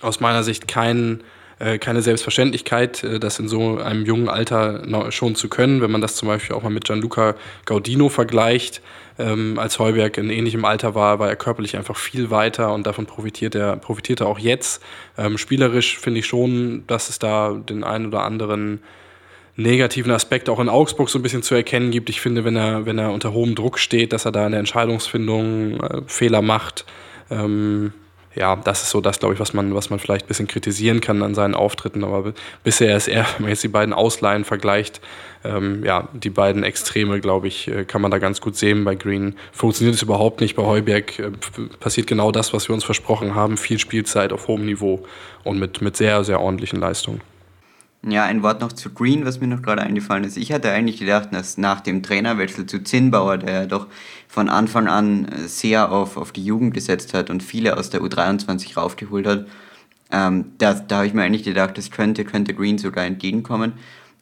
aus 0.01 0.19
meiner 0.19 0.43
Sicht 0.43 0.67
kein, 0.67 1.21
äh, 1.59 1.77
keine 1.77 2.01
Selbstverständlichkeit, 2.01 3.03
äh, 3.03 3.19
das 3.19 3.39
in 3.39 3.47
so 3.47 3.77
einem 3.77 4.05
jungen 4.05 4.27
Alter 4.27 5.11
schon 5.11 5.35
zu 5.35 5.47
können. 5.47 5.81
Wenn 5.81 5.91
man 5.91 6.01
das 6.01 6.15
zum 6.15 6.27
Beispiel 6.27 6.55
auch 6.55 6.63
mal 6.63 6.69
mit 6.69 6.83
Gianluca 6.83 7.35
Gaudino 7.65 8.09
vergleicht, 8.09 8.81
ähm, 9.19 9.57
als 9.57 9.79
Heuberg 9.79 10.17
in 10.17 10.29
ähnlichem 10.29 10.65
Alter 10.65 10.95
war, 10.95 11.19
war 11.19 11.29
er 11.29 11.37
körperlich 11.37 11.77
einfach 11.77 11.95
viel 11.95 12.29
weiter 12.29 12.73
und 12.73 12.85
davon 12.85 13.05
profitiert 13.05 13.55
er, 13.55 13.77
profitiert 13.77 14.19
er 14.19 14.27
auch 14.27 14.39
jetzt. 14.39 14.83
Ähm, 15.17 15.37
spielerisch 15.37 15.97
finde 15.97 16.19
ich 16.19 16.27
schon, 16.27 16.85
dass 16.87 17.09
es 17.09 17.19
da 17.19 17.53
den 17.53 17.85
einen 17.85 18.07
oder 18.07 18.23
anderen 18.23 18.81
negativen 19.57 20.11
Aspekt 20.11 20.49
auch 20.49 20.59
in 20.59 20.69
Augsburg 20.69 21.09
so 21.09 21.19
ein 21.19 21.23
bisschen 21.23 21.43
zu 21.43 21.55
erkennen 21.55 21.91
gibt. 21.91 22.09
Ich 22.09 22.21
finde, 22.21 22.45
wenn 22.45 22.55
er, 22.55 22.85
wenn 22.85 22.97
er 22.99 23.11
unter 23.11 23.33
hohem 23.33 23.55
Druck 23.55 23.79
steht, 23.79 24.13
dass 24.13 24.25
er 24.25 24.31
da 24.31 24.45
in 24.45 24.51
der 24.51 24.59
Entscheidungsfindung 24.59 25.79
äh, 25.81 26.01
Fehler 26.05 26.41
macht. 26.41 26.85
Ähm, 27.29 27.91
ja, 28.35 28.55
das 28.55 28.83
ist 28.83 28.91
so 28.91 29.01
das, 29.01 29.17
glaube 29.17 29.33
ich, 29.33 29.39
was 29.39 29.53
man, 29.53 29.73
was 29.73 29.89
man 29.89 29.97
vielleicht 29.97 30.25
ein 30.25 30.27
bisschen 30.27 30.47
kritisieren 30.47 31.01
kann 31.01 31.23
an 31.23 31.33
seinen 31.33 31.55
Auftritten. 31.55 32.03
Aber 32.03 32.33
bisher 32.63 32.95
ist 32.95 33.07
er, 33.07 33.25
wenn 33.37 33.43
man 33.43 33.49
jetzt 33.49 33.63
die 33.63 33.67
beiden 33.67 33.95
Ausleihen 33.95 34.45
vergleicht, 34.45 35.01
ähm, 35.43 35.83
ja, 35.83 36.07
die 36.13 36.29
beiden 36.29 36.61
Extreme, 36.61 37.19
glaube 37.19 37.47
ich, 37.47 37.67
äh, 37.67 37.83
kann 37.83 38.03
man 38.03 38.11
da 38.11 38.19
ganz 38.19 38.39
gut 38.39 38.55
sehen. 38.55 38.85
Bei 38.85 38.93
Green 38.93 39.35
funktioniert 39.51 39.95
es 39.95 40.03
überhaupt 40.03 40.39
nicht. 40.39 40.55
Bei 40.55 40.63
Heuberg 40.63 41.17
äh, 41.17 41.31
passiert 41.79 42.05
genau 42.05 42.31
das, 42.31 42.53
was 42.53 42.69
wir 42.69 42.75
uns 42.75 42.83
versprochen 42.83 43.33
haben. 43.33 43.57
Viel 43.57 43.79
Spielzeit 43.79 44.31
auf 44.31 44.47
hohem 44.47 44.65
Niveau 44.65 45.03
und 45.43 45.57
mit, 45.57 45.81
mit 45.81 45.97
sehr, 45.97 46.23
sehr 46.23 46.39
ordentlichen 46.39 46.79
Leistungen. 46.79 47.21
Ja, 48.03 48.23
ein 48.23 48.43
Wort 48.43 48.61
noch 48.61 48.71
zu 48.73 48.91
Green, 48.91 49.25
was 49.25 49.39
mir 49.39 49.47
noch 49.47 49.61
gerade 49.61 49.81
eingefallen 49.81 50.23
ist. 50.23 50.37
Ich 50.37 50.51
hatte 50.51 50.71
eigentlich 50.71 50.99
gedacht, 50.99 51.29
dass 51.31 51.57
nach 51.57 51.81
dem 51.81 52.03
Trainerwechsel 52.03 52.65
zu 52.65 52.83
Zinnbauer, 52.83 53.37
der 53.39 53.53
ja 53.53 53.65
doch 53.65 53.87
von 54.27 54.49
Anfang 54.49 54.87
an 54.87 55.27
sehr 55.47 55.91
auf, 55.91 56.15
auf 56.15 56.31
die 56.31 56.45
Jugend 56.45 56.73
gesetzt 56.73 57.13
hat 57.13 57.29
und 57.29 57.43
viele 57.43 57.75
aus 57.77 57.89
der 57.89 58.01
U23 58.01 58.75
raufgeholt 58.77 59.27
hat, 59.27 59.47
ähm, 60.11 60.53
da, 60.57 60.73
da 60.73 60.97
habe 60.97 61.07
ich 61.07 61.13
mir 61.13 61.23
eigentlich 61.23 61.43
gedacht, 61.43 61.77
das 61.77 61.91
könnte, 61.91 62.23
könnte 62.23 62.53
Green 62.53 62.77
sogar 62.77 63.05
entgegenkommen. 63.05 63.73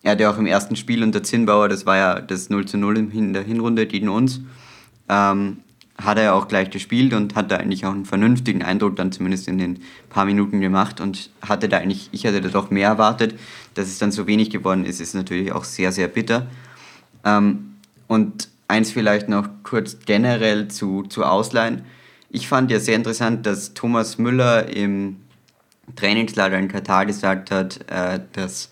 Er 0.02 0.12
hat 0.12 0.20
ja 0.20 0.32
auch 0.32 0.38
im 0.38 0.46
ersten 0.46 0.76
Spiel 0.76 1.04
unter 1.04 1.24
Zinnbauer, 1.24 1.70
das 1.70 1.86
war 1.86 1.98
ja 1.98 2.22
das 2.22 2.50
0 2.50 2.66
zu 2.66 2.78
0 2.78 2.98
in 2.98 3.34
der 3.34 3.44
Hinrunde 3.44 3.88
gegen 3.88 4.10
uns, 4.10 4.42
ähm, 5.10 5.58
hat 5.98 6.18
er 6.18 6.36
auch 6.36 6.48
gleich 6.48 6.70
gespielt 6.70 7.14
und 7.14 7.36
hat 7.36 7.52
da 7.52 7.58
eigentlich 7.58 7.86
auch 7.86 7.94
einen 7.94 8.06
vernünftigen 8.06 8.64
Eindruck 8.64 8.96
dann 8.98 9.12
zumindest 9.12 9.48
in 9.48 9.58
den 9.58 9.80
paar 10.10 10.26
Minuten 10.26 10.60
gemacht 10.60 11.00
und 11.00 11.30
hatte 11.42 11.70
da 11.70 11.78
eigentlich, 11.78 12.10
ich 12.12 12.26
hatte 12.26 12.42
da 12.42 12.50
doch 12.50 12.70
mehr 12.70 12.90
erwartet. 12.90 13.40
Dass 13.76 13.88
es 13.88 14.00
dann 14.00 14.12
so 14.12 14.26
wenig 14.28 14.50
geworden 14.50 14.86
ist, 14.86 15.00
ist 15.00 15.14
natürlich 15.14 15.52
auch 15.52 15.64
sehr, 15.64 15.92
sehr 15.92 16.08
bitter. 16.08 16.48
Ähm, 17.24 17.76
und 18.08 18.50
eins 18.68 18.92
vielleicht 18.92 19.30
noch 19.30 19.48
kurz 19.64 19.98
generell 20.06 20.68
zu, 20.68 21.04
zu 21.04 21.24
Ausleihen. 21.24 21.84
Ich 22.30 22.48
fand 22.48 22.72
ja 22.72 22.80
sehr 22.80 22.96
interessant, 22.96 23.46
dass 23.46 23.74
Thomas 23.74 24.18
Müller 24.18 24.68
im 24.68 25.18
Trainingslager 25.96 26.58
in 26.58 26.68
Katar 26.68 27.06
gesagt 27.06 27.52
hat, 27.52 27.80
äh, 27.90 28.20
dass 28.34 28.72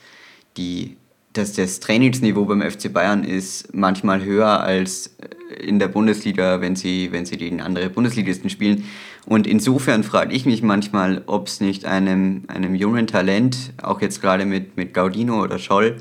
die 0.57 0.97
dass 1.33 1.53
das 1.53 1.79
Trainingsniveau 1.79 2.45
beim 2.45 2.61
FC 2.61 2.93
Bayern 2.93 3.23
ist 3.23 3.73
manchmal 3.73 4.23
höher 4.23 4.61
als 4.61 5.15
in 5.59 5.79
der 5.79 5.87
Bundesliga, 5.87 6.61
wenn 6.61 6.75
sie, 6.75 7.11
wenn 7.11 7.25
sie 7.25 7.37
gegen 7.37 7.59
andere 7.59 7.89
Bundesligisten 7.89 8.49
spielen. 8.49 8.85
Und 9.25 9.47
insofern 9.47 10.03
frage 10.03 10.33
ich 10.33 10.45
mich 10.45 10.61
manchmal, 10.61 11.23
ob 11.27 11.47
es 11.47 11.61
nicht 11.61 11.85
einem, 11.85 12.43
einem 12.47 12.75
jungen 12.75 13.07
Talent, 13.07 13.73
auch 13.81 14.01
jetzt 14.01 14.21
gerade 14.21 14.45
mit, 14.45 14.75
mit 14.75 14.93
Gaudino 14.93 15.41
oder 15.41 15.59
Scholl, 15.59 15.97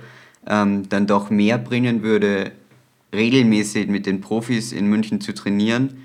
ähm, 0.47 0.89
dann 0.89 1.07
doch 1.07 1.31
mehr 1.31 1.59
bringen 1.59 2.03
würde, 2.03 2.53
regelmäßig 3.15 3.89
mit 3.89 4.07
den 4.07 4.21
Profis 4.21 4.73
in 4.73 4.87
München 4.87 5.21
zu 5.21 5.35
trainieren, 5.35 6.03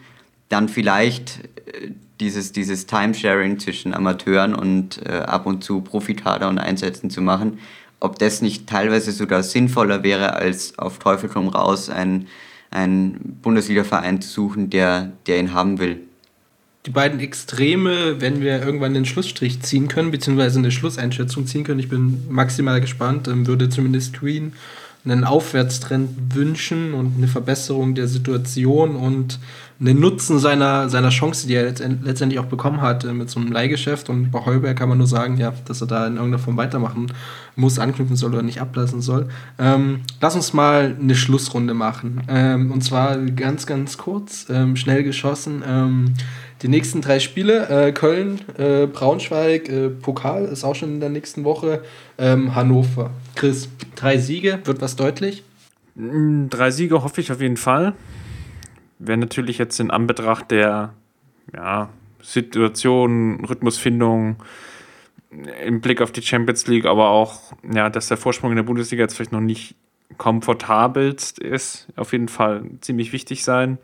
dann 0.50 0.70
vielleicht 0.70 1.40
äh, 1.66 1.92
dieses, 2.20 2.52
dieses 2.52 2.86
Timesharing 2.86 3.60
zwischen 3.60 3.94
Amateuren 3.94 4.54
und 4.54 5.06
äh, 5.06 5.12
ab 5.12 5.46
und 5.46 5.64
zu 5.64 5.82
Profikader 5.82 6.50
und 6.50 6.60
Einsätzen 6.60 7.10
zu 7.10 7.22
machen 7.22 7.58
ob 8.00 8.20
das 8.20 8.42
nicht 8.42 8.68
teilweise 8.68 9.12
sogar 9.12 9.44
sinnvoller 9.44 10.04
wäre, 10.04 10.34
als 10.34 10.78
auf 10.78 11.00
Teufel 11.00 11.30
komm 11.30 11.48
raus 11.48 11.90
einen, 11.90 12.28
einen 12.70 13.40
Bundesliga-Verein 13.42 14.22
zu 14.22 14.30
suchen, 14.30 14.70
der, 14.70 15.14
der 15.26 15.40
ihn 15.40 15.54
haben 15.54 15.80
will. 15.80 16.07
Die 16.86 16.92
beiden 16.92 17.20
Extreme, 17.20 18.22
wenn 18.22 18.40
wir 18.40 18.64
irgendwann 18.64 18.94
den 18.94 19.06
Schlussstrich 19.06 19.62
ziehen 19.62 19.88
können, 19.90 20.12
beziehungsweise 20.12 20.60
eine 20.60 20.72
Schlusseinschätzung 20.72 21.46
ziehen 21.46 21.64
können, 21.64 21.80
ich 21.80 21.90
bin 21.90 22.24
maximal 22.30 22.80
gespannt, 22.80 23.28
ähm, 23.28 23.46
würde 23.46 23.70
zumindest 23.70 24.14
Green 24.14 24.54
einen 25.12 25.24
Aufwärtstrend 25.24 26.36
wünschen 26.36 26.94
und 26.94 27.18
eine 27.18 27.28
Verbesserung 27.28 27.96
der 27.96 28.08
Situation 28.08 28.96
und 28.96 29.40
einen 29.80 30.00
Nutzen 30.00 30.40
seiner, 30.40 30.90
seiner 30.90 31.10
Chance, 31.10 31.48
die 31.48 31.54
er 31.54 31.66
letztendlich 31.66 32.40
auch 32.40 32.46
bekommen 32.46 32.82
hat 32.82 33.04
äh, 33.04 33.14
mit 33.14 33.30
so 33.30 33.40
einem 33.40 33.52
Leihgeschäft. 33.52 34.10
Und 34.10 34.32
bei 34.32 34.44
Heuberg 34.46 34.78
kann 34.78 34.90
man 34.90 34.98
nur 34.98 35.08
sagen, 35.08 35.38
ja, 35.38 35.54
dass 35.66 35.82
er 35.82 35.88
da 35.88 36.08
in 36.08 36.16
irgendeiner 36.16 36.44
Form 36.44 36.58
weitermachen 36.58 37.12
muss, 37.56 37.78
anknüpfen 37.78 38.16
soll 38.16 38.34
oder 38.34 38.42
nicht 38.42 38.60
ablassen 38.60 39.02
soll. 39.02 39.30
Ähm, 39.60 40.02
lass 40.20 40.36
uns 40.36 40.54
mal 40.54 40.96
eine 41.00 41.16
Schlussrunde 41.16 41.74
machen. 41.76 42.24
Ähm, 42.28 42.72
und 42.72 42.84
zwar 42.84 43.18
ganz, 43.18 43.68
ganz 43.68 43.98
kurz, 43.98 44.48
ähm, 44.50 44.76
schnell 44.76 45.04
geschossen. 45.04 45.64
Die 46.62 46.68
nächsten 46.68 47.02
drei 47.02 47.20
Spiele, 47.20 47.70
äh, 47.70 47.92
Köln, 47.92 48.42
äh, 48.58 48.88
Braunschweig, 48.88 49.70
äh, 49.70 49.90
Pokal 49.90 50.46
ist 50.46 50.64
auch 50.64 50.74
schon 50.74 50.94
in 50.94 51.00
der 51.00 51.10
nächsten 51.10 51.44
Woche, 51.44 51.84
ähm, 52.18 52.56
Hannover. 52.56 53.12
Chris, 53.36 53.70
drei 53.96 54.18
Siege, 54.18 54.60
wird 54.64 54.82
was 54.82 54.96
deutlich? 54.96 55.44
Mm, 55.96 56.48
drei 56.50 56.72
Siege 56.72 57.04
hoffe 57.04 57.22
ich 57.22 57.32
auf 57.32 57.42
jeden 57.42 57.58
Fall. 57.58 57.94
Wäre 58.98 59.20
natürlich 59.20 59.60
jetzt 59.60 59.80
in 59.80 59.92
Anbetracht 59.92 60.50
der 60.50 60.94
ja, 61.54 61.90
Situation, 62.24 63.46
Rhythmusfindung, 63.46 64.38
im 65.64 65.82
Blick 65.82 66.02
auf 66.02 66.12
die 66.12 66.22
Champions 66.22 66.66
League, 66.68 66.86
aber 66.86 67.10
auch, 67.10 67.54
ja, 67.72 67.90
dass 67.90 68.08
der 68.08 68.18
Vorsprung 68.18 68.52
in 68.52 68.56
der 68.56 68.64
Bundesliga 68.64 69.04
jetzt 69.04 69.16
vielleicht 69.16 69.32
noch 69.32 69.42
nicht 69.42 69.76
komfortabelst 70.18 71.38
ist, 71.38 71.88
auf 71.96 72.14
jeden 72.14 72.30
Fall 72.30 72.64
ziemlich 72.82 73.12
wichtig 73.12 73.44
sein. 73.44 73.78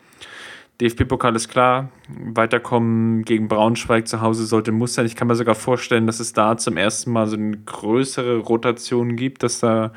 DFB-Pokal 0.81 1.35
ist 1.35 1.49
klar. 1.49 1.89
Weiterkommen 2.07 3.23
gegen 3.23 3.47
Braunschweig 3.47 4.07
zu 4.07 4.21
Hause 4.21 4.45
sollte 4.45 4.71
muss 4.71 4.95
sein. 4.95 5.05
Ich 5.05 5.15
kann 5.15 5.27
mir 5.27 5.35
sogar 5.35 5.55
vorstellen, 5.55 6.07
dass 6.07 6.19
es 6.19 6.33
da 6.33 6.57
zum 6.57 6.77
ersten 6.77 7.11
Mal 7.11 7.27
so 7.27 7.37
eine 7.37 7.57
größere 7.57 8.37
Rotation 8.37 9.15
gibt, 9.15 9.43
dass 9.43 9.59
da 9.59 9.93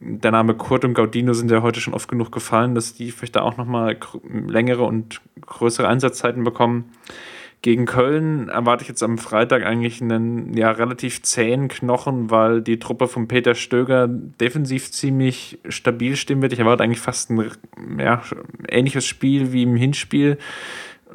der 0.00 0.30
Name 0.30 0.54
Kurt 0.54 0.84
und 0.84 0.94
Gaudino 0.94 1.32
sind 1.34 1.50
ja 1.50 1.62
heute 1.62 1.80
schon 1.80 1.94
oft 1.94 2.08
genug 2.08 2.32
gefallen, 2.32 2.74
dass 2.74 2.94
die 2.94 3.10
vielleicht 3.10 3.36
da 3.36 3.42
auch 3.42 3.56
nochmal 3.56 3.96
längere 4.46 4.84
und 4.84 5.20
größere 5.40 5.88
Einsatzzeiten 5.88 6.44
bekommen. 6.44 6.92
Gegen 7.64 7.86
Köln 7.86 8.50
erwarte 8.50 8.82
ich 8.82 8.90
jetzt 8.90 9.02
am 9.02 9.16
Freitag 9.16 9.64
eigentlich 9.64 10.02
einen 10.02 10.54
ja, 10.54 10.70
relativ 10.70 11.22
zähen 11.22 11.68
Knochen, 11.68 12.30
weil 12.30 12.60
die 12.60 12.78
Truppe 12.78 13.08
von 13.08 13.26
Peter 13.26 13.54
Stöger 13.54 14.06
defensiv 14.06 14.92
ziemlich 14.92 15.58
stabil 15.70 16.16
stehen 16.16 16.42
wird. 16.42 16.52
Ich 16.52 16.58
erwarte 16.58 16.84
eigentlich 16.84 17.00
fast 17.00 17.30
ein 17.30 17.50
ja, 17.98 18.20
ähnliches 18.68 19.06
Spiel 19.06 19.54
wie 19.54 19.62
im 19.62 19.76
Hinspiel. 19.76 20.36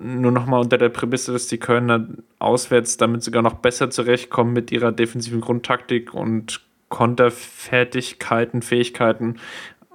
Nur 0.01 0.31
nochmal 0.31 0.61
unter 0.61 0.79
der 0.79 0.89
Prämisse, 0.89 1.33
dass 1.33 1.45
die 1.45 1.59
Kölner 1.59 2.07
auswärts 2.39 2.97
damit 2.97 3.21
sogar 3.21 3.43
noch 3.43 3.53
besser 3.53 3.91
zurechtkommen 3.91 4.51
mit 4.51 4.71
ihrer 4.71 4.91
defensiven 4.91 5.41
Grundtaktik 5.41 6.15
und 6.15 6.61
Konterfertigkeiten, 6.89 8.63
Fähigkeiten. 8.63 9.35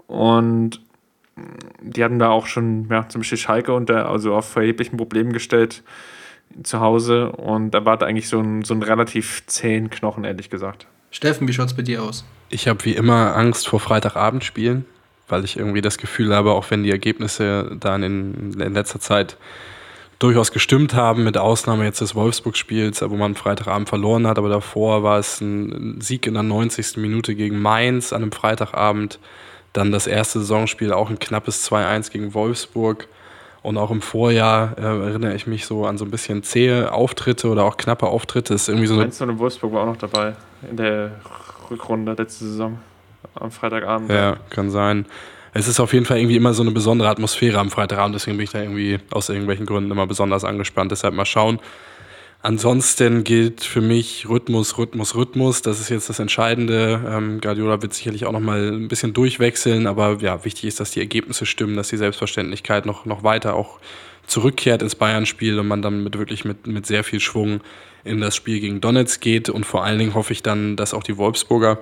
Und 0.06 0.80
die 1.80 2.04
hatten 2.04 2.20
da 2.20 2.30
auch 2.30 2.46
schon 2.46 2.86
ja, 2.90 3.08
zum 3.08 3.22
Beispiel 3.22 3.38
Schalke 3.38 3.74
unter, 3.74 4.08
also 4.08 4.36
auf 4.36 4.54
erheblichen 4.54 4.96
Problemen 4.96 5.32
gestellt 5.32 5.82
zu 6.62 6.80
Hause 6.80 7.32
und 7.32 7.74
erwarte 7.74 8.06
eigentlich 8.06 8.28
so 8.28 8.38
einen, 8.38 8.64
so 8.64 8.74
einen 8.74 8.82
relativ 8.82 9.44
zähen 9.46 9.90
Knochen, 9.90 10.24
ehrlich 10.24 10.50
gesagt. 10.50 10.86
Steffen, 11.10 11.48
wie 11.48 11.52
schaut 11.52 11.68
es 11.68 11.74
bei 11.74 11.82
dir 11.82 12.02
aus? 12.02 12.24
Ich 12.50 12.68
habe 12.68 12.84
wie 12.84 12.92
immer 12.92 13.36
Angst 13.36 13.68
vor 13.68 13.80
Freitagabendspielen, 13.80 14.84
weil 15.28 15.44
ich 15.44 15.56
irgendwie 15.56 15.80
das 15.80 15.98
Gefühl 15.98 16.34
habe, 16.34 16.52
auch 16.52 16.70
wenn 16.70 16.82
die 16.82 16.90
Ergebnisse 16.90 17.76
dann 17.78 18.02
in, 18.02 18.60
in 18.60 18.74
letzter 18.74 19.00
Zeit 19.00 19.36
durchaus 20.18 20.52
gestimmt 20.52 20.94
haben, 20.94 21.24
mit 21.24 21.36
Ausnahme 21.36 21.84
jetzt 21.84 22.00
des 22.00 22.14
Wolfsburg-Spiels, 22.14 23.02
wo 23.02 23.16
man 23.16 23.34
Freitagabend 23.34 23.88
verloren 23.88 24.26
hat, 24.26 24.38
aber 24.38 24.48
davor 24.48 25.02
war 25.02 25.18
es 25.18 25.40
ein 25.40 26.00
Sieg 26.00 26.26
in 26.26 26.34
der 26.34 26.42
90. 26.42 26.96
Minute 26.96 27.34
gegen 27.34 27.60
Mainz 27.60 28.12
an 28.12 28.22
einem 28.22 28.32
Freitagabend, 28.32 29.18
dann 29.72 29.92
das 29.92 30.06
erste 30.06 30.38
Saisonspiel 30.38 30.92
auch 30.92 31.10
ein 31.10 31.18
knappes 31.18 31.70
2-1 31.70 32.10
gegen 32.12 32.32
Wolfsburg 32.32 33.08
und 33.64 33.78
auch 33.78 33.90
im 33.90 34.02
Vorjahr 34.02 34.76
äh, 34.76 34.82
erinnere 34.82 35.34
ich 35.34 35.46
mich 35.46 35.64
so 35.64 35.86
an 35.86 35.96
so 35.96 36.04
ein 36.04 36.10
bisschen 36.10 36.42
zähe 36.42 36.92
Auftritte 36.92 37.48
oder 37.48 37.64
auch 37.64 37.78
knappe 37.78 38.06
Auftritte. 38.06 38.52
Ist 38.52 38.68
irgendwie 38.68 38.86
so 38.86 38.96
Mainz 38.96 39.18
und 39.22 39.38
Wolfsburg 39.38 39.72
war 39.72 39.82
auch 39.82 39.86
noch 39.86 39.96
dabei 39.96 40.34
in 40.70 40.76
der 40.76 41.12
Rückrunde 41.70 42.12
letzte 42.12 42.44
Saison 42.44 42.78
am 43.34 43.50
Freitagabend. 43.50 44.10
Ja, 44.10 44.36
kann 44.50 44.70
sein. 44.70 45.06
Es 45.54 45.66
ist 45.66 45.80
auf 45.80 45.94
jeden 45.94 46.04
Fall 46.04 46.18
irgendwie 46.18 46.36
immer 46.36 46.52
so 46.52 46.62
eine 46.62 46.72
besondere 46.72 47.08
Atmosphäre 47.08 47.58
am 47.58 47.70
Freitagabend, 47.70 48.14
deswegen 48.14 48.36
bin 48.36 48.44
ich 48.44 48.50
da 48.50 48.60
irgendwie 48.60 48.98
aus 49.10 49.30
irgendwelchen 49.30 49.64
Gründen 49.64 49.90
immer 49.90 50.06
besonders 50.06 50.44
angespannt. 50.44 50.92
Deshalb 50.92 51.14
mal 51.14 51.24
schauen, 51.24 51.58
Ansonsten 52.44 53.24
gilt 53.24 53.64
für 53.64 53.80
mich 53.80 54.28
Rhythmus, 54.28 54.76
Rhythmus, 54.76 55.14
Rhythmus. 55.14 55.62
Das 55.62 55.80
ist 55.80 55.88
jetzt 55.88 56.10
das 56.10 56.18
Entscheidende. 56.18 57.02
Ähm, 57.08 57.40
Guardiola 57.40 57.80
wird 57.80 57.94
sicherlich 57.94 58.26
auch 58.26 58.32
noch 58.32 58.40
mal 58.40 58.68
ein 58.68 58.86
bisschen 58.86 59.14
durchwechseln, 59.14 59.86
aber 59.86 60.18
ja, 60.20 60.44
wichtig 60.44 60.64
ist, 60.64 60.78
dass 60.78 60.90
die 60.90 61.00
Ergebnisse 61.00 61.46
stimmen, 61.46 61.74
dass 61.74 61.88
die 61.88 61.96
Selbstverständlichkeit 61.96 62.84
noch, 62.84 63.06
noch 63.06 63.22
weiter 63.22 63.54
auch 63.54 63.78
zurückkehrt 64.26 64.82
ins 64.82 64.94
Bayern-Spiel 64.94 65.58
und 65.58 65.68
man 65.68 65.80
dann 65.80 66.04
mit 66.04 66.18
wirklich 66.18 66.44
mit, 66.44 66.66
mit 66.66 66.84
sehr 66.84 67.02
viel 67.02 67.18
Schwung 67.18 67.62
in 68.04 68.20
das 68.20 68.36
Spiel 68.36 68.60
gegen 68.60 68.82
Donetsk 68.82 69.22
geht. 69.22 69.48
Und 69.48 69.64
vor 69.64 69.82
allen 69.82 69.98
Dingen 69.98 70.12
hoffe 70.12 70.34
ich 70.34 70.42
dann, 70.42 70.76
dass 70.76 70.92
auch 70.92 71.02
die 71.02 71.16
Wolfsburger 71.16 71.78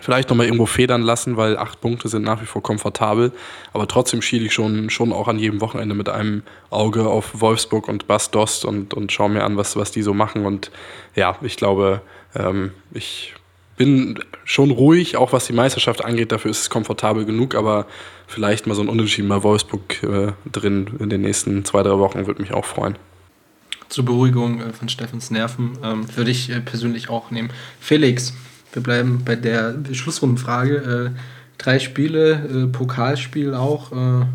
vielleicht 0.00 0.28
nochmal 0.28 0.46
irgendwo 0.46 0.66
federn 0.66 1.02
lassen, 1.02 1.36
weil 1.36 1.56
acht 1.56 1.80
Punkte 1.80 2.08
sind 2.08 2.22
nach 2.22 2.42
wie 2.42 2.46
vor 2.46 2.62
komfortabel. 2.62 3.32
Aber 3.72 3.88
trotzdem 3.88 4.22
schiele 4.22 4.46
ich 4.46 4.54
schon, 4.54 4.90
schon 4.90 5.12
auch 5.12 5.28
an 5.28 5.38
jedem 5.38 5.60
Wochenende 5.60 5.94
mit 5.94 6.08
einem 6.08 6.42
Auge 6.70 7.06
auf 7.06 7.40
Wolfsburg 7.40 7.88
und 7.88 8.06
Bas 8.06 8.30
Dost 8.30 8.64
und, 8.64 8.94
und 8.94 9.12
schaue 9.12 9.30
mir 9.30 9.44
an, 9.44 9.56
was, 9.56 9.76
was 9.76 9.90
die 9.90 10.02
so 10.02 10.14
machen. 10.14 10.44
Und 10.44 10.70
ja, 11.14 11.36
ich 11.42 11.56
glaube, 11.56 12.02
ähm, 12.34 12.72
ich 12.92 13.34
bin 13.76 14.18
schon 14.44 14.70
ruhig, 14.70 15.16
auch 15.16 15.32
was 15.32 15.46
die 15.46 15.52
Meisterschaft 15.52 16.04
angeht. 16.04 16.32
Dafür 16.32 16.50
ist 16.50 16.60
es 16.60 16.70
komfortabel 16.70 17.24
genug, 17.24 17.54
aber 17.54 17.86
vielleicht 18.26 18.66
mal 18.66 18.74
so 18.74 18.82
ein 18.82 18.88
Unentschieden 18.88 19.28
bei 19.28 19.42
Wolfsburg 19.42 20.02
äh, 20.02 20.32
drin 20.50 20.88
in 20.98 21.10
den 21.10 21.22
nächsten 21.22 21.64
zwei, 21.64 21.82
drei 21.82 21.98
Wochen 21.98 22.26
würde 22.26 22.40
mich 22.42 22.52
auch 22.52 22.64
freuen. 22.64 22.96
zur 23.88 24.04
Beruhigung 24.04 24.60
äh, 24.60 24.72
von 24.72 24.88
Steffens 24.88 25.30
Nerven 25.30 25.78
ähm, 25.82 26.06
würde 26.16 26.30
ich 26.30 26.50
äh, 26.50 26.60
persönlich 26.60 27.08
auch 27.08 27.30
nehmen. 27.30 27.50
Felix, 27.80 28.34
wir 28.72 28.82
bleiben 28.82 29.22
bei 29.24 29.36
der 29.36 29.74
Schlussrundenfrage. 29.92 31.12
Äh, 31.14 31.20
drei 31.58 31.78
Spiele, 31.78 32.32
äh, 32.32 32.66
Pokalspiel 32.66 33.54
auch, 33.54 33.92
äh, 33.92 34.26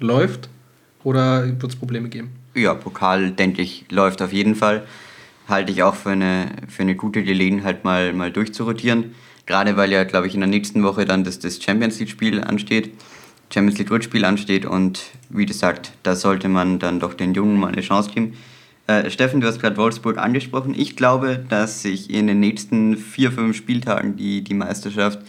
läuft 0.00 0.48
oder 1.04 1.46
wird 1.46 1.72
es 1.72 1.76
Probleme 1.76 2.08
geben? 2.08 2.30
Ja, 2.54 2.74
Pokal, 2.74 3.30
denke 3.30 3.62
ich, 3.62 3.84
läuft 3.90 4.22
auf 4.22 4.32
jeden 4.32 4.54
Fall. 4.54 4.84
Halte 5.48 5.72
ich 5.72 5.82
auch 5.82 5.94
für 5.94 6.10
eine, 6.10 6.46
für 6.68 6.82
eine 6.82 6.94
gute 6.94 7.22
Gelegenheit, 7.22 7.84
mal, 7.84 8.12
mal 8.12 8.30
durchzurotieren. 8.30 9.14
Gerade 9.46 9.76
weil 9.76 9.90
ja, 9.92 10.04
glaube 10.04 10.26
ich, 10.26 10.34
in 10.34 10.40
der 10.40 10.48
nächsten 10.48 10.82
Woche 10.82 11.04
dann 11.04 11.24
das, 11.24 11.38
das 11.38 11.62
Champions 11.62 11.98
League-Spiel 11.98 12.42
ansteht. 12.42 12.92
Champions 13.52 13.78
League 13.78 13.90
Rückspiel 13.90 14.24
ansteht 14.24 14.66
und 14.66 15.00
wie 15.30 15.46
gesagt, 15.46 15.92
da 16.02 16.16
sollte 16.16 16.48
man 16.48 16.78
dann 16.78 17.00
doch 17.00 17.14
den 17.14 17.32
Jungen 17.32 17.58
mal 17.58 17.72
eine 17.72 17.80
Chance 17.80 18.10
geben. 18.10 18.34
Äh, 18.88 19.10
Steffen, 19.10 19.42
du 19.42 19.46
hast 19.46 19.60
gerade 19.60 19.76
Wolfsburg 19.76 20.16
angesprochen. 20.16 20.74
Ich 20.74 20.96
glaube, 20.96 21.44
dass 21.50 21.82
sich 21.82 22.12
in 22.12 22.26
den 22.26 22.40
nächsten 22.40 22.96
vier, 22.96 23.30
fünf 23.30 23.54
Spieltagen 23.54 24.16
die, 24.16 24.42
die 24.42 24.54
Meisterschaft 24.54 25.20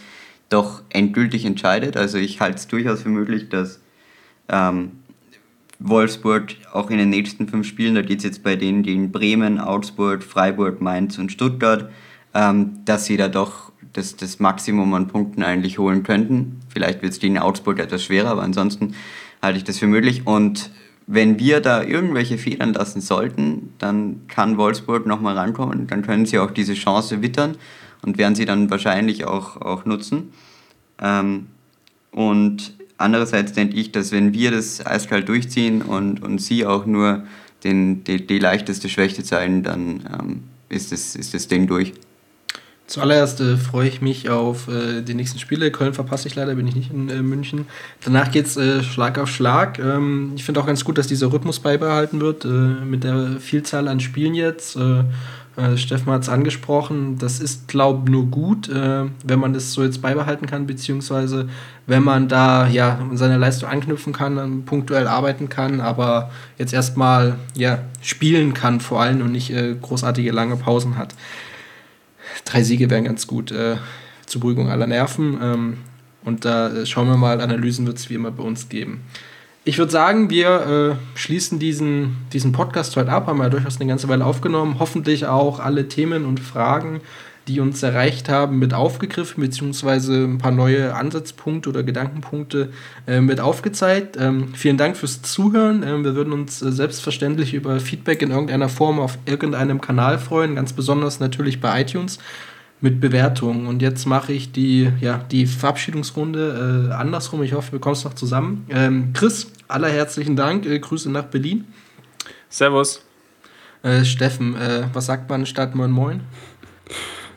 doch 0.48 0.82
endgültig 0.88 1.44
entscheidet. 1.44 1.96
Also 1.96 2.16
ich 2.16 2.40
halte 2.40 2.56
es 2.56 2.68
durchaus 2.68 3.02
für 3.02 3.10
möglich, 3.10 3.50
dass 3.50 3.80
ähm, 4.48 4.92
Wolfsburg 5.78 6.54
auch 6.72 6.88
in 6.88 6.96
den 6.96 7.10
nächsten 7.10 7.48
fünf 7.48 7.66
Spielen, 7.66 7.94
da 7.94 8.02
geht 8.02 8.18
es 8.18 8.24
jetzt 8.24 8.42
bei 8.42 8.56
denen 8.56 8.82
gegen 8.82 9.12
Bremen, 9.12 9.60
Augsburg, 9.60 10.22
Freiburg, 10.22 10.80
Mainz 10.80 11.18
und 11.18 11.30
Stuttgart, 11.30 11.90
ähm, 12.32 12.78
dass 12.86 13.04
sie 13.04 13.18
da 13.18 13.28
doch 13.28 13.72
das, 13.92 14.16
das 14.16 14.38
Maximum 14.40 14.94
an 14.94 15.08
Punkten 15.08 15.42
eigentlich 15.42 15.78
holen 15.78 16.02
könnten. 16.02 16.60
Vielleicht 16.70 17.02
wird 17.02 17.12
es 17.12 17.18
gegen 17.18 17.38
Augsburg 17.38 17.78
etwas 17.78 18.02
schwerer, 18.02 18.30
aber 18.30 18.42
ansonsten 18.42 18.94
halte 19.42 19.58
ich 19.58 19.64
das 19.64 19.78
für 19.78 19.86
möglich. 19.86 20.26
Und 20.26 20.70
wenn 21.12 21.40
wir 21.40 21.60
da 21.60 21.82
irgendwelche 21.82 22.38
Federn 22.38 22.72
lassen 22.72 23.00
sollten, 23.00 23.72
dann 23.78 24.28
kann 24.28 24.56
Wolfsburg 24.56 25.06
nochmal 25.06 25.36
rankommen, 25.36 25.88
dann 25.88 26.02
können 26.02 26.24
sie 26.24 26.38
auch 26.38 26.52
diese 26.52 26.74
Chance 26.74 27.20
wittern 27.20 27.56
und 28.02 28.16
werden 28.16 28.36
sie 28.36 28.44
dann 28.44 28.70
wahrscheinlich 28.70 29.24
auch, 29.24 29.60
auch 29.60 29.84
nutzen. 29.84 30.32
Ähm, 31.02 31.48
und 32.12 32.74
andererseits 32.96 33.52
denke 33.54 33.74
ich, 33.74 33.90
dass 33.90 34.12
wenn 34.12 34.32
wir 34.32 34.52
das 34.52 34.86
eiskalt 34.86 35.28
durchziehen 35.28 35.82
und, 35.82 36.22
und 36.22 36.40
sie 36.40 36.64
auch 36.64 36.86
nur 36.86 37.24
den, 37.64 38.04
die, 38.04 38.24
die 38.24 38.38
leichteste 38.38 38.88
Schwäche 38.88 39.24
zeigen, 39.24 39.64
dann 39.64 40.08
ähm, 40.16 40.42
ist, 40.68 40.92
das, 40.92 41.16
ist 41.16 41.34
das 41.34 41.48
Ding 41.48 41.66
durch. 41.66 41.92
Zuallererst 42.90 43.40
äh, 43.40 43.56
freue 43.56 43.86
ich 43.86 44.00
mich 44.00 44.30
auf 44.30 44.66
äh, 44.66 45.02
die 45.02 45.14
nächsten 45.14 45.38
Spiele. 45.38 45.70
Köln 45.70 45.94
verpasse 45.94 46.26
ich 46.26 46.34
leider, 46.34 46.56
bin 46.56 46.66
ich 46.66 46.74
nicht 46.74 46.92
in 46.92 47.08
äh, 47.08 47.22
München. 47.22 47.66
Danach 48.04 48.32
geht 48.32 48.46
es 48.46 48.56
äh, 48.56 48.82
Schlag 48.82 49.16
auf 49.16 49.28
Schlag. 49.28 49.78
Ähm, 49.78 50.32
ich 50.34 50.42
finde 50.42 50.60
auch 50.60 50.66
ganz 50.66 50.84
gut, 50.84 50.98
dass 50.98 51.06
dieser 51.06 51.32
Rhythmus 51.32 51.60
beibehalten 51.60 52.20
wird, 52.20 52.44
äh, 52.44 52.48
mit 52.48 53.04
der 53.04 53.36
Vielzahl 53.38 53.86
an 53.86 54.00
Spielen 54.00 54.34
jetzt. 54.34 54.74
Äh, 54.74 55.04
Steffen 55.76 56.10
hat 56.12 56.22
es 56.22 56.28
angesprochen, 56.28 57.18
das 57.18 57.38
ist, 57.38 57.68
glaube 57.68 58.04
ich, 58.04 58.10
nur 58.10 58.26
gut, 58.26 58.70
wenn 58.72 59.38
man 59.38 59.52
das 59.52 59.72
so 59.72 59.82
jetzt 59.82 60.00
beibehalten 60.00 60.46
kann, 60.46 60.66
beziehungsweise 60.66 61.50
wenn 61.86 62.02
man 62.02 62.28
da 62.28 62.66
ja 62.66 62.98
seine 63.12 63.36
Leistung 63.36 63.68
anknüpfen 63.68 64.14
kann, 64.14 64.62
punktuell 64.64 65.06
arbeiten 65.06 65.50
kann, 65.50 65.80
aber 65.80 66.30
jetzt 66.56 66.72
erstmal 66.72 67.34
ja, 67.56 67.80
spielen 68.00 68.54
kann 68.54 68.80
vor 68.80 69.02
allem 69.02 69.20
und 69.20 69.32
nicht 69.32 69.52
großartige 69.82 70.30
lange 70.30 70.56
Pausen 70.56 70.96
hat 70.96 71.14
drei 72.44 72.62
Siege 72.62 72.90
wären 72.90 73.04
ganz 73.04 73.26
gut 73.26 73.52
äh, 73.52 73.76
zur 74.26 74.40
Beruhigung 74.40 74.70
aller 74.70 74.86
Nerven. 74.86 75.38
Ähm, 75.42 75.76
und 76.24 76.44
da 76.44 76.68
äh, 76.68 76.86
schauen 76.86 77.08
wir 77.08 77.16
mal, 77.16 77.40
Analysen 77.40 77.86
wird 77.86 77.98
es 77.98 78.10
wie 78.10 78.14
immer 78.14 78.30
bei 78.30 78.42
uns 78.42 78.68
geben. 78.68 79.02
Ich 79.64 79.78
würde 79.78 79.92
sagen, 79.92 80.30
wir 80.30 80.96
äh, 80.96 81.18
schließen 81.18 81.58
diesen, 81.58 82.16
diesen 82.32 82.52
Podcast 82.52 82.96
heute 82.96 83.12
ab, 83.12 83.26
haben 83.26 83.38
wir 83.38 83.44
ja 83.44 83.50
durchaus 83.50 83.78
eine 83.78 83.88
ganze 83.88 84.08
Weile 84.08 84.24
aufgenommen. 84.24 84.76
Hoffentlich 84.78 85.26
auch 85.26 85.60
alle 85.60 85.88
Themen 85.88 86.24
und 86.24 86.40
Fragen 86.40 87.00
die 87.50 87.58
uns 87.58 87.82
erreicht 87.82 88.28
haben, 88.28 88.60
mit 88.60 88.74
aufgegriffen, 88.74 89.42
beziehungsweise 89.42 90.24
ein 90.24 90.38
paar 90.38 90.52
neue 90.52 90.94
Ansatzpunkte 90.94 91.68
oder 91.68 91.82
Gedankenpunkte 91.82 92.70
äh, 93.08 93.20
mit 93.20 93.40
aufgezeigt. 93.40 94.16
Ähm, 94.20 94.54
vielen 94.54 94.76
Dank 94.76 94.96
fürs 94.96 95.22
Zuhören. 95.22 95.82
Ähm, 95.82 96.04
wir 96.04 96.14
würden 96.14 96.32
uns 96.32 96.62
äh, 96.62 96.70
selbstverständlich 96.70 97.52
über 97.54 97.80
Feedback 97.80 98.22
in 98.22 98.30
irgendeiner 98.30 98.68
Form 98.68 99.00
auf 99.00 99.18
irgendeinem 99.26 99.80
Kanal 99.80 100.18
freuen, 100.20 100.54
ganz 100.54 100.72
besonders 100.72 101.18
natürlich 101.18 101.60
bei 101.60 101.80
iTunes 101.80 102.18
mit 102.80 103.00
Bewertungen. 103.00 103.66
Und 103.66 103.82
jetzt 103.82 104.06
mache 104.06 104.32
ich 104.32 104.52
die, 104.52 104.90
ja, 105.00 105.18
die 105.30 105.46
Verabschiedungsrunde 105.46 106.90
äh, 106.90 106.94
andersrum. 106.94 107.42
Ich 107.42 107.52
hoffe, 107.52 107.72
wir 107.72 107.80
kommen 107.80 107.94
es 107.94 108.04
noch 108.04 108.14
zusammen. 108.14 108.64
Ähm, 108.70 109.12
Chris, 109.12 109.50
allerherzlichen 109.66 110.36
Dank. 110.36 110.66
Äh, 110.66 110.78
Grüße 110.78 111.10
nach 111.10 111.24
Berlin. 111.24 111.64
Servus. 112.48 113.04
Äh, 113.82 114.04
Steffen, 114.04 114.54
äh, 114.56 114.84
was 114.92 115.06
sagt 115.06 115.28
man 115.28 115.46
statt 115.46 115.74
Moin 115.74 115.90
Moin? 115.90 116.20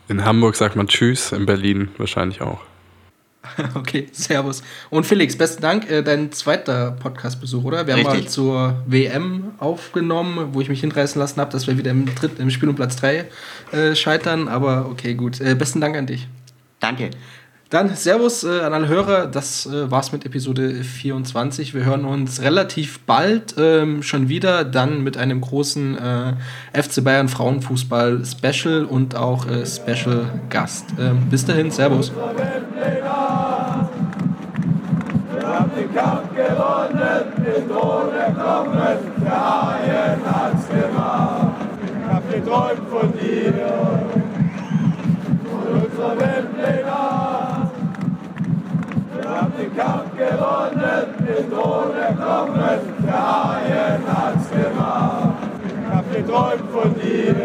In 0.08 0.26
Hamburg 0.26 0.56
sagt 0.56 0.76
man 0.76 0.88
Tschüss, 0.88 1.32
in 1.32 1.46
Berlin 1.46 1.90
wahrscheinlich 1.98 2.42
auch. 2.42 2.60
Okay, 3.76 4.08
Servus. 4.12 4.64
Und 4.90 5.06
Felix, 5.06 5.38
besten 5.38 5.62
Dank, 5.62 5.90
äh, 5.90 6.02
dein 6.02 6.32
zweiter 6.32 6.92
Podcast-Besuch, 6.92 7.64
oder? 7.64 7.88
Wir 7.88 7.96
Richtig. 7.96 8.10
haben 8.10 8.20
mal 8.20 8.28
zur 8.28 8.84
WM 8.88 9.52
aufgenommen, 9.60 10.54
wo 10.54 10.62
ich 10.62 10.70
mich 10.70 10.82
hinreißen 10.82 11.20
lassen 11.20 11.40
habe, 11.42 11.52
dass 11.52 11.68
wir 11.68 11.78
wieder 11.78 11.92
im, 11.92 12.06
Dritt, 12.16 12.40
im 12.40 12.50
Spiel 12.50 12.70
um 12.70 12.76
Platz 12.76 12.96
3 12.98 13.26
äh, 13.72 13.96
scheitern. 13.96 14.48
Aber 14.48 14.88
okay, 14.90 15.14
gut. 15.14 15.42
Äh, 15.42 15.56
besten 15.56 15.82
Dank 15.82 15.96
an 15.98 16.08
dich. 16.08 16.28
Danke. 16.80 17.12
Dann 17.74 17.96
Servus 17.96 18.44
äh, 18.44 18.60
an 18.60 18.72
alle 18.72 18.88
Hörer. 18.88 19.26
Das 19.26 19.66
äh, 19.66 19.90
war's 19.90 20.12
mit 20.12 20.28
Episode 20.28 20.76
24. 20.84 21.74
Wir 21.74 21.84
hören 21.84 22.06
uns 22.06 22.40
relativ 22.40 23.00
bald 23.00 23.56
ähm, 23.58 24.04
schon 24.04 24.30
wieder, 24.30 24.64
dann 24.64 25.04
mit 25.04 25.18
einem 25.18 25.42
großen 25.42 25.98
äh, 25.98 26.34
FC 26.80 27.04
Bayern 27.04 27.30
Frauenfußball 27.30 28.22
Special 28.26 28.86
und 28.86 29.16
auch 29.16 29.48
äh, 29.48 29.66
Special 29.66 30.26
Gast. 30.52 30.86
Ähm, 31.00 31.24
bis 31.32 31.46
dahin, 31.48 31.72
Servus. 31.72 32.12
Wir 32.14 32.24
haben 35.48 35.72
den 35.76 35.96
Kampf 35.96 36.30
gewonnen, 36.30 37.24
den 37.38 37.68
Thron 37.68 38.14
erklommen, 38.14 38.98
der 39.20 39.32
Haien 39.32 40.20
hat's 40.24 40.68
gemacht. 40.68 41.56
Ich 41.82 42.14
hab 42.14 42.32
geträumt 42.32 42.88
von 42.92 43.12
dir, 43.14 43.52
von 45.50 45.82
unserer 45.82 46.20
Weltpläne 46.20 46.33
gewonnen, 50.18 51.06
den 51.20 51.52
Thron 51.52 51.96
erklommen, 51.96 52.80
der 53.06 53.14
Haien 53.14 54.02
hat's 54.08 54.50
gemacht. 54.50 55.34
Ich 55.66 55.96
hab 55.96 56.12
geträumt 56.12 56.72
von 56.72 56.96
dir, 56.96 57.36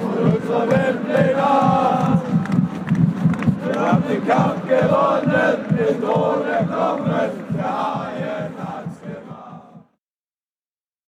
von 0.00 0.32
unserer 0.32 0.70
Weltpläne. 0.70 1.42
Wir 3.64 3.80
haben 3.80 4.02
den 4.08 4.26
Kampf 4.26 4.68
gewonnen, 4.68 5.56
den 5.78 6.00
Thron 6.02 6.46
erklommen. 6.46 7.42